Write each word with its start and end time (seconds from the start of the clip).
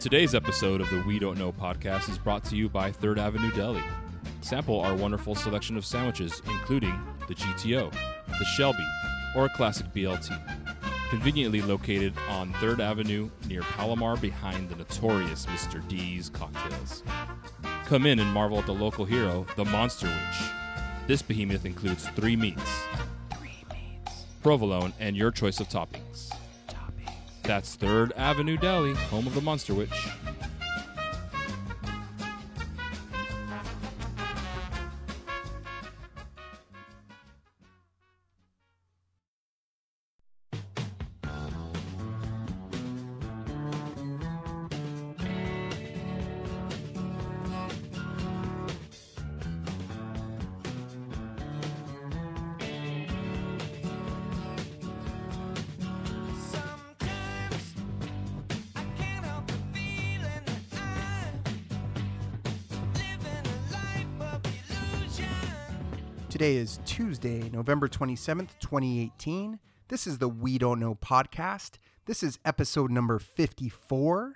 Today's 0.00 0.34
episode 0.34 0.80
of 0.80 0.88
the 0.88 1.02
We 1.06 1.18
Don't 1.18 1.38
Know 1.38 1.52
podcast 1.52 2.08
is 2.08 2.16
brought 2.16 2.42
to 2.44 2.56
you 2.56 2.70
by 2.70 2.90
Third 2.90 3.18
Avenue 3.18 3.52
Deli. 3.52 3.82
Sample 4.40 4.80
our 4.80 4.94
wonderful 4.96 5.34
selection 5.34 5.76
of 5.76 5.84
sandwiches, 5.84 6.40
including 6.46 6.98
the 7.28 7.34
GTO, 7.34 7.92
the 8.26 8.44
Shelby, 8.56 8.86
or 9.36 9.44
a 9.44 9.48
classic 9.50 9.92
BLT. 9.92 10.34
Conveniently 11.10 11.60
located 11.60 12.14
on 12.30 12.52
3rd 12.54 12.80
Avenue 12.80 13.30
near 13.46 13.60
Palomar 13.60 14.16
behind 14.16 14.70
the 14.70 14.76
notorious 14.76 15.44
Mr. 15.46 15.86
D's 15.86 16.30
cocktails. 16.30 17.02
Come 17.84 18.06
in 18.06 18.20
and 18.20 18.30
marvel 18.30 18.58
at 18.58 18.66
the 18.66 18.72
local 18.72 19.04
hero, 19.04 19.46
the 19.56 19.66
Monster 19.66 20.06
Witch. 20.06 20.50
This 21.06 21.20
behemoth 21.20 21.66
includes 21.66 22.08
three 22.10 22.36
meats 22.36 22.82
provolone, 24.42 24.92
and 24.98 25.16
your 25.16 25.30
choice 25.30 25.60
of 25.60 25.68
toppings. 25.68 26.29
That's 27.42 27.76
3rd 27.76 28.12
Avenue 28.16 28.56
Deli, 28.56 28.94
home 28.94 29.26
of 29.26 29.34
the 29.34 29.40
Monster 29.40 29.74
Witch. 29.74 30.08
November 67.70 67.86
27th, 67.88 68.58
2018. 68.58 69.60
This 69.86 70.04
is 70.04 70.18
the 70.18 70.28
We 70.28 70.58
Don't 70.58 70.80
Know 70.80 70.96
podcast. 70.96 71.74
This 72.04 72.24
is 72.24 72.40
episode 72.44 72.90
number 72.90 73.20
54. 73.20 74.34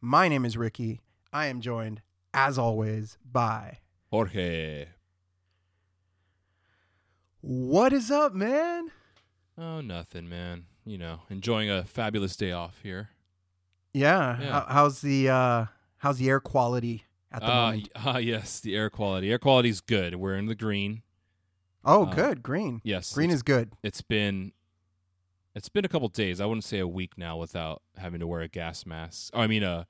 My 0.00 0.26
name 0.26 0.46
is 0.46 0.56
Ricky. 0.56 1.02
I 1.34 1.48
am 1.48 1.60
joined, 1.60 2.00
as 2.32 2.56
always, 2.56 3.18
by. 3.30 3.80
Jorge. 4.10 4.86
What 7.42 7.92
is 7.92 8.10
up, 8.10 8.32
man? 8.32 8.90
Oh, 9.58 9.82
nothing, 9.82 10.26
man. 10.30 10.64
You 10.86 10.96
know, 10.96 11.20
enjoying 11.28 11.68
a 11.70 11.84
fabulous 11.84 12.36
day 12.36 12.52
off 12.52 12.80
here. 12.82 13.10
Yeah. 13.92 14.40
Yeah. 14.40 14.64
how's 14.66 15.02
the 15.02 15.28
uh 15.28 15.66
how's 15.98 16.16
the 16.16 16.30
air 16.30 16.40
quality 16.40 17.04
at 17.30 17.42
the 17.42 17.48
Ah, 17.48 17.66
moment? 17.72 17.88
ah, 17.96 18.16
yes, 18.16 18.60
the 18.60 18.74
air 18.74 18.88
quality. 18.88 19.30
Air 19.30 19.38
quality's 19.38 19.82
good. 19.82 20.14
We're 20.14 20.36
in 20.36 20.46
the 20.46 20.54
green. 20.54 21.02
Oh, 21.84 22.04
uh, 22.04 22.14
good. 22.14 22.42
Green. 22.42 22.80
Yes, 22.84 23.12
Green 23.14 23.30
is 23.30 23.42
good. 23.42 23.72
it's 23.82 24.02
been 24.02 24.52
it's 25.54 25.68
been 25.68 25.84
a 25.84 25.88
couple 25.88 26.08
days. 26.08 26.40
I 26.40 26.46
wouldn't 26.46 26.64
say 26.64 26.78
a 26.78 26.86
week 26.88 27.18
now 27.18 27.36
without 27.36 27.82
having 27.98 28.20
to 28.20 28.26
wear 28.26 28.40
a 28.40 28.48
gas 28.48 28.86
mask. 28.86 29.32
Oh, 29.34 29.40
I 29.40 29.46
mean 29.46 29.62
a, 29.62 29.86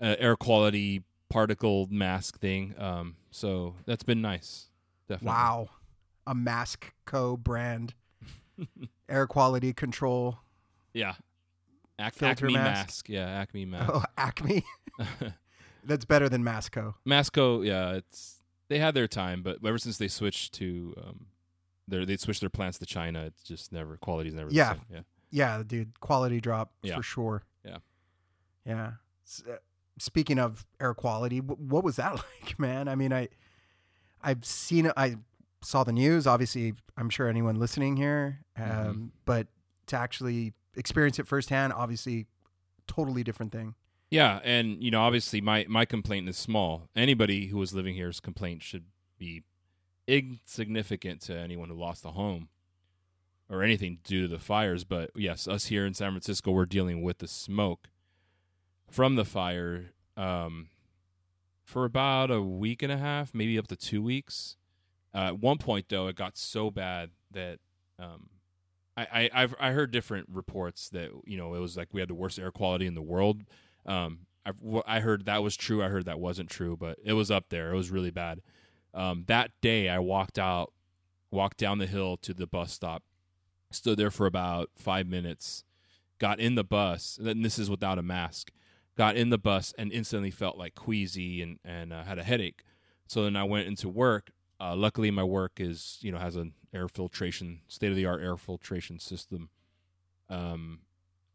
a 0.00 0.20
air 0.20 0.36
quality 0.36 1.02
particle 1.28 1.88
mask 1.90 2.38
thing. 2.38 2.74
Um, 2.78 3.16
so 3.30 3.74
that's 3.86 4.04
been 4.04 4.20
nice. 4.22 4.68
Definitely. 5.08 5.28
Wow. 5.34 5.68
A 6.26 6.34
Mask 6.34 6.92
Co 7.04 7.36
brand 7.36 7.92
air 9.08 9.26
quality 9.26 9.72
control. 9.72 10.38
Yeah. 10.92 11.14
Ac- 11.98 12.12
Filter 12.18 12.46
Acme 12.46 12.54
mask. 12.54 12.86
mask. 12.86 13.08
Yeah, 13.08 13.26
Acme 13.26 13.64
mask. 13.66 13.90
Oh, 13.92 14.02
Acme. 14.16 14.64
That's 15.84 16.04
better 16.06 16.28
than 16.30 16.42
Masco. 16.42 16.94
Masco, 17.04 17.60
yeah, 17.60 17.92
it's 17.94 18.36
they 18.68 18.78
had 18.78 18.94
their 18.94 19.08
time, 19.08 19.42
but 19.42 19.58
ever 19.64 19.78
since 19.78 19.98
they 19.98 20.08
switched 20.08 20.54
to 20.54 20.94
um, 21.02 21.26
their 21.88 22.06
they 22.06 22.16
switched 22.16 22.40
their 22.40 22.50
plants 22.50 22.78
to 22.78 22.86
China, 22.86 23.24
it's 23.26 23.42
just 23.42 23.72
never 23.72 23.96
quality's 23.96 24.34
never 24.34 24.50
Yeah. 24.50 24.74
the 24.74 24.78
same. 24.80 24.84
Yeah, 24.90 25.00
Yeah, 25.30 25.62
dude, 25.66 26.00
quality 26.00 26.40
drop 26.40 26.72
Yeah. 26.82 26.96
for 26.96 27.02
sure. 27.02 27.42
Yeah. 27.64 27.78
Yeah. 28.64 28.92
Uh, 29.48 29.56
speaking 29.98 30.38
of 30.38 30.64
air 30.80 30.94
quality, 30.94 31.38
what 31.40 31.84
was 31.84 31.96
that 31.96 32.14
like, 32.42 32.58
man? 32.58 32.88
I 32.88 32.94
mean, 32.94 33.12
I 33.12 33.28
I've 34.22 34.44
seen 34.44 34.90
I 34.96 35.16
saw 35.62 35.84
the 35.84 35.92
news, 35.92 36.26
obviously, 36.26 36.74
I'm 36.96 37.10
sure 37.10 37.28
anyone 37.28 37.56
listening 37.56 37.96
here, 37.96 38.40
um, 38.56 38.64
Mhm. 38.64 39.10
but 39.24 39.46
to 39.86 39.96
actually 39.98 40.52
experience 40.76 41.18
it 41.18 41.26
firsthand, 41.26 41.72
obviously 41.72 42.26
totally 42.86 43.22
different 43.24 43.52
thing. 43.52 43.74
Yeah, 44.14 44.38
and 44.44 44.80
you 44.80 44.92
know, 44.92 45.00
obviously, 45.00 45.40
my 45.40 45.66
my 45.68 45.84
complaint 45.84 46.28
is 46.28 46.38
small. 46.38 46.88
Anybody 46.94 47.48
who 47.48 47.58
was 47.58 47.74
living 47.74 47.96
here's 47.96 48.20
complaint 48.20 48.62
should 48.62 48.84
be 49.18 49.42
insignificant 50.06 51.20
to 51.22 51.36
anyone 51.36 51.68
who 51.68 51.74
lost 51.74 52.04
a 52.04 52.12
home 52.12 52.48
or 53.50 53.64
anything 53.64 53.98
due 54.04 54.22
to 54.22 54.28
the 54.28 54.38
fires. 54.38 54.84
But 54.84 55.10
yes, 55.16 55.48
us 55.48 55.66
here 55.66 55.84
in 55.84 55.94
San 55.94 56.12
Francisco, 56.12 56.52
we're 56.52 56.64
dealing 56.64 57.02
with 57.02 57.18
the 57.18 57.26
smoke 57.26 57.88
from 58.88 59.16
the 59.16 59.24
fire 59.24 59.86
um, 60.16 60.68
for 61.64 61.84
about 61.84 62.30
a 62.30 62.40
week 62.40 62.84
and 62.84 62.92
a 62.92 62.98
half, 62.98 63.34
maybe 63.34 63.58
up 63.58 63.66
to 63.66 63.76
two 63.76 64.00
weeks. 64.00 64.54
Uh, 65.12 65.26
at 65.26 65.40
one 65.40 65.58
point, 65.58 65.86
though, 65.88 66.06
it 66.06 66.14
got 66.14 66.38
so 66.38 66.70
bad 66.70 67.10
that 67.32 67.58
um, 67.98 68.28
I, 68.96 69.06
I 69.12 69.30
I've 69.42 69.54
I 69.58 69.72
heard 69.72 69.90
different 69.90 70.28
reports 70.30 70.88
that 70.90 71.10
you 71.24 71.36
know 71.36 71.54
it 71.54 71.58
was 71.58 71.76
like 71.76 71.88
we 71.90 71.98
had 71.98 72.08
the 72.08 72.14
worst 72.14 72.38
air 72.38 72.52
quality 72.52 72.86
in 72.86 72.94
the 72.94 73.02
world. 73.02 73.42
Um, 73.86 74.26
wh- 74.46 74.86
I 74.86 75.00
heard 75.00 75.26
that 75.26 75.42
was 75.42 75.56
true. 75.56 75.82
I 75.82 75.88
heard 75.88 76.06
that 76.06 76.20
wasn't 76.20 76.50
true, 76.50 76.76
but 76.76 76.98
it 77.04 77.14
was 77.14 77.30
up 77.30 77.48
there. 77.48 77.72
It 77.72 77.76
was 77.76 77.90
really 77.90 78.10
bad. 78.10 78.40
Um, 78.92 79.24
that 79.26 79.50
day, 79.60 79.88
I 79.88 79.98
walked 79.98 80.38
out, 80.38 80.72
walked 81.30 81.58
down 81.58 81.78
the 81.78 81.86
hill 81.86 82.16
to 82.18 82.32
the 82.34 82.46
bus 82.46 82.72
stop, 82.72 83.02
stood 83.70 83.98
there 83.98 84.10
for 84.10 84.26
about 84.26 84.70
five 84.76 85.06
minutes, 85.06 85.64
got 86.18 86.38
in 86.38 86.54
the 86.54 86.64
bus, 86.64 87.18
and 87.22 87.44
this 87.44 87.58
is 87.58 87.70
without 87.70 87.98
a 87.98 88.02
mask. 88.02 88.50
Got 88.96 89.16
in 89.16 89.30
the 89.30 89.38
bus 89.38 89.74
and 89.76 89.90
instantly 89.90 90.30
felt 90.30 90.56
like 90.56 90.76
queasy 90.76 91.42
and 91.42 91.58
and 91.64 91.92
uh, 91.92 92.04
had 92.04 92.18
a 92.20 92.22
headache. 92.22 92.62
So 93.08 93.24
then 93.24 93.34
I 93.34 93.42
went 93.42 93.66
into 93.66 93.88
work. 93.88 94.30
Uh, 94.60 94.76
luckily, 94.76 95.10
my 95.10 95.24
work 95.24 95.54
is 95.58 95.98
you 96.00 96.12
know 96.12 96.18
has 96.18 96.36
an 96.36 96.52
air 96.72 96.86
filtration, 96.86 97.62
state 97.66 97.90
of 97.90 97.96
the 97.96 98.06
art 98.06 98.22
air 98.22 98.36
filtration 98.36 99.00
system. 99.00 99.48
Um, 100.30 100.80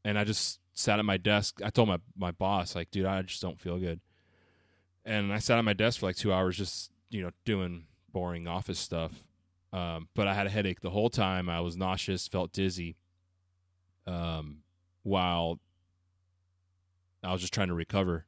and 0.06 0.18
I 0.18 0.24
just 0.24 0.60
sat 0.80 0.98
at 0.98 1.06
my 1.06 1.18
desk. 1.18 1.60
I 1.64 1.70
told 1.70 1.90
my 1.90 2.00
my 2.18 2.32
boss 2.32 2.76
like, 2.76 2.90
dude, 2.90 3.06
I 3.06 3.22
just 3.22 3.42
don't 3.42 3.60
feel 3.60 3.78
good. 3.78 4.00
And 5.06 5.34
I 5.34 5.40
sat 5.40 5.58
at 5.58 5.66
my 5.66 5.74
desk 5.74 6.00
for 6.00 6.06
like 6.06 6.16
two 6.16 6.34
hours, 6.34 6.58
just 6.58 6.92
you 7.10 7.22
know 7.22 7.32
doing 7.46 7.86
boring 8.12 8.48
office 8.48 8.80
stuff. 8.80 9.12
Um, 9.72 10.08
but 10.16 10.28
I 10.28 10.34
had 10.34 10.48
a 10.48 10.50
headache 10.50 10.82
the 10.82 10.90
whole 10.90 11.10
time. 11.10 11.50
I 11.50 11.60
was 11.62 11.78
nauseous, 11.78 12.28
felt 12.28 12.52
dizzy. 12.54 12.96
Um, 14.08 14.60
while 15.04 15.60
I 17.24 17.32
was 17.32 17.42
just 17.42 17.54
trying 17.54 17.68
to 17.68 17.74
recover. 17.74 18.26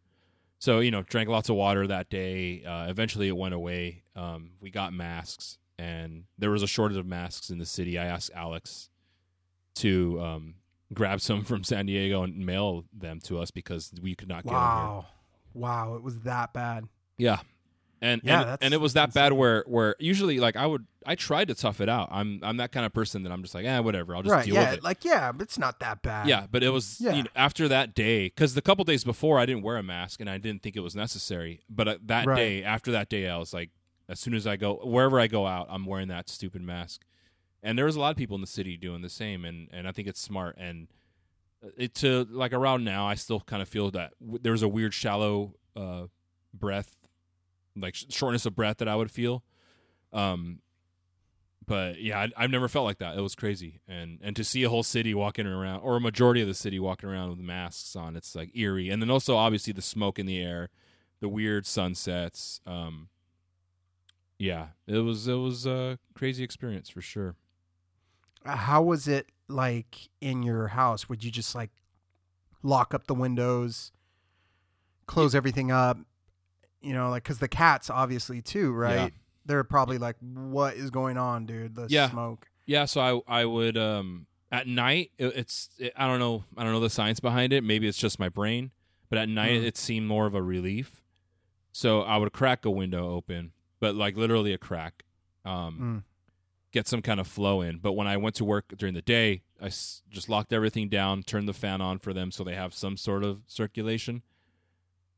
So 0.59 0.79
you 0.79 0.91
know, 0.91 1.03
drank 1.03 1.29
lots 1.29 1.50
of 1.50 1.56
water 1.56 1.88
that 1.88 2.09
day. 2.09 2.63
Uh, 2.63 2.88
eventually, 2.89 3.28
it 3.29 3.38
went 3.38 3.53
away. 3.53 4.03
Um, 4.16 4.51
we 4.59 4.69
got 4.69 4.94
masks, 4.94 5.57
and 5.79 6.25
there 6.38 6.51
was 6.51 6.63
a 6.63 6.68
shortage 6.68 6.97
of 6.97 7.06
masks 7.06 7.50
in 7.50 7.57
the 7.59 7.66
city. 7.66 7.97
I 7.97 8.06
asked 8.06 8.29
Alex 8.35 8.89
to 9.75 10.19
um, 10.22 10.56
grab 10.94 11.22
some 11.22 11.44
from 11.44 11.63
San 11.63 11.85
Diego 11.85 12.24
and 12.24 12.46
mail 12.46 12.85
them 12.94 13.19
to 13.22 13.40
us 13.40 13.52
because 13.52 13.91
we 14.02 14.16
could 14.16 14.28
not 14.28 14.44
get 14.44 14.52
them 14.52 14.59
here. 14.59 14.62
Wow. 14.62 15.06
Wow, 15.53 15.96
it 15.96 16.03
was 16.03 16.19
that 16.22 16.53
bad. 16.53 16.85
Yeah. 17.18 17.40
And 18.03 18.22
Yeah, 18.24 18.53
and, 18.53 18.57
and 18.62 18.74
it 18.74 18.81
was 18.81 18.94
that 18.94 19.13
bad 19.13 19.34
where 19.34 19.63
where 19.68 19.96
usually 20.00 20.40
like 20.40 20.56
I 20.56 20.66
would 20.66 20.88
I 21.06 21.13
tried 21.16 21.50
to 21.50 21.53
tough 21.56 21.81
it 21.81 21.90
out. 21.90 22.09
I'm 22.12 22.40
I'm 22.41 22.57
that 22.57 22.72
kind 22.72 22.84
of 22.85 22.94
person 22.94 23.22
that 23.24 23.31
I'm 23.31 23.44
just 23.44 23.53
like, 23.53 23.66
eh, 23.66 23.78
whatever. 23.80 24.16
I'll 24.16 24.24
just 24.24 24.34
right. 24.34 24.46
deal 24.46 24.56
Yeah. 24.56 24.69
with 24.72 24.80
it. 24.80 24.84
Like, 24.84 25.06
yeah, 25.06 25.31
it's 25.40 25.59
not 25.59 25.80
that 25.81 26.01
bad. 26.01 26.28
Yeah, 26.28 26.47
but 26.50 26.63
it 26.63 26.69
was 26.69 27.00
Yeah. 27.00 27.13
you 27.13 27.24
know, 27.24 27.30
after 27.35 27.68
that 27.68 27.94
day 27.94 28.25
because 28.28 28.56
the 28.56 28.62
couple 28.62 28.83
days 28.86 29.04
before 29.04 29.38
I 29.38 29.45
didn't 29.45 29.62
wear 29.62 29.77
a 29.77 29.83
mask 29.83 30.19
and 30.19 30.30
I 30.30 30.39
didn't 30.39 30.63
think 30.63 30.75
it 30.75 30.80
was 30.80 30.95
necessary. 30.95 31.62
But 31.69 31.88
uh, 31.88 31.98
that 32.06 32.25
Right. 32.25 32.36
day, 32.38 32.63
after 32.63 32.92
that 32.92 33.07
day, 33.07 33.30
I 33.30 33.38
was 33.38 33.54
like, 33.54 33.69
as 34.10 34.19
soon 34.19 34.33
as 34.33 34.48
I 34.48 34.56
go 34.56 34.77
wherever 34.83 35.19
I 35.19 35.27
go 35.27 35.45
out, 35.45 35.68
I'm 35.69 35.86
wearing 35.86 36.07
that 36.07 36.27
stupid 36.27 36.63
mask. 36.63 37.04
And 37.63 37.78
there 37.78 37.86
was 37.86 37.96
a 37.96 38.00
lot 38.00 38.12
of 38.12 38.18
people 38.18 38.36
in 38.36 38.42
the 38.42 38.48
city 38.48 38.75
doing 38.78 39.02
the 39.02 39.10
same, 39.10 39.46
and 39.46 39.68
and 39.72 39.88
I 39.88 39.92
think 39.92 40.08
it's 40.08 40.19
smart. 40.19 40.56
And 40.58 40.88
it 41.78 41.94
to 41.96 42.28
like 42.30 42.54
around 42.54 42.84
now, 42.84 43.08
I 43.08 43.16
still 43.16 43.42
kind 43.42 43.62
of 43.62 43.69
feel 43.69 43.92
that 43.92 44.13
w- 44.19 44.40
there 44.42 44.52
was 44.52 44.63
a 44.63 44.68
weird 44.68 44.94
shallow 44.94 45.56
uh, 45.75 46.08
breath, 46.54 46.96
like 47.75 47.96
sh- 47.96 48.06
shortness 48.10 48.46
of 48.46 48.56
breath 48.56 48.78
that 48.78 48.88
I 48.88 48.96
would 48.96 49.12
feel. 49.12 49.44
Um, 50.12 50.60
but 51.68 52.02
yeah, 52.02 52.19
I, 52.19 52.30
I've 52.36 52.50
never 52.50 52.68
felt 52.68 52.86
like 52.86 52.98
that. 52.98 53.18
It 53.18 53.22
was 53.22 53.36
crazy, 53.36 53.81
and 53.88 54.19
and 54.24 54.36
to 54.36 54.44
see 54.44 54.64
a 54.64 54.69
whole 54.69 54.84
city 54.84 55.14
walking 55.14 55.46
around, 55.46 55.81
or 55.81 55.98
a 55.98 56.02
majority 56.02 56.42
of 56.42 56.48
the 56.48 56.54
city 56.54 56.80
walking 56.80 57.07
around 57.10 57.30
with 57.30 57.40
masks 57.40 57.96
on, 57.96 58.16
it's 58.16 58.36
like 58.36 58.56
eerie. 58.57 58.90
And 58.90 59.02
then 59.02 59.12
also 59.12 59.36
obviously 59.36 59.72
the 59.72 59.81
smoke 59.81 60.18
in 60.18 60.25
the 60.25 60.42
air, 60.42 60.69
the 61.19 61.30
weird 61.30 61.68
sunsets. 61.68 62.60
Um, 62.66 63.10
yeah, 64.40 64.69
it 64.88 64.98
was 64.98 65.28
it 65.28 65.36
was 65.36 65.68
a 65.68 66.00
crazy 66.16 66.44
experience 66.44 66.90
for 66.90 67.02
sure. 67.02 67.36
How 68.46 68.82
was 68.82 69.08
it 69.08 69.28
like 69.48 70.10
in 70.22 70.44
your 70.44 70.68
house? 70.70 71.08
Would 71.10 71.24
you 71.24 71.32
just 71.32 71.54
like 71.56 71.70
lock 72.64 72.94
up 72.94 73.08
the 73.08 73.16
windows 73.16 73.92
close 75.08 75.36
everything 75.36 75.72
up. 75.72 75.98
You 76.82 76.94
know, 76.94 77.10
like 77.10 77.24
because 77.24 77.40
the 77.40 77.48
cats 77.50 77.90
obviously 77.90 78.42
too, 78.42 78.72
right? 78.72 78.96
Yeah. 78.96 79.10
They're 79.46 79.64
probably 79.64 79.98
like, 79.98 80.16
"What 80.22 80.76
is 80.76 80.90
going 80.90 81.18
on, 81.18 81.46
dude? 81.46 81.76
The 81.76 81.88
Yeah. 81.90 82.10
smoke." 82.10 82.48
Yeah, 82.66 82.86
so 82.86 83.24
I 83.28 83.42
I 83.42 83.46
would 83.46 83.78
um 83.78 84.26
at 84.52 84.68
night 84.68 85.12
it, 85.18 85.28
it's 85.36 85.70
it, 85.80 85.92
I 85.98 86.08
don't 86.08 86.20
know 86.20 86.46
I 86.56 86.64
don't 86.64 86.72
know 86.72 86.80
the 86.80 86.90
science 86.90 87.20
behind 87.20 87.52
it. 87.54 87.64
Maybe 87.64 87.88
it's 87.88 87.98
just 87.98 88.20
my 88.20 88.30
brain, 88.30 88.72
but 89.10 89.20
at 89.20 89.28
night 89.30 89.62
Mm. 89.62 89.66
it 89.66 89.78
seemed 89.78 90.08
more 90.08 90.26
of 90.28 90.34
a 90.34 90.42
relief. 90.42 91.02
So 91.74 92.02
I 92.02 92.18
would 92.18 92.32
crack 92.34 92.64
a 92.66 92.72
window 92.72 93.10
open, 93.12 93.52
but 93.80 93.96
like 93.96 94.16
literally 94.16 94.54
a 94.54 94.58
crack, 94.58 95.04
um, 95.46 96.04
Mm. 96.04 96.04
Get 96.71 96.88
some 96.88 97.01
kind 97.01 97.19
of 97.19 97.27
flow 97.27 97.62
in. 97.62 97.77
But 97.79 97.94
when 97.94 98.07
I 98.07 98.18
went 98.18 98.35
to 98.35 98.45
work 98.45 98.73
during 98.77 98.94
the 98.95 99.01
day, 99.01 99.41
I 99.62 99.68
s- 99.68 100.01
just 100.09 100.29
locked 100.29 100.53
everything 100.53 100.89
down, 100.89 101.23
turned 101.23 101.47
the 101.47 101.53
fan 101.53 101.81
on 101.81 102.00
for 102.00 102.13
them 102.13 102.31
so 102.31 102.44
they 102.44 102.56
have 102.56 102.73
some 102.73 102.97
sort 102.97 103.23
of 103.23 103.41
circulation, 103.47 104.21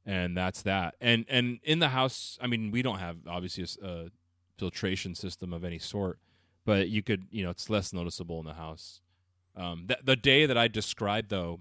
and 0.05 0.35
that's 0.35 0.61
that. 0.63 0.95
And 0.99 1.25
and 1.29 1.59
in 1.63 1.79
the 1.79 1.89
house, 1.89 2.37
I 2.41 2.47
mean, 2.47 2.71
we 2.71 2.81
don't 2.81 2.99
have 2.99 3.17
obviously 3.27 3.65
a 3.83 4.07
filtration 4.57 5.15
system 5.15 5.51
of 5.51 5.63
any 5.63 5.79
sort 5.79 6.19
but 6.65 6.87
you 6.87 7.01
could 7.01 7.25
you 7.31 7.43
know 7.43 7.49
it's 7.49 7.69
less 7.71 7.91
noticeable 7.91 8.39
in 8.39 8.45
the 8.45 8.53
house 8.53 9.01
um 9.57 9.85
th- 9.87 9.99
the 10.03 10.15
day 10.15 10.45
that 10.45 10.57
i 10.57 10.67
described 10.67 11.29
though 11.31 11.59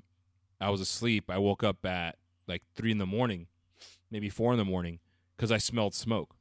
i 0.61 0.69
was 0.69 0.81
asleep 0.81 1.25
i 1.31 1.39
woke 1.39 1.65
up 1.65 1.85
at 1.87 2.17
like 2.47 2.63
three 2.77 2.93
in 2.93 2.99
the 2.99 3.07
morning 3.07 3.47
maybe 4.11 4.29
four 4.29 4.53
in 4.53 4.59
the 4.59 4.65
morning 4.65 5.01
because 5.37 5.51
i 5.51 5.57
smelled 5.57 5.95
smoke 5.95 6.37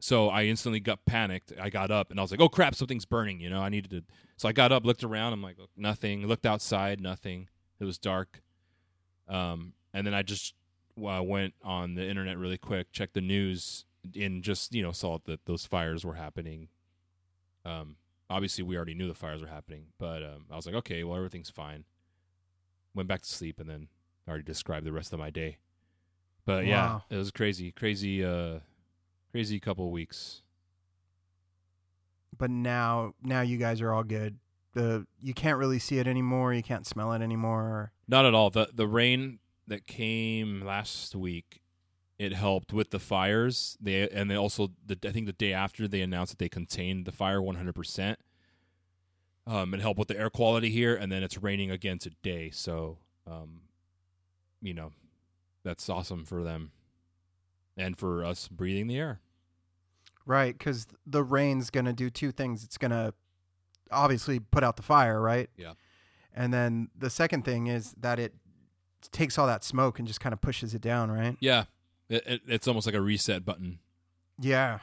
so 0.00 0.28
i 0.28 0.44
instantly 0.44 0.80
got 0.80 1.04
panicked. 1.06 1.52
I 1.60 1.70
got 1.70 1.90
up 1.90 2.10
and 2.10 2.18
i 2.18 2.22
was 2.22 2.30
like 2.30 2.40
oh 2.40 2.48
crap 2.48 2.74
something's 2.74 3.04
burning 3.04 3.40
you 3.40 3.50
know? 3.50 3.60
I 3.60 3.68
needed 3.68 3.90
to 3.90 4.02
so 4.36 4.48
i 4.48 4.52
got 4.52 4.72
up 4.72 4.84
looked 4.84 5.04
around. 5.04 5.32
I'm 5.32 5.42
like 5.42 5.56
nothing. 5.76 6.26
Looked 6.26 6.46
outside 6.46 7.00
nothing. 7.00 7.48
It 7.78 7.84
was 7.84 7.98
dark. 7.98 8.42
Um 9.28 9.74
and 9.94 10.06
then 10.06 10.14
i 10.14 10.22
just 10.22 10.54
uh, 10.98 11.22
went 11.22 11.54
on 11.62 11.94
the 11.94 12.06
internet 12.06 12.36
really 12.36 12.58
quick 12.58 12.92
checked 12.92 13.14
the 13.14 13.20
news 13.20 13.86
and 14.18 14.42
just 14.42 14.74
you 14.74 14.82
know 14.82 14.92
saw 14.92 15.18
that 15.24 15.44
those 15.46 15.66
fires 15.66 16.04
were 16.04 16.14
happening. 16.14 16.68
Um, 17.64 17.96
obviously, 18.28 18.64
we 18.64 18.76
already 18.76 18.94
knew 18.94 19.08
the 19.08 19.14
fires 19.14 19.42
were 19.42 19.48
happening, 19.48 19.86
but 19.98 20.22
um, 20.22 20.46
I 20.50 20.56
was 20.56 20.66
like, 20.66 20.74
okay, 20.76 21.04
well, 21.04 21.16
everything's 21.16 21.50
fine. 21.50 21.84
Went 22.94 23.08
back 23.08 23.22
to 23.22 23.28
sleep, 23.28 23.60
and 23.60 23.68
then 23.68 23.88
I 24.26 24.30
already 24.30 24.44
described 24.44 24.86
the 24.86 24.92
rest 24.92 25.12
of 25.12 25.18
my 25.18 25.30
day. 25.30 25.58
But 26.46 26.66
yeah, 26.66 27.00
it 27.10 27.16
was 27.16 27.30
crazy, 27.30 27.70
crazy, 27.70 28.24
uh, 28.24 28.60
crazy 29.30 29.60
couple 29.60 29.86
of 29.86 29.90
weeks. 29.90 30.42
But 32.36 32.50
now, 32.50 33.14
now 33.22 33.42
you 33.42 33.58
guys 33.58 33.80
are 33.80 33.92
all 33.92 34.04
good. 34.04 34.38
The 34.72 35.06
you 35.20 35.34
can't 35.34 35.58
really 35.58 35.78
see 35.78 35.98
it 35.98 36.06
anymore. 36.06 36.54
You 36.54 36.62
can't 36.62 36.86
smell 36.86 37.12
it 37.12 37.22
anymore. 37.22 37.92
Not 38.06 38.24
at 38.24 38.34
all. 38.34 38.50
the 38.50 38.68
The 38.72 38.86
rain 38.86 39.40
that 39.66 39.86
came 39.86 40.62
last 40.62 41.14
week, 41.14 41.60
it 42.18 42.32
helped 42.32 42.72
with 42.72 42.90
the 42.90 42.98
fires. 42.98 43.76
They 43.80 44.08
and 44.08 44.30
they 44.30 44.36
also, 44.36 44.70
the, 44.86 44.96
I 45.04 45.10
think 45.10 45.26
the 45.26 45.32
day 45.32 45.52
after 45.52 45.88
they 45.88 46.02
announced 46.02 46.32
that 46.32 46.38
they 46.38 46.48
contained 46.48 47.04
the 47.04 47.12
fire 47.12 47.42
one 47.42 47.56
hundred 47.56 47.74
percent. 47.74 48.20
Um, 49.46 49.74
it 49.74 49.80
helped 49.80 49.98
with 49.98 50.08
the 50.08 50.18
air 50.18 50.30
quality 50.30 50.70
here, 50.70 50.94
and 50.94 51.10
then 51.10 51.24
it's 51.24 51.38
raining 51.42 51.70
again 51.72 51.98
today. 51.98 52.50
So, 52.50 52.98
um, 53.26 53.62
you 54.62 54.74
know, 54.74 54.92
that's 55.64 55.88
awesome 55.88 56.24
for 56.24 56.44
them, 56.44 56.70
and 57.80 57.96
for 57.98 58.24
us 58.24 58.46
breathing 58.48 58.86
the 58.86 58.98
air. 58.98 59.20
Right, 60.26 60.56
because 60.56 60.86
the 61.06 61.22
rain's 61.24 61.70
gonna 61.70 61.92
do 61.92 62.10
two 62.10 62.30
things. 62.30 62.62
It's 62.62 62.78
gonna 62.78 63.14
obviously 63.90 64.38
put 64.38 64.62
out 64.62 64.76
the 64.76 64.82
fire, 64.82 65.20
right? 65.20 65.50
Yeah. 65.56 65.72
And 66.34 66.52
then 66.54 66.90
the 66.96 67.10
second 67.10 67.44
thing 67.44 67.66
is 67.66 67.94
that 68.00 68.18
it 68.20 68.34
takes 69.10 69.38
all 69.38 69.46
that 69.46 69.64
smoke 69.64 69.98
and 69.98 70.06
just 70.06 70.20
kind 70.20 70.32
of 70.32 70.40
pushes 70.40 70.74
it 70.74 70.82
down, 70.82 71.10
right? 71.10 71.36
Yeah, 71.40 71.64
it, 72.08 72.24
it, 72.26 72.40
it's 72.46 72.68
almost 72.68 72.86
like 72.86 72.94
a 72.94 73.00
reset 73.00 73.44
button. 73.44 73.78
Yeah. 74.38 74.78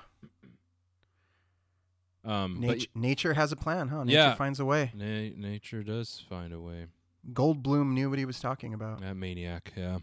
Um, 2.25 2.59
but 2.59 2.67
Nature, 2.77 2.87
nature 2.95 3.33
has 3.35 3.51
a 3.53 3.55
plan, 3.55 3.87
huh? 3.87 4.03
Nature 4.03 4.17
Yeah. 4.17 4.35
finds 4.35 4.59
a 4.59 4.65
way. 4.65 4.91
na- 4.93 5.29
nature 5.37 5.81
does 5.83 6.23
find 6.27 6.51
a 6.51 6.59
way. 6.59 6.87
Goldblum 7.31 7.93
knew 7.93 8.09
what 8.09 8.19
he 8.19 8.25
was 8.25 8.39
talking 8.39 8.73
about. 8.73 8.99
That 8.99 9.15
maniac, 9.15 9.71
yeah. 9.77 9.99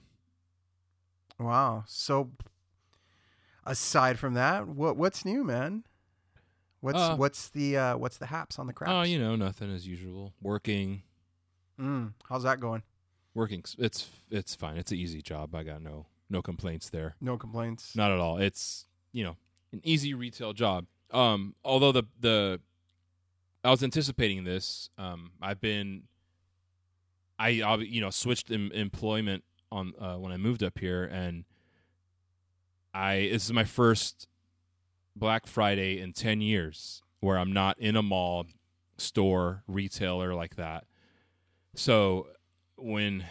Wow. 1.38 1.84
So 1.86 2.30
aside 3.66 4.18
from 4.18 4.34
that, 4.34 4.66
what 4.68 4.96
what's 4.96 5.24
new, 5.24 5.44
man? 5.44 5.84
What's 6.80 6.98
Uh, 6.98 7.16
what's 7.16 7.48
the 7.48 7.76
uh, 7.76 7.96
what's 7.96 8.18
the 8.18 8.26
haps 8.26 8.58
on 8.58 8.66
the 8.66 8.72
craps? 8.72 8.92
Oh, 8.92 9.02
you 9.02 9.18
know, 9.18 9.36
nothing 9.36 9.72
as 9.74 9.86
usual. 9.86 10.34
Working, 10.42 11.02
Mm, 11.80 12.12
how's 12.28 12.42
that 12.44 12.60
going? 12.60 12.82
working. 13.34 13.64
It's 13.78 14.08
it's 14.30 14.54
fine. 14.54 14.76
It's 14.76 14.92
an 14.92 14.98
easy 14.98 15.20
job. 15.22 15.54
I 15.54 15.62
got 15.64 15.82
no 15.82 16.06
no 16.30 16.40
complaints 16.42 16.88
there. 16.90 17.16
No 17.20 17.36
complaints. 17.36 17.96
Not 17.96 18.12
at 18.12 18.18
all. 18.20 18.38
It's 18.38 18.86
you 19.12 19.24
know 19.24 19.36
an 19.72 19.80
easy 19.82 20.14
retail 20.14 20.52
job. 20.52 20.86
Um, 21.10 21.54
although 21.64 21.90
the 21.92 22.04
the 22.20 22.60
I 23.64 23.70
was 23.70 23.82
anticipating 23.82 24.44
this. 24.44 24.90
Um, 24.98 25.32
I've 25.40 25.60
been 25.60 26.02
I 27.38 27.54
obvi- 27.54 27.90
you 27.90 28.00
know 28.00 28.10
switched 28.10 28.50
em- 28.50 28.70
employment 28.72 29.42
on 29.72 29.94
uh, 29.98 30.16
when 30.16 30.30
I 30.32 30.36
moved 30.36 30.62
up 30.62 30.78
here, 30.78 31.04
and 31.04 31.44
I 32.94 33.28
this 33.32 33.44
is 33.44 33.52
my 33.52 33.64
first 33.64 34.28
Black 35.16 35.46
Friday 35.46 36.00
in 36.00 36.12
ten 36.12 36.40
years 36.40 37.02
where 37.20 37.36
I'm 37.38 37.52
not 37.52 37.78
in 37.78 37.96
a 37.96 38.02
mall, 38.02 38.46
store, 38.98 39.62
retailer 39.66 40.34
like 40.34 40.56
that. 40.56 40.84
So 41.74 42.28
when 42.76 43.24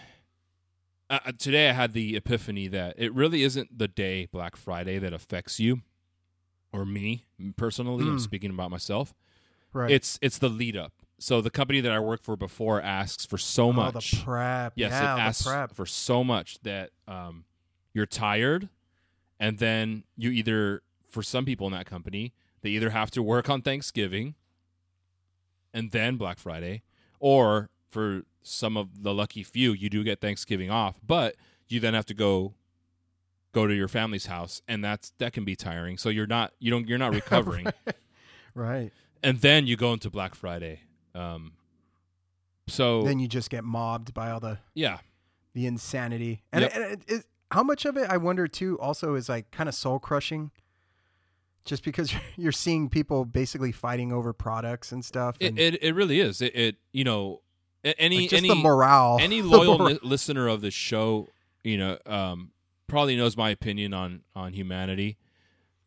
uh, 1.09 1.19
uh, 1.25 1.31
today 1.37 1.69
I 1.69 1.73
had 1.73 1.93
the 1.93 2.15
epiphany 2.15 2.67
that 2.69 2.95
it 2.97 3.13
really 3.13 3.43
isn't 3.43 3.77
the 3.77 3.87
day 3.87 4.27
Black 4.31 4.55
Friday 4.55 4.99
that 4.99 5.13
affects 5.13 5.59
you 5.59 5.81
or 6.71 6.85
me 6.85 7.25
personally. 7.55 8.03
I'm 8.05 8.17
Mm. 8.17 8.21
speaking 8.21 8.49
about 8.49 8.71
myself. 8.71 9.13
right. 9.73 9.91
It's 9.91 10.17
it's 10.21 10.37
the 10.39 10.49
lead 10.49 10.75
up. 10.75 10.91
So 11.19 11.39
the 11.39 11.49
company 11.51 11.79
that 11.81 11.91
I 11.91 11.99
worked 11.99 12.25
for 12.25 12.35
before 12.35 12.81
asks 12.81 13.25
for 13.25 13.37
so 13.37 13.69
oh, 13.69 13.73
much. 13.73 14.11
the 14.11 14.23
prep. 14.23 14.73
Yes, 14.75 14.91
yeah, 14.91 15.13
it 15.13 15.15
the 15.15 15.21
asks 15.21 15.45
prep. 15.45 15.73
for 15.73 15.85
so 15.85 16.23
much 16.23 16.59
that 16.63 16.89
um, 17.07 17.45
you're 17.93 18.05
tired, 18.07 18.67
and 19.43 19.57
then 19.57 20.03
you 20.15 20.31
either, 20.31 20.81
for 21.09 21.21
some 21.21 21.43
people 21.43 21.67
in 21.67 21.73
that 21.73 21.85
company, 21.85 22.33
they 22.61 22.69
either 22.69 22.91
have 22.91 23.11
to 23.11 23.21
work 23.21 23.49
on 23.49 23.61
Thanksgiving 23.61 24.35
and 25.73 25.91
then 25.91 26.15
Black 26.15 26.39
Friday, 26.39 26.81
or 27.19 27.69
for 27.91 28.23
some 28.41 28.77
of 28.77 29.03
the 29.03 29.13
lucky 29.13 29.43
few, 29.43 29.73
you 29.73 29.89
do 29.89 30.03
get 30.03 30.21
Thanksgiving 30.21 30.71
off, 30.71 30.95
but 31.05 31.35
you 31.67 31.79
then 31.81 31.93
have 31.93 32.05
to 32.05 32.13
go 32.13 32.53
go 33.51 33.67
to 33.67 33.73
your 33.75 33.87
family's 33.87 34.27
house, 34.27 34.61
and 34.67 34.83
that's 34.83 35.11
that 35.17 35.33
can 35.33 35.43
be 35.43 35.55
tiring. 35.55 35.97
So 35.97 36.09
you're 36.09 36.27
not 36.27 36.53
you 36.59 36.71
don't 36.71 36.87
you're 36.87 36.97
not 36.97 37.13
recovering, 37.21 37.67
Right. 38.55 38.91
and 39.21 39.39
then 39.41 39.67
you 39.67 39.75
go 39.75 39.91
into 39.93 40.09
Black 40.09 40.35
Friday. 40.35 40.79
Um, 41.13 41.53
so 42.67 43.03
Then 43.03 43.19
you 43.19 43.27
just 43.27 43.49
get 43.49 43.63
mobbed 43.63 44.13
by 44.13 44.31
all 44.31 44.39
the 44.39 44.59
yeah, 44.73 44.99
the 45.53 45.65
insanity. 45.67 46.43
And, 46.53 46.61
Yep. 46.61 46.71
and 46.75 46.83
it, 46.85 47.01
it, 47.07 47.25
how 47.53 47.61
much 47.61 47.85
of 47.85 47.95
it 47.97 48.09
I 48.09 48.17
wonder 48.17 48.47
too 48.47 48.79
also 48.79 49.13
is 49.13 49.29
like 49.29 49.51
kind 49.51 49.69
of 49.69 49.75
soul 49.75 49.99
crushing. 49.99 50.49
Just 51.65 51.83
because 51.83 52.13
you're 52.35 52.51
seeing 52.51 52.89
people 52.89 53.25
basically 53.25 53.71
fighting 53.71 54.11
over 54.11 54.33
products 54.33 54.91
and 54.91 55.05
stuff. 55.05 55.37
It, 55.39 55.49
and, 55.49 55.59
it 55.59 55.81
it 55.83 55.93
really 55.93 56.19
is. 56.19 56.41
It, 56.41 56.55
it 56.55 56.75
you 56.91 57.03
know 57.03 57.41
any 57.83 58.21
like, 58.21 58.29
just 58.31 58.43
any 58.43 58.49
the 58.49 58.55
morale. 58.55 59.17
any 59.21 59.41
loyal 59.43 59.77
listener 60.01 60.47
of 60.47 60.61
the 60.61 60.71
show, 60.71 61.27
you 61.63 61.77
know, 61.77 61.99
um, 62.07 62.51
probably 62.87 63.15
knows 63.15 63.37
my 63.37 63.51
opinion 63.51 63.93
on 63.93 64.21
on 64.35 64.53
humanity, 64.53 65.17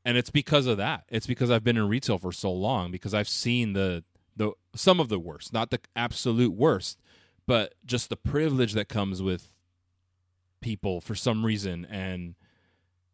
and 0.04 0.16
it's 0.16 0.30
because 0.30 0.66
of 0.66 0.76
that. 0.76 1.04
It's 1.08 1.26
because 1.26 1.50
I've 1.50 1.64
been 1.64 1.76
in 1.76 1.88
retail 1.88 2.18
for 2.18 2.30
so 2.30 2.52
long 2.52 2.92
because 2.92 3.12
I've 3.12 3.28
seen 3.28 3.72
the 3.72 4.04
the 4.36 4.52
some 4.76 5.00
of 5.00 5.08
the 5.08 5.18
worst, 5.18 5.52
not 5.52 5.70
the 5.70 5.80
absolute 5.96 6.52
worst, 6.52 7.00
but 7.44 7.74
just 7.84 8.08
the 8.08 8.16
privilege 8.16 8.72
that 8.74 8.88
comes 8.88 9.20
with 9.20 9.48
people 10.60 11.00
for 11.00 11.14
some 11.14 11.44
reason 11.44 11.84
and 11.86 12.34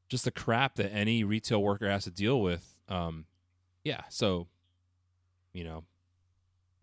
just 0.08 0.24
the 0.24 0.30
crap 0.30 0.76
that 0.76 0.92
any 0.92 1.24
retail 1.24 1.62
worker 1.62 1.88
has 1.88 2.04
to 2.04 2.10
deal 2.10 2.40
with. 2.40 2.76
Um, 2.88 3.26
yeah, 3.84 4.02
so 4.08 4.48
you 5.52 5.64
know, 5.64 5.84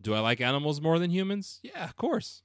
do 0.00 0.14
I 0.14 0.20
like 0.20 0.40
animals 0.40 0.80
more 0.80 0.98
than 0.98 1.10
humans? 1.10 1.60
Yeah, 1.62 1.84
of 1.84 1.96
course. 1.96 2.42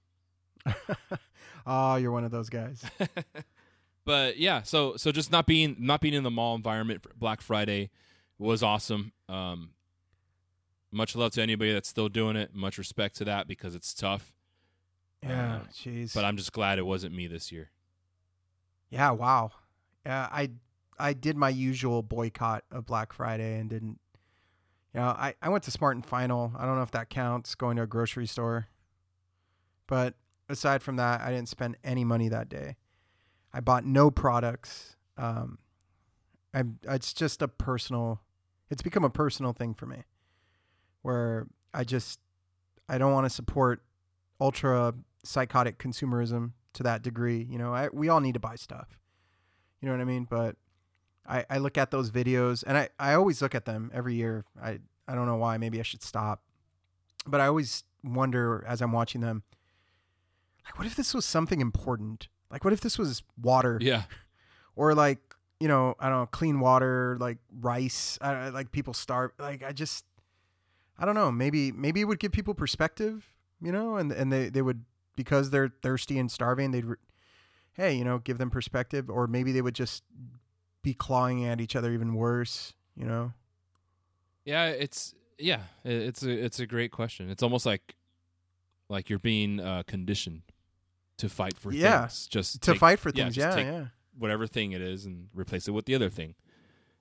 oh, 1.65 1.95
you're 1.97 2.11
one 2.11 2.23
of 2.23 2.31
those 2.31 2.49
guys. 2.49 2.83
but 4.05 4.37
yeah, 4.37 4.61
so 4.63 4.95
so 4.97 5.11
just 5.11 5.31
not 5.31 5.45
being 5.45 5.75
not 5.79 6.01
being 6.01 6.13
in 6.13 6.23
the 6.23 6.31
mall 6.31 6.55
environment 6.55 7.01
for 7.01 7.11
Black 7.15 7.41
Friday 7.41 7.89
was 8.37 8.63
awesome. 8.63 9.11
Um, 9.29 9.71
much 10.91 11.15
love 11.15 11.31
to 11.33 11.41
anybody 11.41 11.73
that's 11.73 11.89
still 11.89 12.09
doing 12.09 12.35
it. 12.35 12.53
Much 12.53 12.77
respect 12.77 13.15
to 13.17 13.25
that 13.25 13.47
because 13.47 13.75
it's 13.75 13.93
tough. 13.93 14.33
Yeah, 15.23 15.61
Uh. 15.85 16.13
But 16.13 16.25
I'm 16.25 16.37
just 16.37 16.53
glad 16.53 16.77
it 16.77 16.85
wasn't 16.85 17.15
me 17.15 17.27
this 17.27 17.51
year. 17.51 17.71
Yeah, 18.95 19.11
wow. 19.11 19.51
I 20.05 20.51
I 20.97 21.11
did 21.11 21.35
my 21.35 21.49
usual 21.49 22.01
boycott 22.01 22.63
of 22.71 22.85
Black 22.85 23.11
Friday 23.11 23.59
and 23.59 23.69
didn't. 23.69 23.99
You 24.93 25.01
know, 25.01 25.07
I 25.07 25.33
I 25.41 25.49
went 25.49 25.65
to 25.65 25.71
Smart 25.71 25.97
and 25.97 26.05
Final. 26.05 26.53
I 26.57 26.65
don't 26.65 26.77
know 26.77 26.81
if 26.81 26.91
that 26.91 27.09
counts 27.09 27.55
going 27.55 27.75
to 27.75 27.83
a 27.83 27.87
grocery 27.87 28.25
store. 28.25 28.67
But 29.85 30.13
aside 30.47 30.81
from 30.81 30.95
that, 30.95 31.19
I 31.19 31.29
didn't 31.29 31.49
spend 31.49 31.75
any 31.83 32.05
money 32.05 32.29
that 32.29 32.47
day. 32.47 32.77
I 33.53 33.59
bought 33.59 33.83
no 33.83 34.09
products. 34.09 34.95
Um, 35.17 35.57
I'm. 36.53 36.79
It's 36.83 37.11
just 37.11 37.41
a 37.41 37.49
personal. 37.49 38.21
It's 38.69 38.81
become 38.81 39.03
a 39.03 39.09
personal 39.09 39.51
thing 39.51 39.73
for 39.73 39.87
me, 39.87 40.03
where 41.01 41.47
I 41.73 41.83
just 41.83 42.21
I 42.87 42.97
don't 42.97 43.11
want 43.11 43.25
to 43.25 43.29
support 43.29 43.83
ultra 44.39 44.93
psychotic 45.25 45.79
consumerism 45.79 46.51
to 46.75 46.83
that 46.83 47.01
degree. 47.01 47.45
You 47.49 47.57
know, 47.57 47.73
I, 47.73 47.89
we 47.91 48.09
all 48.09 48.19
need 48.19 48.33
to 48.33 48.39
buy 48.39 48.55
stuff. 48.55 48.99
You 49.81 49.87
know 49.87 49.93
what 49.93 50.01
I 50.01 50.05
mean? 50.05 50.27
But 50.29 50.55
I, 51.27 51.45
I 51.49 51.57
look 51.57 51.77
at 51.77 51.91
those 51.91 52.11
videos 52.11 52.63
and 52.65 52.77
I, 52.77 52.89
I 52.99 53.13
always 53.13 53.41
look 53.41 53.55
at 53.55 53.65
them 53.65 53.91
every 53.93 54.15
year. 54.15 54.45
I, 54.61 54.79
I 55.07 55.15
don't 55.15 55.25
know 55.25 55.37
why. 55.37 55.57
Maybe 55.57 55.79
I 55.79 55.83
should 55.83 56.03
stop. 56.03 56.41
But 57.25 57.41
I 57.41 57.47
always 57.47 57.83
wonder 58.03 58.63
as 58.67 58.81
I'm 58.81 58.91
watching 58.91 59.21
them, 59.21 59.43
like, 60.63 60.77
what 60.77 60.87
if 60.87 60.95
this 60.95 61.13
was 61.13 61.25
something 61.25 61.61
important? 61.61 62.27
Like, 62.51 62.63
what 62.63 62.73
if 62.73 62.81
this 62.81 62.97
was 62.97 63.23
water 63.41 63.79
Yeah. 63.81 64.03
or 64.75 64.93
like, 64.93 65.19
you 65.59 65.67
know, 65.67 65.95
I 65.99 66.09
don't 66.09 66.19
know, 66.19 66.25
clean 66.27 66.59
water, 66.59 67.17
like 67.19 67.37
rice, 67.61 68.17
I, 68.21 68.49
like 68.49 68.71
people 68.71 68.93
starve. 68.93 69.31
Like, 69.39 69.63
I 69.63 69.71
just, 69.71 70.05
I 70.97 71.05
don't 71.05 71.15
know. 71.15 71.31
Maybe, 71.31 71.71
maybe 71.71 72.01
it 72.01 72.05
would 72.05 72.19
give 72.19 72.31
people 72.31 72.53
perspective, 72.53 73.33
you 73.61 73.71
know, 73.71 73.95
and, 73.97 74.11
and 74.11 74.31
they, 74.31 74.49
they 74.49 74.61
would, 74.61 74.83
because 75.15 75.49
they're 75.49 75.69
thirsty 75.81 76.19
and 76.19 76.31
starving, 76.31 76.71
they'd, 76.71 76.85
re- 76.85 76.95
hey, 77.73 77.93
you 77.95 78.03
know, 78.03 78.19
give 78.19 78.37
them 78.37 78.49
perspective. 78.49 79.09
Or 79.09 79.27
maybe 79.27 79.51
they 79.51 79.61
would 79.61 79.75
just 79.75 80.03
be 80.81 80.93
clawing 80.93 81.45
at 81.45 81.59
each 81.61 81.75
other 81.75 81.91
even 81.91 82.13
worse, 82.15 82.73
you 82.95 83.05
know? 83.05 83.33
Yeah, 84.45 84.67
it's 84.67 85.15
yeah, 85.39 85.61
it's 85.83 86.21
a 86.23 86.29
it's 86.29 86.59
a 86.59 86.67
great 86.67 86.91
question. 86.91 87.29
It's 87.29 87.41
almost 87.41 87.65
like 87.65 87.95
like 88.89 89.09
you're 89.09 89.17
being 89.19 89.59
uh, 89.59 89.81
conditioned 89.87 90.43
to 91.17 91.29
fight 91.29 91.57
for 91.57 91.71
Yeah, 91.71 92.01
things. 92.01 92.27
Just 92.27 92.61
To 92.61 92.71
take 92.71 92.79
fight 92.79 92.99
for 92.99 93.09
yeah, 93.13 93.23
things. 93.23 93.37
Yeah, 93.37 93.55
take 93.55 93.65
yeah. 93.65 93.85
whatever 94.17 94.45
thing 94.45 94.71
it 94.73 94.81
is 94.81 95.05
and 95.05 95.29
replace 95.33 95.67
it 95.67 95.71
with 95.71 95.85
the 95.85 95.95
other 95.95 96.09
thing, 96.09 96.35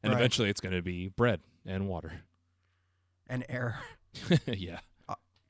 and 0.02 0.12
Right. 0.12 0.18
eventually 0.18 0.48
it's 0.48 0.60
going 0.62 0.74
to 0.74 0.80
be 0.82 1.08
bread 1.08 1.40
and 1.66 1.86
water. 1.86 2.22
And 3.28 3.44
air, 3.50 3.80
yeah, 4.46 4.80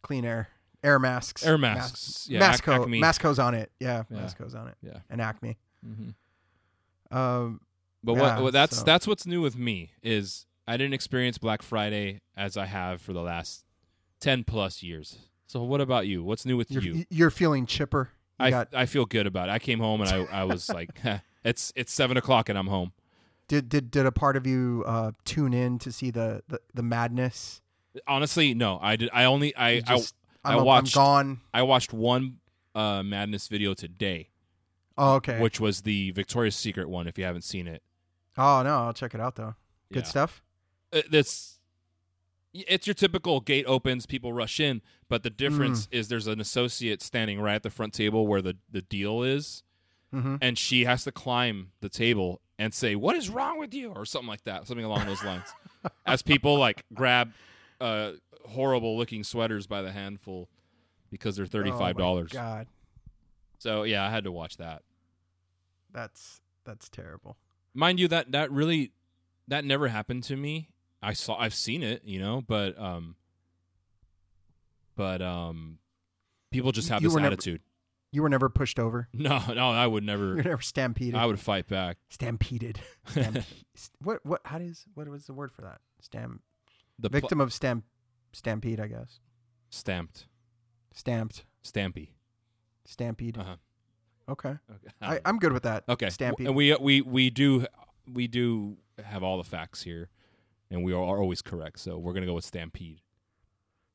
clean 0.02 0.25
air, 0.25 0.49
air 0.85 0.99
masks. 1.00 1.45
air 1.45 1.59
Mas- 1.59 1.76
masks. 1.76 2.26
yeah, 2.31 2.38
Ac- 2.38 2.62
Masco. 2.71 2.87
Masco's 2.87 3.38
on 3.41 3.55
it. 3.55 3.73
Yeah, 3.81 4.05
Yeah. 4.11 4.17
Masco's 4.21 4.55
on 4.55 4.69
it. 4.69 4.76
Yeah. 4.83 4.99
And 5.11 5.21
Acme. 5.21 5.57
hmm 5.85 6.11
Um, 7.17 7.61
But 8.03 8.17
Yeah, 8.17 8.21
what, 8.21 8.43
what 8.43 8.53
that's 8.53 8.79
so- 8.79 8.85
that's 8.85 9.07
what's 9.07 9.26
new 9.26 9.41
with 9.41 9.57
me 9.57 9.93
is 10.03 10.47
I 10.67 10.76
didn't 10.76 10.95
experience 10.95 11.38
Black 11.38 11.62
Friday 11.62 12.21
as 12.37 12.57
I 12.57 12.67
have 12.67 13.00
for 13.00 13.12
the 13.12 13.23
last 13.23 13.64
ten 14.21 14.45
plus 14.45 14.83
years. 14.83 15.19
So 15.47 15.62
what 15.62 15.81
about 15.81 16.07
you? 16.07 16.23
What's 16.25 16.45
new 16.47 16.57
with 16.57 16.71
you're, 16.71 16.83
you? 16.83 17.05
you're 17.11 17.31
feeling 17.31 17.67
chipper. 17.67 18.11
You 18.41 18.47
I, 18.47 18.50
got, 18.50 18.69
I 18.75 18.87
feel 18.87 19.05
good 19.07 19.26
about 19.26 19.49
it. 19.49 19.53
I 19.53 19.59
came 19.59 19.79
home 19.79 20.00
and 20.00 20.11
I, 20.11 20.41
I 20.41 20.45
was 20.45 20.69
like, 20.75 20.91
it's 21.45 21.73
it's 21.76 21.93
seven 21.93 22.17
o'clock 22.17 22.49
and 22.49 22.59
I'm 22.59 22.67
home. 22.67 22.93
did, 23.47 23.69
did, 23.69 23.91
did 23.91 24.07
a 24.07 24.12
part 24.12 24.37
of 24.37 24.47
you 24.47 24.83
uh, 24.87 25.12
tune 25.25 25.53
in 25.55 25.79
to 25.81 25.93
see 25.93 26.11
the, 26.11 26.43
the, 26.49 26.61
the 26.73 26.83
madness? 26.83 27.61
Honestly, 28.09 28.55
no. 28.55 28.79
I 28.83 28.97
did. 28.97 29.09
I 29.12 29.25
only 29.25 29.55
I 29.55 29.81
just, 29.81 30.14
I, 30.17 30.24
I'm, 30.45 30.59
I'm 30.59 30.65
watched- 30.65 30.95
gone. 30.95 31.41
I 31.53 31.63
watched 31.63 31.93
one 31.93 32.39
uh, 32.75 33.03
Madness 33.03 33.49
video 33.49 33.75
today, 33.75 34.31
Oh, 34.99 35.15
okay. 35.15 35.41
which 35.41 35.61
was 35.61 35.83
the 35.83 36.11
Victoria's 36.13 36.57
Secret 36.57 36.89
one. 36.89 37.07
If 37.07 37.19
you 37.19 37.25
haven't 37.25 37.43
seen 37.45 37.67
it, 37.67 37.83
oh, 38.37 38.63
no, 38.63 38.79
I'll 38.85 38.93
check 38.93 39.15
it 39.15 39.21
out, 39.21 39.37
though. 39.37 39.55
Good 39.93 40.05
Yeah. 40.05 40.09
stuff. 40.09 40.43
Uh, 40.93 41.03
This 41.11 41.59
it's 42.53 42.87
your 42.87 42.95
typical 42.95 43.41
gate 43.41 43.65
opens, 43.67 44.07
people 44.07 44.33
rush 44.33 44.61
in, 44.61 44.81
but 45.09 45.25
the 45.25 45.31
difference 45.31 45.87
Mm. 45.89 45.93
is 45.95 46.09
there's 46.09 46.29
an 46.29 46.41
associate 46.41 47.03
standing 47.03 47.41
right 47.41 47.57
at 47.57 47.65
the 47.65 47.71
front 47.71 47.93
table 47.95 48.27
where 48.29 48.41
the 48.43 48.57
the 48.71 48.83
deal 48.83 49.23
is, 49.23 49.63
hmm 50.13 50.37
and 50.41 50.57
she 50.57 50.85
has 50.85 51.03
to 51.05 51.11
climb 51.13 51.73
the 51.81 51.89
table 51.89 52.41
and 52.59 52.73
say, 52.73 52.95
"What 52.95 53.17
is 53.17 53.29
wrong 53.29 53.59
with 53.59 53.75
you?" 53.75 53.91
or 53.91 54.05
something 54.07 54.29
like 54.29 54.45
that, 54.45 54.69
something 54.69 54.85
along 54.85 55.07
those 55.07 55.25
lines. 55.25 55.47
As 56.07 56.23
people 56.23 56.57
like 56.57 56.85
grab 56.95 57.33
uh, 57.81 58.13
horrible 58.47 58.97
looking 58.97 59.25
sweaters 59.25 59.67
by 59.67 59.83
the 59.83 59.93
handful 59.93 60.49
because 61.11 61.37
they're 61.37 61.47
thirty 61.47 61.71
five 61.71 61.97
dollars. 61.97 62.31
Oh, 62.33 62.37
God, 62.37 62.67
so 63.59 63.83
yeah, 63.85 64.05
I 64.07 64.11
had 64.11 64.25
to 64.25 64.33
watch 64.33 64.57
that. 64.59 64.83
that's 65.93 66.41
that's 66.65 66.89
terrible. 66.89 67.37
Mind 67.75 67.99
you, 68.01 68.09
that 68.09 68.33
that 68.33 68.51
really 68.51 68.93
that 69.49 69.65
never 69.65 69.89
happened 69.89 70.23
to 70.25 70.37
me. 70.37 70.71
I 71.03 71.13
saw, 71.13 71.37
I've 71.39 71.53
seen 71.55 71.83
it, 71.83 72.03
you 72.07 72.19
know, 72.19 72.41
but 72.47 72.79
um, 72.81 73.17
but 74.97 75.21
um, 75.21 75.79
people 76.51 76.73
just 76.73 76.89
have 76.89 77.03
You 77.03 77.09
this 77.09 77.15
were 77.15 77.21
never- 77.21 77.33
attitude. 77.35 77.61
You 78.11 78.23
were 78.23 78.29
never 78.29 78.49
pushed 78.49 78.79
over. 78.79 79.09
No, 79.13 79.41
no, 79.53 79.71
I 79.71 79.87
would 79.89 80.05
never. 80.05 80.37
were 80.37 80.43
never 80.43 80.63
stampeded. 80.63 81.17
I 81.17 81.27
would 81.27 81.41
fight 81.41 81.67
back. 81.67 81.97
stampeded. 82.11 82.79
Stamp- 83.09 83.45
what 84.01 84.25
what? 84.25 84.41
How 84.45 84.59
does 84.59 84.85
what 84.95 85.09
was 85.09 85.27
the 85.27 85.33
word 85.35 85.53
for 85.53 85.63
that? 85.63 85.81
Stamp 86.01 86.41
The 87.01 87.11
pl- 87.11 87.21
victim 87.21 87.41
of 87.41 87.53
stamp 87.53 87.85
stampede, 88.35 88.81
I 88.81 88.88
guess. 88.88 89.21
stamped, 89.71 90.26
Stamped 90.93 91.45
stampy. 91.64 92.11
stampede. 92.85 93.38
Uh-huh. 93.38 93.57
Okay, 94.29 94.50
Okay, 94.71 94.88
I, 95.03 95.21
I'm 95.25 95.38
good 95.38 95.53
with 95.53 95.64
that. 95.64 95.85
okay. 95.88 96.09
stampede. 96.11 96.47
And 96.47 96.57
we 96.57 96.75
we 96.76 97.00
we 97.03 97.31
do 97.31 97.67
we 98.11 98.26
do 98.26 98.79
have 99.05 99.23
all 99.23 99.37
the 99.38 99.45
facts 99.45 99.83
here, 99.83 100.09
and 100.71 100.83
we 100.85 100.93
are 100.93 100.97
always 101.19 101.43
correct. 101.43 101.79
So 101.81 101.99
we're 101.99 102.12
gonna 102.14 102.26
go 102.26 102.35
with 102.35 102.45
stampede. 102.45 103.00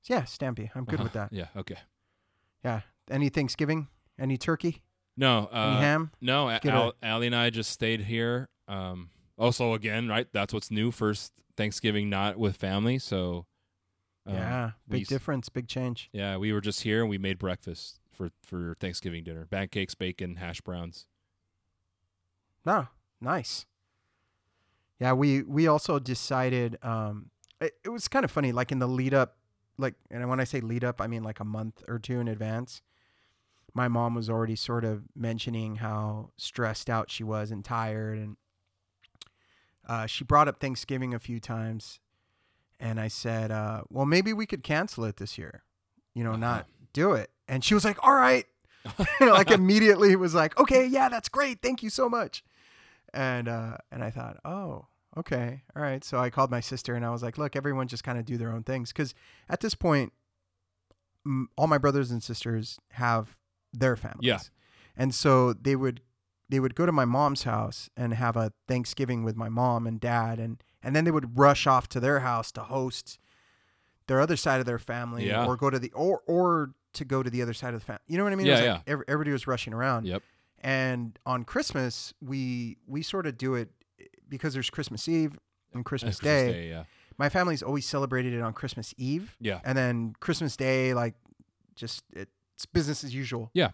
yeah, 0.06 0.22
stampy. 0.24 0.70
I'm 0.76 0.86
good 0.86 1.00
with 1.00 1.16
Uh-huh. 1.16 1.28
that. 1.32 1.36
Yeah. 1.36 1.48
Okay. 1.56 1.78
Yeah. 2.64 2.82
Any 3.10 3.30
Thanksgiving? 3.30 3.88
Any 4.20 4.38
turkey? 4.38 4.84
No. 5.18 5.50
Any 5.52 5.60
Uh, 5.76 5.80
ham? 5.80 6.12
No, 6.22 6.50
Al- 6.50 6.94
Allie 7.02 7.28
and 7.28 7.36
I 7.36 7.50
just 7.50 7.72
stayed 7.72 8.02
here. 8.02 8.50
Um, 8.68 9.10
also, 9.38 9.74
again, 9.74 10.08
right? 10.08 10.28
That's 10.32 10.54
what's 10.54 10.70
new. 10.70 10.92
First 10.92 11.32
Thanksgiving 11.58 12.10
not 12.10 12.38
with 12.38 12.56
family, 12.56 13.00
so 13.00 13.46
yeah, 14.34 14.72
we 14.88 14.98
big 15.00 15.02
s- 15.04 15.08
difference, 15.08 15.50
big 15.50 15.68
change. 15.68 16.10
Yeah, 16.12 16.38
we 16.38 16.52
were 16.54 16.62
just 16.62 16.82
here 16.82 17.02
and 17.02 17.10
we 17.10 17.18
made 17.18 17.38
breakfast 17.40 18.00
for 18.12 18.32
for 18.44 18.76
Thanksgiving 18.80 19.24
dinner: 19.24 19.46
pancakes, 19.46 19.96
bacon, 19.96 20.36
hash 20.38 20.62
browns. 20.62 21.06
No, 22.66 22.88
nice. 23.22 23.66
Yeah, 25.00 25.14
we 25.14 25.44
we 25.44 25.68
also 25.68 26.00
decided. 26.00 26.78
Um, 26.84 27.32
it, 27.62 27.74
it 27.84 27.90
was 27.90 28.08
kind 28.08 28.24
of 28.26 28.32
funny, 28.32 28.52
like 28.52 28.72
in 28.72 28.80
the 28.80 28.88
lead 28.88 29.14
up, 29.14 29.38
like, 29.78 29.96
and 30.10 30.30
when 30.30 30.40
I 30.40 30.44
say 30.46 30.62
lead 30.62 30.84
up, 30.84 31.02
I 31.02 31.08
mean 31.08 31.24
like 31.24 31.40
a 31.40 31.46
month 31.46 31.84
or 31.88 32.00
two 32.00 32.20
in 32.20 32.28
advance. 32.28 32.82
My 33.74 33.88
mom 33.88 34.16
was 34.16 34.30
already 34.30 34.56
sort 34.56 34.84
of 34.84 35.04
mentioning 35.16 35.76
how 35.78 36.32
stressed 36.38 36.90
out 36.90 37.12
she 37.12 37.24
was 37.24 37.52
and 37.52 37.64
tired, 37.64 38.18
and 38.18 38.38
uh, 39.88 40.06
she 40.06 40.24
brought 40.24 40.48
up 40.48 40.60
Thanksgiving 40.60 41.14
a 41.14 41.20
few 41.20 41.40
times, 41.40 42.00
and 42.80 43.00
I 43.00 43.08
said, 43.10 43.52
uh, 43.52 43.84
"Well, 43.90 44.06
maybe 44.06 44.34
we 44.34 44.46
could 44.46 44.64
cancel 44.64 45.04
it 45.06 45.18
this 45.18 45.38
year, 45.38 45.64
you 46.14 46.24
know, 46.24 46.32
Uh-huh. 46.32 46.38
not 46.40 46.68
do 46.94 47.14
it." 47.14 47.30
And 47.48 47.64
she 47.64 47.74
was 47.74 47.84
like, 47.86 47.98
"All 48.06 48.14
right," 48.16 48.46
you 49.20 49.26
know, 49.26 49.34
like 49.42 49.52
immediately 49.52 50.16
was 50.16 50.34
like, 50.34 50.58
"Okay, 50.60 50.86
yeah, 50.86 51.10
that's 51.10 51.30
great, 51.30 51.62
thank 51.62 51.84
you 51.84 51.90
so 51.90 52.08
much." 52.10 52.44
And 53.14 53.48
uh, 53.48 53.78
and 53.92 54.04
I 54.04 54.10
thought, 54.12 54.38
"Oh, 54.46 54.86
okay, 55.18 55.64
all 55.76 55.82
right." 55.82 56.04
So 56.04 56.20
I 56.20 56.30
called 56.30 56.52
my 56.52 56.60
sister 56.62 56.96
and 56.96 57.06
I 57.06 57.10
was 57.10 57.24
like, 57.24 57.38
"Look, 57.38 57.56
everyone 57.56 57.88
just 57.88 58.04
kind 58.04 58.18
of 58.20 58.26
do 58.26 58.38
their 58.38 58.52
own 58.52 58.64
things," 58.64 58.92
because 58.94 59.14
at 59.50 59.60
this 59.62 59.74
point, 59.76 60.14
m- 61.26 61.50
all 61.58 61.68
my 61.68 61.78
brothers 61.78 62.12
and 62.12 62.22
sisters 62.24 62.80
have 62.92 63.36
their 63.74 63.96
families, 63.96 64.26
Yeah. 64.26 64.40
and 64.96 65.14
so 65.14 65.54
they 65.54 65.76
would 65.76 66.02
they 66.50 66.60
would 66.60 66.74
go 66.74 66.86
to 66.88 66.92
my 66.92 67.06
mom's 67.06 67.44
house 67.44 67.90
and 67.96 68.14
have 68.16 68.36
a 68.36 68.52
Thanksgiving 68.68 69.24
with 69.24 69.36
my 69.36 69.50
mom 69.50 69.86
and 69.86 70.00
dad, 70.00 70.40
and 70.40 70.64
and 70.84 70.96
then 70.96 71.04
they 71.06 71.12
would 71.12 71.38
rush 71.38 71.68
off 71.68 71.88
to 71.90 72.00
their 72.00 72.20
house 72.22 72.52
to 72.54 72.62
host 72.64 73.20
their 74.08 74.20
other 74.22 74.36
side 74.36 74.60
of 74.60 74.66
their 74.66 74.80
family, 74.80 75.28
Yeah. 75.28 75.46
or 75.46 75.56
go 75.58 75.70
to 75.70 75.78
the 75.80 75.92
or 75.94 76.22
or 76.26 76.72
to 76.94 77.06
go 77.06 77.22
to 77.22 77.30
the 77.30 77.42
other 77.42 77.54
side 77.54 77.74
of 77.74 77.80
the 77.82 77.86
family. 77.86 78.02
You 78.08 78.18
know 78.18 78.24
what 78.24 78.34
I 78.34 78.36
mean? 78.36 78.48
It 78.48 78.52
Yeah, 78.52 78.64
yeah. 78.64 78.74
like 78.74 78.84
every, 78.88 79.06
everybody 79.08 79.32
was 79.32 79.46
rushing 79.48 79.74
around. 79.74 80.06
Yep. 80.06 80.24
And 80.62 81.18
on 81.26 81.44
Christmas, 81.46 82.14
we 82.22 82.78
we 82.88 83.02
sort 83.04 83.28
of 83.28 83.38
do 83.38 83.56
it 83.56 83.70
eh, 84.00 84.06
because 84.28 84.54
there's 84.54 84.70
Christmas 84.70 85.08
Eve 85.08 85.38
and 85.74 85.86
Christmas, 85.90 86.20
Christmas 86.20 86.54
Day. 86.54 86.70
yeah. 86.70 86.84
My 87.18 87.30
family's 87.30 87.62
always 87.62 87.86
celebrated 87.86 88.34
it 88.34 88.42
on 88.42 88.54
Christmas 88.54 88.94
Eve, 88.98 89.36
Yeah. 89.42 89.60
and 89.66 89.78
then 89.78 90.16
Christmas 90.22 90.56
Day, 90.58 90.94
like 90.94 91.16
just 91.76 92.04
it's 92.14 92.66
business 92.66 93.04
as 93.04 93.14
usual. 93.14 93.52
Yeah. 93.54 93.72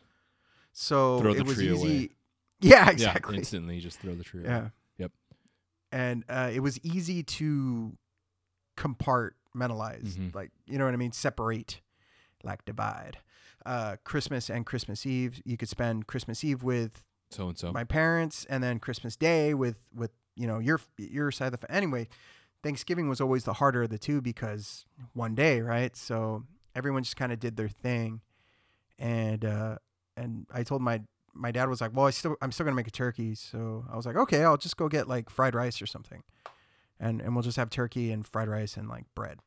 So 0.73 1.19
Throw 1.21 1.31
it 1.31 1.37
the 1.37 1.43
was 1.45 1.55
tree 1.55 1.71
easy. 1.71 1.95
away. 1.97 2.09
Yeah, 2.61 2.89
exactly. 2.89 3.35
Yeah. 3.35 3.39
Instantly, 3.39 3.79
just 3.81 3.99
throw 3.99 4.15
the 4.15 4.23
tree. 4.23 4.41
away. 4.41 4.49
Yeah. 4.49 4.69
And 5.95 6.25
uh, 6.27 6.51
it 6.53 6.59
was 6.59 6.77
easy 6.83 7.23
to 7.23 7.95
compartmentalize, 8.77 10.15
Mhm. 10.15 10.35
like 10.35 10.51
you 10.65 10.77
know 10.77 10.85
what 10.85 10.93
I 10.93 10.97
mean, 10.97 11.11
separate, 11.11 11.81
like 12.43 12.65
divide. 12.65 13.19
Uh, 13.65 13.95
Christmas 14.03 14.49
and 14.49 14.65
Christmas 14.65 15.05
Eve, 15.05 15.41
you 15.45 15.57
could 15.57 15.69
spend 15.69 16.05
Christmas 16.07 16.43
Eve 16.43 16.63
with 16.63 17.01
So 17.31 17.47
and 17.49 17.57
so. 17.57 17.71
my 17.71 17.83
parents, 17.83 18.45
and 18.45 18.63
then 18.63 18.79
Christmas 18.79 19.15
Day 19.15 19.53
with 19.53 19.77
with 19.93 20.11
you 20.35 20.47
know 20.47 20.59
your 20.59 20.79
your 20.97 21.31
side 21.31 21.47
of 21.47 21.51
the. 21.53 21.57
Fa- 21.59 21.71
anyway, 21.71 22.07
Thanksgiving 22.61 23.07
was 23.09 23.21
always 23.21 23.43
the 23.45 23.53
harder 23.53 23.83
of 23.83 23.89
the 23.89 23.97
two 23.97 24.21
because 24.21 24.85
one 25.13 25.33
day, 25.33 25.61
right? 25.61 25.95
So 25.95 26.43
everyone 26.75 27.03
just 27.03 27.15
kind 27.15 27.31
of 27.31 27.39
did 27.39 27.55
their 27.55 27.69
thing, 27.69 28.21
and 28.99 29.43
uh, 29.45 29.77
and 30.17 30.45
I 30.53 30.63
told 30.63 30.81
my 30.81 31.01
my 31.35 31.51
dad 31.51 31.69
was 31.69 31.81
like, 31.81 31.91
"Well, 31.93 32.07
I 32.07 32.11
still 32.11 32.35
I'm 32.41 32.51
still 32.51 32.63
gonna 32.65 32.75
make 32.75 32.87
a 32.87 32.91
turkey," 32.91 33.35
so 33.35 33.85
I 33.91 33.95
was 33.95 34.05
like, 34.05 34.15
"Okay, 34.15 34.43
I'll 34.43 34.57
just 34.57 34.77
go 34.77 34.87
get 34.89 35.07
like 35.07 35.29
fried 35.29 35.53
rice 35.55 35.81
or 35.81 35.85
something, 35.85 36.23
and 36.99 37.21
and 37.21 37.35
we'll 37.35 37.43
just 37.43 37.57
have 37.57 37.69
turkey 37.69 38.11
and 38.11 38.25
fried 38.25 38.47
rice 38.47 38.77
and 38.77 38.87
like 38.89 39.05
bread 39.15 39.39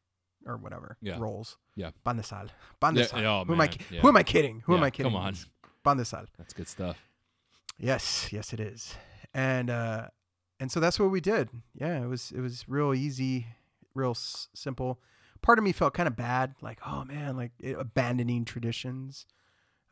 or 0.46 0.56
whatever 0.56 0.96
Yeah. 1.00 1.18
rolls." 1.18 1.56
Yeah. 1.74 1.90
pan 2.04 2.16
de 2.16 2.22
sal, 2.22 2.48
pan 2.80 2.94
Yeah, 2.96 3.06
sal. 3.06 3.24
oh, 3.26 3.44
who 3.44 3.54
am 3.54 3.60
I? 3.60 3.70
yeah. 3.90 4.00
Who 4.02 4.08
am 4.08 4.16
I 4.16 4.22
kidding? 4.22 4.62
Who 4.66 4.76
am 4.76 4.82
I 4.82 4.90
kidding? 4.90 5.12
come 5.12 5.20
on. 5.20 5.30
It's 5.30 5.46
pan 5.84 5.96
de 5.96 6.04
sal. 6.04 6.26
That's 6.36 6.52
good 6.54 6.68
stuff. 6.68 6.96
Yes, 7.78 8.32
yes, 8.32 8.52
it 8.52 8.60
is. 8.60 8.94
And 9.34 9.70
uh, 9.70 10.08
and 10.60 10.70
so 10.72 10.80
that's 10.80 10.98
what 10.98 11.10
we 11.10 11.20
did. 11.20 11.48
Yeah, 11.74 12.02
it 12.02 12.06
was 12.06 12.32
it 12.32 12.40
was 12.40 12.68
real 12.68 12.92
easy, 12.94 13.46
real 13.94 14.10
s- 14.10 14.48
simple. 14.54 15.00
Part 15.40 15.58
of 15.58 15.64
me 15.64 15.70
felt 15.72 15.94
kind 15.94 16.08
of 16.08 16.16
bad, 16.16 16.54
like 16.60 16.80
oh 16.84 17.04
man, 17.04 17.36
like 17.36 17.52
it, 17.60 17.76
abandoning 17.78 18.44
traditions. 18.44 19.26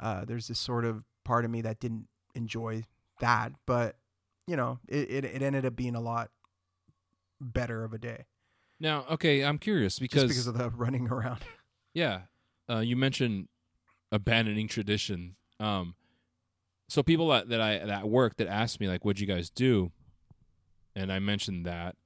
Uh, 0.00 0.24
there's 0.24 0.48
this 0.48 0.58
sort 0.58 0.84
of 0.84 1.04
part 1.26 1.44
of 1.44 1.50
me 1.50 1.60
that 1.62 1.80
didn't 1.80 2.06
enjoy 2.34 2.84
that, 3.20 3.52
but 3.66 3.96
you 4.46 4.56
know, 4.56 4.78
it, 4.88 5.10
it 5.10 5.24
it 5.24 5.42
ended 5.42 5.66
up 5.66 5.76
being 5.76 5.94
a 5.96 6.00
lot 6.00 6.30
better 7.40 7.84
of 7.84 7.92
a 7.92 7.98
day 7.98 8.24
Now, 8.80 9.04
okay, 9.10 9.44
I'm 9.44 9.58
curious 9.58 9.98
because, 9.98 10.22
just 10.22 10.34
because 10.34 10.46
of 10.46 10.56
the 10.56 10.70
running 10.76 11.08
around. 11.08 11.40
yeah, 11.92 12.22
uh, 12.70 12.78
you 12.78 12.96
mentioned 12.96 13.48
abandoning 14.12 14.68
tradition. 14.68 15.36
Um, 15.60 15.94
so 16.88 17.02
people 17.02 17.28
that, 17.28 17.48
that 17.48 17.60
I 17.60 17.78
that 17.84 18.08
work 18.08 18.36
that 18.36 18.46
asked 18.46 18.80
me 18.80 18.88
like, 18.88 19.04
"What'd 19.04 19.20
you 19.20 19.26
guys 19.26 19.50
do?" 19.50 19.90
and 20.94 21.12
I 21.12 21.18
mentioned 21.18 21.66
that 21.66 21.96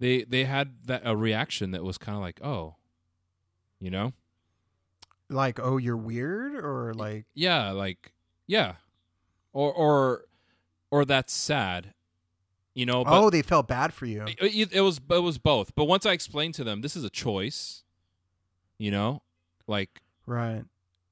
they 0.00 0.24
they 0.24 0.44
had 0.44 0.86
that 0.86 1.02
a 1.04 1.16
reaction 1.16 1.70
that 1.70 1.84
was 1.84 1.96
kind 1.98 2.16
of 2.16 2.22
like, 2.22 2.40
"Oh," 2.42 2.74
you 3.80 3.90
know, 3.90 4.12
like, 5.30 5.60
oh, 5.60 5.76
you're 5.76 5.96
weird, 5.96 6.54
or 6.56 6.92
like, 6.94 7.26
yeah, 7.34 7.70
like 7.70 8.12
yeah, 8.48 8.74
or 9.52 9.72
or 9.72 10.24
or 10.90 11.04
that's 11.04 11.32
sad, 11.32 11.94
you 12.74 12.84
know. 12.86 13.04
But 13.04 13.22
oh, 13.22 13.30
they 13.30 13.42
felt 13.42 13.68
bad 13.68 13.92
for 13.94 14.06
you. 14.06 14.24
It, 14.26 14.72
it- 14.72 14.80
was 14.80 15.00
it 15.10 15.20
was 15.20 15.38
both. 15.38 15.74
But 15.76 15.84
once 15.84 16.04
I 16.04 16.12
explained 16.12 16.54
to 16.54 16.64
them, 16.64 16.80
this 16.80 16.96
is 16.96 17.04
a 17.04 17.10
choice, 17.10 17.84
you 18.78 18.90
know, 18.90 19.22
like 19.68 20.02
Right. 20.26 20.64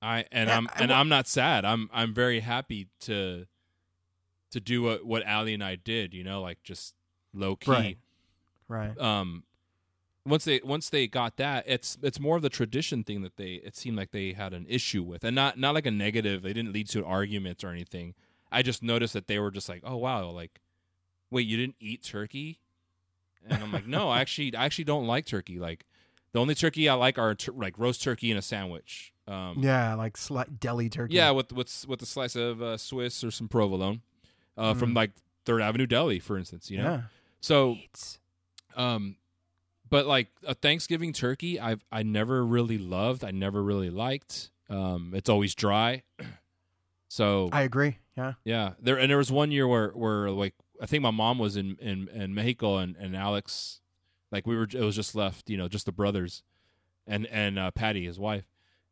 I 0.03 0.25
and 0.33 0.49
Yeah, 0.49 0.57
I'm 0.57 0.69
I 0.75 0.83
and 0.83 0.93
I'm 0.93 1.09
not 1.09 1.29
sad. 1.29 1.65
I'm 1.65 1.89
I'm 1.93 2.13
very 2.13 2.41
happy 2.41 2.89
to 3.01 3.47
to 4.51 4.61
do 4.61 4.83
what 4.83 5.05
what 5.07 5.27
Ali 5.27 5.55
and 5.55 5.63
I 5.63 5.77
did. 5.77 6.13
You 6.15 6.25
know, 6.25 6.41
like 6.43 6.63
just 6.63 6.95
low 7.33 7.55
key. 7.57 7.71
Right. 7.71 7.99
Right. 8.69 8.99
Um, 9.01 9.45
once 10.27 10.45
they 10.45 10.61
once 10.65 10.91
they 10.91 11.07
got 11.07 11.37
that, 11.37 11.65
it's 11.67 11.97
it's 12.03 12.19
more 12.21 12.37
of 12.37 12.43
the 12.43 12.49
tradition 12.49 13.05
thing 13.05 13.23
that 13.23 13.37
they 13.37 13.55
it 13.65 13.77
seemed 13.77 13.97
like 13.97 14.11
they 14.11 14.33
had 14.33 14.53
an 14.53 14.67
issue 14.69 15.03
with, 15.03 15.25
and 15.25 15.35
not 15.35 15.59
not 15.59 15.75
like 15.75 15.87
a 15.87 15.91
negative. 15.91 16.43
They 16.43 16.53
didn't 16.53 16.73
lead 16.73 16.89
to 16.91 17.05
arguments 17.05 17.63
or 17.65 17.69
anything. 17.71 18.15
I 18.51 18.63
just 18.63 18.83
noticed 18.83 19.13
that 19.15 19.27
they 19.27 19.39
were 19.39 19.51
just 19.51 19.69
like, 19.69 19.83
oh 19.85 19.97
wow, 19.97 20.29
like 20.31 20.61
wait, 21.31 21.47
you 21.47 21.57
didn't 21.57 21.77
eat 21.81 22.03
turkey, 22.03 22.61
and 23.49 23.63
I'm 23.63 23.73
like, 23.73 23.87
no, 23.87 24.09
I 24.11 24.21
actually 24.23 24.55
I 24.55 24.65
actually 24.65 24.85
don't 24.85 25.07
like 25.07 25.27
turkey. 25.27 25.59
Like 25.59 25.87
the 26.33 26.41
only 26.41 26.55
turkey 26.55 26.89
I 26.89 26.95
like 26.95 27.19
are 27.19 27.35
tur- 27.35 27.53
like 27.53 27.79
roast 27.79 28.03
turkey 28.03 28.31
in 28.31 28.37
a 28.37 28.43
sandwich. 28.43 29.13
Um, 29.29 29.57
Yeah, 29.59 29.95
like 29.95 30.15
sli- 30.17 30.61
deli 30.61 30.89
turkey. 30.89 31.15
yeah, 31.15 31.31
with 31.31 31.53
with 31.53 31.85
with 31.89 32.03
a 32.03 32.07
slice 32.07 32.37
of 32.37 32.61
uh, 32.63 32.77
Swiss 32.77 33.25
or 33.25 33.31
some 33.31 33.49
provolone, 33.49 34.03
uh, 34.57 34.75
from 34.75 34.93
Mm. 34.93 34.97
like 34.97 35.11
Third 35.45 35.63
Avenue 35.63 35.87
Deli, 35.87 36.19
for 36.21 36.37
instance. 36.39 36.71
You 36.71 36.79
know, 36.79 36.85
Yeah. 36.85 37.01
so 37.41 37.77
um, 38.77 39.17
but 39.89 40.07
like 40.07 40.29
a 40.47 40.55
Thanksgiving 40.55 41.13
turkey, 41.13 41.59
I've 41.61 41.85
I 41.93 42.03
never 42.03 42.45
really 42.45 42.79
loved. 42.79 43.25
I 43.25 43.31
never 43.31 43.63
really 43.63 43.91
liked. 43.91 44.51
Um, 44.69 45.13
it's 45.15 45.29
always 45.29 45.55
dry. 45.55 46.03
So 47.09 47.49
I 47.53 47.63
agree. 47.63 47.99
Yeah. 48.17 48.33
yeah, 48.45 48.73
there 48.81 48.99
and 48.99 49.09
there 49.09 49.17
was 49.17 49.31
one 49.31 49.51
year 49.53 49.67
where 49.69 49.91
where 49.91 50.29
like 50.31 50.55
I 50.83 50.87
think 50.87 51.03
my 51.03 51.13
mom 51.13 51.39
was 51.39 51.57
in 51.57 51.77
in, 51.81 52.09
in 52.09 52.35
Mexico 52.35 52.79
and 52.79 52.97
and 52.97 53.15
Alex, 53.15 53.81
like 54.33 54.47
we 54.47 54.57
were 54.57 54.65
it 54.65 54.75
was 54.75 54.97
just 54.97 55.15
left 55.15 55.49
you 55.49 55.57
know 55.57 55.69
just 55.69 55.87
the 55.87 55.93
brothers, 55.93 56.43
and 57.07 57.27
and 57.27 57.59
uh, 57.61 57.71
Patty 57.71 58.05
his 58.05 58.19
wife, 58.19 58.45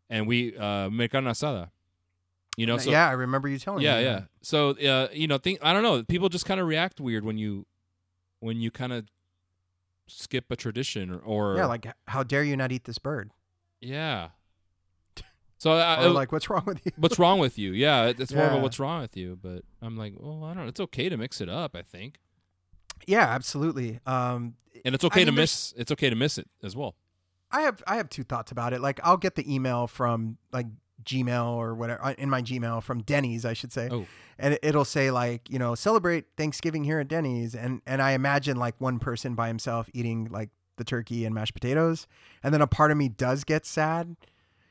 and 0.09 0.28
we 0.28 0.57
uh 0.57 0.88
make 0.90 1.11
carne 1.11 1.24
asada, 1.24 1.70
you 2.57 2.66
know 2.66 2.78
so 2.78 2.90
yeah, 2.92 3.09
I 3.09 3.12
remember 3.12 3.48
you 3.48 3.59
telling 3.59 3.83
yeah 3.83 3.96
me. 3.96 4.04
yeah 4.04 4.11
yeah. 4.11 4.20
so 4.42 4.70
uh 4.70 5.09
you 5.12 5.26
know 5.26 5.38
think 5.38 5.59
I 5.61 5.72
don't 5.72 5.83
know 5.83 6.04
people 6.04 6.28
just 6.28 6.46
kind 6.46 6.61
of 6.61 6.68
react 6.68 7.00
weird 7.00 7.24
when 7.24 7.37
you 7.37 7.66
when 8.38 8.61
you 8.61 8.70
kind 8.70 8.92
of 8.92 9.07
skip 10.06 10.50
a 10.50 10.56
tradition 10.56 11.10
or, 11.10 11.18
or 11.18 11.56
Yeah, 11.56 11.66
like 11.66 11.86
how 12.08 12.22
dare 12.22 12.44
you 12.44 12.56
not 12.56 12.72
eat 12.72 12.84
this 12.84 12.98
bird? 12.98 13.30
yeah. 13.80 14.28
So 15.58 15.72
I, 15.72 16.06
like 16.08 16.30
what's 16.30 16.50
wrong 16.50 16.64
with 16.66 16.84
you? 16.84 16.92
what's 16.96 17.18
wrong 17.18 17.38
with 17.38 17.58
you? 17.58 17.72
Yeah, 17.72 18.06
it- 18.08 18.20
it's 18.20 18.34
more 18.34 18.44
of 18.44 18.52
a 18.52 18.58
what's 18.58 18.78
wrong 18.78 19.00
with 19.00 19.16
you. 19.16 19.38
But 19.40 19.62
I'm 19.80 19.96
like, 19.96 20.12
well, 20.18 20.44
I 20.44 20.52
don't. 20.52 20.68
It's 20.68 20.80
okay 20.80 21.08
to 21.08 21.16
mix 21.16 21.40
it 21.40 21.48
up. 21.48 21.74
I 21.74 21.80
think, 21.80 22.18
Yeah, 23.06 23.22
absolutely. 23.26 24.00
Um 24.04 24.56
and 24.84 24.94
it's 24.94 25.04
okay 25.04 25.22
I 25.22 25.24
to 25.24 25.30
mean, 25.32 25.36
miss. 25.40 25.72
It's 25.78 25.90
okay 25.92 26.10
to 26.10 26.16
miss 26.16 26.36
it 26.36 26.48
as 26.62 26.76
well. 26.76 26.96
I 27.50 27.62
have 27.62 27.82
I 27.86 27.96
have 27.96 28.10
two 28.10 28.24
thoughts 28.24 28.52
about 28.52 28.74
it. 28.74 28.82
Like 28.82 29.00
I'll 29.04 29.16
get 29.16 29.36
the 29.36 29.54
email 29.54 29.86
from 29.86 30.36
like 30.52 30.66
Gmail 31.04 31.46
or 31.56 31.74
whatever 31.74 32.02
uh, 32.04 32.14
in 32.18 32.28
my 32.30 32.42
Gmail 32.42 32.82
from 32.82 33.02
Denny's, 33.02 33.44
I 33.44 33.52
should 33.52 33.72
say. 33.72 33.88
Oh. 33.90 34.06
And 34.38 34.54
it- 34.54 34.60
it'll 34.62 34.84
say 34.84 35.10
like, 35.10 35.48
you 35.50 35.58
know, 35.58 35.74
celebrate 35.74 36.26
Thanksgiving 36.36 36.84
here 36.84 36.98
at 37.00 37.08
Denny's 37.08 37.54
and 37.54 37.80
and 37.86 38.00
I 38.02 38.12
imagine 38.12 38.56
like 38.56 38.80
one 38.80 38.98
person 38.98 39.34
by 39.34 39.48
himself 39.48 39.88
eating 39.92 40.28
like 40.30 40.50
the 40.76 40.84
turkey 40.84 41.24
and 41.24 41.34
mashed 41.34 41.54
potatoes 41.54 42.06
and 42.42 42.52
then 42.52 42.60
a 42.60 42.66
part 42.66 42.90
of 42.90 42.96
me 42.96 43.08
does 43.08 43.44
get 43.44 43.64
sad. 43.64 44.16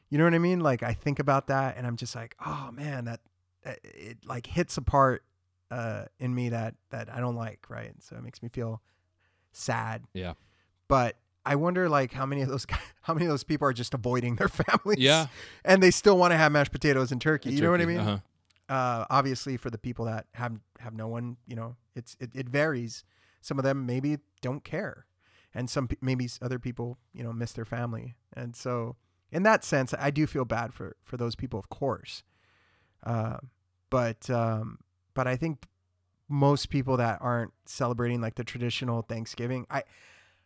You 0.09 0.17
know 0.17 0.25
what 0.25 0.33
I 0.33 0.39
mean? 0.39 0.59
Like 0.59 0.83
I 0.83 0.93
think 0.93 1.19
about 1.19 1.47
that 1.47 1.77
and 1.77 1.87
I'm 1.87 1.95
just 1.95 2.13
like, 2.15 2.35
"Oh 2.45 2.69
man, 2.71 3.05
that, 3.05 3.21
that 3.63 3.79
it 3.83 4.17
like 4.25 4.45
hits 4.47 4.75
a 4.77 4.81
part 4.81 5.23
uh 5.71 6.05
in 6.19 6.35
me 6.35 6.49
that 6.49 6.75
that 6.91 7.11
I 7.11 7.19
don't 7.19 7.35
like, 7.35 7.65
right? 7.69 7.93
So 7.99 8.15
it 8.17 8.21
makes 8.23 8.43
me 8.43 8.49
feel 8.49 8.81
sad. 9.53 10.03
Yeah. 10.13 10.33
But 10.87 11.15
I 11.45 11.55
wonder 11.55 11.89
like 11.89 12.13
how 12.13 12.25
many 12.25 12.41
of 12.41 12.49
those 12.49 12.65
guys, 12.73 12.79
how 13.01 13.13
many 13.13 13.25
of 13.25 13.29
those 13.31 13.43
people 13.43 13.67
are 13.67 13.73
just 13.73 13.93
avoiding 13.93 14.35
their 14.35 14.47
families. 14.63 14.99
Yeah, 14.99 15.27
And 15.65 15.81
they 15.83 15.91
still 15.91 16.17
want 16.17 16.31
to 16.31 16.37
have 16.37 16.51
mashed 16.51 16.71
potatoes 16.71 17.11
and 17.11 17.21
turkey. 17.21 17.51
you 17.51 17.61
know 17.61 17.71
what 17.71 17.81
I 17.81 17.85
mean? 17.85 17.99
Uh-huh. 17.99 18.17
Uh, 18.69 19.05
obviously 19.09 19.57
for 19.57 19.69
the 19.69 19.77
people 19.77 20.05
that 20.05 20.25
have 20.33 20.57
have 20.79 20.93
no 20.93 21.07
one, 21.07 21.37
you 21.45 21.55
know, 21.55 21.75
it's 21.95 22.15
it, 22.19 22.31
it 22.33 22.49
varies. 22.49 23.03
Some 23.41 23.59
of 23.59 23.63
them 23.65 23.85
maybe 23.85 24.17
don't 24.41 24.63
care. 24.63 25.05
And 25.53 25.69
some 25.69 25.87
maybe 26.01 26.27
other 26.41 26.57
people, 26.57 26.97
you 27.13 27.23
know, 27.23 27.31
miss 27.33 27.51
their 27.51 27.65
family. 27.65 28.15
And 28.35 28.55
so 28.55 28.95
in 29.31 29.43
that 29.43 29.63
sense, 29.63 29.93
I 29.99 30.09
do 30.11 30.25
feel 30.25 30.45
bad 30.45 30.73
for 30.73 30.95
for 31.03 31.17
those 31.17 31.35
people, 31.35 31.59
of 31.59 31.69
course. 31.69 32.23
Uh, 33.05 33.37
but 33.89 34.29
um, 34.29 34.79
but 35.13 35.27
I 35.27 35.35
think 35.35 35.65
most 36.29 36.69
people 36.69 36.97
that 36.97 37.19
aren't 37.21 37.51
celebrating 37.65 38.21
like 38.21 38.35
the 38.35 38.43
traditional 38.43 39.01
Thanksgiving, 39.03 39.67
I 39.69 39.83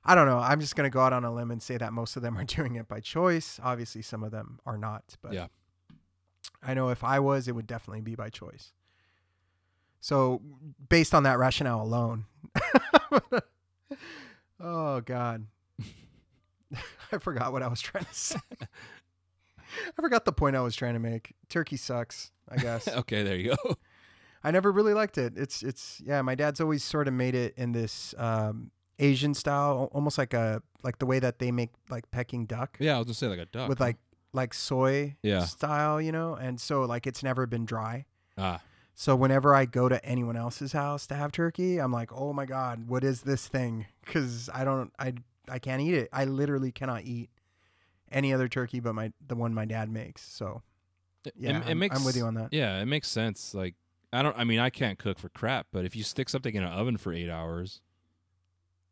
I 0.08 0.16
don't 0.16 0.28
know. 0.28 0.40
I'm 0.40 0.60
just 0.62 0.76
gonna 0.76 0.90
go 0.90 1.02
out 1.02 1.14
on 1.14 1.26
a 1.26 1.34
limb 1.34 1.52
and 1.52 1.62
say 1.62 1.78
that 1.78 1.92
most 1.94 2.16
of 2.16 2.22
them 2.24 2.38
are 2.38 2.44
doing 2.46 2.76
it 2.76 2.88
by 2.88 3.00
choice. 3.02 3.60
Obviously, 3.64 4.02
some 4.02 4.24
of 4.24 4.32
them 4.32 4.60
are 4.66 4.78
not. 4.78 5.04
But 5.22 5.34
Yeah. 5.34 5.48
I 6.64 6.74
know 6.74 6.90
if 6.90 7.04
I 7.04 7.20
was, 7.20 7.48
it 7.48 7.54
would 7.56 7.68
definitely 7.68 8.02
be 8.02 8.16
by 8.16 8.30
choice. 8.30 8.72
So 10.00 10.42
based 10.90 11.14
on 11.14 11.24
that 11.24 11.38
rationale 11.38 11.82
alone, 11.82 12.26
oh 14.60 15.02
god, 15.02 15.46
I 17.12 17.18
forgot 17.20 17.52
what 17.52 17.64
I 17.64 17.68
was 17.68 17.82
trying 17.82 18.06
to 18.06 18.14
say. 18.14 18.40
I 18.62 20.02
forgot 20.02 20.26
the 20.26 20.32
point 20.32 20.56
I 20.56 20.62
was 20.62 20.76
trying 20.76 20.94
to 20.94 21.00
make. 21.00 21.34
Turkey 21.50 21.78
sucks. 21.78 22.32
I 22.50 22.58
guess. 22.58 22.88
okay, 22.88 23.24
there 23.24 23.36
you 23.36 23.56
go. 23.64 23.76
I 24.44 24.52
never 24.52 24.72
really 24.72 24.94
liked 24.94 25.18
it. 25.18 25.34
It's 25.36 25.64
it's 25.64 26.02
yeah. 26.06 26.22
My 26.22 26.36
dad's 26.36 26.62
always 26.62 26.84
sort 26.84 27.08
of 27.08 27.14
made 27.14 27.36
it 27.36 27.54
in 27.58 27.74
this 27.74 28.16
um, 28.18 28.72
Asian 29.00 29.34
style, 29.34 29.90
almost 29.94 30.18
like 30.18 30.34
a 30.34 30.62
like 30.84 31.00
the 31.00 31.06
way 31.06 31.20
that 31.20 31.40
they 31.40 31.52
make 31.52 31.70
like 31.90 32.10
Peking 32.12 32.46
duck 32.46 32.78
Yeah, 32.80 32.96
I 32.96 32.98
was 32.98 33.06
gonna 33.06 33.14
say 33.16 33.28
like 33.28 33.40
a 33.40 33.46
duck 33.46 33.70
with 33.70 33.80
like 33.80 33.98
like 34.34 34.54
soy 34.54 35.16
Yeah. 35.24 35.46
style, 35.46 36.02
you 36.02 36.12
know. 36.12 36.34
And 36.36 36.60
so 36.60 36.82
like 36.84 37.08
it's 37.08 37.24
never 37.24 37.46
been 37.46 37.66
dry. 37.66 38.06
ah 38.38 38.62
So 38.96 39.16
whenever 39.16 39.54
I 39.54 39.66
go 39.66 39.88
to 39.90 40.04
anyone 40.04 40.36
else's 40.36 40.72
house 40.74 41.06
to 41.08 41.16
have 41.16 41.32
turkey, 41.32 41.80
I'm 41.80 41.92
like, 41.92 42.12
oh 42.12 42.34
my 42.34 42.46
god, 42.46 42.88
what 42.88 43.04
is 43.04 43.22
this 43.22 43.48
thing? 43.48 43.86
Because 44.04 44.50
I 44.54 44.64
don't, 44.64 44.92
I 44.98 45.14
I 45.50 45.60
can't 45.60 45.82
eat 45.82 45.94
it. 45.94 46.10
I 46.12 46.26
literally 46.26 46.72
cannot 46.72 47.04
eat 47.06 47.30
any 48.12 48.34
other 48.34 48.48
turkey 48.48 48.80
but 48.80 48.94
my 48.94 49.12
the 49.26 49.36
one 49.36 49.54
my 49.54 49.66
dad 49.66 49.90
makes. 49.90 50.22
So 50.24 50.62
yeah, 51.36 51.58
it, 51.58 51.68
it 51.68 51.72
I'm, 51.72 51.80
makes 51.80 51.98
I'm 51.98 52.06
with 52.06 52.16
you 52.16 52.26
on 52.26 52.36
that. 52.36 52.50
Yeah, 52.52 52.80
it 52.82 52.86
makes 52.86 53.08
sense. 53.10 53.54
Like 53.54 53.76
I 54.14 54.24
don't. 54.24 54.38
I 54.38 54.46
mean, 54.46 54.60
I 54.60 54.70
can't 54.70 54.98
cook 54.98 55.20
for 55.20 55.28
crap, 55.30 55.68
but 55.74 55.84
if 55.84 55.94
you 55.96 56.04
stick 56.04 56.30
something 56.30 56.56
in 56.56 56.64
an 56.64 56.72
oven 56.72 56.96
for 56.98 57.12
eight 57.12 57.30
hours, 57.30 57.82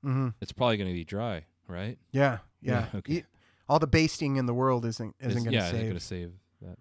hmm 0.05 0.29
it's 0.41 0.51
probably 0.51 0.77
gonna 0.77 0.93
be 0.93 1.03
dry, 1.03 1.45
right? 1.67 1.97
Yeah, 2.11 2.39
yeah. 2.61 2.87
Yeah, 2.93 2.99
okay. 2.99 3.23
All 3.67 3.79
the 3.79 3.87
basting 3.87 4.35
in 4.35 4.45
the 4.45 4.53
world 4.53 4.85
isn't 4.85 5.15
isn't 5.19 5.43
going 5.43 5.45
to 5.45 5.51
yeah, 5.53 5.65
save. 5.65 5.75
isn't 5.75 5.87
gonna 5.87 5.99
save 5.99 6.31
that. 6.61 6.77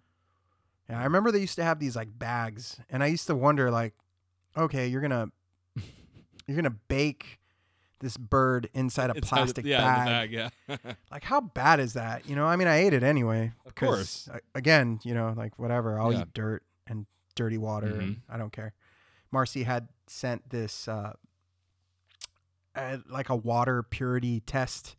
Yeah, 0.90 1.00
I 1.00 1.04
remember 1.04 1.32
they 1.32 1.40
used 1.40 1.56
to 1.56 1.64
have 1.64 1.78
these 1.78 1.96
like 1.96 2.18
bags, 2.18 2.78
and 2.90 3.02
I 3.02 3.06
used 3.06 3.26
to 3.28 3.34
wonder 3.34 3.70
like, 3.70 3.94
okay, 4.56 4.86
you're 4.88 5.00
gonna 5.00 5.28
you're 6.46 6.56
gonna 6.56 6.76
bake 6.88 7.38
this 8.00 8.16
bird 8.18 8.68
inside 8.74 9.08
a 9.08 9.14
Inside 9.14 9.20
the- 9.20 9.26
plastic 9.26 9.64
yeah, 9.64 9.78
bag. 9.78 10.32
bag. 10.32 10.50
Yeah. 10.68 10.92
Like, 11.10 11.24
how 11.24 11.40
bad 11.40 11.80
is 11.80 11.94
that? 11.94 12.28
You 12.28 12.34
know, 12.36 12.44
I 12.44 12.56
mean, 12.56 12.68
I 12.68 12.78
ate 12.84 12.92
it 12.92 13.02
anyway. 13.02 13.52
Of 13.64 13.74
because, 13.74 13.88
course. 13.88 14.28
uh, 14.30 14.38
Again, 14.54 14.98
you 15.04 15.14
know, 15.14 15.32
like 15.36 15.58
whatever, 15.58 15.98
I'll 15.98 16.12
Yeah. 16.12 16.22
eat 16.22 16.34
dirt 16.34 16.64
and 16.86 17.06
dirty 17.34 17.56
water. 17.56 17.86
Mhm. 17.86 18.00
and 18.02 18.16
I 18.28 18.36
don't 18.36 18.52
care. 18.52 18.74
Marcy 19.30 19.62
had 19.62 19.88
sent 20.06 20.50
this 20.50 20.86
uh, 20.88 21.14
uh, 22.76 22.98
like 23.08 23.28
a 23.28 23.36
water 23.36 23.82
purity 23.82 24.40
test 24.40 24.96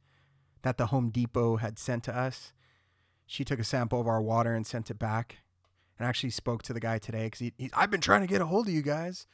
that 0.63 0.77
the 0.77 0.87
Home 0.87 1.09
Depot 1.09 1.57
had 1.57 1.77
sent 1.77 2.03
to 2.05 2.17
us. 2.17 2.53
She 3.27 3.43
took 3.43 3.59
a 3.59 3.63
sample 3.63 3.99
of 3.99 4.07
our 4.07 4.21
water 4.21 4.53
and 4.53 4.65
sent 4.65 4.89
it 4.91 4.99
back, 4.99 5.37
and 5.97 6.07
actually 6.07 6.29
spoke 6.29 6.61
to 6.63 6.73
the 6.73 6.79
guy 6.79 6.97
today 6.99 7.25
because 7.25 7.39
he, 7.39 7.53
he, 7.57 7.69
I've 7.73 7.89
been 7.91 8.01
trying 8.01 8.21
to 8.21 8.27
get 8.27 8.41
a 8.41 8.45
hold 8.45 8.67
of 8.67 8.73
you 8.73 8.81
guys, 8.81 9.25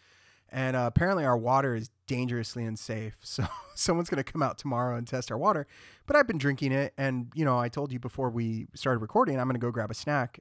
and 0.50 0.76
uh, 0.76 0.86
apparently 0.88 1.26
our 1.26 1.38
water 1.38 1.76
is 1.76 1.90
dangerously 2.08 2.64
unsafe. 2.66 3.16
So 3.24 3.46
someone's 3.76 4.10
gonna 4.10 4.24
come 4.24 4.42
out 4.44 4.58
tomorrow 4.58 4.96
and 4.98 5.08
test 5.08 5.32
our 5.32 5.38
water. 5.38 5.68
But 6.06 6.16
I've 6.16 6.28
been 6.28 6.38
drinking 6.38 6.72
it, 6.72 6.94
and 6.98 7.32
you 7.36 7.44
know 7.46 7.58
I 7.60 7.70
told 7.70 7.92
you 7.92 8.00
before 8.00 8.30
we 8.30 8.68
started 8.76 9.00
recording, 9.00 9.40
I'm 9.40 9.48
gonna 9.48 9.60
go 9.60 9.72
grab 9.72 9.92
a 9.92 9.94
snack, 9.96 10.40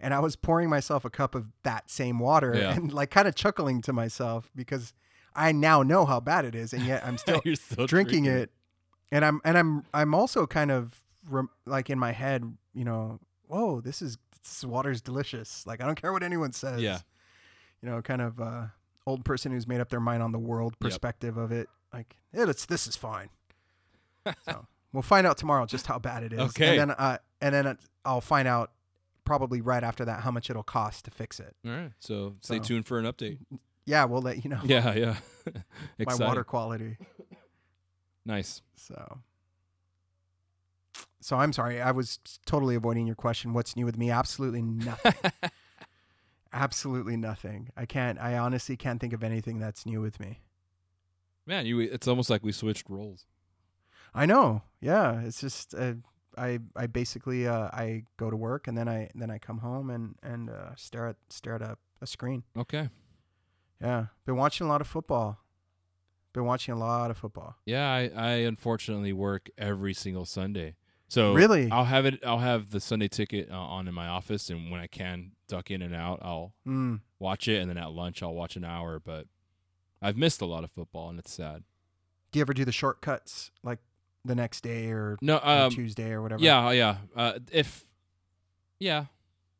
and 0.00 0.12
I 0.14 0.20
was 0.20 0.36
pouring 0.36 0.68
myself 0.70 1.04
a 1.04 1.10
cup 1.10 1.34
of 1.34 1.46
that 1.64 1.90
same 1.90 2.18
water 2.18 2.54
Yeah. 2.54 2.74
and 2.74 2.92
like 2.92 3.10
kind 3.10 3.28
of 3.28 3.34
chuckling 3.34 3.80
to 3.82 3.92
myself 3.92 4.50
because 4.54 4.92
I 5.36 5.52
now 5.52 5.82
know 5.82 6.06
how 6.06 6.20
bad 6.20 6.44
it 6.44 6.54
is, 6.54 6.72
and 6.72 6.82
yet 6.84 7.04
I'm 7.06 7.18
still 7.24 7.40
still 7.54 7.86
drinking 7.86 8.24
it 8.26 8.50
and 9.12 9.24
i'm 9.24 9.40
and 9.44 9.56
i'm 9.56 9.84
i'm 9.94 10.14
also 10.16 10.48
kind 10.48 10.72
of 10.72 11.00
rem- 11.30 11.48
like 11.64 11.90
in 11.90 11.96
my 11.98 12.10
head 12.10 12.42
you 12.74 12.84
know 12.84 13.20
whoa 13.46 13.80
this 13.80 14.02
is 14.02 14.18
this 14.42 14.64
water's 14.64 15.00
delicious 15.00 15.64
like 15.64 15.80
i 15.80 15.86
don't 15.86 15.94
care 16.00 16.12
what 16.12 16.24
anyone 16.24 16.52
says 16.52 16.80
Yeah. 16.82 16.98
you 17.82 17.88
know 17.88 18.02
kind 18.02 18.20
of 18.20 18.40
uh 18.40 18.64
old 19.06 19.24
person 19.24 19.52
who's 19.52 19.68
made 19.68 19.78
up 19.80 19.90
their 19.90 20.00
mind 20.00 20.24
on 20.24 20.32
the 20.32 20.40
world 20.40 20.72
Yep. 20.80 20.80
perspective 20.90 21.36
of 21.36 21.52
it 21.52 21.68
like 21.92 22.16
yeah, 22.34 22.46
it's 22.50 22.66
this 22.66 22.88
is 22.88 22.96
fine 22.96 23.28
so 24.44 24.66
we'll 24.92 25.02
find 25.04 25.24
out 25.24 25.36
tomorrow 25.38 25.66
just 25.66 25.86
how 25.86 26.00
bad 26.00 26.24
it 26.24 26.32
is 26.32 26.40
Okay. 26.40 26.76
and 26.76 26.90
then 26.90 26.96
uh 26.98 27.18
and 27.40 27.54
then 27.54 27.78
i'll 28.04 28.20
find 28.20 28.48
out 28.48 28.72
probably 29.24 29.60
right 29.60 29.84
after 29.84 30.04
that 30.04 30.22
how 30.22 30.32
much 30.32 30.50
it'll 30.50 30.64
cost 30.64 31.04
to 31.04 31.12
fix 31.12 31.38
it 31.38 31.54
All 31.64 31.70
right. 31.70 31.92
So 32.00 32.34
stay 32.40 32.56
So- 32.56 32.62
tuned 32.64 32.86
for 32.86 32.98
an 32.98 33.04
update. 33.04 33.38
Yeah 33.86 34.04
we'll 34.04 34.22
let 34.22 34.44
you 34.44 34.50
know 34.50 34.60
Yeah, 34.64 34.94
yeah. 34.94 35.16
my 36.06 36.14
water 36.16 36.44
quality 36.44 36.98
Nice. 38.26 38.60
So, 38.74 39.20
so 41.20 41.36
I'm 41.36 41.52
sorry. 41.52 41.80
I 41.80 41.92
was 41.92 42.18
totally 42.44 42.74
avoiding 42.74 43.06
your 43.06 43.14
question. 43.14 43.52
What's 43.52 43.76
new 43.76 43.86
with 43.86 43.96
me? 43.96 44.10
Absolutely 44.10 44.62
nothing. 44.62 45.14
Absolutely 46.52 47.16
nothing. 47.16 47.70
I 47.76 47.86
can't. 47.86 48.18
I 48.20 48.36
honestly 48.36 48.76
can't 48.76 49.00
think 49.00 49.12
of 49.12 49.22
anything 49.22 49.60
that's 49.60 49.86
new 49.86 50.00
with 50.00 50.18
me. 50.18 50.40
Man, 51.46 51.66
you 51.66 51.78
it's 51.78 52.08
almost 52.08 52.28
like 52.28 52.42
we 52.42 52.50
switched 52.50 52.90
roles. 52.90 53.26
I 54.12 54.26
know. 54.26 54.62
Yeah. 54.80 55.20
It's 55.20 55.40
just. 55.40 55.74
Uh, 55.74 55.94
I 56.36 56.58
I 56.74 56.86
basically 56.86 57.46
uh, 57.46 57.68
I 57.72 58.02
go 58.18 58.28
to 58.28 58.36
work 58.36 58.66
and 58.66 58.76
then 58.76 58.88
I 58.88 59.08
then 59.14 59.30
I 59.30 59.38
come 59.38 59.58
home 59.58 59.88
and 59.88 60.16
and 60.22 60.50
uh, 60.50 60.74
stare 60.76 61.06
at 61.06 61.16
stare 61.30 61.54
at 61.54 61.62
a, 61.62 61.78
a 62.02 62.06
screen. 62.06 62.42
Okay. 62.56 62.88
Yeah. 63.80 64.06
Been 64.24 64.36
watching 64.36 64.66
a 64.66 64.70
lot 64.70 64.80
of 64.80 64.86
football. 64.86 65.38
Been 66.32 66.44
watching 66.44 66.74
a 66.74 66.78
lot 66.78 67.10
of 67.10 67.16
football. 67.18 67.56
Yeah, 67.64 67.88
I, 67.90 68.10
I 68.14 68.30
unfortunately 68.38 69.12
work 69.12 69.48
every 69.56 69.94
single 69.94 70.26
Sunday. 70.26 70.76
So 71.08 71.32
Really? 71.34 71.70
I'll 71.70 71.84
have 71.84 72.04
it. 72.04 72.20
I'll 72.26 72.38
have 72.40 72.70
the 72.70 72.80
Sunday 72.80 73.08
ticket 73.08 73.48
uh, 73.50 73.54
on 73.56 73.86
in 73.88 73.94
my 73.94 74.08
office, 74.08 74.50
and 74.50 74.70
when 74.70 74.80
I 74.80 74.86
can 74.86 75.32
duck 75.48 75.70
in 75.70 75.80
and 75.82 75.94
out, 75.94 76.18
I'll 76.20 76.52
Mm. 76.66 77.00
watch 77.18 77.48
it. 77.48 77.60
And 77.60 77.70
then 77.70 77.78
at 77.78 77.92
lunch, 77.92 78.22
I'll 78.22 78.34
watch 78.34 78.56
an 78.56 78.64
hour. 78.64 78.98
But 79.00 79.26
I've 80.02 80.16
missed 80.16 80.40
a 80.42 80.46
lot 80.46 80.64
of 80.64 80.70
football, 80.70 81.08
and 81.08 81.18
it's 81.18 81.32
sad. 81.32 81.62
Do 82.32 82.38
you 82.38 82.42
ever 82.42 82.52
do 82.52 82.64
the 82.64 82.72
shortcuts 82.72 83.50
like 83.62 83.78
the 84.24 84.34
next 84.34 84.62
day 84.62 84.90
or, 84.90 85.16
No, 85.22 85.36
or 85.36 85.48
um, 85.48 85.70
Tuesday 85.72 86.10
or 86.10 86.20
whatever? 86.20 86.42
yeah, 86.42 86.70
yeah. 86.72 86.96
Uh, 87.14 87.38
if 87.52 87.84
yeah, 88.80 89.06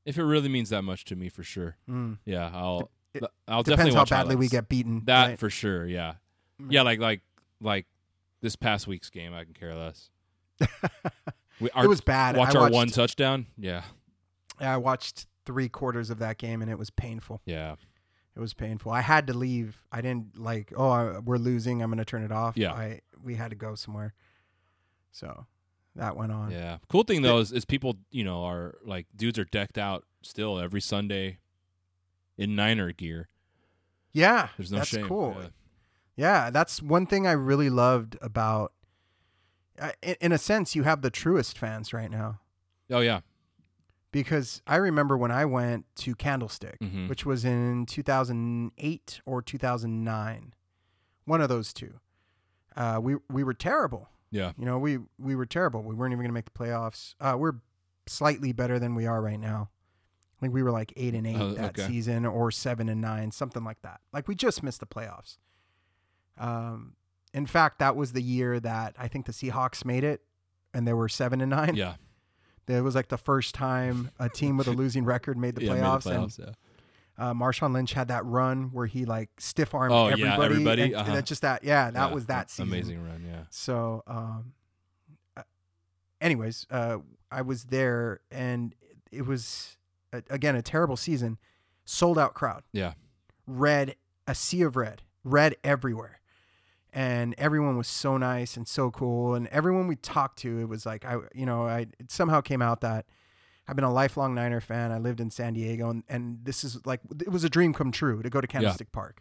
if 0.04 0.18
it 0.18 0.24
really 0.24 0.48
means 0.48 0.70
that 0.70 0.82
much 0.82 1.04
to 1.06 1.16
me, 1.16 1.28
for 1.28 1.42
sure. 1.44 1.76
Mm. 1.88 2.18
Yeah, 2.26 2.50
I'll. 2.52 2.90
It 3.16 3.24
I'll 3.48 3.62
Depends 3.62 3.94
definitely 3.94 3.98
how 3.98 4.04
badly 4.04 4.36
we 4.36 4.48
get 4.48 4.68
beaten. 4.68 5.02
that 5.06 5.26
right? 5.28 5.38
for 5.38 5.50
sure. 5.50 5.86
Yeah, 5.86 6.14
Mm. 6.60 6.66
yeah. 6.70 6.82
Like 6.82 7.00
like 7.00 7.20
like 7.60 7.86
this 8.40 8.56
past 8.56 8.86
week's 8.86 9.10
game, 9.10 9.32
I 9.34 9.44
can 9.44 9.54
care 9.54 9.74
less. 9.74 10.10
We, 11.58 11.70
it 11.74 11.86
was 11.88 12.02
bad. 12.02 12.36
watch 12.36 12.54
I 12.54 12.58
our 12.58 12.64
watched, 12.64 12.74
one 12.74 12.88
touchdown. 12.88 13.46
Yeah, 13.56 13.82
I 14.60 14.76
watched 14.76 15.26
three 15.46 15.70
quarters 15.70 16.10
of 16.10 16.18
that 16.18 16.36
game 16.36 16.60
and 16.60 16.70
it 16.70 16.78
was 16.78 16.90
painful. 16.90 17.40
yeah. 17.46 17.76
It 18.36 18.40
was 18.40 18.52
painful. 18.52 18.92
I 18.92 19.00
had 19.00 19.28
to 19.28 19.32
leave. 19.32 19.78
I 19.90 20.02
didn't 20.02 20.38
like. 20.38 20.70
Oh, 20.76 20.90
I, 20.90 21.18
we're 21.20 21.38
losing. 21.38 21.80
I'm 21.80 21.88
going 21.88 21.96
to 21.96 22.04
turn 22.04 22.22
it 22.22 22.30
off. 22.30 22.58
Yeah. 22.58 22.74
I 22.74 23.00
we 23.24 23.34
had 23.36 23.48
to 23.48 23.56
go 23.56 23.74
somewhere. 23.74 24.12
So 25.12 25.46
that 25.94 26.14
went 26.18 26.32
on. 26.32 26.50
Yeah. 26.50 26.76
Cool 26.90 27.04
thing 27.04 27.22
though 27.22 27.38
is, 27.38 27.50
is 27.52 27.64
people, 27.64 27.96
you 28.10 28.24
know, 28.24 28.44
are 28.44 28.74
like 28.84 29.06
dudes 29.16 29.38
are 29.38 29.46
decked 29.46 29.78
out 29.78 30.04
still 30.20 30.58
every 30.58 30.82
Sunday 30.82 31.38
in 32.38 32.54
Niner 32.56 32.92
gear. 32.92 33.28
Yeah, 34.12 34.48
There's 34.56 34.72
no 34.72 34.78
that's 34.78 34.88
shame. 34.90 35.06
cool. 35.06 35.36
Yeah. 35.38 35.48
Yeah, 36.16 36.50
that's 36.50 36.80
one 36.80 37.04
thing 37.06 37.26
I 37.26 37.32
really 37.32 37.68
loved 37.68 38.16
about. 38.22 38.72
Uh, 39.78 39.90
in, 40.02 40.16
in 40.22 40.32
a 40.32 40.38
sense, 40.38 40.74
you 40.74 40.84
have 40.84 41.02
the 41.02 41.10
truest 41.10 41.58
fans 41.58 41.92
right 41.92 42.10
now 42.10 42.40
Oh 42.90 43.00
yeah. 43.00 43.20
because 44.10 44.62
I 44.66 44.76
remember 44.76 45.18
when 45.18 45.30
I 45.30 45.44
went 45.44 45.84
to 45.96 46.14
Candlestick, 46.14 46.78
Mhm. 46.80 47.08
which 47.10 47.26
was 47.26 47.44
in 47.44 47.84
2008 47.84 49.20
or 49.26 49.42
2009, 49.42 50.54
one 51.26 51.40
of 51.42 51.48
those 51.50 51.72
two. 51.74 52.00
Uh, 52.74 52.98
we 53.02 53.16
we 53.30 53.44
were 53.44 53.52
terrible. 53.54 54.08
Yeah. 54.30 54.52
You 54.58 54.64
know, 54.64 54.78
we 54.78 54.98
we 55.18 55.34
were 55.36 55.46
terrible. 55.46 55.82
We 55.82 55.94
weren't 55.94 56.12
even 56.12 56.22
going 56.22 56.30
to 56.30 56.34
make 56.34 56.46
the 56.46 56.50
playoffs. 56.52 57.14
Uh, 57.20 57.36
we're 57.38 57.56
slightly 58.06 58.52
better 58.52 58.78
than 58.78 58.94
we 58.94 59.06
are 59.06 59.20
right 59.20 59.40
now. 59.40 59.68
I 60.36 60.40
think 60.40 60.52
we 60.54 60.62
were 60.62 60.70
like 60.70 60.92
eight 60.96 61.14
and 61.14 61.26
eight 61.26 61.36
Oh, 61.40 61.54
that 61.54 61.78
okay. 61.78 61.86
season, 61.88 62.26
or 62.26 62.50
seven 62.50 62.88
and 62.88 63.00
nine, 63.00 63.30
something 63.32 63.64
like 63.64 63.80
that. 63.82 64.00
Like 64.12 64.28
we 64.28 64.34
just 64.34 64.62
missed 64.62 64.80
the 64.80 64.86
playoffs. 64.86 65.38
Um, 66.38 66.94
in 67.32 67.46
fact, 67.46 67.78
that 67.78 67.96
was 67.96 68.12
the 68.12 68.22
year 68.22 68.60
that 68.60 68.94
I 68.98 69.08
think 69.08 69.26
the 69.26 69.32
Seahawks 69.32 69.84
made 69.84 70.04
it, 70.04 70.22
and 70.74 70.86
they 70.86 70.92
were 70.92 71.08
seven 71.08 71.40
and 71.40 71.50
nine. 71.50 71.74
Yeah. 71.76 71.94
It 72.68 72.80
was 72.80 72.96
like 72.96 73.06
the 73.06 73.16
first 73.16 73.54
time 73.54 74.10
a 74.18 74.28
team 74.28 74.56
with 74.56 74.66
a 74.66 74.70
losing 74.82 75.04
record 75.04 75.38
made 75.38 75.54
the 75.54 75.62
yeah, 75.64 75.74
made 75.74 75.82
playoffs, 75.84 76.02
the 76.02 76.10
playoffs, 76.10 76.38
yeah. 76.40 76.44
and 77.16 77.40
uh, 77.40 77.44
Marshawn 77.44 77.72
Lynch 77.72 77.92
had 77.92 78.08
that 78.08 78.24
run 78.26 78.72
where 78.72 78.86
he 78.86 79.04
like 79.04 79.30
stiff 79.38 79.72
armed 79.72 79.92
Oh, 79.92 80.08
yeah, 80.08 80.14
everybody. 80.14 80.44
everybody, 80.46 80.82
and, 80.82 80.94
uh-huh. 80.96 81.04
and 81.06 81.14
that's 81.16 81.28
just 81.28 81.42
that. 81.42 81.62
Yeah, 81.62 81.92
that 81.92 82.08
Yeah, 82.08 82.12
was 82.12 82.26
that 82.26 82.50
season. 82.50 82.64
Amazing 82.68 83.04
run, 83.04 83.22
yeah. 83.24 83.42
So, 83.50 84.02
um, 84.08 84.52
uh, 85.36 85.42
anyways, 86.20 86.66
uh, 86.68 86.98
I 87.30 87.42
was 87.42 87.66
there, 87.66 88.18
and 88.32 88.74
it 89.12 89.24
was 89.26 89.76
a, 90.16 90.34
again 90.34 90.56
a 90.56 90.62
terrible 90.62 90.96
season. 90.96 91.38
Sold 91.84 92.18
out 92.18 92.34
crowd, 92.34 92.64
Yeah. 92.72 92.94
red, 93.46 93.94
a 94.26 94.34
sea 94.34 94.62
of 94.62 94.74
red, 94.76 95.02
red 95.22 95.54
everywhere, 95.62 96.20
and 96.92 97.34
everyone 97.38 97.76
was 97.76 97.86
so 97.86 98.16
nice 98.16 98.56
and 98.56 98.66
so 98.66 98.90
cool. 98.90 99.34
And 99.34 99.46
everyone 99.48 99.86
we 99.86 99.96
talked 99.96 100.38
to, 100.40 100.58
it 100.60 100.68
was 100.68 100.84
like 100.84 101.04
I, 101.04 101.18
you 101.34 101.46
know, 101.46 101.66
I 101.66 101.86
it 102.00 102.10
somehow 102.10 102.40
came 102.40 102.60
out 102.62 102.80
that 102.80 103.06
I've 103.68 103.76
been 103.76 103.84
a 103.84 103.92
lifelong 103.92 104.34
Niner 104.34 104.60
fan. 104.60 104.90
I 104.92 104.98
lived 104.98 105.20
in 105.20 105.30
San 105.30 105.54
Diego, 105.54 105.90
and, 105.90 106.02
and 106.08 106.38
this 106.44 106.64
is 106.64 106.84
like 106.86 107.00
it 107.20 107.30
was 107.30 107.44
a 107.44 107.48
dream 107.50 107.72
come 107.72 107.92
true 107.92 108.22
to 108.22 108.30
go 108.30 108.40
to 108.40 108.46
Candlestick 108.46 108.90
Park. 108.92 109.20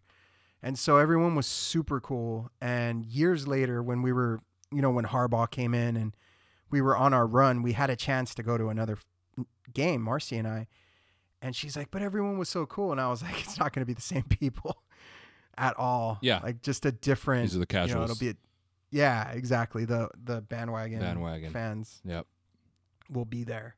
And 0.64 0.80
so 0.80 0.98
everyone 0.98 1.36
was 1.36 1.46
super 1.46 2.00
cool. 2.02 2.50
And 2.60 3.06
years 3.06 3.48
later, 3.48 3.84
when 3.84 4.02
we 4.02 4.12
were, 4.12 4.40
you 4.72 4.82
know, 4.82 4.90
when 4.90 5.06
Harbaugh 5.06 5.50
came 5.52 5.76
in 5.76 5.96
and 5.96 6.16
we 6.72 6.82
were 6.82 6.98
on 6.98 7.14
our 7.14 7.28
run, 7.28 7.62
we 7.62 7.74
had 7.74 7.92
a 7.92 7.96
chance 7.96 8.34
to 8.34 8.42
go 8.42 8.58
to 8.58 8.70
another 8.70 8.98
game, 9.74 10.02
Marcy 10.02 10.38
and 10.38 10.48
I. 10.48 10.66
And 11.46 11.56
she's 11.56 11.78
like, 11.78 11.92
but 11.92 12.02
everyone 12.02 12.40
was 12.40 12.50
so 12.50 12.66
cool. 12.66 12.92
And 12.92 13.00
I 13.00 13.08
was 13.08 13.22
like, 13.28 13.40
it's 13.40 13.60
not 13.60 13.72
going 13.72 13.82
to 13.84 13.86
be 13.86 13.94
the 13.94 14.02
same 14.02 14.24
people 14.24 14.82
at 15.60 15.78
all. 15.78 16.18
Yeah. 16.22 16.40
Like 16.42 16.64
just 16.64 16.86
a 16.88 16.92
different, 16.92 17.44
These 17.44 17.56
are 17.56 17.60
the 17.60 17.68
you 17.72 17.78
know, 17.80 17.86
casuals. 17.88 18.10
it'll 18.12 18.20
be, 18.20 18.30
a, 18.30 18.36
yeah, 18.90 19.30
exactly. 19.30 19.86
The, 19.86 20.10
the 20.24 20.42
bandwagon, 20.42 21.00
Bandwagon. 21.02 21.52
fans 21.52 22.02
Yep. 22.04 22.26
will 23.12 23.26
be 23.26 23.44
there. 23.44 23.76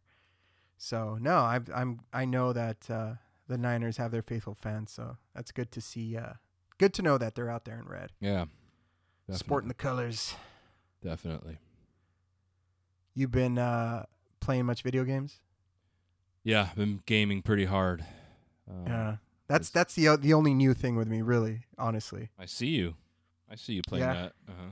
So 0.77 1.17
no, 1.19 1.35
I, 1.39 1.59
I'm, 1.75 1.99
I 2.13 2.23
know 2.23 2.53
that, 2.53 2.89
uh, 2.89 3.13
the 3.49 3.57
Niners 3.57 3.97
have 3.97 4.11
their 4.11 4.21
faithful 4.21 4.53
fans. 4.55 4.91
So 4.91 5.17
that's 5.35 5.51
good 5.51 5.69
to 5.73 5.81
see, 5.81 6.15
uh, 6.15 6.33
good 6.77 6.93
to 6.93 7.01
know 7.01 7.17
that 7.17 7.35
they're 7.35 7.49
out 7.49 7.65
there 7.65 7.79
in 7.79 7.85
red, 7.89 8.11
Yeah. 8.21 8.45
sporting 9.31 9.67
the 9.67 9.73
colors. 9.73 10.35
Definitely. 11.03 11.57
You've 13.13 13.31
been 13.31 13.57
uh, 13.57 14.05
playing 14.39 14.65
much 14.65 14.83
video 14.83 15.03
games? 15.03 15.39
Yeah, 16.43 16.69
been 16.75 17.01
gaming 17.05 17.41
pretty 17.41 17.65
hard. 17.65 18.05
Um, 18.69 18.83
yeah, 18.85 19.15
that's 19.47 19.69
that's 19.69 19.95
the 19.95 20.15
the 20.17 20.33
only 20.33 20.53
new 20.53 20.73
thing 20.73 20.95
with 20.95 21.07
me, 21.07 21.21
really, 21.21 21.65
honestly. 21.77 22.29
I 22.39 22.45
see 22.45 22.67
you. 22.67 22.95
I 23.49 23.55
see 23.55 23.73
you 23.73 23.81
playing 23.87 24.05
Yeah. 24.05 24.13
that. 24.13 24.33
Uh-huh. 24.49 24.63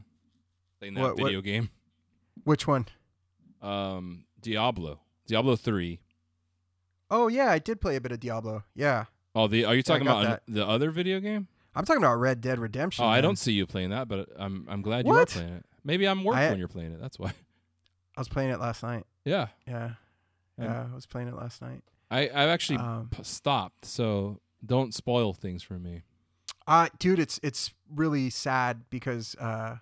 Playing 0.79 0.93
that 0.95 1.01
What- 1.01 1.17
what- 1.17 1.25
video 1.27 1.41
game. 1.41 1.69
Which 2.43 2.67
one? 2.67 2.85
Um, 3.61 4.25
Diablo. 4.41 4.99
Diablo 5.25 5.55
3. 5.55 5.99
Oh 7.09 7.27
yeah, 7.29 7.49
I 7.49 7.59
did 7.59 7.79
play 7.81 7.95
a 7.95 8.01
bit 8.01 8.11
of 8.11 8.19
Diablo. 8.19 8.63
Yeah, 8.75 9.05
Oh, 9.33 9.47
the 9.47 9.65
are 9.65 9.75
you 9.75 9.83
talking 9.83 10.05
got 10.05 10.23
about 10.25 10.41
an- 10.47 10.53
the 10.53 10.65
other 10.67 10.91
video 10.91 11.19
game? 11.19 11.47
I'm 11.75 11.83
talking 11.85 12.01
about 12.03 12.15
Red 12.15 12.41
Dead 12.41 12.57
Redemption. 12.59 13.03
Oh, 13.03 13.07
I 13.07 13.21
don't 13.21 13.37
see 13.37 13.51
you 13.53 13.65
playing 13.65 13.89
that, 13.91 14.07
but 14.07 14.29
I'm 14.37 14.65
I'm 14.69 14.81
glad 14.81 15.05
you 15.05 15.13
are 15.13 15.25
playing 15.25 15.53
it. 15.53 15.65
Maybe 15.83 16.07
I'm 16.07 16.23
work 16.23 16.35
I- 16.35 16.49
when 16.49 16.59
you're 16.59 16.67
playing 16.67 16.91
it. 16.93 16.99
That's 17.01 17.17
why. 17.19 17.29
I 18.17 18.21
was 18.21 18.27
playing 18.29 18.49
it 18.51 18.59
last 18.59 18.81
night. 18.83 19.05
Yeah. 19.25 19.47
Yeah, 19.67 19.91
yeah, 20.57 20.87
I 20.91 20.95
was 20.95 21.05
playing 21.05 21.27
it 21.27 21.35
last 21.35 21.61
night. 21.61 21.83
I 22.11 22.21
I've 22.29 22.49
actually 22.49 22.79
Um, 22.79 23.09
p- 23.11 23.23
stopped. 23.23 23.85
So 23.85 24.39
don't 24.65 24.93
spoil 24.93 25.33
things 25.33 25.63
for 25.63 25.77
me. 25.79 26.03
Uh 26.67 26.89
dude, 26.99 27.19
it's 27.19 27.39
it's 27.43 27.73
really 27.93 28.29
sad 28.29 28.83
because 28.89 29.35
uh 29.35 29.77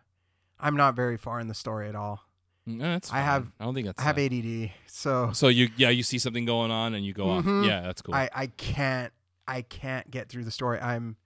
I'm 0.59 0.75
not 0.77 0.95
very 0.95 1.17
far 1.17 1.39
in 1.39 1.47
the 1.47 1.53
story 1.53 1.89
at 1.89 1.95
all. 1.95 2.21
Mm, 2.67 2.81
eh, 2.81 2.83
that's 2.85 3.11
I 3.11 3.19
have- 3.19 3.51
I 3.59 3.65
don't 3.65 3.73
think 3.73 3.87
that's. 3.87 3.99
I 4.01 4.05
have 4.05 4.15
sad. 4.15 4.31
ADD, 4.33 4.71
so 4.87 5.31
So 5.33 5.47
you 5.49 5.69
yeah 5.75 5.89
you 5.89 6.01
see 6.03 6.17
something 6.17 6.45
going 6.45 6.71
on 6.71 6.93
and 6.93 7.05
you 7.05 7.13
go 7.13 7.25
Mhm. 7.25 7.59
off. 7.61 7.65
Yeah, 7.65 7.81
that's 7.81 8.01
cool. 8.01 8.15
I 8.15 8.29
I 8.33 8.47
can't 8.47 9.11
I 9.47 9.61
can't 9.61 10.09
get 10.09 10.29
through 10.29 10.45
the 10.45 10.51
story. 10.51 10.79
I'm 10.79 11.17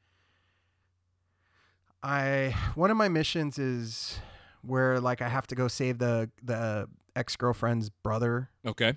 I 2.04 2.56
one 2.76 2.92
of 2.92 2.98
my 2.98 3.08
missions 3.10 3.58
is 3.58 4.20
where 4.62 5.00
like 5.00 5.22
I 5.22 5.30
have 5.30 5.48
to 5.48 5.56
go 5.56 5.68
save 5.68 5.98
the 6.00 6.30
the 6.44 6.88
ex 7.16 7.36
girlfriend's 7.36 7.90
brother. 7.90 8.50
okay. 8.66 8.94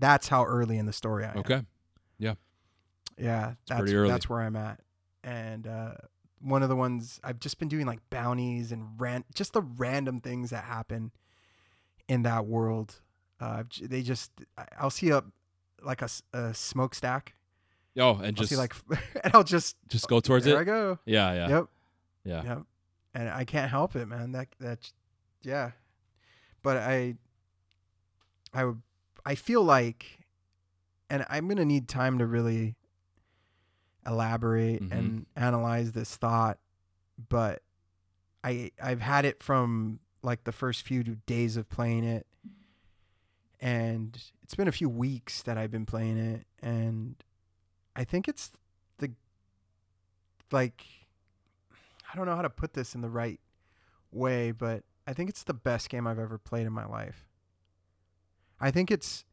That's 0.00 0.26
how 0.28 0.44
early 0.44 0.76
in 0.78 0.86
the 0.86 0.92
story 0.92 1.24
I 1.24 1.30
am. 1.30 1.38
Okay. 1.38 1.62
Yeah, 2.18 2.34
Yeah. 3.16 3.54
that's 3.68 3.80
pretty 3.80 3.94
early. 3.94 4.08
that's 4.10 4.28
where 4.28 4.40
I'm 4.40 4.56
at. 4.56 4.80
And 5.22 5.66
uh, 5.66 5.92
one 6.40 6.62
of 6.62 6.68
the 6.68 6.76
ones 6.76 7.20
I've 7.22 7.38
just 7.38 7.58
been 7.58 7.68
doing 7.68 7.86
like 7.86 8.00
bounties 8.10 8.72
and 8.72 9.00
ran 9.00 9.24
just 9.34 9.52
the 9.52 9.60
random 9.62 10.20
things 10.20 10.50
that 10.50 10.64
happen 10.64 11.12
in 12.08 12.22
that 12.22 12.46
world. 12.46 12.96
Uh, 13.38 13.62
they 13.82 14.02
just 14.02 14.32
I'll 14.78 14.90
see 14.90 15.10
a 15.10 15.22
like 15.82 16.02
a, 16.02 16.08
a 16.32 16.52
smokestack. 16.54 17.34
Oh, 17.98 18.14
and 18.16 18.26
I'll 18.26 18.32
just 18.32 18.50
see 18.50 18.56
like 18.56 18.74
and 19.24 19.34
I'll 19.34 19.44
just 19.44 19.76
just 19.88 20.08
go 20.08 20.20
towards 20.20 20.44
there 20.46 20.56
it. 20.56 20.60
I 20.60 20.64
go. 20.64 20.98
Yeah, 21.04 21.32
yeah, 21.34 21.48
Yep. 21.48 21.66
yeah. 22.24 22.42
Yep. 22.44 22.62
And 23.14 23.28
I 23.28 23.44
can't 23.44 23.70
help 23.70 23.96
it, 23.96 24.06
man. 24.06 24.32
That 24.32 24.48
that 24.60 24.90
yeah. 25.42 25.72
But 26.62 26.76
I 26.78 27.16
I 28.54 28.64
would 28.64 28.80
I 29.24 29.34
feel 29.34 29.62
like 29.62 30.18
and 31.08 31.26
I'm 31.28 31.46
going 31.48 31.56
to 31.56 31.64
need 31.64 31.88
time 31.88 32.18
to 32.18 32.26
really 32.26 32.76
elaborate 34.06 34.80
Mhm. 34.82 34.92
and 34.92 35.26
analyze 35.36 35.92
this 35.92 36.16
thought, 36.16 36.58
but 37.28 37.62
I 38.44 38.70
I've 38.82 39.00
had 39.00 39.24
it 39.24 39.42
from 39.42 40.00
like 40.22 40.44
the 40.44 40.52
first 40.52 40.82
few 40.82 41.02
days 41.02 41.56
of 41.56 41.68
playing 41.68 42.04
it 42.04 42.26
and 43.60 44.22
it's 44.42 44.54
been 44.54 44.68
a 44.68 44.72
few 44.72 44.88
weeks 44.88 45.42
that 45.42 45.58
I've 45.58 45.70
been 45.70 45.86
playing 45.86 46.16
it 46.18 46.46
and 46.62 47.22
I 47.96 48.04
think 48.04 48.28
it's 48.28 48.52
the 48.98 49.12
like 50.50 50.84
I 52.12 52.16
don't 52.16 52.26
know 52.26 52.36
how 52.36 52.42
to 52.42 52.50
put 52.50 52.72
this 52.74 52.94
in 52.94 53.02
the 53.02 53.10
right 53.10 53.40
way, 54.10 54.50
but 54.50 54.84
I 55.06 55.12
think 55.12 55.28
it's 55.30 55.44
the 55.44 55.54
best 55.54 55.88
game 55.90 56.06
I've 56.06 56.18
ever 56.18 56.38
played 56.38 56.66
in 56.66 56.72
my 56.72 56.86
life. 56.86 57.26
I 58.60 58.70
think 58.70 58.90
it's 58.90 59.24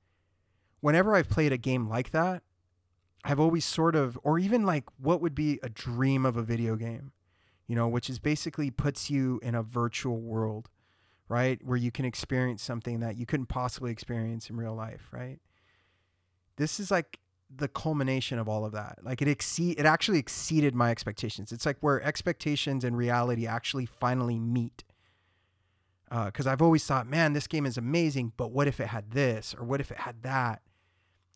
whenever 0.80 1.16
I've 1.16 1.30
played 1.30 1.52
a 1.52 1.58
game 1.58 1.90
like 1.90 2.12
that, 2.12 2.44
I've 3.24 3.40
always 3.40 3.66
sort 3.66 3.96
of 3.96 4.18
or 4.24 4.40
even 4.40 4.66
like 4.66 4.86
what 4.98 5.22
would 5.22 5.36
be 5.36 5.60
a 5.62 5.70
dream 5.70 6.26
of 6.26 6.38
a 6.38 6.44
video 6.44 6.76
game, 6.76 7.12
you 7.68 7.76
know, 7.76 7.88
which 7.88 8.10
is 8.10 8.20
basically 8.20 8.72
puts 8.72 9.10
you 9.10 9.40
in 9.44 9.56
a 9.56 9.64
virtual 9.64 10.22
world, 10.22 10.70
right? 11.28 11.60
Where 11.64 11.78
you 11.78 11.92
can 11.92 12.06
experience 12.06 12.64
something 12.64 13.02
that 13.02 13.18
you 13.18 13.26
couldn't 13.26 13.48
possibly 13.48 13.92
experience 13.92 14.50
in 14.50 14.56
real 14.56 14.76
life, 14.76 15.10
right? 15.12 15.40
This 16.56 16.80
is 16.80 16.90
like 16.90 17.20
the 17.54 17.68
culmination 17.68 18.40
of 18.40 18.48
all 18.48 18.66
of 18.66 18.72
that. 18.74 19.00
Like 19.04 19.22
it 19.22 19.28
exceed 19.28 19.80
it 19.80 19.86
actually 19.86 20.20
exceeded 20.20 20.76
my 20.76 20.92
expectations. 20.92 21.52
It's 21.52 21.66
like 21.66 21.78
where 21.82 22.02
expectations 22.02 22.84
and 22.84 22.98
reality 22.98 23.46
actually 23.46 23.86
finally 23.86 24.40
meet. 24.40 24.84
Uh, 26.10 26.26
because 26.26 26.48
I've 26.48 26.62
always 26.62 26.86
thought, 26.86 27.06
man, 27.06 27.34
this 27.34 27.48
game 27.48 27.66
is 27.66 27.78
amazing, 27.78 28.32
but 28.38 28.52
what 28.52 28.68
if 28.68 28.80
it 28.80 28.88
had 28.88 29.12
this 29.12 29.54
or 29.58 29.66
what 29.66 29.82
if 29.82 29.92
it 29.92 30.00
had 30.00 30.24
that? 30.24 30.62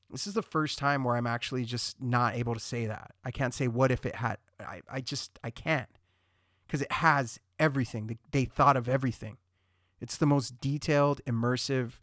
This 0.10 0.28
is 0.28 0.34
the 0.34 0.42
first 0.42 0.78
time 0.78 1.04
where 1.04 1.16
I'm 1.16 1.28
actually 1.28 1.66
just 1.66 2.02
not 2.02 2.36
able 2.36 2.54
to 2.54 2.60
say 2.60 2.86
that. 2.86 3.12
I 3.24 3.32
can't 3.32 3.54
say 3.54 3.68
what 3.68 3.92
if 3.92 4.06
it 4.06 4.16
had. 4.16 4.38
I, 4.60 4.82
I 4.90 5.02
just 5.02 5.40
I 5.44 5.50
can't 5.50 5.90
because 6.68 6.82
it 6.82 6.92
has 6.92 7.40
everything. 7.60 8.08
They, 8.08 8.18
they 8.32 8.46
thought 8.46 8.78
of 8.78 8.88
everything. 8.88 9.38
It's 10.00 10.18
the 10.18 10.26
most 10.26 10.60
detailed, 10.60 11.22
immersive. 11.26 12.00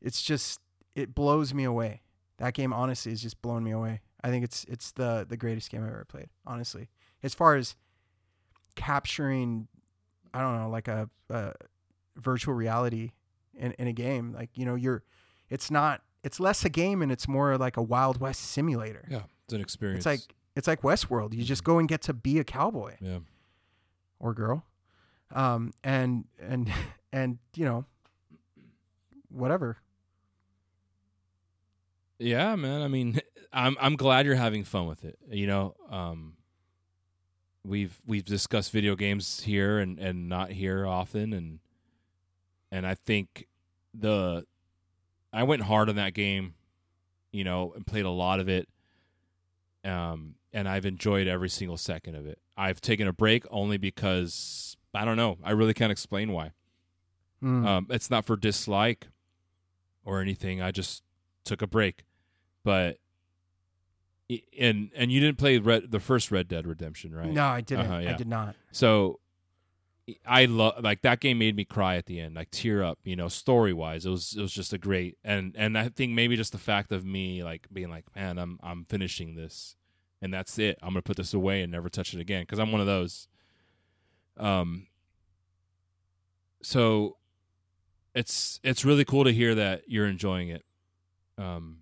It's 0.00 0.22
just 0.22 0.60
it 0.94 1.14
blows 1.14 1.52
me 1.52 1.64
away. 1.64 2.02
That 2.38 2.54
game 2.54 2.72
honestly 2.72 3.12
is 3.12 3.22
just 3.22 3.40
blowing 3.42 3.64
me 3.64 3.70
away. 3.70 4.00
I 4.22 4.28
think 4.28 4.44
it's 4.44 4.64
it's 4.64 4.92
the 4.92 5.26
the 5.28 5.36
greatest 5.36 5.70
game 5.70 5.82
I've 5.82 5.88
ever 5.90 6.04
played. 6.04 6.28
Honestly, 6.46 6.88
as 7.22 7.34
far 7.34 7.56
as 7.56 7.76
capturing, 8.74 9.68
I 10.34 10.40
don't 10.40 10.58
know, 10.58 10.70
like 10.70 10.88
a, 10.88 11.08
a 11.30 11.52
virtual 12.16 12.54
reality 12.54 13.12
in 13.54 13.72
in 13.72 13.86
a 13.86 13.92
game. 13.92 14.32
Like 14.32 14.50
you 14.54 14.64
know, 14.64 14.74
you're 14.74 15.02
it's 15.50 15.70
not 15.70 16.02
it's 16.24 16.38
less 16.40 16.64
a 16.64 16.68
game 16.68 17.02
and 17.02 17.10
it's 17.10 17.28
more 17.28 17.58
like 17.58 17.76
a 17.76 17.82
Wild 17.82 18.20
West 18.20 18.42
simulator. 18.42 19.06
Yeah, 19.10 19.22
it's 19.44 19.54
an 19.54 19.60
experience. 19.60 19.98
It's 19.98 20.06
like 20.06 20.20
it's 20.56 20.66
like 20.68 20.82
Westworld. 20.82 21.34
You 21.34 21.44
just 21.44 21.64
go 21.64 21.78
and 21.78 21.88
get 21.88 22.02
to 22.02 22.12
be 22.12 22.38
a 22.38 22.44
cowboy 22.44 22.96
yeah, 23.00 23.18
or 24.20 24.34
girl, 24.34 24.64
um, 25.32 25.72
and 25.82 26.24
and 26.40 26.70
and 27.12 27.38
you 27.54 27.64
know, 27.64 27.84
whatever. 29.28 29.78
yeah, 32.18 32.54
man. 32.56 32.82
I 32.82 32.88
mean, 32.88 33.20
I'm 33.52 33.76
I'm 33.80 33.96
glad 33.96 34.26
you're 34.26 34.34
having 34.34 34.64
fun 34.64 34.86
with 34.86 35.04
it. 35.04 35.18
You 35.28 35.46
know, 35.46 35.74
um, 35.90 36.34
we've 37.64 37.96
we've 38.06 38.24
discussed 38.24 38.72
video 38.72 38.96
games 38.96 39.42
here 39.42 39.78
and 39.78 39.98
and 39.98 40.28
not 40.28 40.52
here 40.52 40.86
often, 40.86 41.32
and 41.32 41.60
and 42.70 42.86
I 42.86 42.94
think 42.94 43.46
the 43.94 44.46
I 45.32 45.42
went 45.44 45.62
hard 45.62 45.88
on 45.88 45.96
that 45.96 46.14
game, 46.14 46.54
you 47.32 47.44
know, 47.44 47.72
and 47.74 47.86
played 47.86 48.04
a 48.04 48.10
lot 48.10 48.40
of 48.40 48.48
it. 48.48 48.68
Um, 49.84 50.36
and 50.52 50.68
I've 50.68 50.86
enjoyed 50.86 51.26
every 51.26 51.48
single 51.48 51.76
second 51.76 52.14
of 52.14 52.26
it. 52.26 52.38
I've 52.56 52.80
taken 52.80 53.08
a 53.08 53.12
break 53.12 53.44
only 53.50 53.78
because 53.78 54.76
I 54.94 55.04
don't 55.04 55.16
know. 55.16 55.38
I 55.42 55.52
really 55.52 55.74
can't 55.74 55.90
explain 55.90 56.32
why. 56.32 56.52
Mm. 57.42 57.66
Um, 57.66 57.86
it's 57.90 58.10
not 58.10 58.24
for 58.24 58.36
dislike 58.36 59.08
or 60.04 60.20
anything. 60.20 60.60
I 60.60 60.70
just 60.70 61.02
took 61.44 61.62
a 61.62 61.66
break, 61.66 62.04
but 62.62 62.98
and 64.58 64.90
and 64.94 65.10
you 65.10 65.20
didn't 65.20 65.38
play 65.38 65.58
Red, 65.58 65.90
the 65.90 66.00
first 66.00 66.30
Red 66.30 66.48
Dead 66.48 66.66
Redemption, 66.66 67.14
right? 67.14 67.30
No, 67.30 67.46
I 67.46 67.60
didn't. 67.60 67.86
Uh-huh, 67.86 68.10
I 68.10 68.12
did 68.14 68.28
not. 68.28 68.54
So 68.70 69.20
I 70.26 70.46
love 70.46 70.82
like 70.82 71.02
that 71.02 71.20
game 71.20 71.38
made 71.38 71.54
me 71.56 71.64
cry 71.64 71.96
at 71.96 72.06
the 72.06 72.20
end, 72.20 72.34
like 72.34 72.50
tear 72.50 72.82
up. 72.82 72.98
You 73.04 73.16
know, 73.16 73.28
story 73.28 73.72
wise, 73.72 74.04
it 74.06 74.10
was 74.10 74.34
it 74.36 74.40
was 74.40 74.52
just 74.52 74.72
a 74.72 74.78
great 74.78 75.18
and 75.24 75.54
and 75.56 75.78
I 75.78 75.88
think 75.88 76.12
maybe 76.12 76.36
just 76.36 76.52
the 76.52 76.58
fact 76.58 76.92
of 76.92 77.04
me 77.04 77.42
like 77.44 77.66
being 77.72 77.90
like, 77.90 78.04
man, 78.14 78.38
I'm 78.38 78.58
I'm 78.62 78.84
finishing 78.84 79.34
this, 79.36 79.76
and 80.20 80.32
that's 80.32 80.58
it. 80.58 80.78
I'm 80.82 80.90
gonna 80.90 81.02
put 81.02 81.16
this 81.16 81.34
away 81.34 81.62
and 81.62 81.70
never 81.70 81.88
touch 81.88 82.14
it 82.14 82.20
again 82.20 82.42
because 82.42 82.58
I'm 82.58 82.72
one 82.72 82.80
of 82.80 82.86
those. 82.86 83.28
Um. 84.36 84.86
So, 86.64 87.16
it's 88.14 88.60
it's 88.62 88.84
really 88.84 89.04
cool 89.04 89.24
to 89.24 89.32
hear 89.32 89.54
that 89.56 89.82
you're 89.88 90.06
enjoying 90.06 90.48
it. 90.48 90.64
Um, 91.36 91.78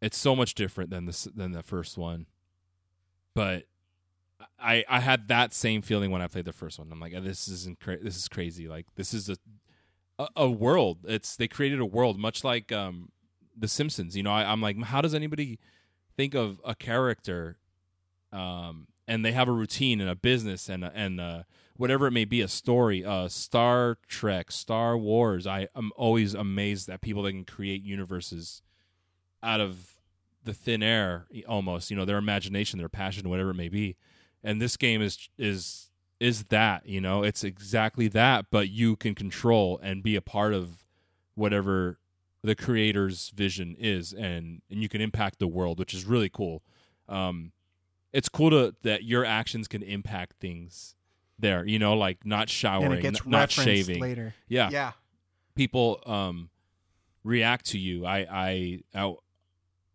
it's 0.00 0.16
so 0.16 0.34
much 0.34 0.54
different 0.54 0.90
than 0.90 1.06
this 1.06 1.24
than 1.24 1.52
the 1.52 1.62
first 1.62 1.98
one, 1.98 2.26
but 3.34 3.64
I 4.58 4.84
I 4.88 5.00
had 5.00 5.28
that 5.28 5.52
same 5.54 5.82
feeling 5.82 6.10
when 6.10 6.22
I 6.22 6.26
played 6.26 6.44
the 6.44 6.52
first 6.52 6.78
one. 6.78 6.90
I'm 6.90 7.00
like, 7.00 7.12
"Oh, 7.16 7.20
this 7.20 7.48
isn't 7.48 7.80
cra- 7.80 8.02
this 8.02 8.16
is 8.16 8.28
crazy. 8.28 8.68
Like 8.68 8.86
this 8.96 9.12
is 9.12 9.28
a, 9.28 9.36
a 10.18 10.28
a 10.36 10.50
world. 10.50 10.98
It's 11.04 11.36
they 11.36 11.48
created 11.48 11.80
a 11.80 11.86
world 11.86 12.18
much 12.18 12.44
like 12.44 12.72
um 12.72 13.10
the 13.56 13.68
Simpsons. 13.68 14.16
You 14.16 14.22
know, 14.22 14.32
I, 14.32 14.50
I'm 14.50 14.60
like, 14.60 14.82
how 14.82 15.00
does 15.00 15.14
anybody 15.14 15.58
think 16.16 16.34
of 16.34 16.60
a 16.64 16.74
character, 16.74 17.58
um, 18.32 18.86
and 19.06 19.24
they 19.24 19.32
have 19.32 19.48
a 19.48 19.52
routine 19.52 20.00
and 20.00 20.08
a 20.08 20.14
business 20.14 20.68
and 20.68 20.84
and 20.84 21.44
whatever 21.80 22.06
it 22.06 22.10
may 22.10 22.26
be, 22.26 22.42
a 22.42 22.48
story, 22.48 23.02
uh, 23.02 23.26
Star 23.26 23.96
Trek, 24.06 24.50
Star 24.50 24.98
Wars. 24.98 25.46
I 25.46 25.68
am 25.74 25.92
always 25.96 26.34
amazed 26.34 26.90
at 26.90 27.00
people 27.00 27.22
that 27.22 27.32
can 27.32 27.44
create 27.46 27.82
universes 27.82 28.60
out 29.42 29.60
of 29.60 29.94
the 30.44 30.54
thin 30.54 30.82
air, 30.82 31.26
almost. 31.48 31.90
You 31.90 31.96
know, 31.96 32.04
their 32.04 32.18
imagination, 32.18 32.78
their 32.78 32.88
passion, 32.88 33.28
whatever 33.28 33.50
it 33.50 33.54
may 33.54 33.68
be 33.68 33.96
and 34.42 34.58
this 34.58 34.78
game 34.78 35.02
is 35.02 35.28
is 35.36 35.90
is 36.18 36.44
that 36.44 36.86
you 36.86 36.98
know 36.98 37.22
it's 37.22 37.44
exactly 37.44 38.08
that 38.08 38.46
but 38.50 38.70
you 38.70 38.96
can 38.96 39.14
control 39.14 39.78
and 39.82 40.02
be 40.02 40.16
a 40.16 40.20
part 40.22 40.54
of 40.54 40.86
whatever 41.34 41.98
the 42.42 42.54
creator's 42.54 43.28
vision 43.36 43.76
is 43.78 44.14
and 44.14 44.62
and 44.70 44.82
you 44.82 44.88
can 44.88 45.02
impact 45.02 45.40
the 45.40 45.46
world 45.46 45.78
which 45.78 45.92
is 45.92 46.06
really 46.06 46.30
cool 46.30 46.62
um 47.06 47.52
it's 48.14 48.30
cool 48.30 48.48
to 48.48 48.74
that 48.82 49.04
your 49.04 49.26
actions 49.26 49.68
can 49.68 49.82
impact 49.82 50.32
things 50.40 50.94
there 51.38 51.66
you 51.66 51.78
know 51.78 51.92
like 51.94 52.24
not 52.24 52.48
showering 52.48 52.92
and 52.92 52.94
it 52.94 53.02
gets 53.02 53.20
n- 53.26 53.30
not 53.30 53.50
shaving 53.50 54.00
later. 54.00 54.32
yeah 54.48 54.70
Yeah. 54.72 54.92
people 55.54 56.02
um 56.06 56.48
react 57.24 57.66
to 57.66 57.78
you 57.78 58.06
i 58.06 58.26
i 58.30 58.80
out 58.94 59.18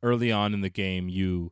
early 0.06 0.32
on 0.32 0.54
in 0.54 0.62
the 0.62 0.70
game 0.70 1.10
you 1.10 1.52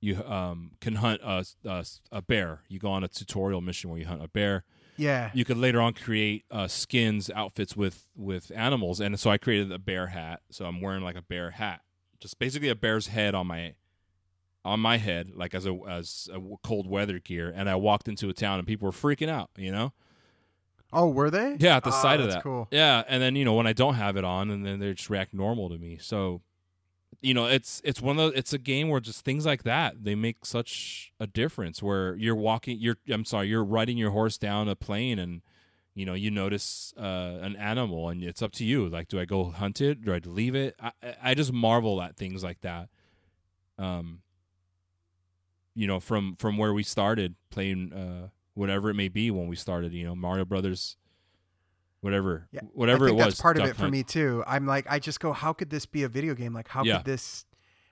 you 0.00 0.22
um 0.24 0.72
can 0.80 0.96
hunt 0.96 1.20
a, 1.22 1.44
a 1.64 1.84
a 2.12 2.22
bear 2.22 2.60
you 2.68 2.78
go 2.78 2.90
on 2.90 3.02
a 3.04 3.08
tutorial 3.08 3.60
mission 3.60 3.90
where 3.90 3.98
you 3.98 4.06
hunt 4.06 4.22
a 4.22 4.28
bear 4.28 4.64
Yeah. 4.96 5.30
you 5.34 5.44
could 5.44 5.56
later 5.56 5.80
on 5.80 5.92
create 5.92 6.44
uh 6.50 6.68
skins 6.68 7.30
outfits 7.34 7.76
with 7.76 8.06
with 8.16 8.50
animals 8.54 9.00
and 9.00 9.18
so 9.20 9.30
i 9.30 9.38
created 9.38 9.70
a 9.72 9.78
bear 9.78 10.08
hat 10.08 10.40
so 10.50 10.64
i'm 10.66 10.80
wearing 10.80 11.02
like 11.02 11.16
a 11.16 11.22
bear 11.22 11.50
hat 11.52 11.80
just 12.20 12.38
basically 12.38 12.68
a 12.68 12.74
bear's 12.74 13.08
head 13.08 13.34
on 13.34 13.46
my 13.46 13.74
on 14.64 14.80
my 14.80 14.98
head, 14.98 15.30
like 15.34 15.54
as 15.54 15.64
a 15.66 15.72
as 15.88 16.28
a 16.34 16.40
cold 16.62 16.86
weather 16.90 17.18
gear, 17.20 17.50
and 17.54 17.70
I 17.70 17.76
walked 17.76 18.06
into 18.08 18.28
a 18.28 18.34
town 18.34 18.58
and 18.58 18.66
people 18.66 18.86
were 18.86 18.92
freaking 18.92 19.28
out. 19.30 19.48
You 19.56 19.70
know, 19.72 19.92
Oh, 20.92 21.08
were 21.08 21.30
they? 21.30 21.56
yeah, 21.60 21.76
at 21.76 21.84
the 21.84 21.90
Ah, 21.90 22.02
sight 22.02 22.20
of 22.20 22.28
that. 22.28 22.42
Cool. 22.42 22.66
Yeah, 22.70 23.04
and 23.08 23.22
then 23.22 23.36
you 23.36 23.44
know 23.46 23.54
when 23.54 23.66
I 23.68 23.72
don't 23.72 23.94
have 23.94 24.16
it 24.16 24.24
on, 24.24 24.50
and 24.50 24.66
then 24.66 24.78
they 24.80 24.92
just 24.92 25.08
react 25.08 25.32
normal 25.32 25.70
to 25.70 25.78
me. 25.78 25.96
So, 25.98 26.42
you 27.20 27.34
know, 27.34 27.46
it's 27.46 27.80
it's 27.84 28.00
one 28.00 28.18
of 28.18 28.32
the, 28.32 28.38
it's 28.38 28.52
a 28.52 28.58
game 28.58 28.88
where 28.88 29.00
just 29.00 29.24
things 29.24 29.44
like 29.44 29.64
that 29.64 30.04
they 30.04 30.14
make 30.14 30.44
such 30.44 31.12
a 31.18 31.26
difference. 31.26 31.82
Where 31.82 32.14
you're 32.14 32.36
walking, 32.36 32.78
you're 32.80 32.98
I'm 33.08 33.24
sorry, 33.24 33.48
you're 33.48 33.64
riding 33.64 33.98
your 33.98 34.10
horse 34.10 34.38
down 34.38 34.68
a 34.68 34.76
plain 34.76 35.18
and 35.18 35.42
you 35.94 36.06
know 36.06 36.14
you 36.14 36.30
notice 36.30 36.94
uh, 36.96 37.38
an 37.42 37.56
animal, 37.56 38.08
and 38.08 38.22
it's 38.22 38.40
up 38.42 38.52
to 38.52 38.64
you. 38.64 38.88
Like, 38.88 39.08
do 39.08 39.18
I 39.18 39.24
go 39.24 39.50
hunt 39.50 39.80
it? 39.80 40.04
Do 40.04 40.14
I 40.14 40.20
leave 40.24 40.54
it? 40.54 40.76
I 40.80 40.92
I- 41.22 41.34
just 41.34 41.52
marvel 41.52 42.00
at 42.00 42.16
things 42.16 42.44
like 42.44 42.60
that. 42.60 42.88
Um, 43.78 44.22
you 45.74 45.86
know, 45.86 46.00
from 46.00 46.36
from 46.36 46.56
where 46.56 46.72
we 46.72 46.82
started 46.82 47.34
playing, 47.50 47.92
uh, 47.92 48.28
whatever 48.54 48.90
it 48.90 48.94
may 48.94 49.08
be 49.08 49.30
when 49.30 49.46
we 49.48 49.56
started, 49.56 49.92
you 49.92 50.04
know, 50.04 50.14
Mario 50.14 50.44
Brothers 50.44 50.96
whatever 52.00 52.48
Yeah, 52.52 52.60
whatever 52.72 53.06
I 53.06 53.08
think 53.08 53.20
it 53.20 53.24
was 53.24 53.34
that's 53.34 53.40
part 53.42 53.58
of 53.58 53.66
it 53.66 53.76
for 53.76 53.88
me 53.88 54.02
too. 54.02 54.44
I'm 54.46 54.66
like, 54.66 54.86
I 54.88 54.98
just 54.98 55.20
go, 55.20 55.32
how 55.32 55.52
could 55.52 55.70
this 55.70 55.86
be 55.86 56.02
a 56.04 56.08
video 56.08 56.34
game? 56.34 56.52
Like, 56.54 56.68
how 56.68 56.84
Yeah. 56.84 56.98
could 56.98 57.06
this, 57.06 57.44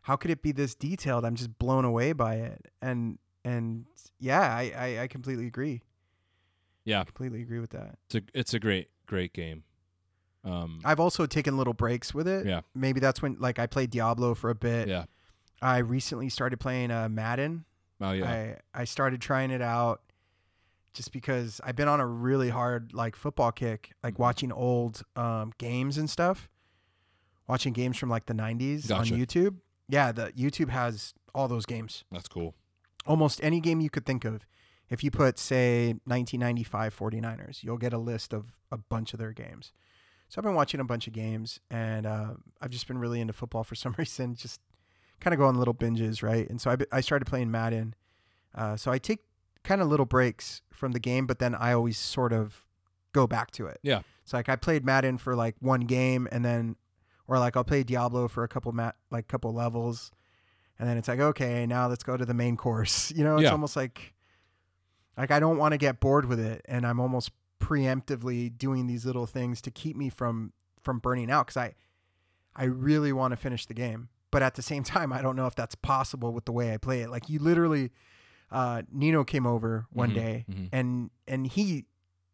how 0.03 0.17
could 0.17 0.31
it 0.31 0.43
be 0.43 0.53
this 0.53 0.75
detailed? 0.75 1.25
I'm 1.25 1.35
just 1.35 1.59
blown 1.59 1.85
away 1.85 2.13
by 2.13 2.37
it. 2.37 2.67
And 2.81 3.19
and 3.45 3.87
yeah, 4.19 4.41
I 4.41 4.73
I, 4.77 5.03
I 5.03 5.07
completely 5.09 5.47
agree. 5.47 5.83
Yeah. 6.85 7.01
I 7.01 7.05
completely 7.05 7.43
agree 7.43 7.59
with 7.59 7.71
that. 7.71 7.99
it's 8.07 8.15
a 8.15 8.23
it's 8.39 8.55
a 8.55 8.59
great 8.61 8.89
great 9.07 9.33
game 9.33 9.63
um 10.45 10.81
I've 10.85 11.01
also 11.01 11.27
taken 11.27 11.57
little 11.57 11.75
breaks 11.75 12.15
with 12.15 12.29
it. 12.29 12.47
Yeah. 12.47 12.61
Maybe 12.75 13.01
that's 13.01 13.21
when 13.23 13.37
like 13.41 13.59
I 13.59 13.67
played 13.67 13.91
Diablo 13.91 14.35
for 14.35 14.51
a 14.51 14.55
bit. 14.55 14.89
yeah 14.89 15.05
I 15.63 15.79
recently 15.79 16.29
started 16.29 16.61
playing 16.61 16.91
uh, 16.91 17.09
Madden. 17.09 17.65
oh 18.01 18.13
yeah 18.13 18.31
I 18.75 18.83
I 18.83 18.85
started 18.85 19.21
trying 19.21 19.51
it 19.51 19.63
out 19.63 20.03
just 20.97 21.13
because 21.13 21.61
I've 21.63 21.77
been 21.77 21.89
on 21.89 22.01
a 22.01 22.07
really 22.07 22.49
hard 22.49 22.93
like 22.93 23.15
football 23.15 23.53
kick, 23.53 23.93
like 24.03 24.15
Mhm. 24.15 24.19
watching 24.19 24.53
old 24.53 25.03
um, 25.15 25.53
games 25.59 25.99
and 25.99 26.09
stuff. 26.11 26.49
Watching 27.49 27.73
games 27.73 27.97
from 27.97 28.09
like 28.09 28.27
the 28.27 28.35
90s 28.35 28.89
Gotcha. 28.89 29.15
on 29.15 29.21
YouTube. 29.21 29.57
Yeah, 29.89 30.11
the 30.11 30.33
YouTube 30.33 30.71
has 30.71 31.15
all 31.35 31.47
those 31.49 31.67
games. 31.67 32.05
that's 32.11 32.29
cool 32.29 32.55
Almost 33.05 33.41
any 33.45 33.61
game 33.61 33.81
you 33.81 33.91
could 33.91 34.05
think 34.05 34.25
of. 34.25 34.45
If 34.89 35.05
you 35.05 35.11
put 35.13 35.39
say 35.39 35.91
1995 36.07 36.97
49ers, 36.97 37.63
you'll 37.63 37.77
get 37.79 37.93
a 37.93 37.99
list 37.99 38.33
of 38.33 38.57
a 38.73 38.77
bunch 38.79 39.13
of 39.13 39.21
their 39.21 39.33
games. 39.33 39.73
So 40.29 40.41
I've 40.41 40.45
been 40.45 40.55
watching 40.55 40.81
a 40.81 40.85
bunch 40.85 41.07
of 41.07 41.13
games 41.13 41.61
and 41.71 42.05
uh, 42.07 42.35
I've 42.61 42.71
just 42.71 42.89
been 42.89 42.99
really 42.99 43.21
into 43.21 43.33
football 43.33 43.63
for 43.63 43.75
some 43.85 43.95
reason, 43.99 44.35
just 44.35 44.61
kind 45.21 45.33
of 45.35 45.39
go 45.39 45.47
on 45.47 45.57
little 45.57 45.75
binges, 45.75 46.21
right? 46.23 46.49
And 46.51 46.61
so 46.61 46.71
I, 46.73 46.77
I 46.91 47.01
started 47.01 47.27
playing 47.27 47.51
Madden. 47.51 47.95
Uh, 48.55 48.77
so 48.77 48.91
I 48.91 48.99
take 48.99 49.21
kind 49.67 49.83
of 49.83 49.89
little 49.89 50.07
breaks 50.07 50.63
from 50.73 50.93
the 50.93 51.01
game, 51.01 51.27
but 51.27 51.39
then 51.39 51.55
I 51.55 51.73
always 51.73 51.99
sort 51.99 52.33
of 52.33 52.65
go 53.13 53.27
back 53.27 53.51
to 53.53 53.67
it. 53.67 53.79
Yeah. 53.83 54.01
So 54.25 54.37
like 54.39 54.49
I 54.49 54.57
played 54.57 54.85
Madden 54.85 55.19
for 55.19 55.35
like 55.37 55.57
one 55.61 55.81
game 55.83 56.27
and 56.33 56.45
then, 56.45 56.77
or 57.29 57.39
like 57.39 57.57
I'll 57.57 57.65
play 57.65 57.83
Diablo 57.83 58.29
for 58.29 58.45
a 58.45 58.49
couple 58.49 58.73
mat 58.73 58.97
like 59.11 59.29
couple 59.29 59.53
levels, 59.53 60.11
and 60.79 60.89
then 60.89 60.97
it's 60.97 61.09
like 61.09 61.21
okay, 61.21 61.67
now 61.67 61.89
let's 61.89 62.05
go 62.05 62.17
to 62.17 62.25
the 62.25 62.35
main 62.35 62.57
course. 62.57 63.11
You 63.17 63.25
know, 63.25 63.35
it's 63.37 63.45
Yeah. 63.45 63.53
almost 63.53 63.77
like 63.77 64.15
like 65.19 65.31
I 65.31 65.41
don't 65.41 65.57
want 65.59 65.73
to 65.73 65.79
get 65.79 66.01
bored 66.01 66.27
with 66.27 66.41
it, 66.41 66.63
and 66.67 66.87
I'm 66.87 67.01
almost 67.01 67.31
preemptively 67.61 68.57
doing 68.57 68.87
these 68.87 69.05
little 69.07 69.27
things 69.27 69.61
to 69.63 69.71
keep 69.71 69.97
me 69.97 70.09
from 70.09 70.53
from 70.83 70.99
burning 70.99 71.31
out 71.31 71.47
because 71.47 71.57
I 71.57 71.75
I 72.55 72.65
really 72.65 73.13
want 73.13 73.33
to 73.33 73.37
finish 73.37 73.67
the 73.67 73.75
game, 73.75 74.09
but 74.31 74.43
at 74.43 74.55
the 74.55 74.63
same 74.63 74.83
time, 74.95 75.13
I 75.13 75.23
don't 75.23 75.37
know 75.37 75.47
if 75.47 75.55
that's 75.55 75.75
possible 75.75 76.33
with 76.33 76.45
the 76.45 76.53
way 76.53 76.73
I 76.73 76.77
play 76.79 77.01
it. 77.03 77.11
Like 77.11 77.29
you 77.29 77.39
literally, 77.39 77.91
uh, 78.51 78.83
Nino 78.93 79.25
came 79.25 79.47
over 79.47 79.87
one 79.91 80.11
Mhm, 80.11 80.15
day 80.15 80.45
mhm. 80.51 80.69
and 80.73 81.11
and 81.27 81.47
he 81.47 81.85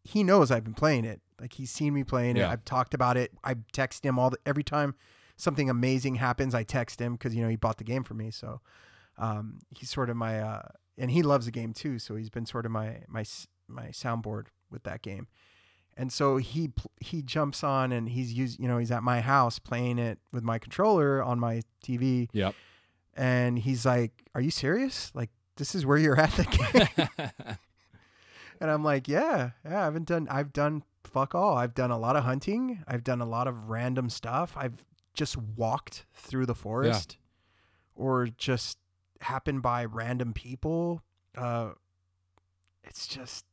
he 0.03 0.23
knows 0.23 0.51
I've 0.51 0.63
been 0.63 0.73
playing 0.73 1.05
it. 1.05 1.21
Like 1.39 1.53
he's 1.53 1.71
seen 1.71 1.93
me 1.93 2.03
playing 2.03 2.35
it. 2.37 2.41
I've 2.51 2.65
talked 2.65 2.93
about 2.93 3.17
it. 3.17 3.31
I 3.43 3.55
text 3.71 4.05
him 4.05 4.19
all 4.19 4.29
the, 4.29 4.37
every 4.45 4.63
time 4.63 4.95
something 5.37 5.69
amazing 5.69 6.15
happens. 6.15 6.53
I 6.53 6.63
text 6.63 6.99
him 7.01 7.13
because 7.13 7.33
you 7.35 7.41
know 7.41 7.49
he 7.49 7.55
bought 7.55 7.77
the 7.77 7.83
game 7.83 8.03
for 8.03 8.13
me. 8.13 8.29
So 8.31 8.61
um, 9.17 9.59
he's 9.69 9.89
sort 9.89 10.09
of 10.09 10.15
my 10.17 10.39
uh, 10.39 10.67
and 10.97 11.09
he 11.11 11.23
loves 11.23 11.45
the 11.45 11.51
game 11.51 11.73
too. 11.73 11.99
So 11.99 12.15
he's 12.15 12.29
been 12.29 12.45
sort 12.45 12.65
of 12.65 12.71
my 12.71 13.03
my 13.07 13.23
my 13.67 13.87
soundboard 13.87 14.47
with 14.69 14.83
that 14.83 15.01
game. 15.01 15.27
And 15.95 16.11
so 16.11 16.37
he 16.37 16.71
he 16.99 17.21
jumps 17.21 17.63
on 17.63 17.91
and 17.91 18.09
he's 18.09 18.33
used 18.33 18.59
you 18.59 18.67
know 18.67 18.77
he's 18.77 18.91
at 18.91 19.03
my 19.03 19.21
house 19.21 19.57
playing 19.59 19.99
it 19.99 20.19
with 20.31 20.43
my 20.43 20.59
controller 20.59 21.21
on 21.23 21.39
my 21.39 21.61
TV 21.83 22.29
yep 22.33 22.55
and 23.15 23.59
he's 23.59 23.85
like, 23.85 24.23
"Are 24.33 24.41
you 24.41 24.49
serious? 24.51 25.11
Like 25.13 25.29
this 25.57 25.75
is 25.75 25.85
where 25.85 25.97
you're 25.97 26.19
at 26.19 26.31
the 26.31 26.43
game?" 26.97 27.29
And 28.59 28.71
I'm 28.71 28.83
like, 28.83 29.07
yeah, 29.09 29.51
yeah, 29.65 29.81
I 29.81 29.83
haven't 29.85 30.07
done, 30.07 30.27
I've 30.31 30.53
done 30.53 30.83
fuck 31.03 31.35
all. 31.35 31.57
I've 31.57 31.73
done 31.73 31.91
a 31.91 31.97
lot 31.97 32.15
of 32.15 32.23
hunting. 32.23 32.81
I've 32.87 33.03
done 33.03 33.19
a 33.19 33.25
lot 33.25 33.47
of 33.47 33.69
random 33.69 34.09
stuff. 34.09 34.53
I've 34.55 34.85
just 35.13 35.37
walked 35.37 36.05
through 36.13 36.45
the 36.45 36.55
forest 36.55 37.17
or 37.95 38.27
just 38.37 38.77
happened 39.19 39.61
by 39.61 39.83
random 39.85 40.31
people. 40.33 41.01
Uh, 41.37 41.71
it's 42.83 43.05
just, 43.05 43.45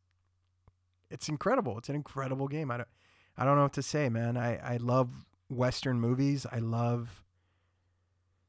it's 1.11 1.29
incredible. 1.29 1.77
It's 1.79 1.89
an 1.89 1.97
incredible 1.97 2.47
game. 2.47 2.71
I 2.71 2.77
don't, 2.79 2.89
I 3.37 3.45
don't 3.45 3.57
know 3.57 3.63
what 3.65 3.73
to 3.75 3.83
say, 3.83 4.09
man. 4.09 4.37
I, 4.37 4.59
I 4.59 4.77
love 4.77 5.11
Western 5.49 6.01
movies. 6.01 6.47
I 6.51 6.59
love 6.59 7.25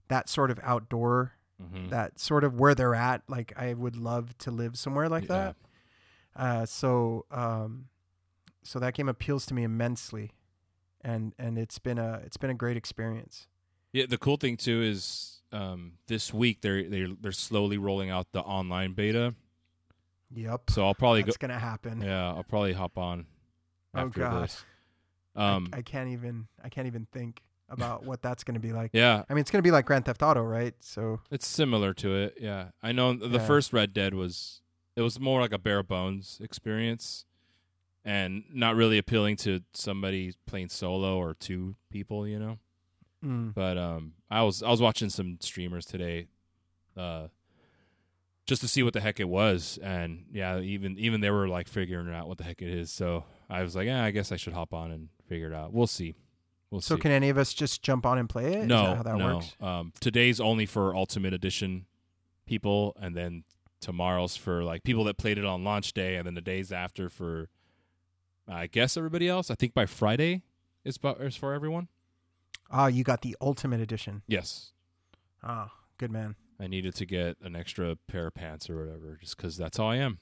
that 0.10 0.30
sort 0.30 0.52
of 0.52 0.60
outdoor, 0.62 1.34
Mhm. 1.62 1.90
that 1.90 2.20
sort 2.20 2.44
of 2.44 2.60
where 2.60 2.74
they're 2.76 2.96
at. 2.96 3.24
Like 3.30 3.54
I 3.58 3.74
would 3.74 3.96
love 3.96 4.38
to 4.40 4.52
live 4.52 4.78
somewhere 4.78 5.08
like 5.10 5.24
Yeah. 5.24 5.54
that. 5.54 5.56
Uh, 6.36 6.66
so 6.66 7.26
um, 7.32 7.90
so 8.64 8.80
that 8.80 8.94
game 8.94 9.10
appeals 9.10 9.46
to 9.48 9.54
me 9.54 9.64
immensely, 9.64 10.32
and 11.02 11.34
and 11.38 11.58
it's 11.58 11.80
been 11.80 11.98
a 11.98 12.22
it's 12.26 12.38
been 12.38 12.50
a 12.50 12.54
great 12.56 12.78
experience. 12.78 13.48
yeah 13.94 14.06
the 14.08 14.18
cool 14.18 14.38
thing 14.38 14.56
too 14.56 14.82
is 14.82 15.42
um 15.52 15.94
this 16.08 16.34
week 16.34 16.62
they're 16.62 16.88
they're 16.88 17.10
they're 17.20 17.32
slowly 17.34 17.78
rolling 17.78 18.10
out 18.10 18.32
the 18.32 18.40
online 18.42 18.94
beta 18.94 19.36
Yep, 20.34 20.70
so 20.70 20.86
i'll 20.86 20.94
probably 20.96 21.24
go 21.24 21.26
that's 21.26 21.36
gonna 21.38 21.60
happen. 21.60 22.00
yeah 22.02 22.28
i'll 22.30 22.44
probably 22.46 22.72
hop 22.72 22.98
on 22.98 23.26
oh 23.94 24.00
after 24.08 24.22
god, 24.22 24.44
this 24.44 24.64
I- 25.36 25.56
um 25.56 25.68
I, 25.74 25.82
can't 25.82 26.08
even 26.10 26.48
I 26.64 26.70
can't 26.70 26.88
even 26.88 27.06
think 27.12 27.42
about 27.72 28.06
what 28.06 28.22
that's 28.22 28.44
gonna 28.44 28.60
be 28.60 28.74
like. 28.74 28.92
yeah 28.94 29.24
I 29.30 29.34
mean, 29.34 29.42
it's 29.42 29.50
gonna 29.52 29.62
be 29.62 29.72
like 29.72 29.86
Grand 29.86 30.06
Theft 30.06 30.22
Auto, 30.22 30.42
right? 30.44 30.74
So 30.80 31.20
It's 31.32 31.48
similar 31.48 31.94
to 31.96 32.16
it, 32.16 32.38
yeah. 32.40 32.70
I 32.84 32.92
know 32.92 33.14
the 33.14 33.28
Yeah. 33.40 33.46
first 33.48 33.74
Red 33.74 33.94
Dead 33.94 34.14
was 34.14 34.62
it 34.96 35.02
was 35.02 35.20
more 35.20 35.40
like 35.42 35.54
a 35.54 35.58
bare 35.58 35.84
bones 35.84 36.40
experience 36.44 37.26
and 38.04 38.44
not 38.54 38.76
really 38.76 38.98
appealing 38.98 39.36
to 39.38 39.62
somebody 39.74 40.34
playing 40.46 40.70
solo 40.70 41.18
or 41.18 41.34
two 41.34 41.76
people, 41.90 42.28
you 42.28 42.40
know. 42.40 42.60
mm, 43.24 43.54
But 43.54 43.78
um 43.78 44.14
I 44.30 44.44
was 44.44 44.62
I 44.64 44.70
was 44.70 44.82
watching 44.82 45.10
some 45.10 45.38
streamers 45.40 45.86
today 45.86 46.28
uh 46.98 47.28
just 48.48 48.62
to 48.62 48.68
see 48.68 48.84
what 48.84 48.92
the 48.94 49.00
heck 49.00 49.20
it 49.20 49.30
was 49.30 49.80
and 49.82 50.26
yeah, 50.34 50.60
even 50.60 50.98
even 50.98 51.22
they 51.22 51.30
were 51.30 51.48
like 51.48 51.68
figuring 51.68 52.14
out 52.14 52.28
what 52.28 52.38
the 52.38 52.44
heck 52.44 52.62
it 52.62 52.68
is. 52.70 52.92
So 52.92 53.24
I 53.50 53.62
was 53.64 53.76
like, 53.76 53.86
"Yeah, 53.86 54.04
I 54.04 54.12
guess 54.12 54.32
I 54.32 54.36
should 54.36 54.54
hop 54.54 54.74
on 54.74 54.92
and 54.92 55.10
figure 55.28 55.48
it 55.48 55.54
out. 55.54 55.72
We'll 55.74 55.88
see." 55.88 56.16
We'll 56.72 56.82
so 56.82 56.96
see. 56.96 57.02
can 57.02 57.12
any 57.12 57.30
of 57.30 57.38
us 57.38 57.54
just 57.54 57.84
jump 57.84 58.06
on 58.06 58.18
and 58.18 58.30
play 58.30 58.54
it? 58.54 58.66
No, 58.66 58.84
that 58.84 58.98
how 58.98 59.04
that 59.04 59.18
no. 59.18 59.36
works? 59.36 59.56
Um, 59.60 59.94
today's 60.00 60.40
only 60.40 60.66
for 60.66 60.96
Ultimate 60.96 61.34
Edition 61.34 61.86
people, 62.46 62.96
and 63.00 63.16
then 63.16 63.44
tomorrow's 63.82 64.38
for 64.38 64.64
like 64.64 64.84
people 64.84 65.04
that 65.04 65.18
played 65.18 65.38
it 65.38 65.46
on 65.46 65.66
launch 65.66 65.92
day, 65.94 66.16
and 66.16 66.26
then 66.26 66.34
the 66.34 66.42
days 66.42 66.72
after 66.72 67.10
for, 67.10 67.50
I 68.48 68.68
guess 68.68 68.96
everybody 68.96 69.28
else. 69.28 69.52
I 69.52 69.56
think 69.56 69.74
by 69.74 69.86
Friday 69.86 70.44
is 70.86 70.98
for 70.98 71.54
everyone. 71.54 71.90
Ah, 72.72 72.88
you 72.88 73.04
got 73.04 73.22
the 73.22 73.36
Ultimate 73.42 73.82
Edition. 73.82 74.24
Yes, 74.28 74.72
Ah, 75.44 75.72
good 75.98 76.12
man. 76.12 76.36
I 76.60 76.68
needed 76.68 76.96
to 76.96 77.06
get 77.06 77.38
an 77.42 77.56
extra 77.56 77.98
pair 78.08 78.28
of 78.28 78.36
pants 78.36 78.70
or 78.70 78.78
whatever, 78.78 79.18
just 79.20 79.36
because 79.36 79.58
that's 79.58 79.80
all 79.80 79.90
I 79.90 79.98
am. 79.98 80.20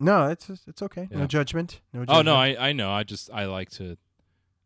No, 0.00 0.26
it's 0.28 0.50
it's 0.66 0.82
okay. 0.82 1.08
Yeah. 1.10 1.18
No 1.18 1.26
judgment. 1.26 1.80
No. 1.92 2.00
Judgment. 2.00 2.18
Oh 2.18 2.22
no, 2.22 2.34
I 2.34 2.68
I 2.68 2.72
know. 2.72 2.90
I 2.90 3.04
just 3.04 3.30
I 3.32 3.46
like 3.46 3.70
to. 3.72 3.96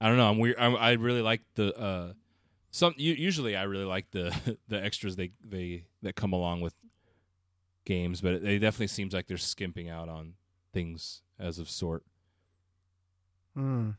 I 0.00 0.08
don't 0.08 0.16
know. 0.16 0.28
I'm 0.28 0.38
weird. 0.38 0.56
I, 0.58 0.66
I 0.72 0.92
really 0.92 1.22
like 1.22 1.42
the 1.54 1.76
uh, 1.78 2.12
some. 2.70 2.94
Usually, 2.96 3.56
I 3.56 3.64
really 3.64 3.84
like 3.84 4.10
the 4.12 4.58
the 4.68 4.82
extras 4.82 5.16
they 5.16 5.32
they 5.44 5.84
that 6.02 6.14
come 6.16 6.32
along 6.32 6.60
with 6.60 6.74
games, 7.84 8.20
but 8.20 8.34
it, 8.34 8.44
it 8.44 8.58
definitely 8.60 8.86
seems 8.88 9.12
like 9.14 9.26
they're 9.26 9.36
skimping 9.36 9.88
out 9.88 10.08
on 10.08 10.34
things 10.72 11.22
as 11.38 11.58
of 11.58 11.68
sort. 11.70 12.04
Mm, 13.56 13.96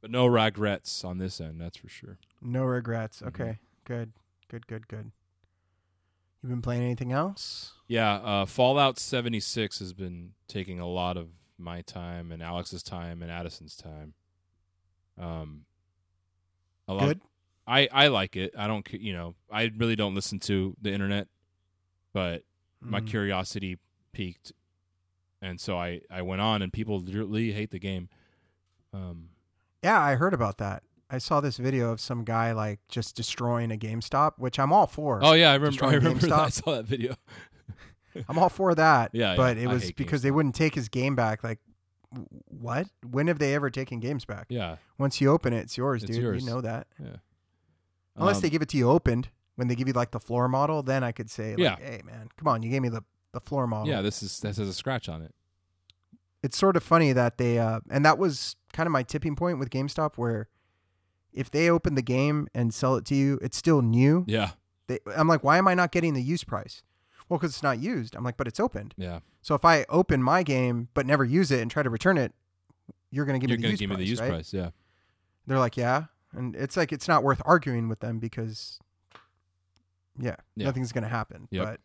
But 0.00 0.10
no 0.10 0.26
regrets 0.26 1.04
on 1.04 1.18
this 1.18 1.40
end, 1.40 1.60
that's 1.60 1.78
for 1.78 1.88
sure. 1.88 2.18
no 2.42 2.64
regrets. 2.64 3.20
Mhm. 3.22 3.28
Okay, 3.28 3.58
good, 3.84 4.12
good, 4.48 4.66
good, 4.66 4.88
good. 4.88 5.12
You 6.42 6.48
been 6.50 6.62
playing 6.62 6.82
anything 6.82 7.10
else? 7.12 7.72
Yeah, 7.88 8.14
uh, 8.16 8.46
Fallout 8.46 8.98
76 8.98 9.78
has 9.80 9.92
been 9.92 10.34
taking 10.46 10.78
a 10.78 10.86
lot 10.86 11.16
of 11.16 11.30
my 11.58 11.80
time 11.82 12.30
and 12.30 12.42
Alex's 12.42 12.82
time 12.82 13.22
and 13.22 13.30
Addison's 13.30 13.74
time. 13.76 14.14
Um, 15.18 15.64
a 16.86 16.94
lot. 16.94 17.06
Good. 17.06 17.20
I 17.66 17.88
I 17.92 18.08
like 18.08 18.36
it. 18.36 18.54
I 18.56 18.66
don't. 18.66 18.86
You 18.92 19.12
know, 19.12 19.34
I 19.52 19.70
really 19.76 19.96
don't 19.96 20.14
listen 20.14 20.38
to 20.40 20.74
the 20.80 20.92
internet, 20.92 21.28
but 22.12 22.42
my 22.80 23.00
Mm. 23.00 23.06
curiosity 23.08 23.78
piqued, 24.12 24.52
and 25.42 25.60
so 25.60 25.76
I 25.78 26.00
I 26.10 26.22
went 26.22 26.40
on, 26.40 26.62
and 26.62 26.72
people 26.72 27.00
really 27.00 27.52
hate 27.52 27.70
the 27.70 27.78
game. 27.78 28.08
Um, 28.94 29.30
Yeah, 29.82 30.00
I 30.00 30.14
heard 30.14 30.32
about 30.34 30.58
that. 30.58 30.82
I 31.10 31.18
saw 31.18 31.40
this 31.40 31.56
video 31.56 31.90
of 31.90 32.00
some 32.00 32.24
guy 32.24 32.52
like 32.52 32.80
just 32.88 33.16
destroying 33.16 33.70
a 33.72 33.76
GameStop, 33.76 34.32
which 34.38 34.58
I'm 34.58 34.72
all 34.72 34.86
for. 34.86 35.20
oh 35.22 35.32
yeah, 35.32 35.50
I 35.50 35.54
remember. 35.56 35.84
I 35.84 35.94
remember 35.94 36.26
that. 36.26 36.38
I 36.38 36.48
saw 36.48 36.72
that 36.76 36.84
video. 36.86 37.14
I'm 38.28 38.38
all 38.38 38.48
for 38.48 38.74
that. 38.74 39.10
Yeah, 39.12 39.36
but 39.36 39.56
yeah, 39.58 39.64
it 39.64 39.66
was 39.68 39.92
because 39.92 40.22
they 40.22 40.30
wouldn't 40.30 40.54
take 40.54 40.74
his 40.74 40.88
game 40.88 41.14
back. 41.14 41.44
Like, 41.44 41.58
what? 42.46 42.86
When 43.08 43.26
have 43.28 43.38
they 43.38 43.54
ever 43.54 43.70
taken 43.70 44.00
games 44.00 44.24
back? 44.24 44.46
Yeah, 44.48 44.76
Once 44.98 45.20
you 45.20 45.30
open 45.30 45.52
it, 45.52 45.58
it's 45.60 45.76
yours, 45.76 46.02
It's 46.02 46.12
dude. 46.12 46.22
yours. 46.22 46.44
You 46.44 46.50
know 46.50 46.60
that. 46.60 46.86
yeah. 46.98 47.16
Unless 48.16 48.36
Um, 48.36 48.42
they 48.42 48.50
give 48.50 48.62
it 48.62 48.68
to 48.70 48.76
you 48.76 48.88
opened, 48.90 49.28
when 49.56 49.68
they 49.68 49.74
give 49.74 49.86
you 49.86 49.92
like 49.94 50.10
the 50.10 50.20
floor 50.20 50.48
model, 50.48 50.82
then 50.82 51.04
I 51.04 51.12
could 51.12 51.30
say, 51.30 51.50
like, 51.50 51.58
Yeah. 51.58 51.76
hey 51.76 52.02
man, 52.04 52.28
come 52.36 52.48
on, 52.48 52.62
you 52.62 52.70
gave 52.70 52.82
me 52.82 52.88
the 52.88 53.02
the 53.32 53.40
floor 53.40 53.66
model. 53.66 53.88
yeah, 53.92 54.00
this 54.00 54.22
is 54.22 54.40
this 54.40 54.56
has 54.56 54.68
a 54.68 54.72
scratch 54.74 55.08
on 55.08 55.20
it. 55.22 55.34
it's 56.42 56.56
sort 56.56 56.76
of 56.76 56.82
funny 56.82 57.12
that 57.12 57.36
they 57.36 57.58
uh 57.58 57.80
and 57.90 58.04
that 58.04 58.16
was 58.16 58.56
kind 58.72 58.86
of 58.86 58.92
my 58.92 59.02
tipping 59.02 59.34
point 59.36 59.58
with 59.58 59.68
GameStop 59.70 60.16
where 60.16 60.48
if 61.32 61.50
they 61.50 61.68
open 61.68 61.94
the 61.94 62.02
game 62.02 62.48
and 62.54 62.72
sell 62.72 62.96
it 62.96 63.04
to 63.06 63.14
you, 63.14 63.38
it's 63.42 63.56
still 63.56 63.82
new. 63.82 64.24
Yeah, 64.26 64.52
They, 64.86 64.98
I'm 65.16 65.28
like, 65.28 65.44
why 65.44 65.58
am 65.58 65.68
I 65.68 65.74
not 65.74 65.92
getting 65.92 66.14
the 66.14 66.22
used 66.22 66.46
price? 66.46 66.82
Well, 67.28 67.38
because 67.38 67.52
it's 67.52 67.62
not 67.62 67.78
used. 67.80 68.14
I'm 68.16 68.24
like, 68.24 68.36
but 68.38 68.48
it's 68.48 68.58
opened. 68.58 68.94
yeah. 68.96 69.20
So 69.48 69.54
if 69.54 69.64
I 69.64 69.86
open 69.88 70.22
my 70.22 70.42
game 70.42 70.88
but 70.92 71.06
never 71.06 71.24
use 71.24 71.50
it 71.50 71.62
and 71.62 71.70
try 71.70 71.82
to 71.82 71.88
return 71.88 72.18
it, 72.18 72.34
you're 73.10 73.24
gonna 73.24 73.38
give 73.38 73.48
You're 73.48 73.56
me 73.56 73.62
the 73.62 73.62
gonna 73.62 73.70
used 73.70 73.80
give 73.80 73.88
me 73.88 73.96
price, 73.96 74.04
the 74.04 74.10
used 74.10 74.20
right? 74.20 74.28
price. 74.30 74.52
Yeah, 74.52 74.70
They're 75.46 75.58
like, 75.58 75.78
yeah, 75.78 76.04
and 76.34 76.54
it's 76.54 76.76
like 76.76 76.92
it's 76.92 77.08
not 77.08 77.24
worth 77.24 77.40
arguing 77.46 77.88
with 77.88 78.00
them 78.00 78.18
because, 78.18 78.78
yeah, 80.20 80.36
Yeah. 80.54 80.66
nothing's 80.66 80.92
gonna 80.92 81.08
happen. 81.08 81.48
Yep. 81.50 81.64
But 81.64 81.80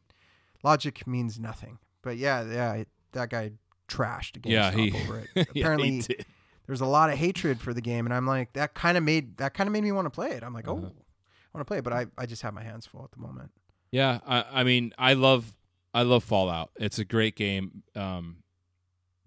logic 0.61 1.07
means 1.07 1.39
nothing. 1.39 1.79
But 2.01 2.17
yeah, 2.17 2.43
yeah, 2.43 2.73
it, 2.73 2.89
that 3.13 3.29
guy 3.29 3.51
trashed 3.87 4.41
GameStop 4.41 4.51
yeah. 4.51 4.71
He 4.71 4.91
over 5.01 5.19
it. 5.19 5.29
yeah, 5.35 5.43
Apparently, 5.61 6.01
did. 6.01 6.25
there's 6.67 6.81
a 6.81 6.85
lot 6.85 7.11
of 7.11 7.17
hatred 7.17 7.61
for 7.61 7.73
the 7.73 7.79
game, 7.79 8.05
and 8.05 8.13
I'm 8.13 8.27
like, 8.27 8.51
that 8.55 8.73
kind 8.73 8.97
of 8.97 9.05
made 9.05 9.37
that 9.37 9.53
kind 9.53 9.69
of 9.69 9.71
made 9.71 9.85
me 9.85 9.93
want 9.93 10.05
to 10.07 10.11
play 10.11 10.31
it. 10.31 10.43
I'm 10.43 10.53
like, 10.53 10.67
Uh-huh. 10.67 10.81
oh, 10.83 10.91
I 10.91 11.57
want 11.57 11.61
to 11.61 11.65
play 11.65 11.77
it, 11.77 11.85
but 11.85 11.93
I, 11.93 12.07
I 12.17 12.25
just 12.25 12.41
have 12.41 12.53
my 12.53 12.63
hands 12.63 12.85
full 12.85 13.05
at 13.05 13.11
the 13.11 13.21
moment. 13.25 13.51
Yeah, 13.89 14.19
I, 14.27 14.43
I 14.51 14.63
mean, 14.65 14.91
I 14.97 15.13
love 15.13 15.53
I 15.93 16.01
love 16.03 16.23
Fallout. 16.23 16.71
It's 16.77 16.97
a 16.99 17.05
great 17.05 17.35
game, 17.35 17.83
um, 17.95 18.37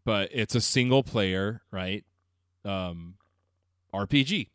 but 0.04 0.30
it's 0.32 0.54
a 0.54 0.60
single 0.60 1.02
player, 1.02 1.62
right? 1.70 2.04
Um, 2.64 3.14
RPG. 3.94 4.48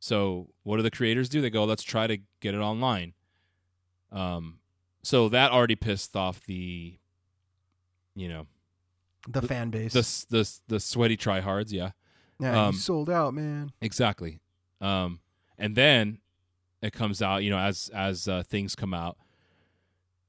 So 0.00 0.50
what 0.64 0.76
do 0.76 0.82
the 0.82 0.90
creators 0.90 1.28
do? 1.30 1.40
They 1.40 1.48
go, 1.50 1.64
let's 1.64 1.82
try 1.82 2.06
to 2.06 2.18
get 2.40 2.54
it 2.54 2.58
online. 2.58 3.14
Um, 4.12 4.58
so 5.02 5.28
that 5.30 5.50
already 5.50 5.76
pissed 5.76 6.14
off 6.14 6.44
the, 6.44 6.98
you 8.14 8.28
know, 8.28 8.46
The, 9.26 9.42
fan 9.42 9.70
base, 9.70 9.92
the 9.94 10.36
the 10.38 10.58
the 10.68 10.80
sweaty 10.80 11.16
tryhards. 11.16 11.72
Yeah, 11.72 11.92
yeah, 12.38 12.66
um, 12.66 12.74
you 12.74 12.80
sold 12.80 13.08
out, 13.08 13.32
man. 13.32 13.72
Exactly. 13.80 14.40
Um, 14.80 15.20
and 15.58 15.74
then 15.74 16.18
it 16.82 16.92
comes 16.92 17.22
out, 17.22 17.42
you 17.42 17.50
know, 17.50 17.58
as 17.58 17.90
as 17.94 18.28
uh, 18.28 18.42
things 18.46 18.74
come 18.76 18.92
out 18.92 19.16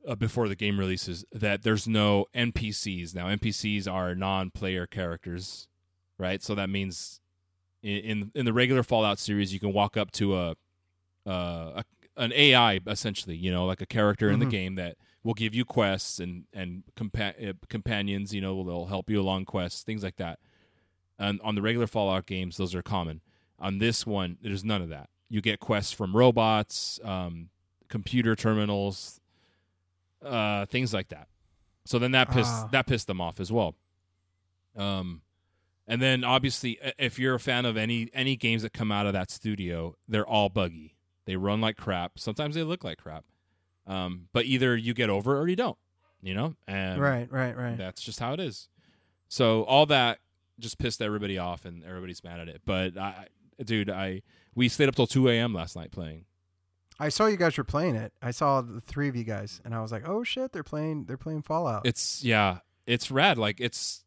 uh, 0.08 0.16
before 0.16 0.47
the 0.47 0.56
game 0.56 0.80
releases, 0.80 1.26
that 1.32 1.64
there's 1.64 1.88
no 1.88 2.26
NPCs 2.36 3.14
now. 3.16 3.28
NPCs 3.28 3.91
are 3.91 4.16
non-player 4.16 4.88
characters, 4.88 5.68
right? 6.18 6.41
So 6.43 6.56
that 6.56 6.70
means 6.70 7.20
in 7.84 7.97
in, 7.97 8.32
in 8.36 8.45
the 8.45 8.53
regular 8.53 8.84
Fallout 8.84 9.20
series, 9.20 9.53
you 9.53 9.60
can 9.60 9.74
walk 9.74 9.97
up 9.97 10.12
to 10.14 10.36
a, 10.36 10.51
uh, 11.26 11.82
a 11.82 11.84
an 12.18 12.32
AI 12.34 12.80
essentially, 12.88 13.36
you 13.36 13.51
know, 13.51 13.66
like 13.66 13.82
a 13.82 13.86
character 13.86 14.30
in 14.32 14.39
the 14.39 14.45
Mhm. 14.45 14.49
game 14.51 14.76
that 14.76 14.95
will 15.24 15.34
give 15.34 15.53
you 15.53 15.66
quests 15.66 16.20
and 16.20 16.45
and 16.53 16.84
compa- 16.95 17.49
uh, 17.49 17.53
companions. 17.68 18.34
You 18.34 18.41
know, 18.41 18.64
they'll 18.64 18.86
help 18.86 19.10
you 19.10 19.20
along 19.20 19.45
quests, 19.45 19.84
things 19.84 20.01
like 20.03 20.16
that. 20.18 20.39
And 21.20 21.41
on 21.41 21.56
the 21.56 21.62
regular 21.62 21.88
Fallout 21.88 22.26
games, 22.26 22.58
those 22.58 22.74
are 22.76 22.82
common. 22.84 23.22
On 23.60 23.78
this 23.80 24.06
one, 24.06 24.38
there's 24.41 24.64
none 24.64 24.82
of 24.82 24.89
that. 24.89 25.10
You 25.30 25.41
get 25.41 25.60
quests 25.60 25.91
from 25.93 26.16
robots, 26.16 26.99
um, 27.03 27.49
computer 27.89 28.36
terminals, 28.36 29.20
uh, 30.26 30.65
things 30.65 30.93
like 30.93 31.09
that. 31.09 31.28
So 31.86 31.99
then 31.99 32.11
that 32.11 32.32
pissed 32.32 32.51
Ah. 32.51 32.69
that 32.71 32.88
pissed 32.88 33.07
them 33.07 33.21
off 33.21 33.39
as 33.39 33.51
well. 33.51 33.76
Um, 34.76 35.21
and 35.88 36.01
then 36.01 36.23
obviously, 36.23 36.80
if 36.97 37.19
you're 37.19 37.36
a 37.36 37.39
fan 37.39 37.65
of 37.65 37.78
any 37.78 38.09
any 38.13 38.36
games 38.36 38.63
that 38.63 38.73
come 38.73 38.91
out 38.91 39.05
of 39.05 39.13
that 39.13 39.30
studio, 39.32 39.95
they're 40.07 40.26
all 40.28 40.49
buggy. 40.49 40.95
They 41.26 41.36
run 41.36 41.61
like 41.61 41.78
crap. 41.78 42.17
Sometimes 42.19 42.55
they 42.55 42.63
look 42.63 42.84
like 42.84 42.97
crap. 42.97 43.23
Um, 43.88 44.28
but 44.34 44.45
either 44.45 44.76
you 44.76 44.93
get 44.95 45.09
over 45.09 45.38
it 45.38 45.39
or 45.41 45.47
you 45.47 45.55
don't. 45.55 45.78
You 46.21 46.34
know, 46.34 46.55
and 46.67 46.99
right, 46.99 47.32
right, 47.32 47.55
right. 47.55 47.78
that's 47.78 48.01
just 48.01 48.19
how 48.19 48.34
it 48.34 48.39
is. 48.39 48.67
So 49.28 49.61
all 49.65 49.86
that 49.88 50.17
just 50.57 50.80
pissed 50.80 50.99
everybody 51.03 51.38
off, 51.38 51.65
and 51.65 51.84
everybody's 51.84 52.23
mad 52.23 52.39
at 52.39 52.47
it. 52.49 52.61
But 52.65 52.97
I, 52.97 53.28
dude, 53.63 53.91
I 53.91 54.23
we 54.55 54.67
stayed 54.69 54.89
up 54.89 54.95
till 54.95 55.05
two 55.05 55.30
a.m. 55.30 55.53
last 55.53 55.76
night 55.76 55.91
playing. 55.91 56.26
I 57.00 57.10
saw 57.10 57.26
you 57.26 57.38
guys 57.38 57.58
were 57.58 57.64
playing 57.64 57.96
it. 57.96 58.14
I 58.22 58.32
saw 58.32 58.62
the 58.62 58.82
three 58.82 59.10
of 59.10 59.16
you 59.16 59.24
guys, 59.24 59.62
and 59.66 59.76
I 59.76 59.82
was 59.82 59.91
like, 59.91 60.08
oh 60.08 60.24
shit, 60.24 60.52
they're 60.52 60.64
playing, 60.64 61.06
they're 61.06 61.18
playing 61.18 61.41
Fallout. 61.41 61.86
It's 61.86 62.24
yeah, 62.24 62.60
it's 62.86 63.12
rad. 63.12 63.38
Like 63.38 63.60
it's, 63.60 64.06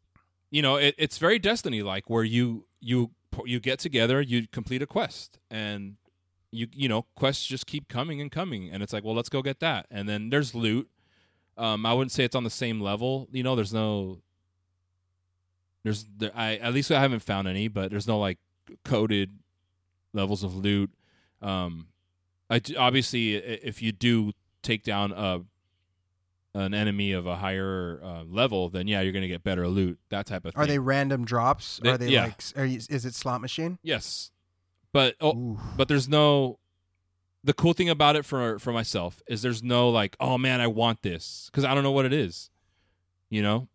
you 0.51 0.63
know, 0.63 0.77
it, 0.77 0.95
it's 0.99 1.19
very 1.19 1.39
Destiny 1.39 1.83
like, 1.83 2.09
where 2.09 2.25
you 2.25 2.67
you 2.81 3.11
you 3.45 3.61
get 3.61 3.79
together, 3.79 4.21
you 4.21 4.47
complete 4.49 4.83
a 4.83 4.87
quest, 4.87 5.39
and 5.51 5.97
you 6.51 6.67
you 6.73 6.89
know 6.89 7.03
quests 7.15 7.47
just 7.47 7.67
keep 7.67 7.89
coming 7.89 8.21
and 8.21 8.31
coming, 8.33 8.71
and 8.71 8.83
it's 8.83 8.93
like, 8.93 9.05
well, 9.05 9.15
let's 9.15 9.29
go 9.29 9.43
get 9.43 9.61
that, 9.61 9.87
and 9.91 10.09
then 10.09 10.31
there's 10.31 10.55
loot. 10.55 10.89
Um, 11.59 11.85
I 11.85 11.93
wouldn't 11.93 12.13
say 12.13 12.25
it's 12.25 12.37
on 12.37 12.45
the 12.45 12.51
same 12.51 12.81
level. 12.81 13.29
You 13.33 13.43
know, 13.43 13.55
there's 13.55 13.75
no. 13.75 14.23
There's 15.85 16.07
there, 16.17 16.33
I 16.35 16.57
at 16.57 16.73
least 16.73 16.91
I 16.91 17.01
haven't 17.01 17.21
found 17.21 17.49
any, 17.49 17.69
but 17.69 17.91
there's 17.91 18.07
no 18.07 18.19
like 18.19 18.39
coded 18.85 19.39
levels 20.13 20.43
of 20.43 20.57
loot. 20.57 20.91
Um, 21.43 21.89
I 22.51 22.59
d- 22.61 22.77
obviously 22.77 23.35
if 23.35 23.83
you 23.83 23.93
do 23.93 24.33
take 24.63 24.83
down 24.83 25.13
a 25.13 25.41
an 26.55 26.75
enemy 26.75 27.13
of 27.13 27.27
a 27.27 27.37
higher 27.37 28.01
uh, 28.03 28.25
level, 28.25 28.69
then 28.71 28.89
yeah, 28.89 29.01
you're 29.03 29.13
gonna 29.13 29.29
get 29.29 29.45
better 29.45 29.69
loot. 29.69 29.99
That 30.09 30.27
type 30.27 30.45
of 30.45 30.55
thing. 30.55 30.63
Are 30.63 30.67
they 30.67 30.79
random 30.79 31.25
drops? 31.25 31.79
They- 31.83 31.91
are 31.91 31.99
they 31.99 32.09
yeah. 32.09 32.25
like? 32.25 32.43
Are 32.57 32.65
you, 32.65 32.81
is 32.89 33.05
it 33.05 33.15
slot 33.15 33.41
machine? 33.41 33.79
Yes, 33.83 34.31
but 34.93 35.15
oh, 35.21 35.37
Ooh. 35.37 35.59
but 35.77 35.89
there's 35.89 36.09
no. 36.09 36.59
The 37.45 37.53
cool 37.55 37.73
thing 37.73 37.89
about 37.89 38.17
it 38.17 38.25
for 38.25 38.59
for 38.59 38.73
myself 38.73 39.23
is 39.29 39.43
there's 39.43 39.63
no 39.63 39.89
like, 39.91 40.17
oh 40.19 40.37
man, 40.39 40.61
I 40.61 40.67
want 40.67 41.03
this 41.03 41.49
because 41.51 41.65
I 41.65 41.73
don't 41.75 41.85
know 41.85 41.93
what 41.93 42.05
it 42.05 42.13
is, 42.13 42.51
you 43.31 43.43
know. 43.43 43.69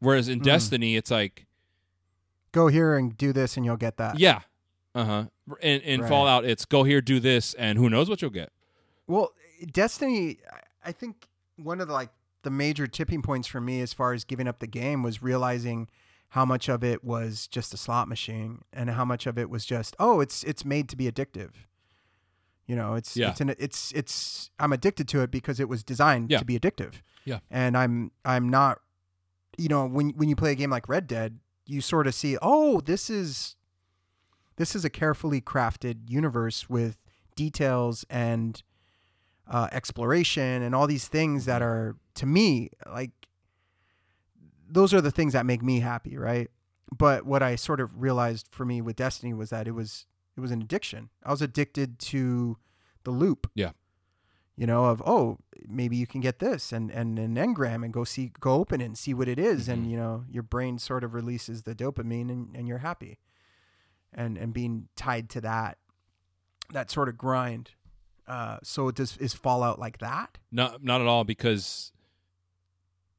Whereas 0.00 0.28
in 0.28 0.40
Mm. 0.40 0.44
Destiny, 0.44 0.96
it's 0.96 1.10
like, 1.10 1.46
Go 2.52 2.68
here 2.68 2.96
and 2.96 3.16
do 3.16 3.32
this, 3.32 3.56
and 3.56 3.66
you'll 3.66 3.76
get 3.76 3.98
that. 3.98 4.18
yeah, 4.18 4.40
uh 4.94 5.04
huh. 5.04 5.24
In 5.60 5.80
in 5.82 6.00
Right. 6.00 6.08
Fallout, 6.08 6.44
it's 6.44 6.64
go 6.64 6.84
here, 6.84 7.00
do 7.00 7.20
this, 7.20 7.54
and 7.54 7.78
who 7.78 7.88
knows 7.90 8.08
what 8.08 8.20
you'll 8.22 8.30
get. 8.30 8.50
Well, 9.06 9.32
Destiny, 9.72 10.38
I- 10.84 10.92
think 10.92 11.26
one 11.56 11.80
of 11.80 11.88
the 11.88 11.94
like 11.94 12.10
the 12.42 12.50
major 12.50 12.86
tipping 12.86 13.20
points 13.22 13.48
for 13.48 13.60
me 13.60 13.80
as 13.80 13.92
far 13.92 14.12
as 14.12 14.24
giving 14.24 14.46
up 14.48 14.58
the 14.60 14.66
game 14.66 15.02
was 15.02 15.22
realizing 15.22 15.88
how 16.30 16.44
much 16.44 16.68
of 16.68 16.84
it 16.84 17.02
was 17.02 17.46
just 17.48 17.74
a 17.74 17.76
slot 17.76 18.06
machine 18.08 18.62
and 18.72 18.90
how 18.90 19.04
much 19.04 19.26
of 19.26 19.36
it 19.38 19.50
was 19.50 19.64
just 19.66 19.96
oh, 19.98 20.20
it's 20.20 20.44
it's 20.44 20.64
made 20.64 20.88
to 20.90 20.96
be 20.96 21.10
addictive. 21.10 21.50
You 22.66 22.76
know, 22.76 22.94
it's 22.94 23.16
Yeah. 23.16 23.30
it's 23.30 23.40
an, 23.40 23.54
it's 23.58 23.92
it's 23.92 24.50
I'm 24.58 24.72
addicted 24.72 25.08
to 25.08 25.22
it 25.22 25.30
because 25.30 25.58
it 25.58 25.68
was 25.68 25.82
designed 25.82 26.30
Yeah. 26.30 26.38
to 26.38 26.44
be 26.44 26.58
addictive. 26.58 26.94
Yeah. 27.24 27.40
And 27.50 27.76
I'm 27.76 28.12
I'm 28.24 28.48
not 28.48 28.80
you 29.56 29.68
know, 29.68 29.86
when 29.86 30.10
when 30.10 30.28
you 30.28 30.36
play 30.36 30.52
a 30.52 30.54
game 30.54 30.70
like 30.70 30.88
Red 30.88 31.06
Dead, 31.08 31.40
you 31.66 31.80
sort 31.80 32.06
of 32.06 32.14
see, 32.14 32.38
"Oh, 32.40 32.80
this 32.80 33.10
is 33.10 33.56
this 34.58 34.74
is 34.76 34.84
a 34.84 34.90
carefully 34.90 35.40
crafted 35.40 36.08
universe 36.10 36.68
with 36.68 36.98
details 37.34 38.04
and 38.10 38.62
uh, 39.50 39.68
exploration 39.72 40.62
and 40.62 40.74
all 40.74 40.86
these 40.86 41.08
things 41.08 41.46
that 41.46 41.62
are 41.62 41.96
to 42.14 42.26
me 42.26 42.68
like 42.92 43.12
those 44.70 44.92
are 44.92 45.00
the 45.00 45.10
things 45.10 45.32
that 45.32 45.46
make 45.46 45.62
me 45.62 45.80
happy 45.80 46.16
right? 46.16 46.50
But 46.96 47.24
what 47.26 47.42
i 47.42 47.54
sort 47.56 47.80
of 47.80 48.00
realized 48.00 48.48
for 48.50 48.64
me 48.64 48.80
with 48.82 48.96
destiny 48.96 49.32
was 49.34 49.50
that 49.50 49.66
it 49.68 49.72
was 49.72 50.06
it 50.36 50.40
was 50.40 50.50
an 50.50 50.62
addiction. 50.62 51.10
I 51.24 51.30
was 51.30 51.42
addicted 51.42 51.98
to 52.12 52.56
the 53.04 53.10
loop. 53.10 53.50
Yeah. 53.54 53.72
you 54.56 54.66
know 54.66 54.86
of 54.86 55.02
oh 55.06 55.38
maybe 55.66 55.96
you 55.96 56.06
can 56.06 56.20
get 56.20 56.38
this 56.38 56.72
and 56.72 56.90
and 56.90 57.18
an 57.18 57.34
engram 57.36 57.84
and 57.84 57.92
go 57.92 58.04
see 58.04 58.32
go 58.40 58.52
open 58.54 58.80
it 58.80 58.86
and 58.86 58.98
see 58.98 59.14
what 59.14 59.28
it 59.28 59.38
is. 59.38 59.68
And 59.68 59.86
Mhm. 59.86 59.90
you 59.90 59.96
know 59.96 60.24
your 60.30 60.42
brain 60.42 60.78
sort 60.78 61.04
of 61.04 61.14
releases 61.14 61.62
the 61.62 61.74
dopamine 61.74 62.30
and, 62.30 62.54
and 62.56 62.66
you're 62.68 62.78
happy 62.78 63.18
and 64.14 64.36
and 64.38 64.52
being 64.54 64.88
tied 64.96 65.28
to 65.30 65.40
that 65.40 65.78
that 66.72 66.90
sort 66.90 67.08
of 67.08 67.16
grind 67.16 67.70
uh 68.26 68.58
so 68.62 68.90
does 68.90 69.16
is 69.18 69.32
fallout 69.34 69.78
like 69.78 69.98
that 69.98 70.38
Not 70.52 70.82
not 70.84 71.00
at 71.00 71.06
all 71.06 71.24
because 71.24 71.92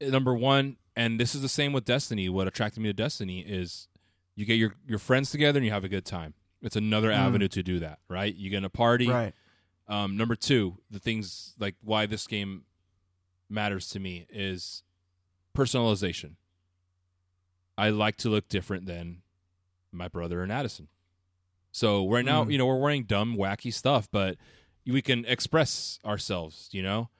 uh, 0.02 0.06
number 0.08 0.34
one, 0.34 0.76
and 0.96 1.18
this 1.20 1.34
is 1.34 1.42
the 1.42 1.48
same 1.48 1.72
with 1.72 1.84
Destiny. 1.84 2.28
What 2.28 2.46
attracted 2.48 2.80
me 2.80 2.88
to 2.88 2.92
Destiny 2.94 3.40
is 3.40 3.88
you 4.36 4.44
get 4.46 4.54
your 4.54 4.74
your 4.86 4.98
friends 4.98 5.30
together 5.30 5.58
and 5.58 5.66
you 5.66 5.72
have 5.72 5.84
a 5.84 5.88
good 5.88 6.04
time. 6.06 6.34
It's 6.62 6.76
another 6.76 7.10
Mm. 7.10 7.16
avenue 7.16 7.48
to 7.48 7.62
do 7.62 7.78
that, 7.80 7.98
right? 8.08 8.34
You 8.34 8.50
get 8.50 8.58
in 8.58 8.64
a 8.64 8.70
party. 8.70 9.08
right 9.08 9.34
Um, 9.88 10.16
number 10.16 10.36
two, 10.36 10.78
the 10.90 10.98
things 11.00 11.54
like 11.58 11.74
why 11.82 12.06
this 12.06 12.26
game 12.26 12.64
matters 13.48 13.88
to 13.90 13.98
me 13.98 14.26
is 14.30 14.82
personalization. 15.56 16.36
I 17.76 17.90
like 17.90 18.16
to 18.18 18.28
look 18.28 18.48
different 18.48 18.86
than 18.86 19.22
my 19.92 20.08
brother 20.08 20.42
and 20.42 20.50
Addison. 20.52 20.88
So 21.72 22.08
right 22.08 22.24
now, 22.24 22.44
Mm. 22.44 22.52
you 22.52 22.58
know, 22.58 22.66
we're 22.66 22.78
wearing 22.80 23.04
dumb, 23.04 23.36
wacky 23.36 23.72
stuff, 23.72 24.08
but 24.10 24.36
we 24.86 25.02
can 25.02 25.24
express 25.26 25.98
ourselves, 26.04 26.68
you 26.72 26.82
know, 26.82 27.10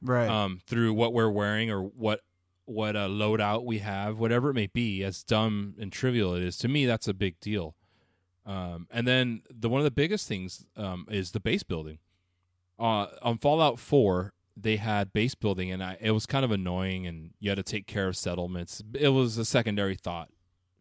Right. 0.00 0.28
um, 0.28 0.60
through 0.66 0.94
what 0.94 1.12
we're 1.12 1.30
wearing 1.30 1.70
or 1.70 1.82
what 1.82 2.20
what 2.64 2.94
a 2.94 3.00
loadout 3.08 3.64
we 3.64 3.78
have, 3.80 4.18
whatever 4.18 4.50
it 4.50 4.54
may 4.54 4.68
be. 4.68 5.02
As 5.02 5.24
dumb 5.24 5.74
and 5.80 5.92
trivial 5.92 6.34
it 6.36 6.42
is 6.44 6.56
to 6.58 6.68
me, 6.68 6.86
that's 6.86 7.08
a 7.08 7.12
big 7.14 7.38
deal. 7.40 7.74
Um, 8.46 8.86
and 8.90 9.06
then 9.06 9.42
the 9.50 9.68
one 9.68 9.80
of 9.80 9.84
the 9.84 9.90
biggest 9.90 10.26
things 10.28 10.64
um, 10.76 11.06
is 11.10 11.32
the 11.32 11.40
base 11.40 11.64
building. 11.64 11.98
Uh, 12.78 13.06
on 13.20 13.38
Fallout 13.38 13.78
Four, 13.80 14.32
they 14.56 14.76
had 14.76 15.12
base 15.12 15.34
building, 15.34 15.70
and 15.72 15.82
I, 15.82 15.96
it 16.00 16.12
was 16.12 16.24
kind 16.26 16.44
of 16.44 16.50
annoying, 16.52 17.06
and 17.06 17.34
you 17.40 17.50
had 17.50 17.56
to 17.56 17.62
take 17.64 17.86
care 17.86 18.08
of 18.08 18.16
settlements. 18.16 18.82
It 18.94 19.08
was 19.08 19.38
a 19.38 19.44
secondary 19.44 19.96
thought 19.96 20.30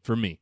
for 0.04 0.16
me, 0.16 0.40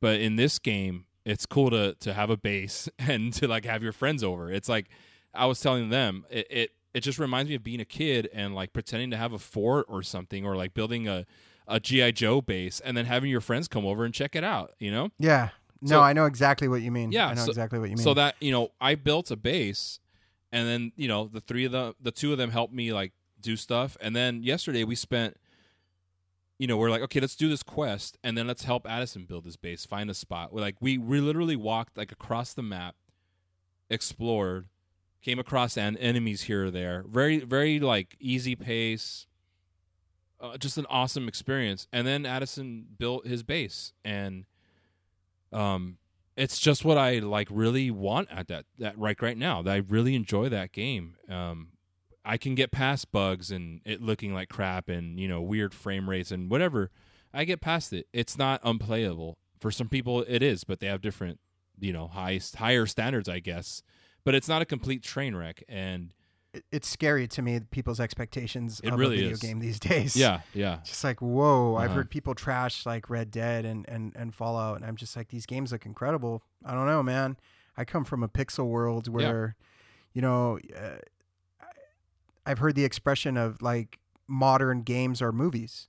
but 0.00 0.20
in 0.20 0.36
this 0.36 0.58
game, 0.58 1.04
it's 1.24 1.46
cool 1.46 1.70
to 1.70 1.94
to 2.00 2.14
have 2.14 2.30
a 2.30 2.36
base 2.36 2.88
and 2.98 3.32
to 3.34 3.48
like 3.48 3.64
have 3.64 3.82
your 3.82 3.92
friends 3.92 4.22
over. 4.24 4.50
It's 4.52 4.68
like 4.68 4.88
I 5.34 5.46
was 5.46 5.60
telling 5.60 5.90
them, 5.90 6.24
it, 6.30 6.46
it 6.50 6.70
it 6.94 7.00
just 7.00 7.18
reminds 7.18 7.48
me 7.50 7.54
of 7.54 7.62
being 7.62 7.80
a 7.80 7.84
kid 7.84 8.28
and 8.32 8.54
like 8.54 8.72
pretending 8.72 9.10
to 9.10 9.16
have 9.16 9.32
a 9.32 9.38
fort 9.38 9.86
or 9.88 10.02
something, 10.02 10.44
or 10.44 10.56
like 10.56 10.74
building 10.74 11.06
a 11.08 11.26
a 11.66 11.78
GI 11.78 12.12
Joe 12.12 12.40
base, 12.40 12.80
and 12.80 12.96
then 12.96 13.04
having 13.04 13.30
your 13.30 13.42
friends 13.42 13.68
come 13.68 13.84
over 13.84 14.04
and 14.04 14.14
check 14.14 14.34
it 14.34 14.42
out. 14.44 14.72
You 14.78 14.90
know, 14.90 15.10
yeah. 15.18 15.50
No, 15.80 15.88
so- 15.88 16.00
I 16.00 16.12
know 16.12 16.24
exactly 16.26 16.66
what 16.66 16.80
you 16.82 16.90
mean. 16.90 17.12
Yeah, 17.12 17.28
I 17.28 17.34
know 17.34 17.44
so- 17.44 17.50
exactly 17.50 17.78
what 17.78 17.90
you 17.90 17.96
mean. 17.96 18.04
so 18.04 18.14
that 18.14 18.36
you 18.40 18.50
know, 18.50 18.70
I 18.80 18.94
built 18.94 19.30
a 19.30 19.36
base, 19.36 20.00
and 20.50 20.66
then 20.66 20.92
you 20.96 21.08
know 21.08 21.26
the 21.26 21.40
three 21.40 21.66
of 21.66 21.72
the 21.72 21.94
the 22.00 22.10
two 22.10 22.32
of 22.32 22.38
them 22.38 22.50
helped 22.50 22.72
me 22.72 22.92
like 22.92 23.12
do 23.40 23.54
stuff, 23.54 23.96
and 24.00 24.16
then 24.16 24.42
yesterday 24.42 24.84
we 24.84 24.94
spent. 24.94 25.36
You 26.58 26.66
know, 26.66 26.76
we're 26.76 26.90
like, 26.90 27.02
okay, 27.02 27.20
let's 27.20 27.36
do 27.36 27.48
this 27.48 27.62
quest, 27.62 28.18
and 28.24 28.36
then 28.36 28.48
let's 28.48 28.64
help 28.64 28.84
Addison 28.88 29.26
build 29.26 29.44
his 29.44 29.56
base, 29.56 29.86
find 29.86 30.10
a 30.10 30.14
spot. 30.14 30.52
We're 30.52 30.60
like, 30.60 30.76
we 30.80 30.98
we 30.98 31.20
literally 31.20 31.56
walked 31.56 31.96
like 31.96 32.10
across 32.10 32.52
the 32.52 32.62
map, 32.62 32.96
explored, 33.88 34.66
came 35.22 35.38
across 35.38 35.76
an 35.76 35.96
enemies 35.98 36.42
here 36.42 36.66
or 36.66 36.70
there. 36.70 37.04
Very 37.08 37.38
very 37.40 37.78
like 37.78 38.16
easy 38.18 38.56
pace. 38.56 39.26
Uh, 40.40 40.56
just 40.56 40.78
an 40.78 40.86
awesome 40.88 41.26
experience. 41.26 41.88
And 41.92 42.06
then 42.06 42.24
Addison 42.24 42.86
built 42.96 43.26
his 43.26 43.42
base, 43.42 43.92
and 44.04 44.44
um, 45.52 45.98
it's 46.36 46.60
just 46.60 46.84
what 46.84 46.96
I 46.98 47.18
like 47.18 47.48
really 47.50 47.90
want 47.90 48.28
at 48.30 48.48
that 48.48 48.64
that 48.78 48.98
right 48.98 49.20
right 49.20 49.38
now. 49.38 49.62
That 49.62 49.74
I 49.74 49.76
really 49.88 50.14
enjoy 50.14 50.48
that 50.48 50.72
game. 50.72 51.16
Um, 51.28 51.68
I 52.28 52.36
can 52.36 52.54
get 52.54 52.70
past 52.70 53.10
bugs 53.10 53.50
and 53.50 53.80
it 53.86 54.02
looking 54.02 54.34
like 54.34 54.48
crap 54.50 54.88
and 54.88 55.18
you 55.18 55.26
know 55.26 55.40
weird 55.40 55.72
frame 55.74 56.08
rates 56.10 56.30
and 56.30 56.50
whatever. 56.50 56.90
I 57.32 57.44
get 57.44 57.60
past 57.60 57.92
it. 57.92 58.06
It's 58.12 58.36
not 58.38 58.60
unplayable. 58.62 59.38
For 59.60 59.70
some 59.70 59.88
people, 59.88 60.22
it 60.28 60.42
is, 60.42 60.62
but 60.64 60.78
they 60.80 60.86
have 60.86 61.00
different, 61.00 61.40
you 61.80 61.92
know, 61.92 62.06
high 62.08 62.38
higher 62.56 62.86
standards, 62.86 63.28
I 63.28 63.38
guess. 63.40 63.82
But 64.24 64.34
it's 64.34 64.48
not 64.48 64.62
a 64.62 64.64
complete 64.66 65.02
train 65.02 65.34
wreck, 65.34 65.62
and 65.68 66.12
it's 66.72 66.88
scary 66.88 67.26
to 67.28 67.42
me 67.42 67.60
people's 67.70 68.00
expectations 68.00 68.80
It 68.82 68.92
of 68.92 68.98
really 68.98 69.16
a 69.16 69.18
video 69.20 69.32
is. 69.34 69.40
game 69.40 69.58
these 69.60 69.78
days. 69.92 70.16
yeah, 70.16 70.40
yeah, 70.54 70.78
Just 70.84 71.02
like 71.04 71.20
whoa, 71.20 71.76
I've 71.76 71.86
Uh-huh. 71.90 71.96
heard 71.96 72.10
people 72.10 72.34
trash 72.34 72.84
like 72.86 73.08
Red 73.10 73.30
Dead 73.30 73.64
and, 73.64 73.88
and 73.88 74.12
and 74.16 74.34
Fallout, 74.34 74.76
and 74.76 74.84
I'm 74.84 74.96
just 74.96 75.16
like 75.16 75.28
these 75.28 75.46
games 75.46 75.72
look 75.72 75.86
incredible. 75.86 76.42
I 76.64 76.72
don't 76.74 76.86
know, 76.86 77.02
man. 77.02 77.36
I 77.76 77.84
come 77.84 78.04
from 78.04 78.22
a 78.22 78.28
pixel 78.28 78.66
world 78.66 79.08
where, 79.08 79.56
you 80.12 80.20
know, 80.22 80.58
uh, 80.76 80.96
I've 82.48 82.58
heard 82.58 82.74
the 82.74 82.84
expression 82.84 83.36
of 83.36 83.60
like 83.62 83.98
modern 84.26 84.82
games 84.82 85.20
are 85.22 85.30
movies, 85.32 85.88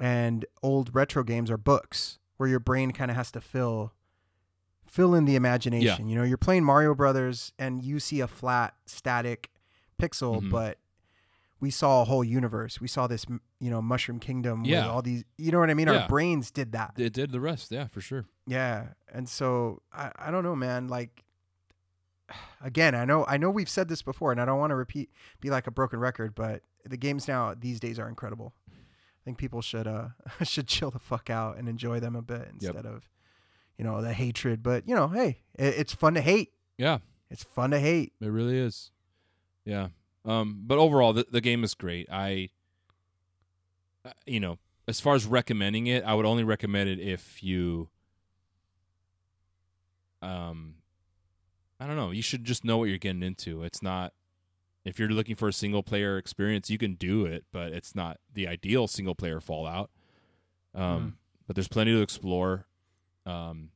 and 0.00 0.44
old 0.62 0.94
retro 0.94 1.24
games 1.24 1.50
are 1.50 1.56
books, 1.58 2.18
where 2.36 2.48
your 2.48 2.60
brain 2.60 2.92
kind 2.92 3.10
of 3.10 3.16
has 3.16 3.30
to 3.32 3.40
fill 3.40 3.92
fill 4.86 5.14
in 5.14 5.24
the 5.26 5.34
imagination. 5.36 6.08
You 6.08 6.16
know, 6.16 6.22
you're 6.22 6.38
playing 6.38 6.64
Mario 6.64 6.94
Brothers 6.94 7.52
and 7.58 7.82
you 7.82 7.98
see 8.00 8.20
a 8.20 8.26
flat, 8.28 8.74
static 8.86 9.50
pixel, 10.00 10.40
Mhm. 10.40 10.50
but 10.50 10.78
we 11.60 11.70
saw 11.70 12.02
a 12.02 12.04
whole 12.04 12.22
universe. 12.24 12.80
We 12.80 12.86
saw 12.88 13.06
this, 13.06 13.26
you 13.58 13.68
know, 13.70 13.82
Mushroom 13.82 14.20
Kingdom 14.20 14.62
with 14.62 14.70
all 14.88 15.02
these. 15.02 15.24
You 15.36 15.50
know 15.50 15.58
what 15.58 15.70
I 15.70 15.74
mean? 15.74 15.88
Yeah. 15.88 16.02
Our 16.02 16.08
brains 16.08 16.50
did 16.50 16.72
that. 16.72 16.94
it 16.96 17.12
did 17.12 17.32
the 17.32 17.40
rest. 17.40 17.72
Yeah, 17.72 17.88
for 17.88 18.00
sure. 18.00 18.24
Yeah, 18.46 18.88
and 19.12 19.28
so 19.28 19.82
I, 19.92 20.12
I 20.16 20.30
don't 20.30 20.44
know, 20.44 20.54
man. 20.56 20.86
Like, 20.88 21.24
again, 22.60 22.94
I 22.94 23.04
know 23.04 23.24
I 23.26 23.36
know 23.36 23.50
we've 23.50 23.68
said 23.68 23.88
this 23.88 24.02
before, 24.02 24.32
and 24.32 24.40
I 24.40 24.44
don't 24.44 24.58
want 24.58 24.70
to 24.70 24.76
repeat, 24.76 25.10
be 25.40 25.50
like 25.50 25.66
a 25.66 25.70
broken 25.70 25.98
record, 26.00 26.34
but 26.34 26.62
the 26.84 26.96
games 26.96 27.26
now 27.28 27.54
these 27.58 27.80
days 27.80 27.98
are 27.98 28.08
incredible. 28.08 28.54
I 28.68 29.24
think 29.24 29.38
people 29.38 29.60
should 29.62 29.86
uh 29.86 30.08
should 30.44 30.68
chill 30.68 30.90
the 30.90 30.98
fuck 30.98 31.30
out 31.30 31.56
and 31.58 31.68
enjoy 31.68 32.00
them 32.00 32.16
a 32.16 32.22
bit 32.22 32.48
instead 32.52 32.86
of, 32.86 33.08
you 33.78 33.84
know, 33.84 34.00
the 34.02 34.12
hatred. 34.12 34.62
But 34.62 34.88
you 34.88 34.94
know, 34.94 35.08
hey, 35.08 35.42
it, 35.54 35.74
it's 35.78 35.94
fun 35.94 36.14
to 36.14 36.20
hate. 36.20 36.52
Yeah, 36.78 36.98
It's 37.30 37.42
fun 37.42 37.70
to 37.70 37.80
hate. 37.80 38.12
It 38.20 38.28
really 38.28 38.58
is. 38.58 38.90
Yeah. 39.64 39.88
Um, 40.24 40.62
but 40.66 40.78
overall, 40.78 41.12
the, 41.12 41.24
the 41.30 41.40
game 41.40 41.62
is 41.64 41.74
great. 41.74 42.08
I, 42.10 42.50
uh, 44.04 44.10
you 44.26 44.40
know, 44.40 44.58
as 44.88 45.00
far 45.00 45.14
as 45.14 45.24
recommending 45.24 45.86
it, 45.86 46.04
I 46.04 46.14
would 46.14 46.26
only 46.26 46.44
recommend 46.44 46.88
it 46.90 46.98
if 47.00 47.42
you, 47.42 47.88
um, 50.22 50.74
I 51.78 51.86
don't 51.86 51.96
know. 51.96 52.10
You 52.10 52.22
should 52.22 52.44
just 52.44 52.64
know 52.64 52.78
what 52.78 52.84
you're 52.88 52.98
getting 52.98 53.22
into. 53.22 53.62
It's 53.62 53.82
not, 53.82 54.12
if 54.84 54.98
you're 54.98 55.08
looking 55.10 55.36
for 55.36 55.48
a 55.48 55.52
single 55.52 55.82
player 55.82 56.16
experience, 56.16 56.70
you 56.70 56.78
can 56.78 56.94
do 56.94 57.26
it, 57.26 57.44
but 57.52 57.72
it's 57.72 57.94
not 57.94 58.18
the 58.32 58.46
ideal 58.48 58.86
single 58.86 59.14
player 59.14 59.40
Fallout. 59.40 59.90
Um, 60.74 60.82
Mhm. 60.82 61.12
but 61.46 61.56
there's 61.56 61.68
plenty 61.68 61.92
to 61.92 62.00
explore. 62.02 62.66
Um, 63.24 63.72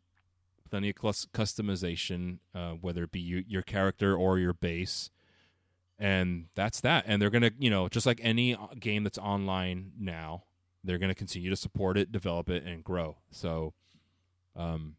plenty 0.71 0.91
of 0.91 0.97
cus- 0.97 1.27
customization, 1.35 2.39
uh, 2.55 2.73
whether 2.75 3.03
it 3.05 3.11
be 3.13 3.21
you, 3.21 3.45
your 3.49 3.63
character 3.63 4.17
or 4.17 4.39
your 4.39 4.53
base, 4.53 5.11
and 5.99 6.47
that's 6.55 6.81
that. 6.81 7.05
And 7.07 7.21
they're 7.21 7.29
gonna, 7.31 7.51
you 7.59 7.69
know, 7.71 7.89
just 7.89 8.07
like 8.07 8.21
any 8.23 8.55
uh, 8.55 8.69
game 8.79 9.03
that's 9.03 9.19
online 9.19 9.93
now, 9.99 10.45
they're 10.85 10.99
gonna 10.99 11.15
continue 11.15 11.51
to 11.51 11.57
support 11.57 11.99
it, 11.99 12.13
develop 12.13 12.49
it, 12.49 12.63
and 12.65 12.85
grow. 12.85 13.19
So, 13.31 13.75
um, 14.55 14.97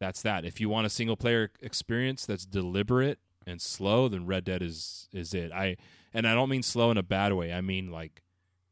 that's 0.00 0.22
that. 0.22 0.44
If 0.44 0.60
you 0.60 0.68
want 0.68 0.86
a 0.86 0.90
single 0.90 1.16
player 1.16 1.50
experience 1.60 2.26
that's 2.26 2.44
deliberate 2.44 3.18
and 3.46 3.60
slow, 3.60 4.08
then 4.08 4.26
Red 4.26 4.44
Dead 4.44 4.62
is 4.62 5.08
is 5.12 5.34
it. 5.34 5.52
I 5.52 5.76
and 6.12 6.26
I 6.26 6.34
don't 6.34 6.48
mean 6.48 6.62
slow 6.62 6.90
in 6.90 6.96
a 6.96 7.02
bad 7.02 7.32
way. 7.32 7.52
I 7.52 7.60
mean 7.60 7.90
like 7.90 8.22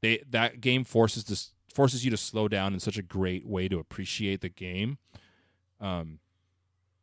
they 0.02 0.22
that 0.30 0.60
game 0.60 0.84
forces 0.84 1.24
this 1.24 1.52
forces 1.72 2.04
you 2.04 2.10
to 2.10 2.16
slow 2.16 2.48
down 2.48 2.74
in 2.74 2.80
such 2.80 2.98
a 2.98 3.02
great 3.02 3.46
way 3.46 3.68
to 3.68 3.78
appreciate 3.78 4.42
the 4.42 4.48
game 4.50 4.98
um 5.80 6.18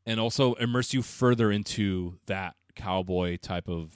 and 0.06 0.20
also 0.20 0.54
immerse 0.56 0.94
you 0.94 1.02
further 1.02 1.52
into 1.52 2.20
that 2.28 2.56
cowboy 2.76 3.36
type 3.38 3.68
of 3.68 3.96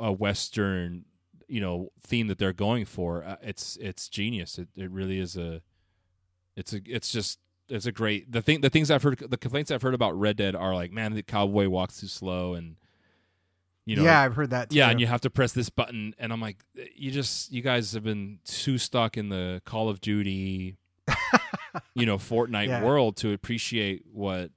uh, 0.00 0.12
western 0.12 1.04
you 1.48 1.60
know 1.60 1.88
theme 2.00 2.28
that 2.28 2.38
they're 2.38 2.52
going 2.52 2.84
for 2.84 3.24
uh, 3.24 3.36
it's 3.42 3.76
it's 3.80 4.08
genius 4.08 4.58
it 4.58 4.68
it 4.76 4.90
really 4.90 5.18
is 5.18 5.36
a 5.36 5.60
it's 6.56 6.72
a 6.72 6.80
it's 6.86 7.10
just 7.10 7.40
it's 7.68 7.86
a 7.86 7.92
great 7.92 8.30
the 8.30 8.42
thing 8.42 8.60
the 8.60 8.70
things 8.70 8.90
I've 8.90 9.02
heard 9.02 9.18
the 9.18 9.36
complaints 9.36 9.70
I've 9.70 9.82
heard 9.82 9.94
about 9.94 10.18
Red 10.18 10.36
Dead 10.36 10.54
are 10.54 10.74
like 10.74 10.92
man 10.92 11.14
the 11.14 11.22
cowboy 11.22 11.68
walks 11.68 12.00
too 12.00 12.06
slow 12.06 12.54
and 12.54 12.76
you 13.86 13.96
know 13.96 14.02
yeah, 14.04 14.20
I've 14.20 14.34
heard 14.34 14.50
that. 14.50 14.70
Too. 14.70 14.76
yeah, 14.76 14.88
and 14.90 14.98
you 15.00 15.06
have 15.06 15.20
to 15.22 15.30
press 15.30 15.52
this 15.52 15.68
button, 15.68 16.14
and 16.18 16.32
I'm 16.32 16.40
like, 16.40 16.56
you 16.96 17.10
just, 17.10 17.52
you 17.52 17.60
guys 17.60 17.92
have 17.92 18.02
been 18.02 18.38
too 18.46 18.78
stuck 18.78 19.18
in 19.18 19.28
the 19.28 19.60
Call 19.66 19.90
of 19.90 20.00
Duty, 20.00 20.78
you 21.94 22.06
know, 22.06 22.16
Fortnite 22.16 22.68
Yeah. 22.68 22.82
world 22.82 23.16
to 23.18 23.32
appreciate 23.34 24.04
what 24.10 24.50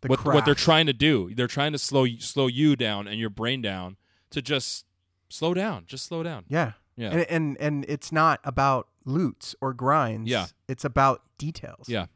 the 0.00 0.08
what 0.08 0.24
what 0.24 0.44
they're 0.44 0.54
trying 0.56 0.86
to 0.86 0.92
do. 0.92 1.32
They're 1.32 1.46
trying 1.46 1.70
to 1.72 1.78
slow 1.78 2.06
slow 2.18 2.48
you 2.48 2.74
down 2.74 3.06
and 3.06 3.20
your 3.20 3.30
brain 3.30 3.62
down 3.62 3.96
to 4.30 4.42
just 4.42 4.84
slow 5.28 5.54
down, 5.54 5.84
just 5.86 6.06
slow 6.06 6.22
down. 6.24 6.44
Yeah. 6.48 6.72
Yeah, 6.96 7.10
And, 7.12 7.20
and 7.30 7.56
and 7.60 7.84
it's 7.88 8.10
not 8.10 8.40
about 8.42 8.88
loots 9.04 9.54
or 9.60 9.72
grinds. 9.72 10.28
Yeah. 10.28 10.46
It's 10.68 10.84
about 10.84 11.22
details. 11.38 11.88
yeah, 11.88 12.06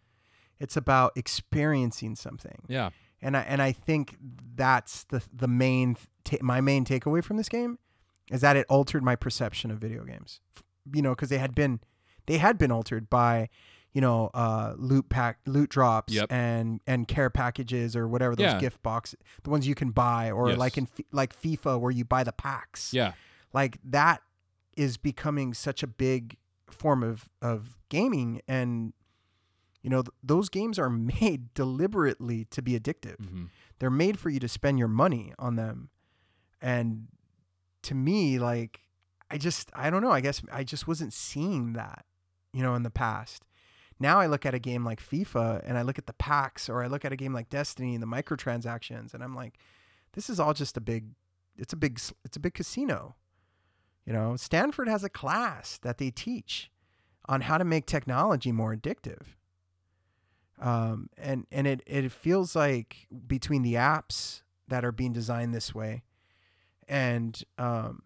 It's 0.65 0.77
about 0.77 1.13
experiencing 1.17 2.17
something. 2.17 2.59
yeah, 2.69 2.91
and 3.23 3.37
I 3.37 3.41
and 3.43 3.61
I 3.63 3.73
think 3.73 4.17
that's 4.57 5.05
the 5.05 5.23
the 5.33 5.49
main 5.49 5.97
ta- 6.25 6.39
my 6.43 6.61
main 6.61 6.85
takeaway 6.85 7.23
from 7.23 7.37
this 7.37 7.49
game 7.49 7.79
is 8.31 8.41
that 8.41 8.57
it 8.57 8.67
altered 8.69 9.03
my 9.05 9.17
perception 9.17 9.71
of 9.71 9.79
video 9.79 10.05
games. 10.05 10.41
You 10.93 11.03
know, 11.03 11.11
because 11.11 11.29
they 11.29 11.39
had 11.39 11.55
been 11.55 11.81
they 12.27 12.39
had 12.39 12.59
been 12.59 12.71
altered 12.73 13.09
by 13.09 13.49
you 13.93 14.01
know 14.01 14.31
uh, 14.35 14.75
loot 14.77 15.09
pack 15.09 15.39
loot 15.47 15.71
drops 15.71 16.13
Yep. 16.13 16.33
and 16.33 16.81
and 16.87 17.07
care 17.07 17.31
packages 17.31 17.95
or 17.95 18.09
whatever 18.09 18.35
those 18.35 18.53
Yeah. 18.55 18.59
gift 18.59 18.83
boxes 18.83 19.19
the 19.45 19.51
ones 19.51 19.67
you 19.69 19.75
can 19.75 19.91
buy 19.93 20.31
or 20.31 20.49
Yes. 20.51 20.59
like 20.59 20.77
in 20.79 20.89
like 21.13 21.39
FIFA 21.41 21.79
where 21.81 21.93
you 21.93 22.05
buy 22.05 22.25
the 22.25 22.33
packs 22.33 22.93
yeah, 22.93 23.13
like 23.53 23.79
that 23.85 24.21
is 24.77 24.97
becoming 24.97 25.55
such 25.55 25.83
a 25.83 25.87
big 25.87 26.37
form 26.69 27.03
of 27.05 27.29
of 27.41 27.79
gaming 27.89 28.41
and 28.49 28.93
you 29.85 29.91
know 29.91 30.03
th- 30.03 30.15
those 30.25 30.49
games 30.49 30.77
are 30.77 30.91
made 31.21 31.55
deliberately 31.55 32.47
to 32.47 32.61
be 32.61 32.79
addictive 32.79 33.25
hmm 33.25 33.45
they're 33.81 33.91
made 33.91 34.19
for 34.19 34.31
you 34.31 34.39
to 34.39 34.47
spend 34.49 34.79
your 34.79 34.89
money 34.89 35.33
on 35.37 35.57
them 35.57 35.91
and 36.63 37.09
to 37.83 37.93
me 37.93 38.39
like 38.39 38.81
I 39.31 39.37
just 39.37 39.71
I 39.75 39.91
don't 39.91 40.03
know. 40.03 40.13
I 40.13 40.21
guess 40.21 40.43
I 40.53 40.63
just 40.63 40.87
wasn't 40.87 41.13
seeing 41.13 41.73
that, 41.73 42.05
you 42.53 42.63
know, 42.63 42.77
in 42.77 42.85
the 42.85 42.91
past. 42.91 43.47
Now 43.99 44.21
I 44.21 44.27
look 44.27 44.47
at 44.47 44.55
a 44.55 44.61
game 44.61 44.85
like 44.85 45.03
FIFA 45.03 45.63
and 45.65 45.77
I 45.77 45.83
look 45.83 45.99
at 45.99 46.07
the 46.07 46.13
packs 46.13 46.69
or 46.69 46.85
I 46.85 46.87
look 46.87 47.05
at 47.05 47.13
a 47.13 47.17
game 47.17 47.33
like 47.33 47.49
Destiny 47.49 47.95
and 47.95 48.03
the 48.03 48.07
microtransactions 48.07 49.13
and 49.13 49.25
I'm 49.25 49.35
like, 49.35 49.59
this 50.13 50.31
is 50.31 50.39
all 50.39 50.55
just 50.55 50.77
a 50.77 50.81
big 50.81 51.07
it's 51.57 51.73
a 51.73 51.77
big 51.77 52.01
it's 52.25 52.37
a 52.37 52.41
big 52.41 52.55
casino. 52.55 53.17
You 54.07 54.13
know, 54.13 54.37
Stanford 54.37 54.89
has 54.89 55.03
a 55.03 55.09
class 55.09 55.79
that 55.79 55.99
they 55.99 56.11
teach 56.11 56.71
on 57.27 57.41
how 57.41 57.59
to 57.59 57.65
make 57.65 57.87
technology 57.87 58.53
more 58.53 58.75
addictive. 58.75 59.35
Um, 60.65 61.11
and 61.19 61.47
and 61.53 61.67
it 61.67 61.83
it 61.87 62.11
feels 62.11 62.57
like 62.57 63.07
between 63.27 63.63
the 63.63 63.75
apps 63.75 64.43
that 64.69 64.85
are 64.85 64.93
being 64.93 65.13
designed 65.13 65.55
this 65.55 65.75
way 65.75 66.03
and 66.89 67.43
um, 67.59 68.03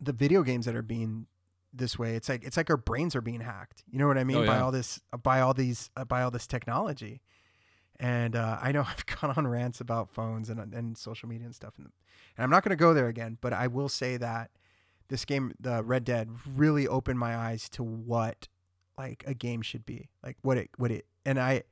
the 0.00 0.12
video 0.12 0.42
games 0.42 0.66
that 0.66 0.76
are 0.76 0.82
being 0.82 1.26
this 1.72 1.98
way, 1.98 2.14
it's 2.14 2.28
like 2.28 2.44
it's 2.44 2.56
like 2.56 2.70
our 2.70 2.76
brains 2.76 3.14
are 3.14 3.20
being 3.20 3.40
hacked. 3.40 3.82
You 3.90 3.98
know 3.98 4.06
what 4.06 4.18
I 4.18 4.24
mean? 4.24 4.38
Oh, 4.38 4.46
By 4.46 4.58
all 4.60 4.70
this 4.72 5.00
by 5.22 5.40
all 5.40 5.54
these 5.54 5.90
uh, 5.96 6.04
by 6.04 6.22
all 6.22 6.30
this 6.30 6.46
technology. 6.46 7.22
And 7.98 8.36
uh, 8.36 8.58
I 8.60 8.72
know 8.72 8.82
I've 8.86 9.06
gone 9.06 9.32
on 9.36 9.46
rants 9.46 9.80
about 9.80 10.10
phones 10.10 10.50
and 10.50 10.74
and 10.74 10.96
social 10.96 11.28
media 11.28 11.46
and 11.46 11.54
stuff, 11.54 11.74
and, 11.78 11.90
and 12.36 12.44
I'm 12.44 12.50
not 12.50 12.62
going 12.62 12.70
to 12.70 12.76
go 12.76 12.94
there 12.94 13.08
again. 13.08 13.38
But 13.40 13.52
I 13.52 13.66
will 13.66 13.88
say 13.88 14.16
that 14.18 14.50
this 15.08 15.24
game, 15.24 15.54
the 15.60 15.82
Red 15.82 16.04
Dead, 16.04 16.30
really 16.54 16.86
opened 16.88 17.18
my 17.18 17.36
eyes 17.36 17.68
to 17.70 17.82
what 17.82 18.48
like 18.98 19.24
a 19.26 19.34
game 19.34 19.62
should 19.62 19.84
be, 19.84 20.08
like 20.22 20.36
what 20.42 20.56
it 20.58 20.70
what 20.76 20.90
it, 20.90 21.06
and 21.26 21.38
I 21.38 21.64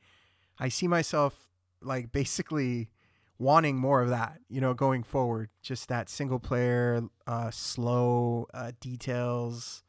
I 0.59 0.69
see 0.69 0.87
myself 0.87 1.49
like 1.81 2.13
basically 2.13 2.91
wanting 3.39 3.77
more 3.77 4.03
of 4.03 4.11
that, 4.11 4.39
you 4.49 4.61
know, 4.61 4.75
going 4.75 5.03
forward. 5.03 5.49
Just 5.63 5.89
that 5.89 6.09
single 6.09 6.39
player, 6.39 7.03
uh, 7.27 7.51
slow 7.51 8.47
uh, 8.55 8.73
details. 8.81 9.83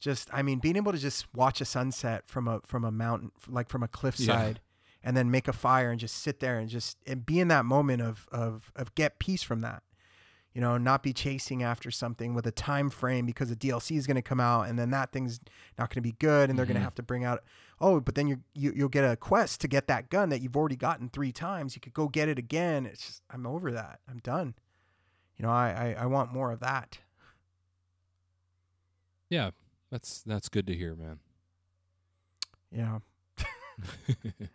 Just, 0.00 0.28
I 0.32 0.42
mean, 0.42 0.58
being 0.58 0.76
able 0.76 0.92
to 0.92 0.98
just 0.98 1.26
watch 1.34 1.60
a 1.60 1.64
sunset 1.64 2.24
from 2.26 2.46
a 2.46 2.60
from 2.66 2.84
a 2.84 2.92
mountain, 2.92 3.32
like 3.48 3.68
from 3.68 3.82
a 3.82 3.88
cliffside, 3.88 4.60
and 5.02 5.16
then 5.16 5.30
make 5.30 5.48
a 5.48 5.52
fire 5.52 5.90
and 5.90 5.98
just 5.98 6.16
sit 6.16 6.40
there 6.40 6.58
and 6.58 6.68
just 6.68 6.98
and 7.06 7.26
be 7.26 7.40
in 7.40 7.48
that 7.48 7.64
moment 7.64 8.02
of 8.02 8.28
of 8.30 8.72
of 8.76 8.94
get 8.94 9.18
peace 9.18 9.42
from 9.42 9.60
that. 9.60 9.82
You 10.54 10.60
know, 10.60 10.78
not 10.78 11.02
be 11.02 11.12
chasing 11.12 11.62
after 11.62 11.90
something 11.90 12.34
with 12.34 12.46
a 12.46 12.50
time 12.50 12.90
frame 12.90 13.26
because 13.26 13.48
the 13.48 13.56
DLC 13.56 13.96
is 13.96 14.06
going 14.06 14.16
to 14.16 14.22
come 14.22 14.40
out 14.40 14.62
and 14.62 14.78
then 14.78 14.90
that 14.90 15.12
thing's 15.12 15.40
not 15.78 15.90
going 15.90 16.02
to 16.02 16.08
be 16.08 16.16
good 16.18 16.50
and 16.50 16.58
they're 16.58 16.66
going 16.66 16.76
to 16.76 16.82
have 16.82 16.96
to 16.96 17.02
bring 17.02 17.24
out 17.24 17.44
oh, 17.80 18.00
but 18.00 18.14
then 18.14 18.26
you, 18.28 18.40
you 18.54 18.72
you'll 18.74 18.88
get 18.88 19.04
a 19.04 19.16
quest 19.16 19.60
to 19.62 19.68
get 19.68 19.86
that 19.88 20.10
gun 20.10 20.28
that 20.30 20.40
you've 20.40 20.56
already 20.56 20.76
gotten 20.76 21.08
three 21.08 21.32
times. 21.32 21.74
You 21.74 21.80
could 21.80 21.94
go 21.94 22.08
get 22.08 22.28
it 22.28 22.38
again. 22.38 22.86
It's 22.86 23.06
just 23.06 23.22
I'm 23.30 23.46
over 23.46 23.70
that. 23.72 24.00
I'm 24.08 24.18
done. 24.18 24.54
You 25.36 25.44
know, 25.46 25.52
I 25.52 25.94
I, 25.96 26.02
I 26.02 26.06
want 26.06 26.32
more 26.32 26.52
of 26.52 26.60
that. 26.60 26.98
Yeah, 29.30 29.50
that's 29.90 30.22
that's 30.22 30.48
good 30.48 30.66
to 30.66 30.74
hear, 30.74 30.94
man. 30.94 31.18
Yeah. 32.70 32.98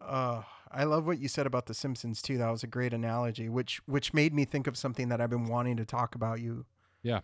Uh, 0.00 0.42
I 0.70 0.84
love 0.84 1.06
what 1.06 1.18
you 1.18 1.28
said 1.28 1.46
about 1.46 1.66
The 1.66 1.74
Simpsons 1.74 2.22
too. 2.22 2.38
That 2.38 2.50
was 2.50 2.62
a 2.62 2.66
great 2.66 2.92
analogy, 2.92 3.48
which 3.48 3.80
which 3.86 4.14
made 4.14 4.32
me 4.32 4.44
think 4.44 4.66
of 4.66 4.76
something 4.76 5.08
that 5.08 5.20
I've 5.20 5.30
been 5.30 5.46
wanting 5.46 5.76
to 5.76 5.84
talk 5.84 6.14
about 6.14 6.40
you. 6.40 6.64
Yeah. 7.02 7.20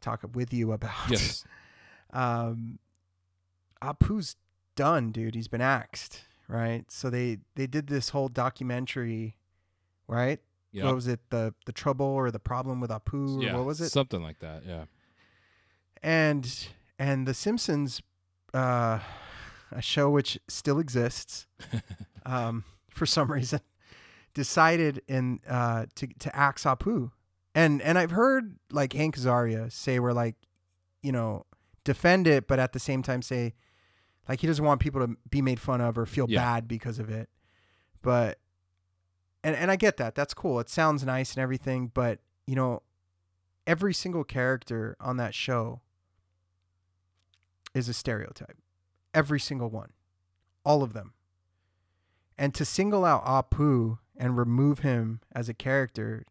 Talk 0.00 0.24
with 0.34 0.52
you 0.52 0.72
about. 0.72 1.10
yes. 1.10 1.44
um, 2.12 2.78
Apu's 3.82 4.36
done, 4.76 5.10
dude. 5.10 5.34
He's 5.34 5.48
been 5.48 5.60
axed, 5.60 6.22
right? 6.48 6.84
So 6.90 7.10
they 7.10 7.38
they 7.54 7.66
did 7.66 7.88
this 7.88 8.10
whole 8.10 8.28
documentary, 8.28 9.36
right? 10.06 10.40
Yeah. 10.72 10.84
What 10.84 10.94
was 10.94 11.06
it? 11.06 11.20
The 11.30 11.54
the 11.66 11.72
trouble 11.72 12.06
or 12.06 12.30
the 12.30 12.38
problem 12.38 12.80
with 12.80 12.90
Apu? 12.90 13.38
Or 13.38 13.42
yeah. 13.42 13.56
what 13.56 13.64
was 13.64 13.80
it? 13.80 13.90
Something 13.90 14.22
like 14.22 14.38
that. 14.40 14.62
Yeah. 14.66 14.84
and 16.02 16.68
and 16.98 17.26
The 17.26 17.34
Simpsons, 17.34 18.02
uh, 18.52 18.98
a 19.70 19.82
show 19.82 20.10
which 20.10 20.38
still 20.48 20.78
exists, 20.78 21.46
um, 22.26 22.64
for 22.90 23.06
some 23.06 23.30
reason, 23.30 23.60
decided 24.34 25.02
in 25.08 25.40
uh 25.48 25.86
to 25.96 26.06
to 26.18 26.34
axe 26.36 26.64
Apu, 26.64 27.10
and 27.54 27.82
and 27.82 27.98
I've 27.98 28.10
heard 28.10 28.58
like 28.70 28.92
Hank 28.92 29.16
Azaria 29.16 29.72
say 29.72 29.98
we're 29.98 30.12
like, 30.12 30.36
you 31.02 31.12
know, 31.12 31.46
defend 31.84 32.26
it, 32.26 32.46
but 32.46 32.58
at 32.58 32.72
the 32.72 32.78
same 32.78 33.02
time 33.02 33.22
say, 33.22 33.54
like 34.28 34.40
he 34.40 34.46
doesn't 34.46 34.64
want 34.64 34.80
people 34.80 35.00
to 35.06 35.16
be 35.30 35.40
made 35.42 35.58
fun 35.60 35.80
of 35.80 35.96
or 35.98 36.06
feel 36.06 36.26
Yeah. 36.28 36.40
bad 36.42 36.68
because 36.68 36.98
of 36.98 37.08
it, 37.10 37.28
but. 38.02 38.38
And, 39.44 39.54
and 39.54 39.70
I 39.70 39.76
get 39.76 39.98
that. 39.98 40.16
That's 40.16 40.34
cool. 40.34 40.58
It 40.58 40.68
sounds 40.68 41.04
nice 41.04 41.34
and 41.34 41.42
everything, 41.42 41.92
but 41.94 42.18
you 42.46 42.56
know, 42.56 42.82
every 43.68 43.94
single 43.94 44.24
character 44.24 44.96
on 45.00 45.16
that 45.18 45.32
show 45.32 45.80
is 47.72 47.88
a 47.88 47.94
stereotype. 47.94 48.56
Every 49.14 49.38
single 49.38 49.70
one. 49.70 49.92
All 50.64 50.82
of 50.82 50.92
them. 50.92 51.12
And 52.36 52.52
to 52.56 52.64
single 52.64 53.04
out 53.04 53.24
Apu 53.24 53.98
and 54.16 54.36
remove 54.36 54.80
him 54.80 55.20
as 55.32 55.48
a 55.48 55.54
character, 55.54 56.24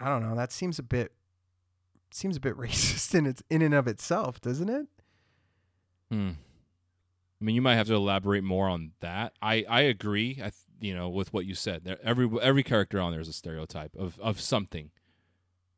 I 0.00 0.06
don't 0.06 0.22
know, 0.22 0.34
that 0.34 0.52
seems 0.52 0.78
a 0.78 0.82
bit 0.82 1.12
seems 2.10 2.36
a 2.36 2.40
bit 2.40 2.56
racist 2.56 3.14
in 3.14 3.26
its 3.26 3.42
in 3.50 3.60
and 3.62 3.74
of 3.74 3.86
itself, 3.86 4.40
doesn't 4.40 4.68
it? 4.70 4.86
Hmm. 6.10 6.30
I 7.40 7.44
mean, 7.44 7.54
you 7.54 7.62
might 7.62 7.76
have 7.76 7.86
to 7.86 7.94
elaborate 7.94 8.44
more 8.44 8.68
on 8.68 8.92
that. 9.00 9.32
I 9.40 9.64
I 9.68 9.82
agree. 9.82 10.40
I 10.42 10.52
you 10.80 10.94
know 10.94 11.08
with 11.08 11.32
what 11.32 11.46
you 11.46 11.54
said. 11.54 11.84
There, 11.84 11.98
every 12.02 12.28
every 12.42 12.62
character 12.62 13.00
on 13.00 13.12
there 13.12 13.20
is 13.20 13.28
a 13.28 13.32
stereotype 13.32 13.94
of 13.96 14.18
of 14.20 14.40
something. 14.40 14.90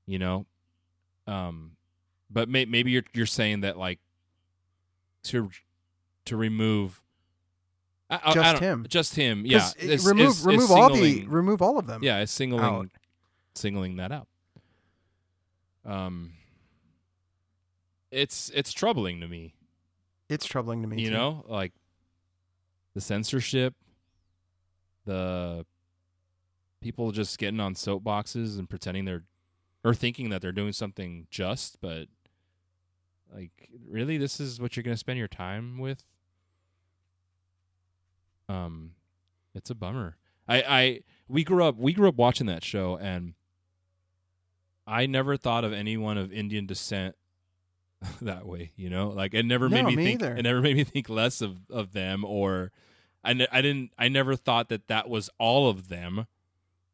You 0.07 0.19
know, 0.19 0.47
um, 1.29 1.73
but 2.31 2.49
may, 2.49 2.65
maybe 2.65 2.91
you're 2.91 3.05
you're 3.15 3.27
saying 3.27 3.61
that 3.61 3.77
like 3.79 4.01
to 5.25 5.51
to 6.25 6.37
remove. 6.37 7.01
I, 8.11 8.17
I- 8.17 8.21
I 8.31 8.35
Just 8.35 8.53
don't- 8.53 8.63
him. 8.63 8.87
Just 8.89 9.15
him. 9.15 9.45
Yeah. 9.47 9.69
is- 9.79 10.05
remove 10.07 10.29
is 10.31 10.45
remove 10.45 10.71
all 10.73 10.93
the 10.93 11.25
remove 11.27 11.63
all 11.63 11.79
of 11.79 11.87
them. 11.87 12.03
yeah, 12.03 12.19
it's 12.19 12.33
singling 12.33 12.65
out. 12.65 12.89
singling 13.55 13.97
that 13.97 14.11
out. 14.13 14.27
Um, 15.85 16.33
it's 18.11 18.51
it's 18.55 18.73
troubling 18.73 19.21
to 19.21 19.29
me. 19.29 19.55
It's 20.33 20.47
troubling 20.47 20.83
to 20.83 20.89
me. 20.89 21.01
you 21.01 21.11
too. 21.11 21.15
know, 21.15 21.45
like 21.47 21.73
the 22.95 23.01
censorship, 23.01 23.75
the 25.05 25.67
people 26.81 27.13
just 27.13 27.39
getting 27.39 27.61
on 27.61 27.75
soapboxes 27.75 28.59
and 28.59 28.69
pretending 28.69 29.05
they're 29.05 29.25
or 29.85 29.95
thinking 29.95 30.31
that 30.31 30.41
they're 30.41 30.53
doing 30.53 30.73
something 30.73 31.27
just, 31.31 31.81
but 31.81 32.07
like 33.35 33.69
really, 33.89 34.17
this 34.17 34.41
is 34.41 34.61
what 34.61 34.77
you're 34.77 34.85
going 34.85 34.95
to 34.95 34.99
spend 34.99 35.19
your 35.19 35.29
time 35.29 35.79
with. 35.79 36.05
Um, 38.49 38.93
it's 39.55 39.71
a 39.71 39.75
bummer. 39.75 40.17
I, 40.49 40.63
I 40.63 41.01
we 41.29 41.45
grew 41.45 41.65
up 41.65 41.77
we 41.77 41.93
grew 41.93 42.09
up 42.09 42.17
watching 42.17 42.47
that 42.47 42.65
show 42.65 42.97
and 42.97 43.35
I 44.87 45.07
never 45.07 45.37
thought 45.37 45.65
of 45.65 45.73
anyone 45.73 46.19
of 46.19 46.33
Indian 46.33 46.67
descent 46.67 47.15
that 48.23 48.47
way, 48.47 48.73
you 48.77 48.91
know? 48.91 49.09
Like 49.11 49.35
it 49.35 49.45
never 49.45 49.69
made 49.69 49.83
No, 49.83 49.89
me, 49.91 49.97
me 49.97 50.05
think 50.05 50.23
either. 50.23 50.37
it 50.37 50.43
never 50.43 50.61
made 50.61 50.77
me 50.77 50.85
think 50.85 51.09
less 51.09 51.41
of 51.41 51.59
of 51.71 51.93
them 51.93 52.25
or 52.25 52.73
I, 53.25 53.33
ne- 53.35 53.47
I 53.53 53.63
didn't 53.63 53.93
I 53.99 54.09
never 54.09 54.35
thought 54.37 54.69
that 54.71 54.89
that 54.89 55.09
was 55.09 55.31
all 55.39 55.69
of 55.69 55.89
them, 55.89 56.27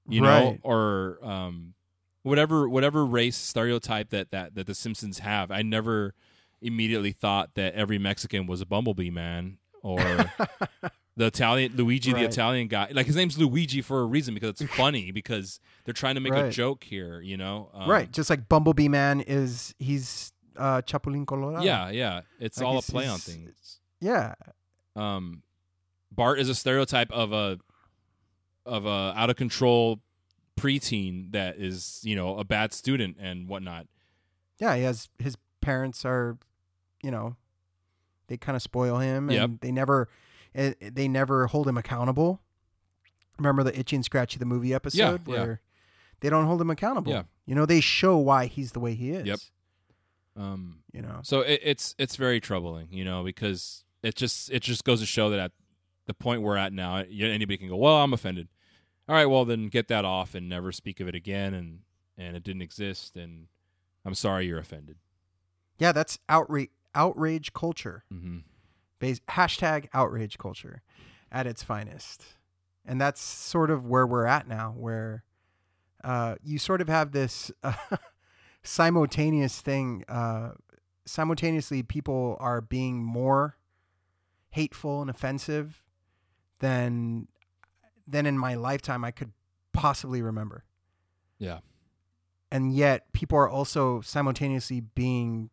you 0.09 0.21
know, 0.21 0.59
or 0.63 1.19
um 1.23 1.75
whatever 2.23 2.69
whatever 2.69 3.05
race 3.07 3.37
stereotype 3.37 4.11
that 4.11 4.31
that 4.31 4.55
that 4.55 4.67
the 4.67 4.75
Simpsons 4.75 5.21
have. 5.21 5.51
I 5.51 5.63
never 5.63 6.15
immediately 6.61 7.13
thought 7.13 7.55
that 7.55 7.75
every 7.75 7.99
Mexican 7.99 8.47
was 8.47 8.61
a 8.61 8.67
bumblebee 8.67 9.11
man 9.11 9.59
or 9.83 9.97
the 11.17 11.27
Italian 11.27 11.75
Luigi, 11.77 12.13
the 12.13 12.25
Italian 12.25 12.69
guy. 12.69 12.91
Like 12.93 13.07
his 13.07 13.17
name's 13.17 13.39
Luigi 13.39 13.81
for 13.81 14.01
a 14.01 14.05
reason 14.05 14.35
because 14.35 14.61
it's 14.61 14.75
funny 14.75 15.11
because 15.13 15.61
they're 15.85 15.95
trying 15.95 16.17
to 16.17 16.21
make 16.21 16.35
a 16.35 16.51
joke 16.51 16.85
here. 16.85 17.21
You 17.21 17.37
know, 17.37 17.71
um, 17.73 17.89
right. 17.89 18.11
Just 18.11 18.29
like 18.29 18.49
Bumblebee 18.49 18.89
Man 18.89 19.21
is 19.21 19.75
he's 19.79 20.33
uh 20.59 20.83
Chapulín 20.83 21.27
Colorado. 21.27 21.63
Yeah, 21.65 21.91
yeah. 21.91 22.23
It's 22.39 22.59
Like, 22.59 22.67
all 22.67 22.79
a 22.79 22.83
play 22.83 23.07
on 23.07 23.19
things. 23.19 23.81
Yeah. 24.01 24.35
Um, 24.97 25.43
Bart 26.13 26.39
is 26.39 26.49
a 26.49 26.55
stereotype 26.55 27.11
of 27.13 27.33
a 27.33 27.59
of 28.67 28.85
a 28.85 29.13
out 29.17 29.31
of 29.31 29.37
control 29.37 30.01
preteen 30.59 31.33
that 31.33 31.57
is 31.59 32.01
you 32.03 32.17
know 32.17 32.37
a 32.39 32.45
bad 32.45 32.73
student 32.73 33.17
and 33.21 33.49
whatnot. 33.49 33.87
Yeah, 34.59 34.77
he 34.77 34.83
has 34.83 35.09
his 35.19 35.37
parents 35.61 36.05
are, 36.05 36.37
you 37.03 37.11
know, 37.11 37.37
they 38.27 38.37
kind 38.37 38.57
of 38.57 38.63
spoil 38.63 38.99
him, 38.99 39.29
and 39.29 39.53
Yep. 39.53 39.61
they 39.61 39.71
never, 39.73 40.09
eh, 40.55 40.75
they 40.81 41.09
never 41.09 41.47
hold 41.47 41.69
him 41.69 41.77
accountable. 41.77 42.41
Remember 43.39 43.63
the 43.63 43.79
Itchy 43.79 43.97
and 43.97 44.05
Scratchy 44.05 44.39
the 44.39 44.45
movie 44.45 44.75
episode 44.75 45.23
yeah. 45.27 45.33
where 45.33 45.61
they 46.21 46.31
don't 46.31 46.47
hold 46.47 46.61
him 46.61 46.71
accountable. 46.71 47.13
Yeah. 47.13 47.23
You 47.47 47.55
know, 47.55 47.67
they 47.67 47.81
show 47.81 48.17
why 48.19 48.47
he's 48.47 48.73
the 48.73 48.81
way 48.81 48.95
he 48.95 49.11
is. 49.13 49.27
Yep. 49.27 49.39
Um, 50.39 50.83
You 50.93 51.03
know. 51.03 51.21
So 51.23 51.41
it, 51.41 51.61
it's 51.63 51.95
it's 51.99 52.17
very 52.17 52.41
troubling, 52.41 52.89
you 52.91 53.05
know, 53.05 53.25
because 53.25 53.85
it 54.03 54.15
just 54.15 54.51
it 54.51 54.63
just 54.63 54.85
goes 54.85 55.01
to 55.01 55.07
show 55.07 55.31
that 55.31 55.39
at 55.39 55.53
the 56.07 56.15
point 56.15 56.43
we're 56.43 56.57
at 56.57 56.73
now, 56.73 56.97
anybody 56.97 57.57
can 57.59 57.69
go, 57.69 57.77
well, 57.77 57.97
I'm 57.97 58.13
offended. 58.13 58.49
All 59.09 59.15
right, 59.15 59.27
well 59.27 59.45
then 59.45 59.69
get 59.69 59.89
that 59.89 60.05
off 60.05 60.35
and 60.35 60.49
never 60.49 60.71
speak 60.73 61.01
of 61.01 61.09
it 61.09 61.15
again, 61.15 61.55
and 61.55 61.81
and 62.17 62.37
it 62.37 62.43
didn't 62.43 62.63
exist, 62.63 63.17
and 63.17 63.47
I'm 64.05 64.15
sorry 64.15 64.47
you're 64.47 64.59
offended. 64.59 64.97
Yeah, 65.79 65.93
that's 65.93 66.19
outrage 66.29 66.71
outrage 66.95 67.53
culture. 67.53 68.05
Mm-hmm. 68.13 68.39
Bas- 68.99 69.21
hashtag 69.29 69.89
outrage 69.95 70.39
culture 70.39 70.83
at 71.31 71.47
its 71.47 71.63
finest. 71.63 72.25
And 72.85 73.01
that's 73.01 73.21
sort 73.21 73.71
of 73.71 73.85
where 73.87 74.07
we're 74.07 74.25
at 74.27 74.49
now, 74.49 74.75
where 74.77 75.23
uh, 76.03 76.37
you 76.43 76.59
sort 76.59 76.81
of 76.81 76.89
have 76.89 77.13
this 77.13 77.53
uh, 77.63 77.75
simultaneous 78.69 79.61
thing. 79.61 80.05
Uh, 80.09 80.51
simultaneously, 81.07 81.83
people 81.83 82.37
are 82.39 82.61
being 82.61 83.03
more 83.03 83.57
hateful 84.51 85.01
and 85.01 85.11
offensive 85.11 85.83
than 86.61 87.29
than 88.07 88.27
in 88.27 88.39
my 88.39 88.55
lifetime 88.55 89.05
I 89.05 89.11
could 89.11 89.33
possibly 89.73 90.23
remember. 90.23 90.65
Yeah. 91.39 91.59
And 92.51 92.75
yet, 92.75 93.13
people 93.13 93.39
are 93.39 93.49
also 93.49 94.01
simultaneously 94.01 94.81
being 94.81 95.51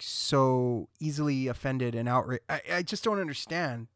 so 0.00 0.88
easily 1.00 1.46
offended 1.46 1.94
and 1.94 2.08
outraged. 2.08 2.42
I, 2.48 2.60
I 2.74 2.82
just 2.82 3.04
don't 3.04 3.20
understand 3.20 3.86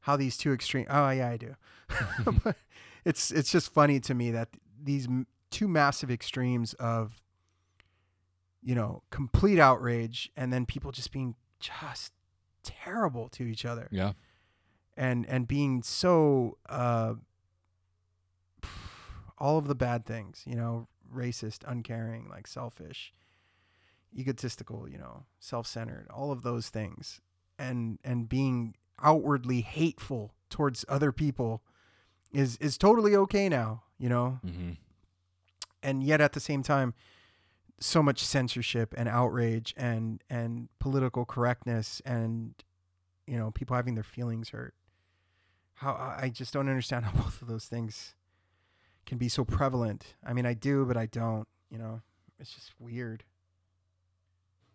how 0.00 0.16
these 0.16 0.36
two 0.36 0.52
extreme. 0.52 0.86
Oh 0.88 1.10
yeah, 1.10 1.28
I 1.28 1.36
do. 1.36 1.54
it's 3.04 3.30
it's 3.30 3.52
just 3.52 3.72
funny 3.72 4.00
to 4.00 4.14
me 4.14 4.30
that 4.32 4.48
these 4.82 5.08
two 5.50 5.68
massive 5.68 6.10
extremes 6.10 6.74
of 6.74 7.20
you 8.62 8.74
know 8.74 9.02
complete 9.10 9.58
outrage 9.58 10.30
and 10.36 10.52
then 10.52 10.66
people 10.66 10.92
just 10.92 11.12
being 11.12 11.34
just 11.60 12.12
terrible 12.62 13.28
to 13.28 13.44
each 13.44 13.64
other 13.64 13.88
Yeah. 13.90 14.12
and 14.96 15.24
and 15.26 15.48
being 15.48 15.82
so 15.82 16.58
uh 16.68 17.14
all 19.38 19.58
of 19.58 19.66
the 19.66 19.74
bad 19.74 20.04
things 20.04 20.42
you 20.46 20.54
know 20.54 20.86
racist 21.14 21.60
uncaring 21.66 22.28
like 22.28 22.46
selfish 22.46 23.12
egotistical 24.16 24.88
you 24.88 24.98
know 24.98 25.24
self-centered 25.38 26.06
all 26.12 26.30
of 26.32 26.42
those 26.42 26.68
things 26.68 27.20
and 27.58 27.98
and 28.04 28.28
being 28.28 28.74
outwardly 29.02 29.60
hateful 29.60 30.34
towards 30.50 30.84
other 30.88 31.12
people 31.12 31.62
is 32.32 32.56
is 32.58 32.76
totally 32.76 33.14
okay 33.16 33.48
now 33.48 33.82
you 33.98 34.08
know 34.08 34.38
Mm-hmm. 34.44 34.72
and 35.82 36.02
yet 36.02 36.20
at 36.20 36.32
the 36.32 36.40
same 36.40 36.62
time 36.62 36.92
so 37.80 38.02
much 38.02 38.22
censorship 38.24 38.94
and 38.96 39.08
outrage 39.08 39.72
and 39.76 40.22
and 40.28 40.68
political 40.78 41.24
correctness 41.24 42.00
and 42.04 42.54
you 43.26 43.36
know 43.38 43.50
people 43.50 43.74
having 43.74 43.94
their 43.94 44.04
feelings 44.04 44.50
hurt 44.50 44.74
how 45.74 45.92
i 46.20 46.28
just 46.28 46.52
don't 46.52 46.68
understand 46.68 47.04
how 47.06 47.12
both 47.22 47.40
of 47.40 47.48
those 47.48 47.64
things 47.66 48.14
can 49.06 49.16
be 49.18 49.28
so 49.28 49.44
prevalent 49.44 50.14
i 50.26 50.32
mean 50.32 50.44
i 50.44 50.52
do 50.52 50.84
but 50.84 50.96
i 50.96 51.06
don't 51.06 51.48
you 51.70 51.78
know 51.78 52.02
it's 52.38 52.52
just 52.54 52.72
weird 52.78 53.24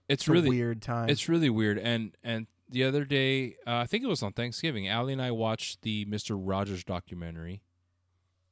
It's 0.09 0.23
it's 0.23 0.27
really 0.27 0.49
weird 0.49 0.81
time 0.81 1.09
It's 1.09 1.29
really 1.29 1.49
weird. 1.49 1.77
And 1.79 2.15
and 2.23 2.47
the 2.67 2.83
other 2.83 3.05
day, 3.05 3.57
uh, 3.67 3.77
I 3.77 3.85
think 3.85 4.03
it 4.03 4.07
was 4.07 4.23
on 4.23 4.33
Thanksgiving. 4.33 4.87
Allie 4.87 5.13
and 5.13 5.21
I 5.21 5.29
watched 5.29 5.83
the 5.83 6.03
Mister 6.05 6.35
Rogers 6.35 6.83
documentary. 6.83 7.61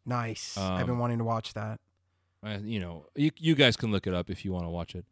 nice 0.05 0.55
i've 0.57 0.85
been 0.85 0.95
um, 0.95 0.99
wanting 0.99 1.17
to 1.17 1.23
watch 1.23 1.53
that 1.53 1.79
You 2.63 2.79
know, 2.79 3.05
you 3.15 3.31
you 3.37 3.55
guys 3.55 3.75
can 3.75 3.91
look 3.91 4.07
it 4.07 4.13
up 4.13 4.29
if 4.29 4.43
you 4.43 4.51
want 4.51 4.65
to 4.65 4.69
watch 4.69 4.95
it. 4.95 5.05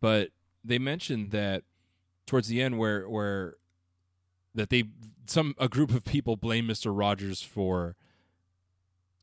But 0.00 0.30
they 0.64 0.78
mentioned 0.78 1.30
that 1.32 1.64
towards 2.26 2.48
the 2.48 2.62
end, 2.62 2.78
where 2.78 3.08
where 3.08 3.56
that 4.54 4.70
they 4.70 4.84
some 5.26 5.54
a 5.58 5.68
group 5.68 5.94
of 5.94 6.04
people 6.04 6.36
blame 6.36 6.66
Mister 6.66 6.92
Rogers 6.92 7.42
for 7.42 7.96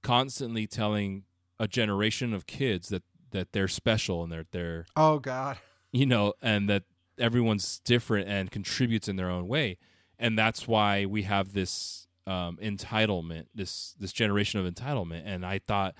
constantly 0.01 0.67
telling 0.67 1.23
a 1.59 1.67
generation 1.67 2.33
of 2.33 2.45
kids 2.45 2.89
that 2.89 3.03
that 3.31 3.51
they're 3.53 3.67
special 3.67 4.23
and 4.23 4.31
they're 4.31 4.45
they're 4.51 4.85
oh 4.95 5.19
god 5.19 5.57
you 5.95 6.05
know, 6.05 6.33
and 6.41 6.69
that 6.69 6.83
everyone's 7.17 7.79
different 7.85 8.27
and 8.27 8.51
contributes 8.51 9.07
in 9.07 9.15
their 9.15 9.29
own 9.29 9.47
way, 9.47 9.77
and 10.19 10.37
that's 10.37 10.67
why 10.67 11.05
we 11.05 11.23
have 11.23 11.53
this 11.53 12.07
um, 12.27 12.57
entitlement, 12.61 13.45
this 13.55 13.95
this 13.97 14.11
generation 14.11 14.59
of 14.59 14.71
entitlement. 14.71 15.21
And 15.25 15.45
I 15.45 15.59
thought, 15.59 15.95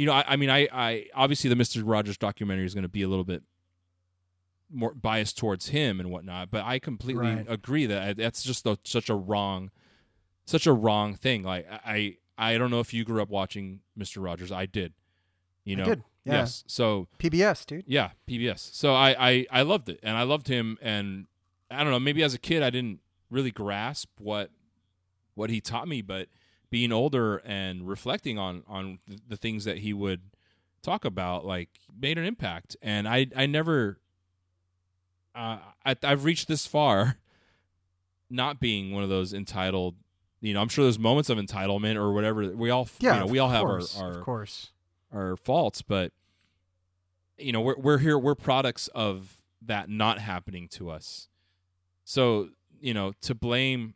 you 0.00 0.06
know, 0.06 0.12
I, 0.14 0.24
I 0.28 0.36
mean, 0.36 0.48
I, 0.48 0.66
I 0.72 1.06
obviously 1.14 1.50
the 1.50 1.56
Mister 1.56 1.84
Rogers 1.84 2.16
documentary 2.16 2.64
is 2.64 2.72
going 2.72 2.84
to 2.84 2.88
be 2.88 3.02
a 3.02 3.08
little 3.08 3.24
bit 3.26 3.42
more 4.72 4.94
biased 4.94 5.36
towards 5.36 5.68
him 5.68 6.00
and 6.00 6.10
whatnot, 6.10 6.50
but 6.50 6.64
I 6.64 6.78
completely 6.78 7.20
Right. 7.26 7.44
agree 7.46 7.84
that 7.84 8.08
uh, 8.08 8.14
that's 8.16 8.42
just 8.42 8.64
a, 8.66 8.78
such 8.82 9.10
a 9.10 9.14
wrong, 9.14 9.70
such 10.46 10.66
a 10.66 10.72
wrong 10.72 11.16
thing. 11.16 11.42
Like 11.42 11.66
I, 11.70 12.16
I 12.38 12.56
don't 12.56 12.70
know 12.70 12.80
if 12.80 12.94
you 12.94 13.04
grew 13.04 13.20
up 13.20 13.28
watching 13.28 13.80
Mister 13.94 14.20
Rogers. 14.22 14.50
I 14.50 14.64
did. 14.64 14.94
You 15.64 15.76
know, 15.76 15.84
did 15.84 16.04
yeah 16.24 16.32
yes. 16.40 16.64
So 16.66 17.08
pbs 17.18 17.66
dude 17.66 17.84
yeah, 17.86 18.12
PBS. 18.26 18.74
So 18.74 18.94
I, 18.94 19.14
I 19.18 19.46
I 19.50 19.62
loved 19.62 19.90
it, 19.90 20.00
and 20.02 20.16
I 20.16 20.22
loved 20.22 20.48
him, 20.48 20.78
and 20.80 21.26
I 21.70 21.82
don't 21.82 21.92
know. 21.92 22.00
Maybe 22.00 22.22
as 22.22 22.32
a 22.32 22.38
kid, 22.38 22.62
I 22.62 22.70
didn't 22.70 23.00
really 23.28 23.50
grasp 23.50 24.08
what 24.18 24.50
what 25.34 25.50
he 25.50 25.60
taught 25.60 25.88
me, 25.88 26.00
but 26.00 26.28
being 26.70 26.92
older 26.92 27.38
and 27.38 27.88
reflecting 27.88 28.38
on 28.38 28.62
on 28.68 28.98
the 29.28 29.36
things 29.36 29.64
that 29.64 29.78
he 29.78 29.92
would 29.92 30.22
talk 30.82 31.04
about, 31.04 31.44
like 31.44 31.68
made 31.98 32.18
an 32.18 32.24
impact. 32.24 32.76
And 32.80 33.08
I 33.08 33.26
I 33.36 33.46
never 33.46 33.98
uh, 35.34 35.58
I, 35.84 35.96
I've 36.02 36.24
reached 36.24 36.48
this 36.48 36.66
far, 36.66 37.16
not 38.30 38.60
being 38.60 38.92
one 38.92 39.02
of 39.02 39.08
those 39.08 39.32
entitled. 39.32 39.96
You 40.40 40.54
know, 40.54 40.62
I'm 40.62 40.68
sure 40.68 40.84
there's 40.84 40.98
moments 40.98 41.28
of 41.28 41.38
entitlement 41.38 41.96
or 41.96 42.12
whatever. 42.12 42.48
We 42.50 42.70
all, 42.70 42.88
yeah 42.98 43.14
you 43.14 43.20
know, 43.20 43.26
we 43.26 43.38
all 43.38 43.50
have 43.50 43.62
course, 43.62 43.98
our, 43.98 44.04
our 44.04 44.18
of 44.18 44.24
course 44.24 44.70
our 45.12 45.36
faults, 45.36 45.82
but 45.82 46.12
you 47.36 47.52
know, 47.52 47.60
we're 47.60 47.76
we're 47.76 47.98
here 47.98 48.18
we're 48.18 48.34
products 48.34 48.88
of 48.88 49.36
that 49.62 49.90
not 49.90 50.18
happening 50.18 50.68
to 50.68 50.90
us. 50.90 51.28
So, 52.04 52.50
you 52.80 52.94
know, 52.94 53.12
to 53.20 53.34
blame 53.34 53.94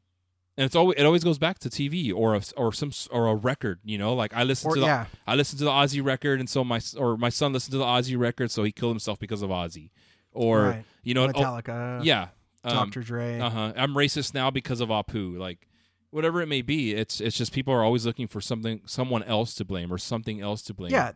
and 0.56 0.64
it's 0.64 0.76
always 0.76 0.98
it 0.98 1.04
always 1.04 1.24
goes 1.24 1.38
back 1.38 1.58
to 1.60 1.68
TV 1.68 2.14
or 2.14 2.34
a, 2.34 2.42
or 2.56 2.72
some 2.72 2.92
or 3.10 3.26
a 3.26 3.34
record, 3.34 3.80
you 3.84 3.98
know, 3.98 4.14
like 4.14 4.32
I 4.34 4.44
listen 4.44 4.70
or 4.70 4.74
to 4.74 4.80
the 4.80 4.86
yeah 4.86 5.06
I 5.26 5.34
listened 5.34 5.58
to 5.58 5.64
the 5.64 5.70
Ozzy 5.70 6.04
record 6.04 6.40
and 6.40 6.48
so 6.48 6.64
my 6.64 6.80
or 6.96 7.16
my 7.16 7.28
son 7.28 7.52
listened 7.52 7.72
to 7.72 7.78
the 7.78 7.84
Ozzy 7.84 8.18
record 8.18 8.50
so 8.50 8.62
he 8.62 8.72
killed 8.72 8.92
himself 8.92 9.18
because 9.18 9.42
of 9.42 9.50
Ozzy. 9.50 9.90
Or 10.32 10.62
right. 10.62 10.84
you 11.02 11.14
know, 11.14 11.24
oh, 11.24 11.28
metallica 11.28 12.04
yeah. 12.04 12.28
Um, 12.66 12.90
dr 12.90 13.02
dre 13.02 13.38
uh-huh. 13.40 13.74
I'm 13.76 13.94
racist 13.94 14.32
now 14.32 14.50
because 14.50 14.80
of 14.80 14.88
Apu. 14.88 15.38
Like 15.38 15.68
whatever 16.10 16.40
it 16.40 16.46
may 16.46 16.62
be, 16.62 16.94
it's 16.94 17.20
it's 17.20 17.36
just 17.36 17.52
people 17.52 17.74
are 17.74 17.82
always 17.82 18.06
looking 18.06 18.26
for 18.26 18.40
something 18.40 18.80
someone 18.86 19.22
else 19.24 19.54
to 19.56 19.64
blame 19.64 19.92
or 19.92 19.98
something 19.98 20.40
else 20.40 20.62
to 20.62 20.74
blame. 20.74 20.92
yeah 20.92 21.12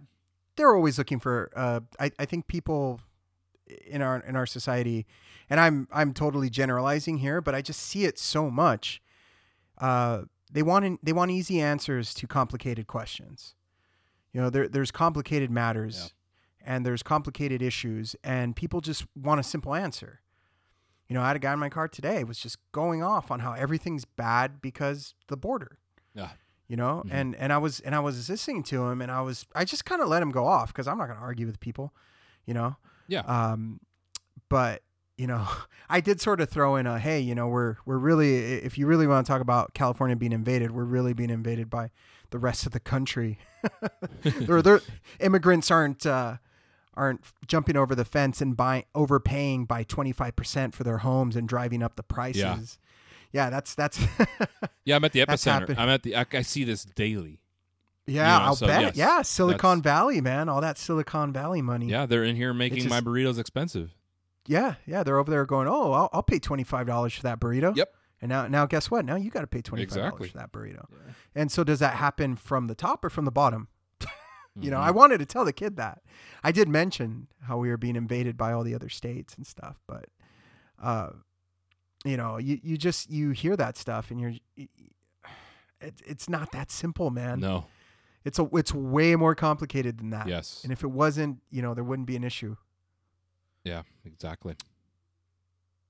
they're 0.59 0.75
always 0.75 0.99
looking 0.99 1.21
for 1.21 1.51
uh 1.57 1.81
I, 1.99 2.11
I 2.19 2.27
think 2.27 2.49
people 2.49 3.01
in 3.87 4.03
our 4.03 4.19
in 4.21 4.37
our 4.37 4.45
society 4.45 5.07
and 5.49 5.61
i'm 5.61 5.89
i'm 5.93 6.13
totally 6.13 6.51
generalizing 6.51 7.19
here 7.19 7.41
but 7.41 7.55
i 7.55 7.63
just 7.63 7.81
see 7.81 8.05
it 8.05 8.19
so 8.19 8.51
much 8.51 9.01
uh 9.81 10.23
they 10.51 10.63
want 10.63 10.85
an, 10.85 10.99
they 11.03 11.13
want 11.13 11.31
easy 11.31 11.61
answers 11.61 12.15
to 12.15 12.27
complicated 12.27 12.87
questions 12.87 13.55
you 14.33 14.41
know 14.41 14.51
there 14.51 14.69
there's 14.69 14.91
complicated 14.91 15.51
matters 15.51 16.13
and 16.65 16.85
there's 16.85 17.03
complicated 17.03 17.63
issues 17.63 18.17
and 18.25 18.55
people 18.57 18.81
just 18.81 19.07
want 19.15 19.41
a 19.41 19.43
simple 19.43 19.75
answer 19.75 20.21
you 21.09 21.15
know 21.15 21.23
i 21.23 21.27
had 21.29 21.37
a 21.37 21.39
guy 21.39 21.53
in 21.53 21.59
my 21.59 21.69
car 21.69 21.89
today 21.89 22.25
was 22.25 22.39
just 22.39 22.59
going 22.73 23.03
off 23.03 23.31
on 23.31 23.41
how 23.41 23.53
everything's 23.53 24.05
bad 24.05 24.61
because 24.61 25.15
the 25.29 25.37
border 25.37 25.79
Yeah. 26.15 26.31
you 26.67 26.77
know 26.77 27.03
Mhm. 27.07 27.11
and 27.13 27.35
and 27.37 27.53
i 27.53 27.59
was 27.59 27.81
and 27.81 27.95
i 27.95 28.01
was 28.01 28.29
listening 28.29 28.63
to 28.65 28.85
him 28.87 29.01
and 29.01 29.11
i 29.11 29.21
was 29.21 29.47
i 29.55 29.65
just 29.65 29.85
kind 29.85 30.03
of 30.03 30.09
let 30.09 30.23
him 30.23 30.31
go 30.31 30.47
off 30.47 30.69
because 30.69 30.87
i'm 30.89 30.99
not 30.99 31.07
going 31.07 31.19
to 31.19 31.25
argue 31.25 31.47
with 31.47 31.61
people 31.61 31.95
you 32.47 32.55
know 32.55 32.77
Yeah. 33.07 33.21
um 33.21 33.81
but 34.49 34.83
you 35.19 35.27
know 35.27 35.47
i 35.91 36.01
did 36.01 36.21
sort 36.21 36.41
of 36.41 36.49
throw 36.49 36.77
in 36.77 36.87
a 36.87 36.99
hey 36.99 37.21
you 37.21 37.35
know 37.35 37.47
we're 37.49 37.77
we're 37.85 37.99
really 37.99 38.37
if 38.37 38.79
you 38.79 38.87
really 38.87 39.07
want 39.07 39.27
to 39.27 39.31
talk 39.31 39.41
about 39.43 39.75
california 39.75 40.17
being 40.17 40.33
invaded 40.33 40.71
we're 40.71 40.85
really 40.85 41.13
being 41.13 41.31
invaded 41.31 41.69
by 41.69 41.91
the 42.31 42.39
rest 42.39 42.65
of 42.67 42.73
the 42.73 42.81
country 42.81 43.39
they're, 44.23 44.81
immigrants 45.21 45.71
aren't 45.71 46.07
uh 46.07 46.37
aren't 46.95 47.21
jumping 47.47 47.77
over 47.77 47.95
the 47.95 48.05
fence 48.05 48.41
and 48.41 48.57
buying 48.57 48.85
overpaying 48.95 49.65
by 49.65 49.85
25% 49.85 50.75
for 50.75 50.83
their 50.85 50.99
homes 50.99 51.37
and 51.37 51.49
driving 51.49 51.83
up 51.83 51.97
the 51.97 52.03
prices 52.03 52.79
yeah, 53.33 53.45
yeah 53.45 53.51
that's 53.51 53.75
that's 53.75 54.01
Yeah, 54.89 54.97
I'm 54.97 55.05
at 55.05 55.13
the 55.13 55.21
epicenter. 55.21 55.75
I'm 55.77 55.91
at 55.91 56.03
the. 56.03 56.17
I, 56.17 56.25
I 56.33 56.41
see 56.41 56.65
this 56.65 56.83
daily. 56.83 57.41
Yeah, 58.07 58.37
You 58.37 58.41
know, 58.41 58.47
I'll 58.47 58.57
so 58.57 58.67
bet. 58.67 58.81
yes, 58.81 58.97
yeah, 58.97 59.21
Silicon 59.21 59.83
Valley, 59.83 60.23
man. 60.23 60.49
All 60.49 60.63
that 60.63 60.79
Silicon 60.79 61.31
Valley 61.31 61.61
money. 61.61 61.89
Yeah, 61.89 62.07
they're 62.07 62.25
in 62.25 62.37
here 62.37 62.55
making 62.55 62.89
my 62.89 63.03
burritos 63.03 63.39
expensive. 63.39 63.95
Yeah, 64.49 64.75
yeah. 64.87 65.05
They're 65.05 65.19
over 65.19 65.31
there 65.31 65.47
going, 65.47 65.69
"Oh, 65.69 65.93
I'll, 65.93 66.09
I'll 66.13 66.23
pay 66.25 66.41
twenty 66.41 66.65
five 66.65 66.87
dollars 66.89 67.15
for 67.15 67.23
that 67.23 67.39
burrito." 67.39 67.77
Yep. 67.77 67.95
And 68.21 68.29
now, 68.31 68.49
now, 68.49 68.67
guess 68.67 68.91
what? 68.91 69.05
Now 69.05 69.15
you 69.15 69.31
got 69.31 69.43
to 69.43 69.47
pay 69.47 69.63
twenty 69.63 69.85
five 69.87 69.95
dollars 69.95 70.13
Exactly. 70.15 70.29
for 70.31 70.39
that 70.39 70.53
burrito. 70.53 70.87
And 71.37 71.53
so, 71.53 71.63
does 71.63 71.79
that 71.79 71.95
happen 71.95 72.35
from 72.35 72.67
the 72.67 72.75
top 72.75 73.05
or 73.05 73.11
from 73.11 73.25
the 73.25 73.31
bottom? 73.31 73.69
You 74.61 74.73
know, 74.73 74.79
Mhm. 74.79 74.83
I 74.83 74.91
wanted 74.91 75.19
to 75.19 75.27
tell 75.27 75.45
the 75.45 75.53
kid 75.53 75.77
that. 75.77 76.03
I 76.43 76.51
did 76.51 76.69
mention 76.69 77.29
how 77.43 77.59
we 77.59 77.69
were 77.69 77.77
being 77.77 77.95
invaded 77.95 78.37
by 78.37 78.53
all 78.53 78.65
the 78.65 78.75
other 78.75 78.89
states 78.89 79.37
and 79.37 79.47
stuff, 79.47 79.77
but, 79.87 80.07
uh, 80.83 81.11
you 82.05 82.17
know, 82.17 82.39
you, 82.39 82.59
you 82.61 82.77
just 82.77 83.09
you 83.09 83.31
hear 83.31 83.57
that 83.57 83.77
stuff 83.77 84.11
and 84.11 84.21
you're, 84.21 84.33
it, 84.57 84.69
it's 86.05 86.29
not 86.29 86.51
that 86.51 86.73
simple, 86.73 87.11
man. 87.11 87.39
no. 87.41 87.67
It's 88.25 88.39
a 88.41 88.49
it's 88.55 88.75
way 88.75 89.15
more 89.15 89.37
complicated 89.37 89.99
than 89.99 90.11
that. 90.11 90.27
Yes. 90.27 90.61
And 90.65 90.73
if 90.73 90.83
it 90.83 90.89
wasn't, 90.89 91.39
you 91.51 91.63
know, 91.63 91.73
there 91.73 91.85
wouldn't 91.85 92.09
be 92.09 92.17
an 92.17 92.25
issue. 92.25 92.57
Yeah, 93.69 93.83
exactly. 94.05 94.55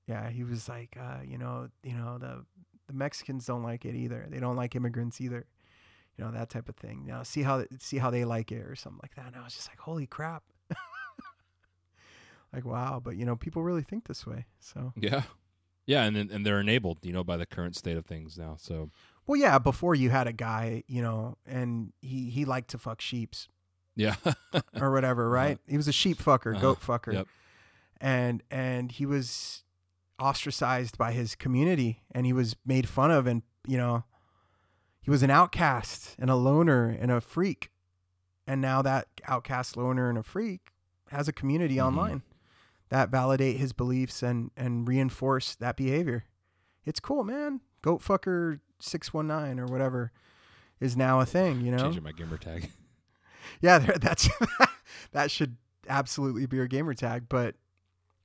Yeah, 0.07 0.29
he 0.29 0.43
was 0.43 0.67
like, 0.67 0.97
uh, 0.99 1.21
you 1.25 1.37
know, 1.37 1.69
you 1.83 1.93
know, 1.93 2.17
the 2.17 2.45
the 2.87 2.93
Mexicans 2.93 3.45
don't 3.45 3.63
like 3.63 3.85
it 3.85 3.95
either. 3.95 4.25
They 4.29 4.39
don't 4.39 4.55
like 4.55 4.75
immigrants 4.75 5.21
either. 5.21 5.45
You 6.17 6.25
know, 6.25 6.31
that 6.31 6.49
type 6.49 6.67
of 6.67 6.75
thing. 6.75 7.03
You 7.05 7.13
know, 7.13 7.23
see 7.23 7.43
how 7.43 7.63
see 7.79 7.97
how 7.97 8.09
they 8.09 8.25
like 8.25 8.51
it 8.51 8.65
or 8.65 8.75
something 8.75 8.99
like 9.03 9.15
that. 9.15 9.27
And 9.27 9.35
I 9.35 9.43
was 9.43 9.53
just 9.53 9.69
like, 9.69 9.79
holy 9.79 10.07
crap. 10.07 10.43
like 12.53 12.65
wow, 12.65 12.99
but 13.03 13.15
you 13.15 13.25
know, 13.25 13.35
people 13.35 13.61
really 13.63 13.83
think 13.83 14.07
this 14.07 14.25
way. 14.25 14.45
So 14.59 14.93
Yeah. 14.95 15.23
Yeah, 15.85 16.03
and 16.03 16.15
then- 16.15 16.29
and 16.31 16.45
they're 16.45 16.59
enabled, 16.59 16.99
you 17.03 17.11
know, 17.13 17.23
by 17.23 17.35
the 17.37 17.45
current 17.47 17.75
state 17.75 17.97
of 17.97 18.05
things 18.05 18.37
now. 18.37 18.55
So 18.59 18.89
well, 19.27 19.39
yeah. 19.39 19.59
Before 19.59 19.93
you 19.95 20.09
had 20.09 20.27
a 20.27 20.33
guy, 20.33 20.83
you 20.87 21.01
know, 21.01 21.37
and 21.45 21.93
he 22.01 22.29
he 22.31 22.45
liked 22.45 22.71
to 22.71 22.77
fuck 22.77 22.99
sheeps 23.01 23.47
yeah, 23.95 24.15
or 24.79 24.91
whatever, 24.91 25.29
right? 25.29 25.59
He 25.67 25.77
was 25.77 25.87
a 25.87 25.91
sheep 25.91 26.17
fucker, 26.19 26.53
Uh-huh. 26.53 26.61
goat 26.61 26.79
fucker, 26.81 27.13
Yep. 27.13 27.27
And 28.01 28.43
and 28.49 28.91
he 28.91 29.05
was 29.05 29.63
ostracized 30.19 30.97
by 30.97 31.11
his 31.13 31.35
community, 31.35 32.03
and 32.11 32.25
he 32.25 32.33
was 32.33 32.55
made 32.65 32.87
fun 32.89 33.11
of, 33.11 33.25
and 33.27 33.41
you 33.67 33.77
know, 33.77 34.03
he 35.01 35.09
was 35.09 35.23
an 35.23 35.29
outcast 35.29 36.15
and 36.19 36.29
a 36.29 36.35
loner 36.35 36.89
and 36.89 37.11
a 37.11 37.21
freak, 37.21 37.71
and 38.47 38.61
now 38.61 38.81
that 38.81 39.07
outcast, 39.27 39.77
loner, 39.77 40.09
and 40.09 40.17
a 40.17 40.23
freak 40.23 40.71
has 41.09 41.27
a 41.27 41.33
community 41.33 41.75
Mhm. 41.77 41.85
online 41.85 42.23
that 42.89 43.09
validate 43.09 43.57
his 43.57 43.73
beliefs 43.73 44.21
and 44.23 44.51
and 44.57 44.87
reinforce 44.87 45.55
that 45.55 45.75
behavior. 45.77 46.25
It's 46.85 46.99
cool, 46.99 47.23
man. 47.23 47.61
Goat 47.81 48.01
fucker 48.01 48.59
six 48.79 49.13
one 49.13 49.27
nine 49.27 49.59
or 49.59 49.65
whatever 49.65 50.11
is 50.79 50.95
now 50.97 51.19
a 51.19 51.25
thing. 51.25 51.61
You 51.61 51.71
know, 51.71 51.77
changing 51.83 52.03
my 52.03 52.11
gamer 52.11 52.37
tag. 52.37 52.69
yeah, 53.61 53.79
that's 53.79 54.27
that 55.11 55.31
should 55.31 55.57
absolutely 55.87 56.45
be 56.45 56.57
your 56.57 56.67
gamer 56.67 56.93
tag. 56.93 57.27
But 57.29 57.55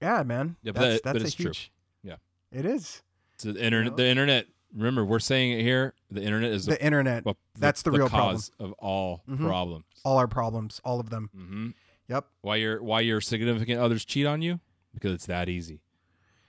yeah, 0.00 0.22
man, 0.22 0.56
Yeah, 0.62 0.72
but 0.72 0.80
that's, 0.80 0.94
that- 0.94 1.02
but 1.04 1.12
that's 1.14 1.24
a 1.24 1.26
it's 1.26 1.34
true. 1.36 1.44
huge. 1.46 1.72
Yeah. 2.02 2.16
it 2.52 2.66
is 2.66 3.02
So 3.38 3.52
the 3.52 3.62
internet, 3.64 3.92
know? 3.92 3.96
the 3.96 4.06
internet. 4.06 4.46
Remember, 4.74 5.04
we're 5.04 5.20
saying 5.20 5.52
it 5.58 5.62
here. 5.62 5.94
The 6.10 6.22
internet 6.22 6.50
is 6.50 6.66
the, 6.66 6.72
the 6.72 6.84
internet. 6.84 7.24
well, 7.24 7.36
that's 7.58 7.82
the 7.82 7.92
real 7.92 8.08
problem. 8.08 8.34
cause 8.36 8.50
of 8.58 8.72
all 8.72 9.22
Mhm. 9.28 9.38
problems. 9.46 9.84
All 10.04 10.18
our 10.18 10.26
problems, 10.28 10.80
all 10.84 10.98
of 11.00 11.10
them. 11.10 11.30
hmm 11.34 11.70
Yep, 12.08 12.26
Why 12.42 12.56
your 12.56 12.82
why 12.82 13.00
your 13.00 13.20
significant 13.22 13.80
others 13.80 14.04
cheat 14.04 14.26
on 14.26 14.42
you? 14.42 14.60
Because 14.92 15.12
it's 15.14 15.26
that 15.26 15.48
easy. 15.48 15.80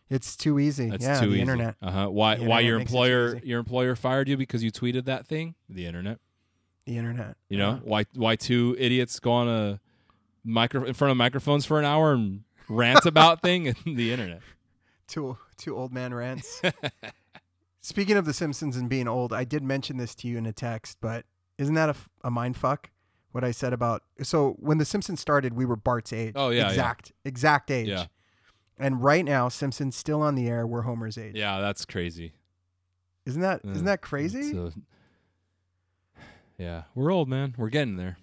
it's 0.09 0.35
too 0.35 0.59
easy. 0.59 0.89
That's 0.89 1.03
yeah, 1.03 1.19
too 1.19 1.27
the 1.27 1.33
easy. 1.33 1.41
internet. 1.41 1.75
Uh 1.81 1.91
huh. 1.91 2.09
Why 2.09 2.37
why 2.37 2.59
your 2.59 2.77
makes 2.79 2.89
it 2.89 2.93
too 2.93 2.97
employer 2.97 3.37
your 3.43 3.59
employer 3.59 3.95
fired 3.95 4.27
you 4.27 4.35
because 4.37 4.63
you 4.63 4.71
tweeted 4.71 5.05
that 5.05 5.27
thing? 5.27 5.55
The 5.69 5.85
internet. 5.85 6.19
The 6.85 6.97
internet. 6.97 7.37
You 7.49 7.57
know 7.57 7.71
Yeah. 7.75 7.79
why 7.83 8.05
why 8.15 8.35
two 8.35 8.75
idiots 8.77 9.19
go 9.19 9.31
on 9.31 9.47
a 9.47 9.79
micro 10.43 10.83
in 10.83 10.93
front 10.93 11.11
of 11.11 11.17
microphones 11.17 11.65
for 11.65 11.79
an 11.79 11.85
hour 11.85 12.11
and 12.13 12.43
rant 12.69 13.05
about 13.05 13.41
thing? 13.41 13.67
In 13.85 13.95
the 13.95 14.11
internet. 14.11 14.41
two 15.07 15.37
two 15.57 15.75
old 15.75 15.93
man 15.93 16.13
rants. 16.13 16.61
Speaking 17.81 18.17
of 18.17 18.25
The 18.25 18.33
Simpsons 18.33 18.77
and 18.77 18.89
being 18.89 19.07
old, 19.07 19.31
I 19.31 19.43
did 19.43 19.61
mention 19.63 19.97
this 19.97 20.15
to 20.15 20.27
you 20.27 20.37
in 20.37 20.45
a 20.47 20.53
text, 20.53 20.97
but 21.01 21.25
isn't 21.57 21.75
that 21.75 21.89
a, 21.89 21.95
a 22.23 22.31
mind 22.31 22.57
fuck? 22.57 22.89
What 23.31 23.43
I 23.43 23.51
said 23.51 23.73
about 23.73 24.01
so 24.23 24.55
when 24.59 24.77
The 24.77 24.85
Simpsons 24.85 25.19
started, 25.19 25.53
we 25.53 25.65
were 25.65 25.75
Bart's 25.75 26.13
age. 26.13 26.33
Oh, 26.35 26.49
yeah, 26.49 26.63
yeah. 26.63 26.69
exact 26.69 27.11
exact 27.25 27.69
age. 27.69 27.89
Yeah. 27.89 28.05
And 28.77 29.03
right 29.03 29.23
now, 29.23 29.49
Simpsons 29.49 29.95
still 29.95 30.21
on 30.21 30.35
the 30.35 30.47
air. 30.47 30.65
We're 30.67 30.81
Homer's 30.81 31.17
age. 31.17 31.35
Yeah, 31.35 31.59
that's 31.61 31.85
crazy. 31.85 32.33
Isn't 33.25 33.41
that 33.41 33.61
Uh, 33.63 33.69
not 33.69 33.85
that 33.85 34.01
crazy? 34.01 34.57
Uh, 34.57 34.69
yeah, 36.57 36.83
we're 36.93 37.11
old, 37.11 37.27
man. 37.27 37.55
We're 37.57 37.69
getting 37.69 37.97
there. 37.97 38.17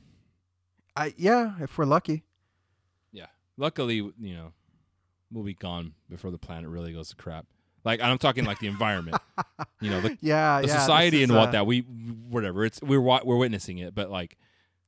I 0.97 1.15
yeah, 1.17 1.55
if 1.61 1.77
we're 1.79 1.85
lucky. 1.85 2.25
Luckily, 3.57 3.97
you 3.97 4.35
know, 4.35 4.53
we'll 5.31 5.45
be 5.45 5.55
gone 5.55 5.95
before 6.11 6.31
the 6.31 6.39
planet 6.39 6.69
really 6.71 6.93
goes 6.93 7.11
to 7.11 7.17
crap. 7.17 7.47
Like 7.85 8.01
I'm 8.01 8.17
talking 8.19 8.45
like 8.45 8.59
the 8.61 8.69
environment. 8.69 9.17
you 9.81 9.91
know, 9.91 10.01
the, 10.01 10.17
Yeah, 10.21 10.61
the 10.61 10.69
yeah. 10.69 10.79
society 10.79 11.23
and 11.23 11.33
what 11.35 11.49
uh, 11.49 11.53
that 11.53 11.67
we 11.67 11.81
whatever. 11.81 12.65
It's 12.65 12.81
we're 12.83 13.01
we're 13.01 13.37
witnessing 13.37 13.79
it, 13.79 13.95
but 13.95 14.11
like 14.11 14.37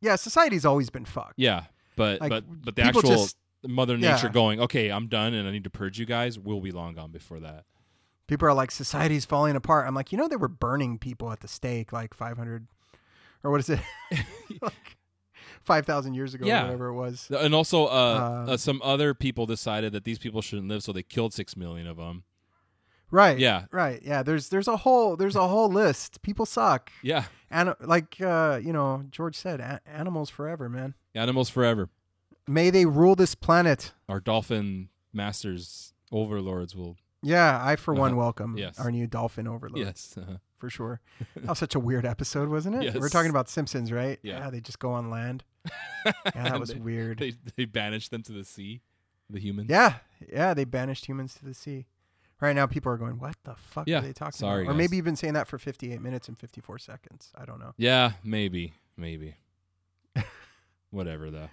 Yeah, 0.00 0.16
society's 0.16 0.64
always 0.64 0.90
been 0.90 1.04
fucked. 1.04 1.34
yeah, 1.36 1.64
but 1.96 2.20
Like, 2.20 2.30
but 2.30 2.44
but 2.64 2.76
the 2.76 2.82
actual 2.82 3.02
just- 3.02 3.36
mother 3.66 3.96
nature 3.96 4.26
yeah. 4.26 4.32
going, 4.32 4.60
"Okay, 4.60 4.90
I'm 4.90 5.08
done 5.08 5.32
and 5.34 5.48
I 5.48 5.50
need 5.50 5.64
to 5.64 5.70
purge 5.70 5.98
you 5.98 6.06
guys." 6.06 6.38
We'll 6.38 6.60
be 6.60 6.70
long 6.70 6.94
gone 6.94 7.10
before 7.10 7.40
that. 7.40 7.64
People 8.26 8.46
are 8.48 8.54
like, 8.54 8.70
society's 8.70 9.24
falling 9.26 9.54
apart. 9.56 9.86
I'm 9.86 9.94
like, 9.94 10.10
you 10.12 10.16
know, 10.18 10.28
they 10.28 10.36
were 10.36 10.48
burning 10.48 10.98
people 10.98 11.30
at 11.32 11.40
the 11.40 11.48
stake 11.48 11.92
like 11.92 12.14
500, 12.14 12.66
or 13.42 13.50
what 13.50 13.60
is 13.60 13.68
it? 13.70 13.80
like 14.62 14.96
5,000 15.64 16.14
years 16.14 16.34
ago, 16.34 16.46
Yeah. 16.46 16.60
or 16.60 16.64
whatever 16.66 16.86
it 16.88 16.94
was. 16.94 17.30
And 17.30 17.54
also, 17.54 17.86
uh, 17.86 18.44
Uh, 18.48 18.52
uh, 18.52 18.56
some 18.56 18.80
other 18.82 19.14
people 19.14 19.46
decided 19.46 19.92
that 19.92 20.04
these 20.04 20.18
people 20.18 20.42
shouldn't 20.42 20.68
live, 20.68 20.82
so 20.82 20.92
they 20.92 21.02
killed 21.02 21.32
six 21.34 21.56
million 21.56 21.86
of 21.86 21.96
them. 21.96 22.24
Right. 23.10 23.38
Yeah, 23.38 23.66
Right. 23.70 24.02
Yeah. 24.02 24.22
There's 24.22 24.48
there's 24.48 24.66
a 24.68 24.78
whole 24.78 25.16
there's 25.16 25.36
a 25.36 25.46
whole 25.48 25.68
list. 25.68 26.22
People 26.22 26.46
suck. 26.46 26.90
yeah. 27.02 27.26
And 27.50 27.74
like 27.80 28.20
uh, 28.20 28.58
you 28.62 28.72
know, 28.72 29.04
George 29.10 29.36
said, 29.36 29.60
a- 29.60 29.80
animals 29.86 30.30
forever, 30.30 30.68
man. 30.68 30.94
Animals 31.14 31.48
forever. 31.48 31.90
May 32.48 32.70
they 32.70 32.86
rule 32.86 33.14
this 33.14 33.34
planet. 33.36 33.92
Our 34.08 34.20
dolphin 34.20 34.88
masters, 35.12 35.94
overlords 36.10 36.74
will. 36.74 36.96
Yeah, 37.22 37.58
I 37.64 37.76
for 37.76 37.94
one 37.94 38.12
Uh-huh. 38.12 38.20
welcome 38.20 38.58
Yes. 38.58 38.78
our 38.80 38.90
new 38.90 39.06
dolphin 39.06 39.46
overlords. 39.46 39.78
Yes. 39.78 40.18
uh 40.18 40.38
for 40.58 40.68
sure. 40.70 41.00
That 41.36 41.48
was 41.50 41.58
such 41.58 41.74
a 41.74 41.80
weird 41.80 42.04
episode, 42.06 42.48
wasn't 42.48 42.76
it? 42.76 42.82
Yes. 42.84 42.94
We're 42.96 43.08
talking 43.10 43.30
about 43.30 43.48
Simpsons, 43.48 43.92
right? 43.92 44.18
Yeah. 44.22 44.50
they 44.50 44.60
just 44.60 44.78
go 44.80 44.90
on 44.92 45.08
land. 45.10 45.44
Yeah, 46.04 46.12
that 46.34 46.60
was 46.60 46.70
they, 46.70 46.78
weird. 46.78 47.18
They 47.18 47.34
they 47.56 47.64
banished 47.64 48.10
them 48.10 48.22
to 48.24 48.32
the 48.32 48.44
sea, 48.44 48.82
the 49.30 49.40
humans. 49.40 49.70
Yeah, 49.70 49.94
yeah, 50.30 50.54
they 50.54 50.64
banished 50.64 51.06
humans 51.06 51.34
to 51.34 51.44
the 51.44 51.54
sea. 51.54 51.86
Right 52.40 52.54
now, 52.54 52.66
people 52.66 52.92
are 52.92 52.96
going, 52.98 53.18
"What 53.18 53.36
the 53.44 53.54
fuck 53.54 53.88
Yeah, 53.88 53.98
are 53.98 54.02
they 54.02 54.12
talking 54.12 54.32
sorry, 54.38 54.62
about?" 54.64 54.70
Or 54.70 54.74
guys. 54.74 54.78
maybe 54.78 54.96
you've 54.96 55.04
been 55.04 55.16
saying 55.16 55.34
that 55.34 55.46
for 55.48 55.56
58 55.58 56.00
minutes 56.02 56.28
and 56.28 56.38
54 56.38 56.78
seconds. 56.78 57.32
I 57.36 57.44
don't 57.44 57.58
know. 57.58 57.72
Yeah, 57.78 58.12
maybe, 58.22 58.74
maybe. 58.96 59.36
Whatever 60.90 61.30
though. 61.30 61.48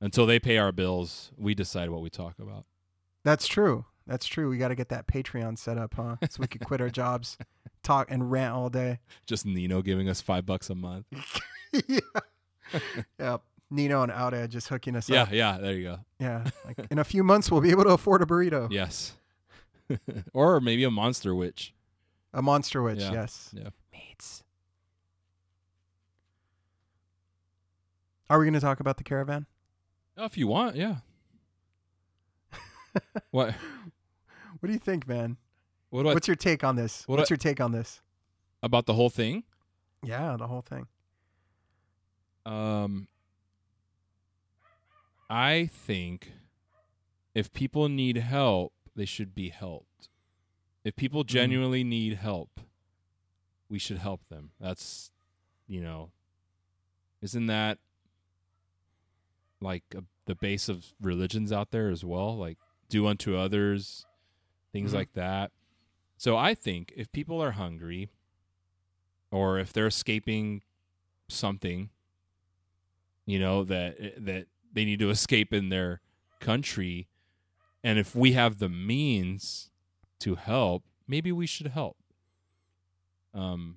Until 0.00 0.26
they 0.26 0.38
pay 0.38 0.58
our 0.58 0.72
bills, 0.72 1.30
we 1.38 1.54
decide 1.54 1.90
what 1.90 2.02
we 2.02 2.10
talk 2.10 2.38
about. 2.38 2.64
That's 3.24 3.46
true. 3.46 3.86
That's 4.06 4.26
true. 4.26 4.48
We 4.50 4.58
got 4.58 4.68
to 4.68 4.74
get 4.74 4.88
that 4.90 5.06
Patreon 5.06 5.58
set 5.58 5.78
up, 5.78 5.94
huh? 5.94 6.16
So 6.30 6.40
we 6.40 6.46
could 6.46 6.64
quit 6.64 6.80
our 6.80 6.90
jobs, 6.90 7.38
talk 7.82 8.10
and 8.10 8.30
rant 8.30 8.54
all 8.54 8.68
day. 8.70 9.00
Just 9.26 9.46
Nino 9.46 9.82
giving 9.82 10.08
us 10.08 10.20
five 10.20 10.46
bucks 10.46 10.68
a 10.70 10.74
month. 10.74 11.06
yeah. 11.88 12.00
yep. 13.18 13.42
Nino 13.70 14.02
and 14.02 14.12
Outa 14.12 14.46
just 14.48 14.68
hooking 14.68 14.94
us 14.94 15.08
Yeah, 15.08 15.22
up. 15.22 15.32
yeah. 15.32 15.54
Yeah, 15.56 15.58
there 15.60 15.74
you 15.74 15.82
go. 15.84 15.98
Yeah. 16.20 16.44
Like 16.64 16.78
in 16.90 16.98
a 16.98 17.04
few 17.04 17.24
months, 17.24 17.50
we'll 17.50 17.60
be 17.60 17.70
able 17.70 17.84
to 17.84 17.90
afford 17.90 18.22
a 18.22 18.26
burrito. 18.26 18.70
Yes. 18.70 19.14
or 20.32 20.60
maybe 20.60 20.84
a 20.84 20.90
monster 20.90 21.34
witch. 21.34 21.74
A 22.32 22.42
monster 22.42 22.82
witch. 22.82 23.00
Yeah. 23.00 23.12
Yes. 23.12 23.50
Yeah. 23.52 23.68
Meats. 23.92 24.44
Are 28.28 28.38
we 28.38 28.44
going 28.44 28.54
to 28.54 28.60
talk 28.60 28.80
about 28.80 28.96
the 28.96 29.04
caravan? 29.04 29.46
Oh, 30.16 30.24
if 30.24 30.36
you 30.36 30.46
want, 30.46 30.76
yeah. 30.76 30.96
what? 33.30 33.54
What 34.60 34.66
do 34.66 34.72
you 34.72 34.78
think, 34.78 35.06
man? 35.06 35.36
What 35.90 36.02
do 36.04 36.08
I 36.10 36.14
What's 36.14 36.26
your 36.26 36.36
take 36.36 36.64
on 36.64 36.76
this? 36.76 37.04
what 37.06 37.18
What's 37.18 37.30
I- 37.30 37.34
your 37.34 37.38
take 37.38 37.60
on 37.60 37.72
this? 37.72 38.00
about 38.62 38.86
the 38.86 38.94
whole 38.94 39.10
thing? 39.10 39.44
Yeah, 40.02 40.36
the 40.38 40.46
whole 40.48 40.62
thing. 40.62 40.86
Um, 42.46 43.08
I 45.28 45.66
think 45.66 46.32
if 47.34 47.52
people 47.52 47.88
need 47.88 48.16
help, 48.18 48.72
they 48.94 49.04
should 49.04 49.34
be 49.34 49.48
helped. 49.48 50.08
If 50.84 50.94
people 50.94 51.24
Mm. 51.24 51.28
genuinely 51.28 51.82
need 51.84 52.14
help, 52.14 52.60
we 53.68 53.78
should 53.80 53.98
help 53.98 54.26
them. 54.28 54.52
That's, 54.60 55.10
you 55.66 55.80
know, 55.80 56.12
isn't 57.20 57.46
that 57.46 57.78
like 59.60 59.82
a, 59.96 60.04
the 60.26 60.36
base 60.36 60.68
of 60.68 60.94
religions 61.00 61.50
out 61.50 61.72
there 61.72 61.90
as 61.90 62.04
well? 62.04 62.36
Like, 62.36 62.58
do 62.88 63.06
unto 63.08 63.36
others, 63.36 64.06
things 64.70 64.92
Mhm. 64.92 64.94
like 64.94 65.12
that. 65.14 65.50
So 66.16 66.36
I 66.36 66.54
think 66.54 66.92
if 66.96 67.10
people 67.10 67.42
are 67.42 67.52
hungry 67.52 68.10
or 69.32 69.58
if 69.58 69.72
they're 69.72 69.88
escaping 69.88 70.62
something, 71.28 71.90
you 73.26 73.38
know 73.38 73.64
that 73.64 74.24
that 74.24 74.46
they 74.72 74.84
need 74.84 75.00
to 75.00 75.10
escape 75.10 75.52
in 75.52 75.68
their 75.68 76.00
country. 76.40 77.08
And 77.84 77.98
if 77.98 78.14
we 78.14 78.32
have 78.32 78.58
the 78.58 78.68
means 78.68 79.70
to 80.20 80.36
help 80.36 80.84
maybe 81.06 81.30
we 81.32 81.46
should 81.46 81.68
help. 81.68 81.96
Um 83.34 83.76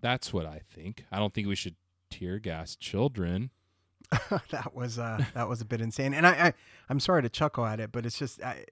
that's 0.00 0.32
what 0.32 0.46
i 0.46 0.60
think. 0.68 1.04
I 1.12 1.18
don't 1.18 1.32
think 1.32 1.46
we 1.46 1.54
should 1.54 1.76
tear 2.10 2.38
gas 2.38 2.74
children. 2.74 3.50
That 4.50 4.74
was 4.74 4.98
uh 4.98 5.24
that 5.34 5.48
was 5.48 5.60
a 5.60 5.64
bit 5.64 5.80
insane. 5.80 6.12
And 6.14 6.26
I, 6.26 6.30
I 6.30 6.54
I'm 6.88 7.00
sorry 7.00 7.22
to 7.22 7.28
chuckle 7.28 7.64
at 7.64 7.80
it, 7.80 7.92
but 7.92 8.04
it's 8.04 8.18
just 8.18 8.42
I, 8.42 8.64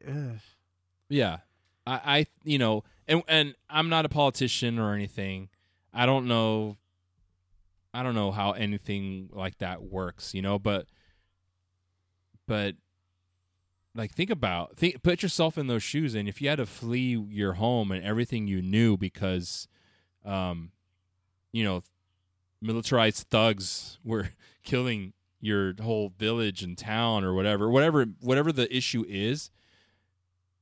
yeah. 1.09 1.39
I 1.87 2.01
i 2.05 2.27
you 2.45 2.59
know 2.59 2.85
and 3.09 3.23
and 3.29 3.55
i'm 3.69 3.89
not 3.89 4.05
a 4.05 4.09
politician 4.09 4.79
or 4.79 4.95
anything. 4.95 5.49
I 5.93 6.07
don't 6.07 6.27
know 6.27 6.77
I 7.93 8.03
don't 8.03 8.15
know 8.15 8.31
how 8.31 8.53
anything 8.53 9.31
like 9.33 9.59
that 9.59 9.83
works, 9.83 10.35
you 10.35 10.43
know, 10.43 10.59
but 10.59 10.87
but 12.47 12.77
like 13.95 14.13
think 14.13 14.31
about 14.31 14.77
think 14.77 15.03
put 15.03 15.23
yourself 15.23 15.59
in 15.59 15.67
those 15.67 15.83
shoes 15.83 16.15
and 16.15 16.29
if 16.29 16.41
you 16.41 16.49
had 16.49 16.59
to 16.59 16.67
flee 16.67 17.17
your 17.29 17.55
home 17.55 17.91
and 17.91 18.05
everything 18.05 18.47
you 18.47 18.63
knew 18.63 18.97
because 18.97 19.67
um 20.25 20.71
you 21.53 21.65
know 21.65 21.83
militarized 22.61 23.27
thugs 23.31 23.99
were 24.05 24.31
killing 24.63 25.13
your 25.41 25.75
whole 25.83 26.13
village 26.19 26.63
and 26.63 26.77
town 26.79 27.25
or 27.25 27.35
whatever 27.35 27.69
whatever 27.71 28.05
whatever 28.21 28.53
the 28.53 28.75
issue 28.75 29.05
is 29.09 29.51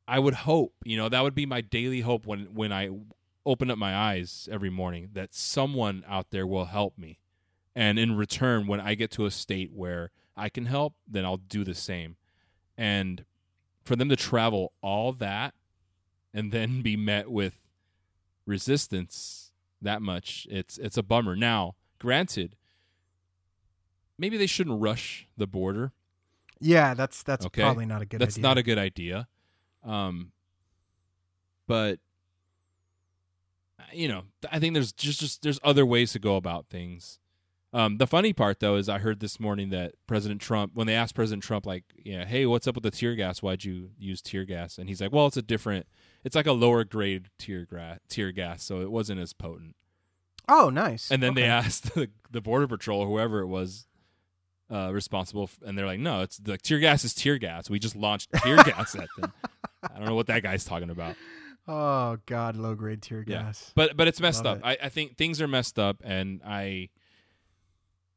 i 0.06 0.18
would 0.18 0.34
hope 0.34 0.72
you 0.84 0.96
know 0.96 1.08
that 1.08 1.22
would 1.22 1.34
be 1.34 1.46
my 1.46 1.60
daily 1.60 2.00
hope 2.00 2.26
when 2.26 2.46
when 2.54 2.72
i 2.72 2.88
open 3.46 3.70
up 3.70 3.78
my 3.78 3.94
eyes 3.96 4.48
every 4.50 4.70
morning 4.70 5.10
that 5.14 5.32
someone 5.34 6.04
out 6.08 6.30
there 6.30 6.46
will 6.46 6.66
help 6.66 6.98
me. 6.98 7.18
And 7.74 7.98
in 7.98 8.16
return 8.16 8.66
when 8.66 8.80
i 8.80 8.94
get 8.94 9.10
to 9.12 9.24
a 9.26 9.30
state 9.30 9.70
where 9.72 10.10
i 10.36 10.48
can 10.48 10.66
help 10.66 10.94
then 11.06 11.24
i'll 11.24 11.36
do 11.36 11.64
the 11.64 11.74
same. 11.74 12.16
And 12.76 13.24
for 13.84 13.96
them 13.96 14.08
to 14.08 14.16
travel 14.16 14.72
all 14.82 15.12
that 15.14 15.54
and 16.34 16.52
then 16.52 16.82
be 16.82 16.96
met 16.96 17.30
with 17.30 17.60
resistance 18.46 19.52
that 19.80 20.02
much 20.02 20.46
it's 20.50 20.76
it's 20.78 20.96
a 20.96 21.02
bummer. 21.02 21.36
Now 21.36 21.76
granted 21.98 22.56
maybe 24.18 24.36
they 24.36 24.46
shouldn't 24.46 24.80
rush 24.80 25.28
the 25.36 25.46
border. 25.46 25.92
Yeah, 26.60 26.94
that's 26.94 27.22
that's 27.22 27.46
Okay. 27.46 27.62
probably 27.62 27.86
not 27.86 28.02
a 28.02 28.06
good 28.06 28.20
that's 28.20 28.34
idea. 28.36 28.42
not 28.42 28.58
a 28.58 28.62
good 28.62 28.78
idea. 28.78 29.28
Um 29.84 30.32
but 31.68 32.00
you 33.92 34.08
know 34.08 34.22
i 34.50 34.58
think 34.58 34.74
there's 34.74 34.92
just, 34.92 35.20
just 35.20 35.42
there's 35.42 35.60
other 35.62 35.84
ways 35.86 36.12
to 36.12 36.18
go 36.18 36.36
about 36.36 36.66
things 36.68 37.18
um 37.72 37.98
the 37.98 38.06
funny 38.06 38.32
part 38.32 38.60
though 38.60 38.76
is 38.76 38.88
i 38.88 38.98
heard 38.98 39.20
this 39.20 39.38
morning 39.38 39.70
that 39.70 39.92
president 40.06 40.40
trump 40.40 40.72
when 40.74 40.86
they 40.86 40.94
asked 40.94 41.14
president 41.14 41.42
trump 41.42 41.66
like 41.66 41.84
yeah 42.04 42.24
hey 42.24 42.46
what's 42.46 42.66
up 42.66 42.74
with 42.74 42.84
the 42.84 42.90
tear 42.90 43.14
gas 43.14 43.42
why'd 43.42 43.64
you 43.64 43.90
use 43.98 44.20
tear 44.22 44.44
gas 44.44 44.78
and 44.78 44.88
he's 44.88 45.00
like 45.00 45.12
well 45.12 45.26
it's 45.26 45.36
a 45.36 45.42
different 45.42 45.86
it's 46.24 46.34
like 46.36 46.46
a 46.46 46.52
lower 46.52 46.84
grade 46.84 47.28
tear 47.38 47.66
gas 47.70 47.98
tear 48.08 48.32
gas 48.32 48.62
so 48.64 48.80
it 48.80 48.90
wasn't 48.90 49.20
as 49.20 49.32
potent 49.32 49.74
Oh, 50.50 50.70
nice. 50.70 51.10
and 51.10 51.22
then 51.22 51.34
they 51.34 51.44
asked 51.44 51.94
the, 51.94 52.08
the 52.30 52.40
border 52.40 52.66
patrol 52.66 53.02
or 53.02 53.06
whoever 53.06 53.40
it 53.40 53.48
was 53.48 53.86
uh, 54.70 54.90
responsible, 54.92 55.42
f- 55.44 55.58
and 55.66 55.76
they're 55.78 55.86
like, 55.86 56.00
"No, 56.00 56.20
it's 56.22 56.38
the 56.38 56.56
tear 56.58 56.78
gas 56.78 57.04
is 57.04 57.14
tear 57.14 57.36
gas. 57.38 57.68
We 57.68 57.78
just 57.78 57.94
launched 57.96 58.30
tear 58.32 58.56
gas 58.64 58.94
at 58.94 59.08
them." 59.18 59.32
I 59.82 59.98
don't 59.98 60.06
know 60.06 60.14
what 60.14 60.26
that 60.28 60.42
guy's 60.42 60.64
talking 60.64 60.88
about, 60.90 61.16
Oh 61.68 62.16
God, 62.24 62.56
low 62.56 62.74
grade 62.74 63.02
tear 63.02 63.22
gas. 63.22 63.66
Yeah. 63.66 63.72
but 63.74 63.96
but 63.96 64.08
it's 64.08 64.20
messed 64.20 64.44
Love 64.44 64.58
up. 64.58 64.66
I, 64.66 64.78
I 64.84 64.88
think 64.88 65.18
things 65.18 65.40
are 65.42 65.46
messed 65.46 65.78
up, 65.78 66.00
and 66.02 66.40
I, 66.44 66.88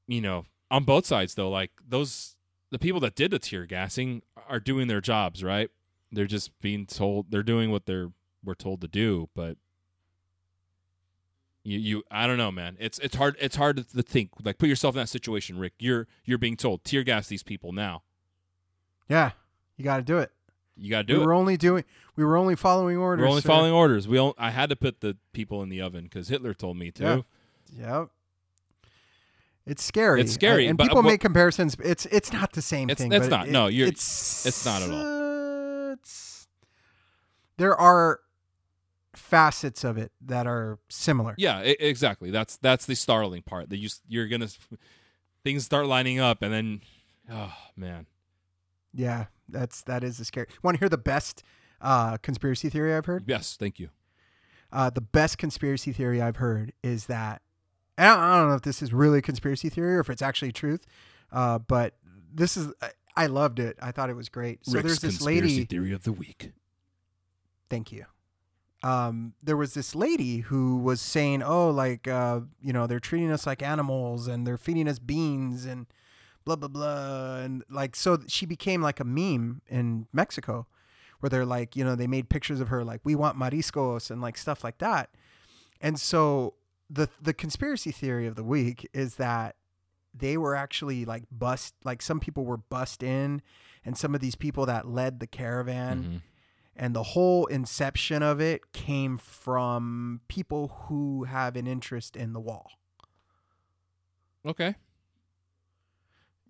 you 0.07 0.21
know, 0.21 0.45
on 0.71 0.85
both 0.85 1.05
sides 1.05 1.35
though, 1.35 1.49
like 1.49 1.71
those 1.85 2.37
the 2.71 2.79
people 2.79 3.01
that 3.01 3.15
did 3.15 3.31
the 3.31 3.39
tear 3.39 3.65
gassing 3.65 4.21
are 4.47 4.61
doing 4.61 4.87
their 4.87 5.01
jobs 5.01 5.43
right. 5.43 5.69
They're 6.13 6.25
just 6.25 6.57
being 6.61 6.85
told 6.85 7.29
they're 7.29 7.43
doing 7.43 7.71
what 7.71 7.85
they're 7.85 8.11
were 8.43 8.55
told 8.55 8.81
to 8.81 8.87
do, 8.87 9.29
but 9.35 9.57
you, 11.63 11.77
you 11.77 12.03
I 12.09 12.27
don't 12.27 12.37
know, 12.37 12.51
man. 12.51 12.77
It's 12.79 12.99
it's 12.99 13.15
hard 13.15 13.35
it's 13.39 13.57
hard 13.57 13.77
to 13.77 14.01
think. 14.03 14.31
Like 14.43 14.57
put 14.57 14.69
yourself 14.69 14.95
in 14.95 14.99
that 14.99 15.09
situation, 15.09 15.59
Rick. 15.59 15.73
You're 15.77 16.07
you're 16.23 16.37
being 16.37 16.55
told 16.55 16.83
tear 16.83 17.03
gas 17.03 17.27
these 17.27 17.43
people 17.43 17.71
now. 17.71 18.03
Yeah, 19.09 19.31
you 19.77 19.83
got 19.83 19.97
to 19.97 20.03
do 20.03 20.17
it. 20.19 20.31
You 20.77 20.89
got 20.89 20.99
to 20.99 21.03
do 21.03 21.17
we 21.17 21.23
it. 21.23 21.25
were 21.25 21.33
only 21.33 21.57
doing. 21.57 21.83
We 22.15 22.25
were 22.25 22.37
only 22.37 22.55
following 22.55 22.97
orders. 22.97 23.23
We're 23.23 23.29
only 23.29 23.41
sir. 23.41 23.47
following 23.47 23.73
orders. 23.73 24.07
We 24.07 24.17
all, 24.17 24.33
I 24.37 24.51
had 24.51 24.69
to 24.69 24.75
put 24.75 25.01
the 25.01 25.17
people 25.33 25.61
in 25.63 25.69
the 25.69 25.81
oven 25.81 26.03
because 26.05 26.27
Hitler 26.29 26.53
told 26.53 26.77
me 26.77 26.91
to. 26.91 27.25
Yeah. 27.73 27.87
Yep. 27.99 28.09
It's 29.67 29.83
scary. 29.83 30.21
It's 30.21 30.31
scary, 30.33 30.65
uh, 30.65 30.69
and 30.69 30.77
but- 30.77 30.87
people 30.87 31.03
but- 31.03 31.09
make 31.09 31.21
comparisons. 31.21 31.75
It's 31.83 32.05
it's 32.07 32.33
not 32.33 32.53
the 32.53 32.61
same 32.61 32.89
It's- 32.89 33.01
thing. 33.07 33.11
it's 33.13 33.27
not. 33.29 33.47
it- 33.47 33.51
No, 33.51 33.67
you're- 33.67 33.87
It's 33.89 34.45
it's 34.45 34.65
not 34.65 34.81
at 34.81 34.89
all. 34.91 35.91
It's 35.93 36.47
there 37.57 37.75
are 37.75 38.21
facets 39.13 39.83
of 39.83 39.97
it 39.97 40.11
that 40.21 40.47
are 40.47 40.79
similar. 40.89 41.35
Yeah, 41.37 41.59
exactly. 41.59 42.31
That's 42.31 42.57
that's 42.57 42.85
the 42.87 42.95
startling 42.95 43.43
part. 43.43 43.69
That 43.69 43.77
you 43.77 43.89
you're 44.07 44.27
gonna 44.27 44.47
things 45.43 45.63
start 45.63 45.85
lining 45.85 46.19
up, 46.19 46.41
and 46.41 46.51
then 46.51 46.81
oh 47.31 47.53
man, 47.75 48.07
Yeah, 48.93 49.25
that's 49.49 49.83
that 49.83 50.03
is 50.03 50.19
a 50.19 50.25
scary. 50.25 50.47
Want 50.63 50.75
to 50.75 50.79
hear 50.79 50.89
the 50.89 50.97
best 50.97 51.43
uh, 51.81 52.17
conspiracy 52.17 52.69
theory 52.69 52.93
I've 52.93 53.05
heard? 53.05 53.23
yes, 53.27 53.55
thank 53.57 53.79
you. 53.79 53.89
Uh, 54.71 54.89
the 54.89 55.01
best 55.01 55.37
conspiracy 55.37 55.91
theory 55.91 56.21
I've 56.21 56.37
heard 56.37 56.71
is 56.81 57.07
that 57.07 57.41
I 57.97 58.05
don't, 58.07 58.19
I 58.19 58.37
don't 58.37 58.49
know 58.49 58.55
if 58.55 58.61
this 58.61 58.81
is 58.81 58.93
really 58.93 59.19
a 59.19 59.21
conspiracy 59.21 59.69
theory 59.69 59.95
or 59.95 59.99
if 59.99 60.09
it's 60.09 60.21
actually 60.21 60.53
truth, 60.53 60.85
uh, 61.31 61.59
but 61.59 61.95
this 62.33 62.55
is 62.55 62.71
I, 62.81 62.91
I 63.15 63.25
loved 63.27 63.59
it. 63.59 63.77
I 63.81 63.91
thought 63.91 64.09
it 64.09 64.15
was 64.15 64.29
great. 64.29 64.65
So 64.65 64.73
Rick's 64.73 64.83
there's 64.87 64.99
this 64.99 65.17
conspiracy 65.17 65.55
lady. 65.55 65.65
theory 65.65 65.91
of 65.93 66.03
the 66.03 66.13
week. 66.13 66.51
Thank 67.69 67.91
you. 67.91 68.05
Um, 68.83 69.33
there 69.43 69.57
was 69.57 69.73
this 69.73 69.93
lady 69.93 70.39
who 70.39 70.77
was 70.77 71.01
saying, 71.01 71.43
"Oh, 71.43 71.69
like 71.69 72.07
uh, 72.07 72.41
you 72.61 72.73
know, 72.73 72.87
they're 72.87 72.99
treating 72.99 73.31
us 73.31 73.45
like 73.45 73.61
animals 73.61 74.27
and 74.27 74.47
they're 74.47 74.57
feeding 74.57 74.87
us 74.87 74.97
beans 74.99 75.65
and 75.65 75.85
blah 76.45 76.55
blah 76.55 76.67
blah," 76.67 77.37
and 77.37 77.63
like 77.69 77.95
so 77.95 78.19
she 78.27 78.45
became 78.45 78.81
like 78.81 78.99
a 78.99 79.05
meme 79.05 79.61
in 79.67 80.07
Mexico, 80.13 80.67
where 81.19 81.29
they're 81.29 81.45
like, 81.45 81.75
you 81.75 81.83
know, 81.83 81.95
they 81.95 82.07
made 82.07 82.29
pictures 82.29 82.59
of 82.59 82.67
her 82.69 82.83
like, 82.83 83.01
"We 83.03 83.15
want 83.15 83.37
mariscos" 83.37 84.09
and 84.11 84.21
like 84.21 84.37
stuff 84.37 84.63
like 84.63 84.77
that, 84.79 85.09
and 85.79 85.99
so 85.99 86.55
the 86.89 87.09
the 87.21 87.33
conspiracy 87.33 87.91
theory 87.91 88.27
of 88.27 88.35
the 88.35 88.43
week 88.43 88.89
is 88.93 89.15
that 89.15 89.55
they 90.13 90.37
were 90.37 90.55
actually 90.55 91.05
like 91.05 91.23
bust, 91.31 91.73
like 91.85 92.01
some 92.01 92.19
people 92.19 92.43
were 92.43 92.57
bust 92.57 93.01
in, 93.01 93.41
and 93.85 93.97
some 93.97 94.13
of 94.13 94.19
these 94.21 94.35
people 94.35 94.65
that 94.65 94.85
led 94.87 95.19
the 95.21 95.27
caravan 95.27 96.03
Mhm. 96.03 96.21
and 96.75 96.93
the 96.93 97.03
whole 97.03 97.45
inception 97.45 98.21
of 98.21 98.41
it 98.41 98.73
came 98.73 99.17
from 99.17 100.19
people 100.27 100.67
who 100.87 101.23
have 101.23 101.55
an 101.55 101.65
interest 101.65 102.17
in 102.17 102.33
the 102.33 102.41
wall. 102.41 102.71
Okay. 104.45 104.75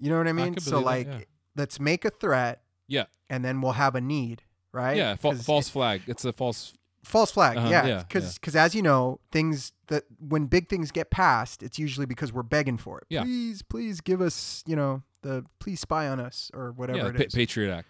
You 0.01 0.09
know 0.09 0.17
what 0.17 0.27
I 0.27 0.33
mean? 0.33 0.53
could 0.55 0.63
so 0.63 0.71
believe 0.81 0.83
that, 0.85 0.89
like 0.89 1.07
yeah. 1.21 1.25
let's 1.55 1.79
make 1.79 2.05
a 2.05 2.09
threat 2.09 2.61
Yeah. 2.87 3.05
and 3.29 3.45
then 3.45 3.61
we'll 3.61 3.73
have 3.73 3.95
a 3.95 4.01
need, 4.01 4.43
right? 4.73 4.97
Yeah. 4.97 5.15
Fa- 5.15 5.35
false 5.35 5.67
it- 5.67 5.71
flag. 5.71 6.01
It's 6.07 6.25
a 6.25 6.33
false. 6.33 6.73
false 7.03 7.31
flag. 7.31 7.57
Uh-huh, 7.57 7.69
yeah, 7.69 7.85
yeah, 7.85 8.03
because 8.07 8.39
yeah. 8.53 8.63
as 8.63 8.75
you 8.75 8.81
know, 8.81 9.19
things 9.31 9.71
that 9.87 10.03
when 10.19 10.45
big 10.45 10.69
things 10.69 10.91
get 10.91 11.09
passed, 11.11 11.63
it's 11.63 11.77
usually 11.79 12.05
because 12.05 12.33
we're 12.33 12.43
begging 12.43 12.77
for 12.77 12.97
it. 12.99 13.05
Yeah. 13.09 13.23
Please, 13.23 13.61
please 13.61 14.01
give 14.01 14.21
us, 14.21 14.63
you 14.67 14.75
know, 14.75 15.03
the 15.21 15.45
please 15.59 15.79
spy 15.79 16.07
on 16.07 16.19
us 16.19 16.49
or 16.53 16.71
whatever 16.71 16.99
yeah. 16.99 17.07
it 17.07 17.15
Pa- 17.17 17.23
is. 17.23 17.33
Patriot 17.35 17.71
Act. 17.73 17.87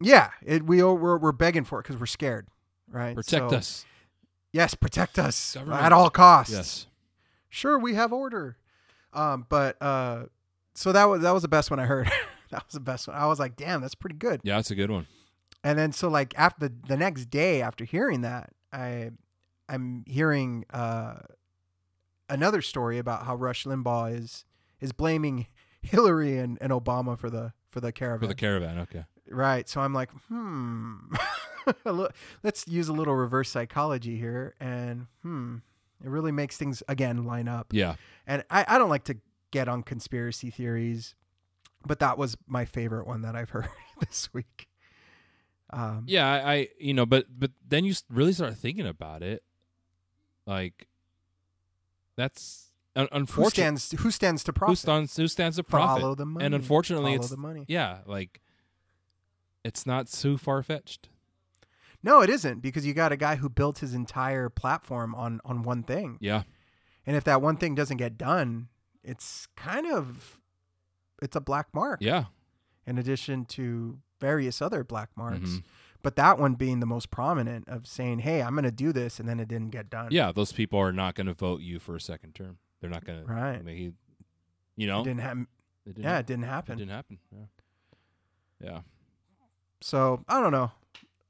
yeah, 0.00 0.30
it 0.42 0.64
we 0.64 0.82
we're 0.82 1.18
we're 1.18 1.32
begging 1.32 1.64
for 1.64 1.78
it 1.80 1.82
because 1.84 1.98
we're 1.98 2.06
scared, 2.06 2.48
right? 2.88 3.14
Protect 3.14 3.50
So- 3.50 3.56
us. 3.56 3.86
Yes, 4.52 4.74
protect 4.74 5.18
us 5.18 5.54
Government. 5.54 5.82
at 5.82 5.92
all 5.92 6.10
costs. 6.10 6.52
Yes. 6.52 6.86
sure 7.48 7.76
we 7.78 7.94
have 7.94 8.12
order 8.12 8.56
um 9.12 9.46
but 9.48 9.76
uh 9.82 10.24
so 10.74 10.92
that 10.92 11.04
was 11.04 11.22
that 11.22 11.32
was 11.32 11.42
the 11.42 11.48
best 11.48 11.70
one 11.70 11.78
i 11.80 11.84
heard 11.86 12.06
that 12.50 12.64
was 12.66 12.74
the 12.74 12.80
best 12.80 13.06
one 13.08 13.16
i 13.16 13.26
was 13.26 13.38
like 13.38 13.56
damn 13.56 13.80
that's 13.80 13.94
pretty 13.94 14.16
good 14.16 14.40
Yeah, 14.44 14.56
that's 14.56 14.70
a 14.70 14.74
good 14.74 14.90
one. 14.90 15.06
and 15.62 15.78
then 15.78 15.92
so 15.92 16.08
like 16.08 16.34
after 16.36 16.68
the, 16.68 16.74
the 16.88 16.96
next 16.96 17.26
day 17.26 17.62
after 17.62 17.84
hearing 17.84 18.20
that 18.22 18.50
i 18.72 19.10
i'm 19.68 20.04
hearing 20.06 20.64
uh 20.70 21.16
another 22.28 22.62
story 22.62 22.98
about 22.98 23.24
how 23.26 23.34
rush 23.36 23.64
limbaugh 23.64 24.14
is 24.16 24.44
is 24.80 24.92
blaming 24.92 25.46
hillary 25.82 26.38
and, 26.38 26.58
and 26.60 26.72
obama 26.72 27.18
for 27.18 27.30
the 27.30 27.52
for 27.70 27.80
the 27.80 27.92
caravan 27.92 28.20
For 28.20 28.26
the 28.28 28.34
caravan. 28.34 28.78
Okay. 28.78 29.04
right 29.30 29.68
so 29.68 29.80
i'm 29.80 29.92
like 29.94 30.10
hmm 30.28 30.96
let's 32.42 32.66
use 32.68 32.88
a 32.88 32.92
little 32.92 33.14
reverse 33.14 33.50
psychology 33.50 34.16
here 34.18 34.54
and 34.60 35.06
hmm 35.22 35.56
it 36.04 36.08
really 36.10 36.32
makes 36.32 36.56
things 36.58 36.82
again 36.88 37.24
line 37.24 37.48
up 37.48 37.68
Yeah. 37.72 37.94
and 38.26 38.44
I, 38.50 38.64
I 38.68 38.78
don't 38.78 38.90
like 38.90 39.04
to 39.04 39.16
get 39.54 39.68
on 39.68 39.82
conspiracy 39.82 40.50
theories, 40.50 41.14
but 41.86 41.98
that 42.00 42.18
was 42.18 42.36
my 42.46 42.64
favorite 42.66 43.06
one 43.06 43.22
that 43.22 43.34
I've 43.36 43.50
heard 43.50 43.68
this 44.00 44.28
week. 44.34 44.68
Um, 45.70 46.04
Yeah. 46.06 46.30
I, 46.30 46.52
I. 46.54 46.68
You 46.78 46.92
know. 46.94 47.06
But 47.06 47.26
but 47.38 47.52
then 47.66 47.84
you 47.84 47.94
really 48.10 48.32
start 48.34 48.54
thinking 48.56 48.86
about 48.86 49.22
it. 49.22 49.42
Like. 50.46 50.88
That's 52.16 52.70
un- 52.94 53.08
who 53.10 53.16
unfortunate. 53.16 53.78
stands 53.78 53.92
who 54.02 54.10
stands 54.10 54.44
to 54.44 54.52
profit? 54.52 54.72
Who 54.72 54.76
stands? 54.76 55.16
Who 55.16 55.26
stands 55.28 55.56
to 55.56 55.64
profit? 55.64 56.02
Follow 56.02 56.14
the 56.14 56.26
money. 56.26 56.44
And 56.44 56.54
unfortunately, 56.54 57.12
Follow 57.12 57.22
it's 57.22 57.30
the 57.30 57.36
money. 57.36 57.64
yeah. 57.68 57.98
Like. 58.06 58.40
It's 59.64 59.86
not 59.86 60.08
too 60.08 60.36
far 60.36 60.62
fetched. 60.62 61.08
No, 62.02 62.20
it 62.20 62.28
isn't 62.28 62.60
because 62.60 62.84
you 62.84 62.92
got 62.92 63.12
a 63.12 63.16
guy 63.16 63.36
who 63.36 63.48
built 63.48 63.78
his 63.78 63.94
entire 63.94 64.50
platform 64.50 65.14
on 65.14 65.40
on 65.44 65.62
one 65.62 65.82
thing, 65.82 66.18
Yeah. 66.20 66.42
and 67.06 67.16
if 67.16 67.24
that 67.24 67.40
one 67.40 67.56
thing 67.56 67.74
doesn't 67.74 67.96
get 67.96 68.18
done, 68.18 68.68
it's 69.04 69.46
kind 69.56 69.86
of 69.86 70.40
it's 71.22 71.36
a 71.36 71.40
black 71.40 71.68
mark. 71.74 72.00
Yeah. 72.02 72.24
In 72.86 72.98
addition 72.98 73.44
to 73.46 73.98
various 74.20 74.60
other 74.60 74.82
black 74.84 75.10
marks, 75.16 75.50
Mhm. 75.50 75.64
but 76.02 76.16
that 76.16 76.38
one 76.38 76.54
being 76.54 76.80
the 76.80 76.86
most 76.86 77.10
prominent 77.10 77.68
of 77.68 77.86
saying, 77.86 78.20
"Hey, 78.20 78.42
I'm 78.42 78.52
going 78.54 78.64
to 78.64 78.70
do 78.72 78.92
this," 78.92 79.18
and 79.20 79.28
then 79.28 79.38
it 79.40 79.48
didn't 79.48 79.70
get 79.70 79.88
done. 79.90 80.08
Yeah. 80.10 80.32
Those 80.32 80.52
people 80.52 80.78
are 80.78 80.92
not 80.92 81.14
going 81.14 81.26
to 81.26 81.34
vote 81.34 81.60
you 81.60 81.78
for 81.78 81.94
a 81.96 82.00
second 82.00 82.34
term. 82.34 82.58
They're 82.80 82.90
not 82.90 83.04
gonna. 83.04 83.24
Right. 83.24 83.56
I 83.58 83.62
mean, 83.62 83.76
he, 83.76 83.84
you 84.76 84.86
It 84.86 84.86
know, 84.86 85.04
didn't 85.04 85.20
happen. 85.20 85.46
it 85.86 85.94
didn't, 85.94 86.04
Yeah, 86.04 86.18
it 86.18 86.26
didn't 86.26 86.44
it 86.44 86.48
happen. 86.48 86.78
didn't 86.78 86.90
happen. 86.90 87.18
Yeah. 87.32 87.46
Yeah. 88.60 88.80
So 89.80 90.24
I 90.28 90.40
don't 90.40 90.52
know. 90.52 90.70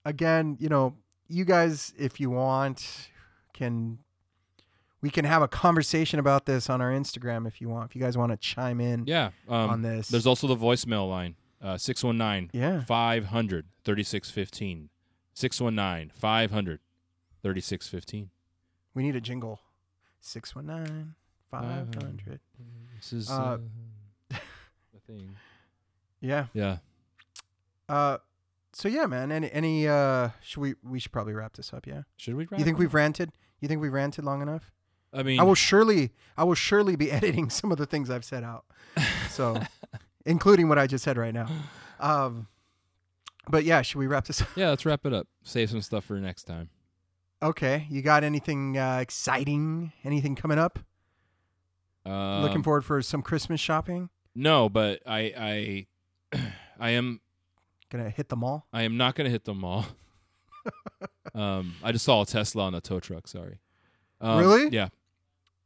Again, 0.05 0.57
you 0.61 0.69
know, 0.69 0.97
you 1.29 1.45
guys, 1.45 1.93
if 1.97 2.19
you 2.21 2.31
want, 2.31 3.11
can 3.53 3.99
we 5.05 5.11
can 5.11 5.27
have 5.27 5.43
a 5.43 5.49
conversation 5.49 6.19
about 6.19 6.47
this 6.47 6.71
on 6.71 6.81
our 6.81 6.91
Instagram 6.91 7.47
if 7.47 7.61
you 7.61 7.69
want. 7.69 7.91
If 7.91 7.95
you 7.95 8.01
guys 8.01 8.17
want 8.17 8.33
to 8.33 8.39
chime 8.39 8.81
in 8.81 9.05
Yeah. 9.07 9.33
Um, 9.47 9.69
on 9.69 9.83
this, 9.83 10.09
There's 10.09 10.27
also 10.27 10.47
the 10.47 10.57
voicemail 10.57 11.07
line, 11.11 11.37
uh, 11.61 11.77
619 11.77 12.49
yeah, 12.59 12.83
500 12.85 13.67
3615. 13.85 14.89
619 15.35 16.11
500 16.19 16.81
3615. 17.43 18.31
we 18.95 19.03
need 19.03 19.15
a 19.15 19.21
jingle. 19.21 19.61
619 20.21 21.15
500. 21.51 22.41
This 22.97 23.13
is 23.13 23.31
Uh, 23.31 23.35
uh, 23.35 23.59
the 24.31 25.01
thing. 25.07 25.37
Yeah. 26.23 26.47
Yeah. 26.55 26.79
Uh, 27.91 28.17
so 28.73 28.89
yeah, 28.89 29.05
man. 29.05 29.31
Any 29.31 29.53
any 29.53 29.87
uh, 29.87 30.31
should 30.43 30.61
we 30.63 30.77
we 30.83 30.99
should 30.99 31.13
probably 31.13 31.35
wrap 31.35 31.53
this 31.57 31.75
up? 31.75 31.87
Yeah. 31.87 32.05
Should 32.17 32.37
we 32.37 32.47
wrap 32.47 32.59
You 32.59 32.65
think 32.65 32.79
we've 32.79 32.95
ranted? 32.95 33.33
You 33.61 33.69
think 33.69 33.83
we've 33.83 33.93
ranted 33.93 34.25
long 34.25 34.41
enough? 34.41 34.73
I 35.15 35.23
mean, 35.23 35.41
I 35.41 35.43
will 35.45 35.55
surely 35.55 36.11
I 36.37 36.45
will 36.45 36.55
surely 36.55 36.97
be 36.97 37.11
editing 37.19 37.51
some 37.51 37.71
of 37.73 37.79
the 37.79 37.87
things 37.87 38.11
I've 38.11 38.25
said 38.25 38.45
out. 38.45 38.65
So, 39.31 39.61
including 40.27 40.69
what 40.69 40.79
I 40.79 40.87
just 40.87 41.05
said 41.05 41.17
right 41.17 41.35
now. 41.35 41.49
Um, 42.01 42.49
but 43.49 43.65
yeah, 43.65 43.83
should 43.83 43.99
we 43.99 44.07
wrap 44.07 44.27
this 44.27 44.43
up? 44.43 44.49
yeah, 44.57 44.71
let's 44.71 44.85
wrap 44.85 45.07
it 45.07 45.13
up. 45.13 45.29
Save 45.43 45.71
some 45.71 45.81
stuff 45.81 46.05
for 46.05 46.19
next 46.19 46.45
time. 46.45 46.71
Okay, 47.43 47.87
you 47.91 48.03
got 48.03 48.25
anything 48.25 48.79
uh, 48.79 48.99
exciting? 49.01 49.93
Anything 50.05 50.35
coming 50.35 50.59
up? 50.59 50.79
Um, 52.07 52.43
Looking 52.43 52.63
forward 52.63 52.85
for 52.85 53.01
some 53.03 53.23
Christmas 53.23 53.61
shopping? 53.61 54.11
No, 54.35 54.69
but 54.69 55.01
I 55.07 55.87
I 56.33 56.41
I 56.81 56.91
am 56.91 57.21
Gonna 57.91 58.11
hit 58.11 58.29
the 58.29 58.37
mall? 58.37 58.67
I 58.73 58.83
am 58.83 58.97
not 58.97 59.15
to 59.15 59.29
hit 59.29 59.45
the 59.45 59.55
mall. 59.55 59.87
um, 61.35 61.75
I 61.83 61.93
just 61.93 62.05
saw 62.05 62.23
a 62.23 62.27
Tesla 62.27 62.65
on 62.65 62.75
a 62.75 62.81
tow 62.81 62.99
truck. 62.99 63.29
Sorry. 63.29 63.61
Um, 64.21 64.39
Really? 64.39 64.69
Yeah. 64.71 64.89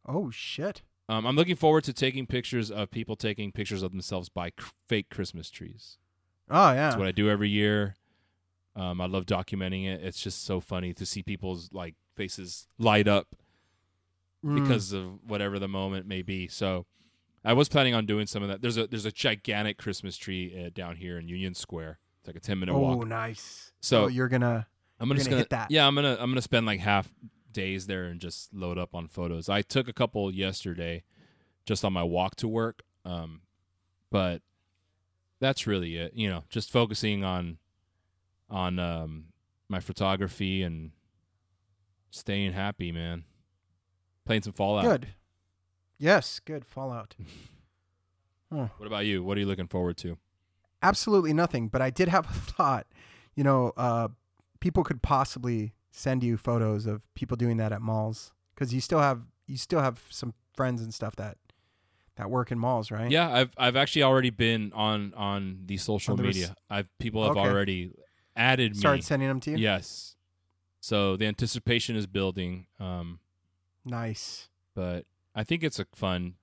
Oh 0.08 0.30
shit! 0.30 0.82
Um, 1.08 1.26
I'm 1.26 1.36
looking 1.36 1.54
forward 1.56 1.84
to 1.84 1.92
taking 1.92 2.26
pictures 2.26 2.70
of 2.70 2.90
people 2.90 3.14
taking 3.14 3.52
pictures 3.52 3.82
of 3.82 3.92
themselves 3.92 4.28
by 4.28 4.50
cr- 4.50 4.70
fake 4.88 5.10
Christmas 5.10 5.50
trees. 5.50 5.98
Oh 6.50 6.70
yeah. 6.72 6.88
That's 6.88 6.96
what 6.96 7.06
I 7.06 7.12
do 7.12 7.28
every 7.28 7.48
year. 7.50 7.94
Um, 8.74 9.00
I 9.00 9.06
love 9.06 9.26
documenting 9.26 9.86
it. 9.86 10.02
It's 10.02 10.20
just 10.22 10.44
so 10.44 10.60
funny 10.60 10.94
to 10.94 11.04
see 11.04 11.22
people's 11.22 11.70
like 11.72 11.94
faces 12.16 12.66
light 12.78 13.06
up 13.08 13.28
Mm. 14.44 14.62
because 14.62 14.92
of 14.92 15.18
whatever 15.26 15.58
the 15.58 15.66
moment 15.66 16.06
may 16.06 16.22
be. 16.22 16.46
So, 16.46 16.86
I 17.44 17.54
was 17.54 17.68
planning 17.68 17.92
on 17.92 18.06
doing 18.06 18.28
some 18.28 18.40
of 18.40 18.48
that. 18.48 18.62
There's 18.62 18.76
a 18.76 18.86
there's 18.86 19.04
a 19.04 19.10
gigantic 19.10 19.78
Christmas 19.78 20.16
tree 20.16 20.64
uh, 20.64 20.70
down 20.72 20.94
here 20.94 21.18
in 21.18 21.26
Union 21.26 21.54
Square. 21.54 21.98
It's 22.20 22.28
like 22.28 22.36
a 22.36 22.40
ten 22.40 22.60
minute 22.60 22.72
oh 22.72 22.78
walk. 22.78 22.98
Oh, 22.98 23.02
nice. 23.02 23.72
So 23.80 24.04
So 24.04 24.06
you're 24.06 24.28
gonna 24.28 24.68
I'm 25.00 25.08
gonna, 25.08 25.18
gonna 25.18 25.30
gonna 25.30 25.38
hit 25.40 25.50
that. 25.50 25.72
Yeah, 25.72 25.88
I'm 25.88 25.94
gonna 25.96 26.16
I'm 26.20 26.30
gonna 26.30 26.40
spend 26.42 26.66
like 26.66 26.78
half 26.78 27.12
days 27.52 27.86
there 27.86 28.04
and 28.04 28.20
just 28.20 28.52
load 28.54 28.78
up 28.78 28.94
on 28.94 29.08
photos. 29.08 29.48
I 29.48 29.62
took 29.62 29.88
a 29.88 29.92
couple 29.92 30.32
yesterday, 30.34 31.02
just 31.66 31.84
on 31.84 31.92
my 31.92 32.02
walk 32.02 32.36
to 32.36 32.48
work. 32.48 32.82
Um, 33.04 33.42
but 34.10 34.42
that's 35.40 35.66
really 35.66 35.96
it. 35.96 36.14
You 36.14 36.28
know, 36.28 36.44
just 36.48 36.70
focusing 36.70 37.24
on 37.24 37.58
on 38.50 38.78
um 38.78 39.26
my 39.68 39.80
photography 39.80 40.62
and 40.62 40.92
staying 42.10 42.52
happy, 42.52 42.92
man. 42.92 43.24
Playing 44.24 44.42
some 44.42 44.52
Fallout. 44.52 44.84
good. 44.84 45.08
Yes, 45.98 46.40
good. 46.44 46.64
Fallout. 46.64 47.14
What 48.50 48.86
about 48.86 49.04
you? 49.04 49.22
What 49.22 49.36
are 49.36 49.40
you 49.40 49.46
looking 49.46 49.68
forward 49.68 49.98
to? 49.98 50.16
absolutely 50.82 51.32
nothing. 51.32 51.68
But 51.68 51.82
I 51.82 51.90
did 51.90 52.08
have 52.08 52.24
a 52.24 52.32
thought. 52.32 52.86
You 53.34 53.44
know, 53.44 53.72
uh, 53.76 54.08
people 54.60 54.84
could 54.84 55.02
possibly 55.02 55.72
send 55.98 56.22
you 56.22 56.36
photos 56.36 56.86
of 56.86 57.02
people 57.14 57.36
doing 57.36 57.56
that 57.56 57.72
at 57.72 57.82
malls 57.82 58.32
because 58.54 58.72
you 58.72 58.80
still 58.80 59.00
have 59.00 59.22
you 59.46 59.56
still 59.56 59.80
have 59.80 60.00
some 60.10 60.32
friends 60.54 60.80
and 60.82 60.94
stuff 60.94 61.16
that 61.16 61.36
that 62.16 62.30
work 62.30 62.50
in 62.52 62.58
malls, 62.58 62.90
right? 62.90 63.10
Yeah, 63.10 63.32
I've 63.32 63.50
I've 63.58 63.76
actually 63.76 64.02
already 64.04 64.30
been 64.30 64.72
on 64.74 65.12
on 65.14 65.62
the 65.66 65.76
social 65.76 66.12
On 66.12 66.16
the 66.18 66.24
res- 66.24 66.36
media. 66.36 66.54
I've 66.70 66.88
people 66.98 67.22
have 67.26 67.36
Okay. 67.36 67.48
already 67.48 67.92
added 68.36 68.72
me. 68.74 68.78
Started 68.78 69.04
sending 69.04 69.28
them 69.28 69.40
to 69.40 69.50
you. 69.52 69.56
Yes. 69.58 70.14
So 70.80 71.16
the 71.16 71.26
anticipation 71.26 71.96
is 71.96 72.06
building. 72.06 72.66
Um, 72.78 73.18
Nice. 73.84 74.48
but 74.74 75.06
I 75.34 75.42
think 75.44 75.62
it's 75.64 75.78
a 75.78 75.86
fun 75.94 76.34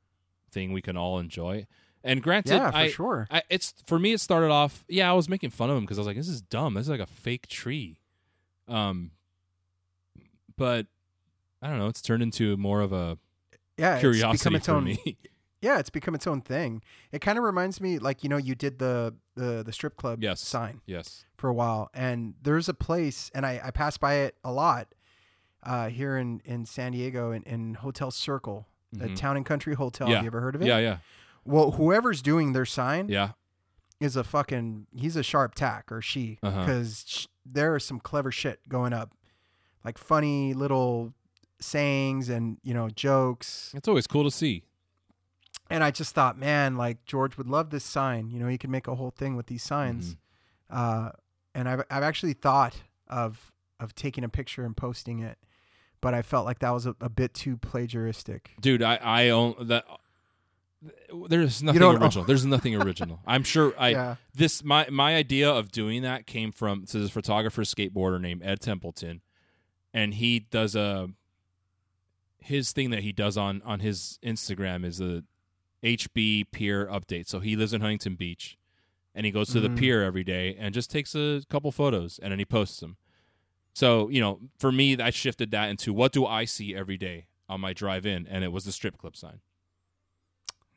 thing 0.51 0.73
we 0.73 0.81
can 0.81 0.97
all 0.97 1.19
enjoy. 1.19 1.65
And 2.03 2.21
granted, 2.21 2.55
Yeah, 2.55 2.71
for 2.71 2.77
I, 2.77 2.89
sure. 2.89 3.27
I, 3.31 3.41
it's 3.49 3.73
for 3.87 3.97
me. 3.97 4.13
It 4.13 4.19
started 4.21 4.51
off. 4.51 4.83
Yeah, 4.87 5.09
I 5.09 5.13
was 5.13 5.27
making 5.29 5.49
fun 5.51 5.69
of 5.69 5.77
him 5.77 5.83
because 5.83 5.97
I 5.97 6.01
was 6.01 6.07
like, 6.07 6.17
"This 6.17 6.27
is 6.27 6.41
dumb. 6.41 6.73
This 6.75 6.83
is 6.83 6.89
like 6.89 6.99
a 6.99 7.05
fake 7.07 7.47
tree." 7.47 7.99
Um, 8.67 9.11
but 10.57 10.87
I 11.61 11.69
don't 11.69 11.79
know. 11.79 11.87
It's 11.87 12.01
turned 12.01 12.23
into 12.23 12.55
more 12.57 12.81
of 12.81 12.91
a 12.93 13.17
Yeah, 13.77 13.95
it's 13.95 14.01
become 14.01 14.13
curiosity 14.13 14.55
its 14.55 14.65
for 14.67 14.73
own. 14.73 14.83
me. 14.85 15.17
Yeah, 15.61 15.79
it's 15.79 15.89
become 15.89 16.13
its 16.13 16.27
own 16.27 16.41
thing. 16.41 16.83
It 17.11 17.21
kind 17.21 17.39
of 17.39 17.43
reminds 17.43 17.81
me, 17.81 17.97
like 17.97 18.23
you 18.23 18.29
know, 18.29 18.37
you 18.37 18.53
did 18.53 18.77
the 18.77 19.15
the 19.35 19.63
the 19.65 19.71
strip 19.73 19.95
club 19.97 20.21
Yes. 20.21 20.39
sign 20.41 20.81
yes. 20.85 21.25
for 21.37 21.49
a 21.49 21.53
while, 21.55 21.89
and 21.91 22.35
there's 22.43 22.69
a 22.69 22.73
place, 22.75 23.31
and 23.33 23.47
I 23.47 23.59
I 23.63 23.71
pass 23.71 23.97
by 23.97 24.15
it 24.15 24.37
a 24.43 24.51
lot 24.51 24.89
uh, 25.63 25.89
here 25.89 26.17
in 26.17 26.41
in 26.45 26.67
San 26.67 26.91
Diego 26.91 27.31
in, 27.31 27.41
in 27.43 27.73
Hotel 27.75 28.11
Circle, 28.11 28.67
the 28.91 29.07
Mhm. 29.07 29.15
Town 29.15 29.37
and 29.37 29.45
Country 29.45 29.73
Hotel. 29.73 30.07
Yeah. 30.07 30.15
Have 30.17 30.23
you 30.25 30.27
ever 30.29 30.41
heard 30.41 30.53
of 30.55 30.61
it? 30.61 30.67
Yeah. 30.67 30.77
Yeah. 30.77 30.97
Well, 31.45 31.71
whoever's 31.71 32.21
doing 32.21 32.53
their 32.53 32.65
sign 32.65 33.09
Yeah. 33.09 33.31
is 33.99 34.15
a 34.15 34.23
fucking 34.23 34.85
he's 34.95 35.15
a 35.15 35.23
sharp 35.23 35.55
tack 35.55 35.91
or 35.91 35.99
she 36.01 36.37
Uh-huh. 36.43 36.59
because 36.59 37.27
there 37.43 37.75
is 37.75 37.83
some 37.83 37.99
clever 37.99 38.31
shit 38.31 38.59
going 38.69 38.93
up, 38.93 39.15
like 39.85 39.97
funny 39.97 40.53
little 40.53 41.13
sayings 41.61 42.27
and 42.27 42.57
you 42.63 42.73
know 42.73 42.89
jokes. 42.89 43.71
It's 43.75 43.87
always 43.87 44.07
cool 44.07 44.23
to 44.23 44.31
see. 44.31 44.63
And 45.69 45.83
I 45.83 45.91
just 45.91 46.13
thought, 46.13 46.37
man, 46.37 46.75
like 46.75 47.05
George 47.05 47.37
would 47.37 47.47
love 47.47 47.69
this 47.69 47.83
sign. 47.83 48.29
You 48.29 48.39
know, 48.39 48.47
he 48.47 48.57
could 48.57 48.69
make 48.69 48.87
a 48.87 48.95
whole 48.95 49.11
thing 49.11 49.35
with 49.35 49.47
these 49.47 49.63
signs. 49.63 50.15
Mm-hmm. 50.71 50.77
Uh, 50.77 51.09
and 51.53 51.69
I've 51.69 51.83
I've 51.89 52.03
actually 52.03 52.33
thought 52.33 52.75
of 53.07 53.53
of 53.79 53.95
taking 53.95 54.23
a 54.23 54.29
picture 54.29 54.65
and 54.65 54.75
posting 54.75 55.19
it, 55.19 55.37
but 56.01 56.13
I 56.13 56.21
felt 56.21 56.45
like 56.45 56.59
that 56.59 56.71
was 56.71 56.85
a, 56.85 56.95
a 56.99 57.09
bit 57.09 57.33
too 57.33 57.57
plagiaristic. 57.57 58.47
dude 58.61 58.81
i 58.83 58.95
i 59.01 59.29
own 59.29 59.55
that 59.59 59.85
there's 61.29 61.63
nothing 61.63 61.81
own- 61.81 62.01
original 62.01 62.25
there's 62.25 62.45
nothing 62.55 62.75
original 62.75 63.19
i'm 63.25 63.43
sure 63.43 63.73
i 63.77 63.89
yeah. 63.89 64.15
this 64.33 64.63
my 64.63 64.87
my 64.89 65.15
idea 65.15 65.49
of 65.49 65.71
doing 65.71 66.03
that 66.03 66.27
came 66.27 66.51
from 66.51 66.85
so 66.85 66.99
this 66.99 67.09
photographer 67.09 67.63
skateboarder 67.63 68.19
named 68.21 68.41
ed 68.43 68.59
templeton 68.59 69.21
and 69.95 70.13
he 70.15 70.39
does 70.39 70.75
a 70.75 71.09
his 72.39 72.71
thing 72.71 72.91
that 72.91 73.01
he 73.01 73.11
does 73.11 73.37
on 73.37 73.61
on 73.63 73.79
his 73.79 74.19
instagram 74.23 74.85
is 74.85 74.97
the 74.99 75.23
hb 75.83 76.45
pier 76.51 76.85
update 76.87 77.27
so 77.27 77.39
he 77.39 77.55
lives 77.55 77.73
in 77.73 77.81
huntington 77.81 78.15
beach 78.15 78.57
and 79.15 79.25
he 79.25 79.31
goes 79.31 79.49
to 79.49 79.59
Mhm. 79.59 79.61
the 79.63 79.69
pier 79.81 80.03
every 80.03 80.23
day 80.23 80.55
and 80.59 80.73
just 80.73 80.91
takes 80.91 81.15
a 81.15 81.41
couple 81.49 81.71
photos 81.71 82.19
and 82.21 82.31
then 82.31 82.39
he 82.39 82.45
posts 82.45 82.79
them 82.79 82.97
so 83.73 84.09
you 84.09 84.19
know 84.21 84.39
for 84.59 84.71
me 84.71 84.97
i 84.99 85.09
shifted 85.09 85.51
that 85.51 85.69
into 85.69 85.93
what 85.93 86.11
do 86.11 86.25
i 86.25 86.45
see 86.45 86.75
every 86.75 86.97
day 86.97 87.27
on 87.49 87.61
my 87.61 87.73
drive 87.73 88.05
in 88.05 88.27
and 88.27 88.43
it 88.43 88.51
was 88.51 88.65
the 88.65 88.71
strip 88.71 88.97
club 88.97 89.15
sign 89.15 89.39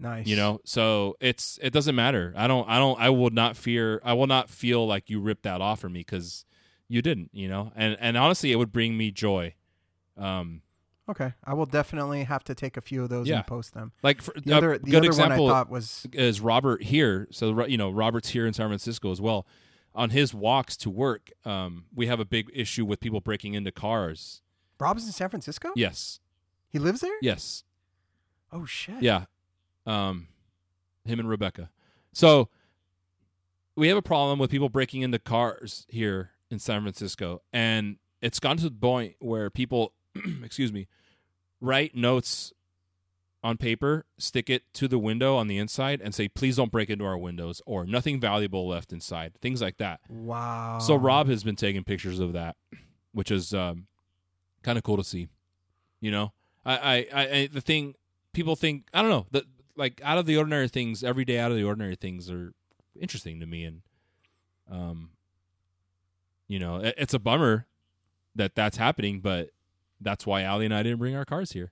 Nice. 0.01 0.27
you 0.28 0.36
know 0.36 0.61
so 0.65 1.16
it's 1.20 1.59
it 1.61 1.73
doesn't 1.73 1.97
matter 1.97 2.32
i 2.36 2.47
don't 2.47 2.69
i 2.69 2.78
don't 2.78 3.01
i 3.01 3.11
will 3.11 3.31
not 3.31 3.57
fear 3.57 4.01
i 4.05 4.12
will 4.12 4.28
not 4.28 4.49
feel 4.49 4.86
like 4.86 5.11
you 5.11 5.20
ripped 5.20 5.43
that 5.43 5.61
off 5.61 5.81
from 5.81 5.93
me 5.95 6.01
because 6.01 6.45
you 6.89 7.02
didn't 7.02 7.31
you 7.32 7.48
know 7.48 7.73
and 7.77 7.97
and 8.01 8.16
honestly 8.16 8.51
it 8.52 8.56
would 8.56 8.73
bring 8.73 8.97
me 8.97 9.10
joy 9.10 9.55
um 10.16 10.62
Okay. 11.10 11.32
I 11.43 11.55
will 11.55 11.65
definitely 11.65 12.24
have 12.24 12.44
to 12.44 12.55
take 12.55 12.77
a 12.77 12.82
few 12.82 13.02
of 13.02 13.09
those 13.09 13.27
Yeah. 13.27 13.36
and 13.39 13.47
post 13.47 13.73
them. 13.73 13.93
like 14.02 14.20
for, 14.20 14.35
The 14.39 14.52
other 14.52 14.77
the 14.77 14.90
good 14.90 14.97
other 14.98 15.06
example 15.06 15.44
one 15.44 15.52
I 15.52 15.56
thought 15.56 15.70
was 15.70 16.06
is 16.12 16.40
robert 16.40 16.82
here 16.82 17.27
so 17.31 17.65
you 17.66 17.78
know 17.78 17.90
robert's 17.90 18.28
here 18.31 18.47
in 18.47 18.52
san 18.52 18.69
francisco 18.69 19.10
as 19.10 19.19
well 19.20 19.47
on 19.94 20.10
his 20.10 20.35
walks 20.35 20.77
to 20.78 20.90
work 20.90 21.31
um 21.47 21.86
we 21.94 22.06
have 22.09 22.20
a 22.20 22.27
big 22.27 22.51
issue 22.55 22.85
with 22.85 23.01
people 23.01 23.20
breaking 23.20 23.55
into 23.55 23.73
cars 23.73 24.43
Rob's 24.81 25.06
in 25.06 25.12
San 25.12 25.28
Francisco. 25.31 25.70
yes 25.74 26.20
He 26.69 26.78
lives 26.78 27.01
there. 27.01 27.16
yes 27.23 27.65
Oh 28.52 28.65
shit. 28.65 29.02
Yeah. 29.02 29.24
Um 29.86 30.28
him 31.05 31.19
and 31.20 31.28
Rebecca. 31.28 31.70
So 32.12 32.48
we 33.77 33.89
have 33.89 33.97
a 33.97 34.02
problem 34.02 34.39
with 34.39 34.51
people 34.51 34.69
breaking 34.69 35.02
into 35.02 35.19
cars 35.19 35.86
here 35.89 36.31
in 36.50 36.58
San 36.58 36.82
Francisco 36.82 37.42
and 37.52 37.96
it's 38.20 38.40
gone 38.40 38.56
to 38.56 38.64
the 38.64 38.70
point 38.70 39.14
where 39.20 39.50
people 39.50 39.92
excuse 40.42 40.72
me 40.72 40.86
write 41.60 41.94
notes 41.94 42.52
on 43.42 43.56
paper, 43.56 44.04
stick 44.18 44.50
it 44.50 44.62
to 44.74 44.88
the 44.88 44.98
window 44.98 45.36
on 45.36 45.46
the 45.46 45.58
inside 45.58 46.00
and 46.02 46.14
say 46.14 46.28
please 46.28 46.56
don't 46.56 46.72
break 46.72 46.90
into 46.90 47.04
our 47.04 47.16
windows 47.16 47.62
or 47.66 47.86
nothing 47.86 48.20
valuable 48.20 48.66
left 48.66 48.92
inside. 48.92 49.32
Things 49.40 49.62
like 49.62 49.76
that. 49.78 50.00
Wow. 50.08 50.78
So 50.80 50.96
Rob 50.96 51.28
has 51.28 51.44
been 51.44 51.56
taking 51.56 51.84
pictures 51.84 52.18
of 52.18 52.32
that, 52.32 52.56
which 53.12 53.30
is 53.30 53.54
um, 53.54 53.86
kind 54.62 54.76
of 54.76 54.84
cool 54.84 54.96
to 54.96 55.04
see. 55.04 55.28
You 56.00 56.10
know, 56.10 56.32
I, 56.64 57.06
I, 57.12 57.20
I, 57.20 57.48
the 57.52 57.60
thing 57.60 57.94
people 58.32 58.56
think 58.56 58.86
I 58.92 59.02
don't 59.02 59.10
know 59.10 59.26
that 59.30 59.44
like 59.76 60.00
out 60.04 60.18
of 60.18 60.26
the 60.26 60.36
ordinary 60.36 60.68
things, 60.68 61.04
every 61.04 61.24
day 61.24 61.38
out 61.38 61.50
of 61.50 61.56
the 61.56 61.64
ordinary 61.64 61.96
things 61.96 62.30
are 62.30 62.52
interesting 63.00 63.40
to 63.40 63.46
me, 63.46 63.64
and 63.64 63.82
um, 64.70 65.10
you 66.48 66.58
know, 66.58 66.76
it, 66.76 66.94
it's 66.98 67.14
a 67.14 67.18
bummer 67.18 67.66
that 68.34 68.54
that's 68.54 68.76
happening, 68.76 69.20
but 69.20 69.50
that's 70.00 70.26
why 70.26 70.44
Ali 70.44 70.64
and 70.64 70.74
I 70.74 70.82
didn't 70.82 70.98
bring 70.98 71.14
our 71.14 71.24
cars 71.24 71.52
here. 71.52 71.70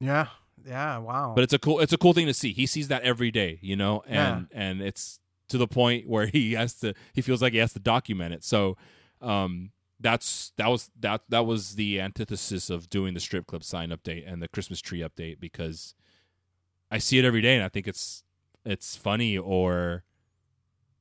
Yeah. 0.00 0.26
Yeah. 0.66 0.98
Wow. 0.98 1.32
But 1.34 1.44
it's 1.44 1.52
a 1.52 1.58
cool 1.58 1.80
it's 1.80 1.92
a 1.92 1.98
cool 1.98 2.12
thing 2.12 2.26
to 2.26 2.34
see. 2.34 2.52
He 2.52 2.66
sees 2.66 2.88
that 2.88 3.02
every 3.02 3.30
day, 3.30 3.58
you 3.62 3.76
know, 3.76 4.02
and 4.06 4.48
and 4.52 4.80
it's 4.80 5.20
to 5.48 5.58
the 5.58 5.66
point 5.66 6.08
where 6.08 6.26
he 6.26 6.52
has 6.52 6.74
to 6.80 6.94
he 7.12 7.22
feels 7.22 7.42
like 7.42 7.52
he 7.52 7.58
has 7.58 7.72
to 7.74 7.80
document 7.80 8.34
it. 8.34 8.44
So 8.44 8.76
um 9.20 9.70
that's 9.98 10.52
that 10.56 10.68
was 10.68 10.90
that 10.98 11.22
that 11.28 11.44
was 11.44 11.74
the 11.74 12.00
antithesis 12.00 12.70
of 12.70 12.88
doing 12.88 13.14
the 13.14 13.20
strip 13.20 13.46
club 13.46 13.62
sign 13.64 13.90
update 13.90 14.30
and 14.30 14.42
the 14.42 14.48
Christmas 14.48 14.80
tree 14.80 15.00
update 15.00 15.40
because 15.40 15.94
I 16.90 16.98
see 16.98 17.18
it 17.18 17.24
every 17.24 17.42
day 17.42 17.54
and 17.54 17.64
I 17.64 17.68
think 17.68 17.86
it's 17.86 18.24
it's 18.64 18.96
funny 18.96 19.36
or 19.36 20.04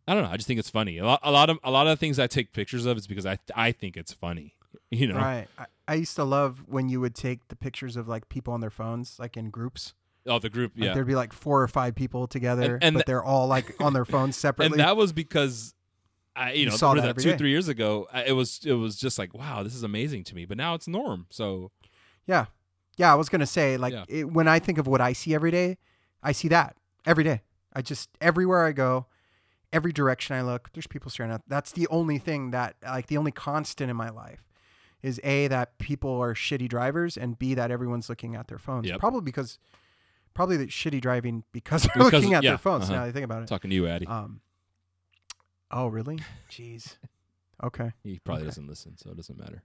I 0.10 0.14
don't 0.15 0.23
know. 0.23 0.30
I 0.31 0.36
just 0.38 0.48
think 0.48 0.60
it's 0.60 0.69
funny. 0.69 0.98
A 0.98 1.06
lot, 1.06 1.19
a 1.23 1.31
lot 1.31 1.49
of 1.49 1.60
a 1.64 1.72
lot 1.72 1.88
of 1.88 1.99
things 1.99 2.18
I 2.19 2.27
take 2.27 2.52
pictures 2.52 2.86
of 2.86 2.98
is 2.98 3.07
because 3.07 3.26
I 3.26 3.38
I 3.56 3.72
think 3.72 3.95
it's 3.98 4.14
funny. 4.14 4.56
You 4.91 5.07
know, 5.07 5.15
Right. 5.18 5.48
I, 5.57 5.65
I 5.88 5.94
used 5.95 6.15
to 6.15 6.23
love 6.23 6.64
when 6.68 6.90
you 6.90 6.99
would 6.99 7.14
take 7.15 7.48
the 7.49 7.56
pictures 7.56 7.95
of 7.95 8.07
like 8.07 8.27
people 8.27 8.53
on 8.53 8.60
their 8.61 8.69
phones, 8.72 9.18
like 9.19 9.38
in 9.38 9.49
groups. 9.52 9.94
oh 10.27 10.40
the 10.40 10.49
group, 10.49 10.73
Like 10.76 10.86
yeah. 10.88 10.94
there'd 10.95 11.06
be 11.07 11.15
like 11.15 11.31
four 11.31 11.61
or 11.61 11.68
five 11.68 11.94
people 11.95 12.26
together, 12.27 12.76
And- 12.76 12.84
and 12.84 12.94
but 12.95 12.99
th- 13.02 13.06
they're 13.06 13.23
all 13.23 13.48
like 13.48 13.76
on 13.80 13.94
their 13.94 14.06
phones 14.06 14.36
separately. 14.45 14.80
and 14.80 14.88
that 14.88 14.98
was 14.98 15.14
because 15.14 15.73
I, 16.36 16.53
you 16.53 16.61
You 16.61 16.65
know, 16.69 16.76
saw 16.76 16.94
that 16.95 17.02
that, 17.03 17.22
two 17.22 17.31
day. 17.31 17.38
three 17.38 17.49
years 17.52 17.68
ago, 17.68 18.07
it 18.26 18.31
was 18.34 18.61
it 18.65 18.73
was 18.73 18.95
just 18.95 19.19
like 19.19 19.34
wow, 19.36 19.61
this 19.64 19.76
is 19.76 19.84
amazing 19.84 20.23
to 20.26 20.36
me. 20.36 20.45
But 20.45 20.57
now 20.57 20.73
it's 20.76 20.88
norm. 20.88 21.27
So 21.30 21.72
yeah. 22.26 22.45
Yeah. 22.98 23.11
I 23.11 23.15
was 23.15 23.30
going 23.30 23.41
to 23.41 23.48
say, 23.48 23.77
like, 23.77 23.94
Yeah. 23.94 24.06
it, 24.07 24.31
when 24.31 24.48
I 24.48 24.60
think 24.60 24.77
of 24.80 24.86
what 24.88 25.02
I 25.02 25.14
see 25.14 25.34
every 25.36 25.52
day, 25.52 25.77
I 26.23 26.31
see 26.31 26.48
that 26.49 26.76
every 27.06 27.23
day. 27.23 27.41
I 27.73 27.81
just, 27.81 28.10
everywhere 28.22 28.65
I 28.65 28.72
go, 28.73 29.06
every 29.72 29.91
direction 29.91 30.36
I 30.36 30.41
look, 30.41 30.70
there's 30.74 30.88
people 30.88 31.12
staring 31.12 31.32
at. 31.32 31.41
That's 31.48 31.72
the 31.72 31.88
only 31.90 32.18
thing 32.18 32.52
that, 32.52 32.76
like, 32.84 33.08
the 33.08 33.18
only 33.18 33.32
constant 33.32 33.90
in 33.90 33.96
my 33.98 34.10
life 34.10 34.44
is 35.02 35.20
A, 35.24 35.48
that 35.48 35.78
people 35.78 36.20
are 36.22 36.34
shitty 36.34 36.68
drivers, 36.68 37.16
and 37.18 37.38
B, 37.40 37.54
that 37.54 37.72
everyone's 37.72 38.10
looking 38.10 38.36
at 38.36 38.48
their 38.48 38.58
phones. 38.58 38.88
Yep. 38.88 39.00
Probably 39.00 39.22
because, 39.22 39.58
probably 40.34 40.58
the 40.58 40.68
shitty 40.68 41.00
driving 41.02 41.44
because 41.52 41.84
they're 41.84 41.94
Because- 41.96 42.12
looking 42.14 42.34
at 42.34 42.44
yeah, 42.44 42.52
their 42.52 42.58
phones. 42.58 42.86
uh-huh. 42.86 42.94
Now 42.94 43.02
that 43.04 43.10
I 43.10 43.12
think 43.12 43.24
about 43.26 43.44
it. 43.44 43.48
talking 43.48 43.70
to 43.70 43.76
you, 43.76 43.88
Addy, 43.88 44.06
Um. 44.08 44.41
Oh 45.72 45.88
really? 45.88 46.20
Jeez. 46.50 46.98
Okay. 47.64 47.91
he 48.04 48.18
probably 48.20 48.41
okay. 48.41 48.48
doesn't 48.50 48.68
listen, 48.68 48.98
so 48.98 49.12
it 49.12 49.18
doesn't 49.18 49.38
matter. 49.38 49.62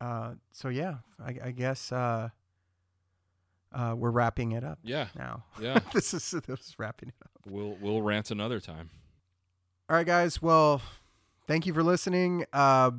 Uh. 0.00 0.34
So 0.52 0.68
yeah, 0.68 0.96
I, 1.24 1.36
I 1.44 1.50
guess 1.52 1.92
uh. 1.92 2.30
Uh, 3.72 3.94
we're 3.96 4.10
wrapping 4.10 4.52
it 4.52 4.64
up 4.64 4.78
Yeah, 4.82 5.08
now. 5.16 5.44
yeah. 5.60 5.78
this 5.92 6.12
is 6.14 6.30
this 6.46 6.60
is 6.60 6.74
wrapping 6.78 7.10
it 7.10 7.14
up. 7.22 7.30
we'll 7.46 7.76
we'll 7.80 8.00
rant 8.02 8.30
another 8.30 8.60
time. 8.60 8.90
All 9.90 9.96
right, 9.96 10.06
guys. 10.06 10.40
Well, 10.42 10.80
thank 11.46 11.66
you 11.66 11.72
for 11.74 11.82
listening. 11.82 12.44
Uh, 12.52 12.90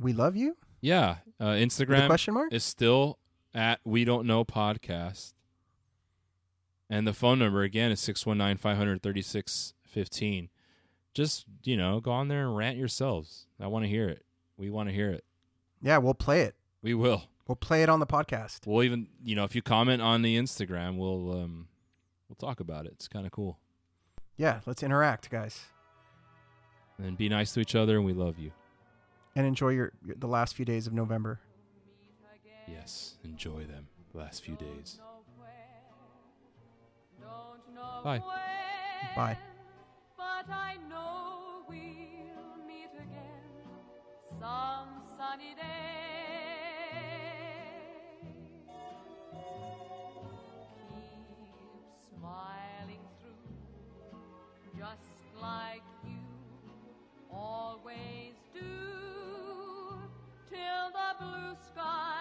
we 0.00 0.12
love 0.12 0.36
you. 0.36 0.56
Yeah, 0.80 1.16
uh, 1.40 1.50
Instagram 1.52 2.06
question 2.06 2.34
mark. 2.34 2.52
is 2.52 2.64
still 2.64 3.18
at 3.54 3.80
we 3.84 4.04
don't 4.04 4.26
know 4.26 4.44
podcast, 4.44 5.32
and 6.90 7.06
the 7.06 7.12
phone 7.14 7.38
number 7.38 7.62
again 7.62 7.90
is 7.92 8.00
619-536-15. 8.00 10.48
Just 11.14 11.44
you 11.62 11.76
know, 11.76 12.00
go 12.00 12.10
on 12.10 12.26
there 12.28 12.46
and 12.46 12.56
rant 12.56 12.76
yourselves. 12.76 13.46
I 13.60 13.68
want 13.68 13.84
to 13.84 13.88
hear 13.88 14.08
it. 14.08 14.24
We 14.56 14.68
want 14.70 14.88
to 14.88 14.94
hear 14.94 15.10
it. 15.10 15.24
Yeah, 15.80 15.98
we'll 15.98 16.14
play 16.14 16.40
it. 16.42 16.56
We 16.82 16.94
will. 16.94 17.24
We'll 17.46 17.56
play 17.56 17.82
it 17.82 17.88
on 17.88 18.00
the 18.00 18.06
podcast. 18.06 18.66
We'll 18.66 18.82
even, 18.84 19.08
you 19.22 19.36
know, 19.36 19.44
if 19.44 19.54
you 19.54 19.60
comment 19.62 20.00
on 20.00 20.22
the 20.22 20.36
Instagram, 20.38 20.96
we'll 20.96 21.32
um, 21.42 21.68
we'll 22.28 22.36
talk 22.36 22.60
about 22.60 22.86
it. 22.86 22.92
It's 22.92 23.06
kind 23.08 23.26
of 23.26 23.32
cool. 23.32 23.58
Yeah, 24.36 24.60
let's 24.66 24.82
interact, 24.82 25.30
guys, 25.30 25.64
And 26.98 27.16
be 27.16 27.28
nice 27.28 27.52
to 27.54 27.60
each 27.60 27.74
other, 27.74 27.96
and 27.96 28.04
we 28.04 28.12
love 28.12 28.38
you. 28.38 28.50
and 29.36 29.46
enjoy 29.46 29.70
your, 29.70 29.92
your 30.04 30.16
the 30.16 30.26
last 30.26 30.54
few 30.54 30.64
days 30.64 30.86
of 30.86 30.92
November. 30.92 31.40
Yes, 32.66 33.16
enjoy 33.24 33.64
them 33.66 33.88
the 34.12 34.18
last 34.18 34.42
few 34.42 34.56
days. 34.56 34.98
Bye. 38.02 38.18
Bye. 38.18 39.14
Bye. 39.16 39.38
just 54.84 55.40
like 55.40 55.82
you 56.04 56.18
always 57.32 58.34
do 58.52 58.60
till 60.50 60.90
the 60.92 61.24
blue 61.24 61.56
sky 61.72 62.13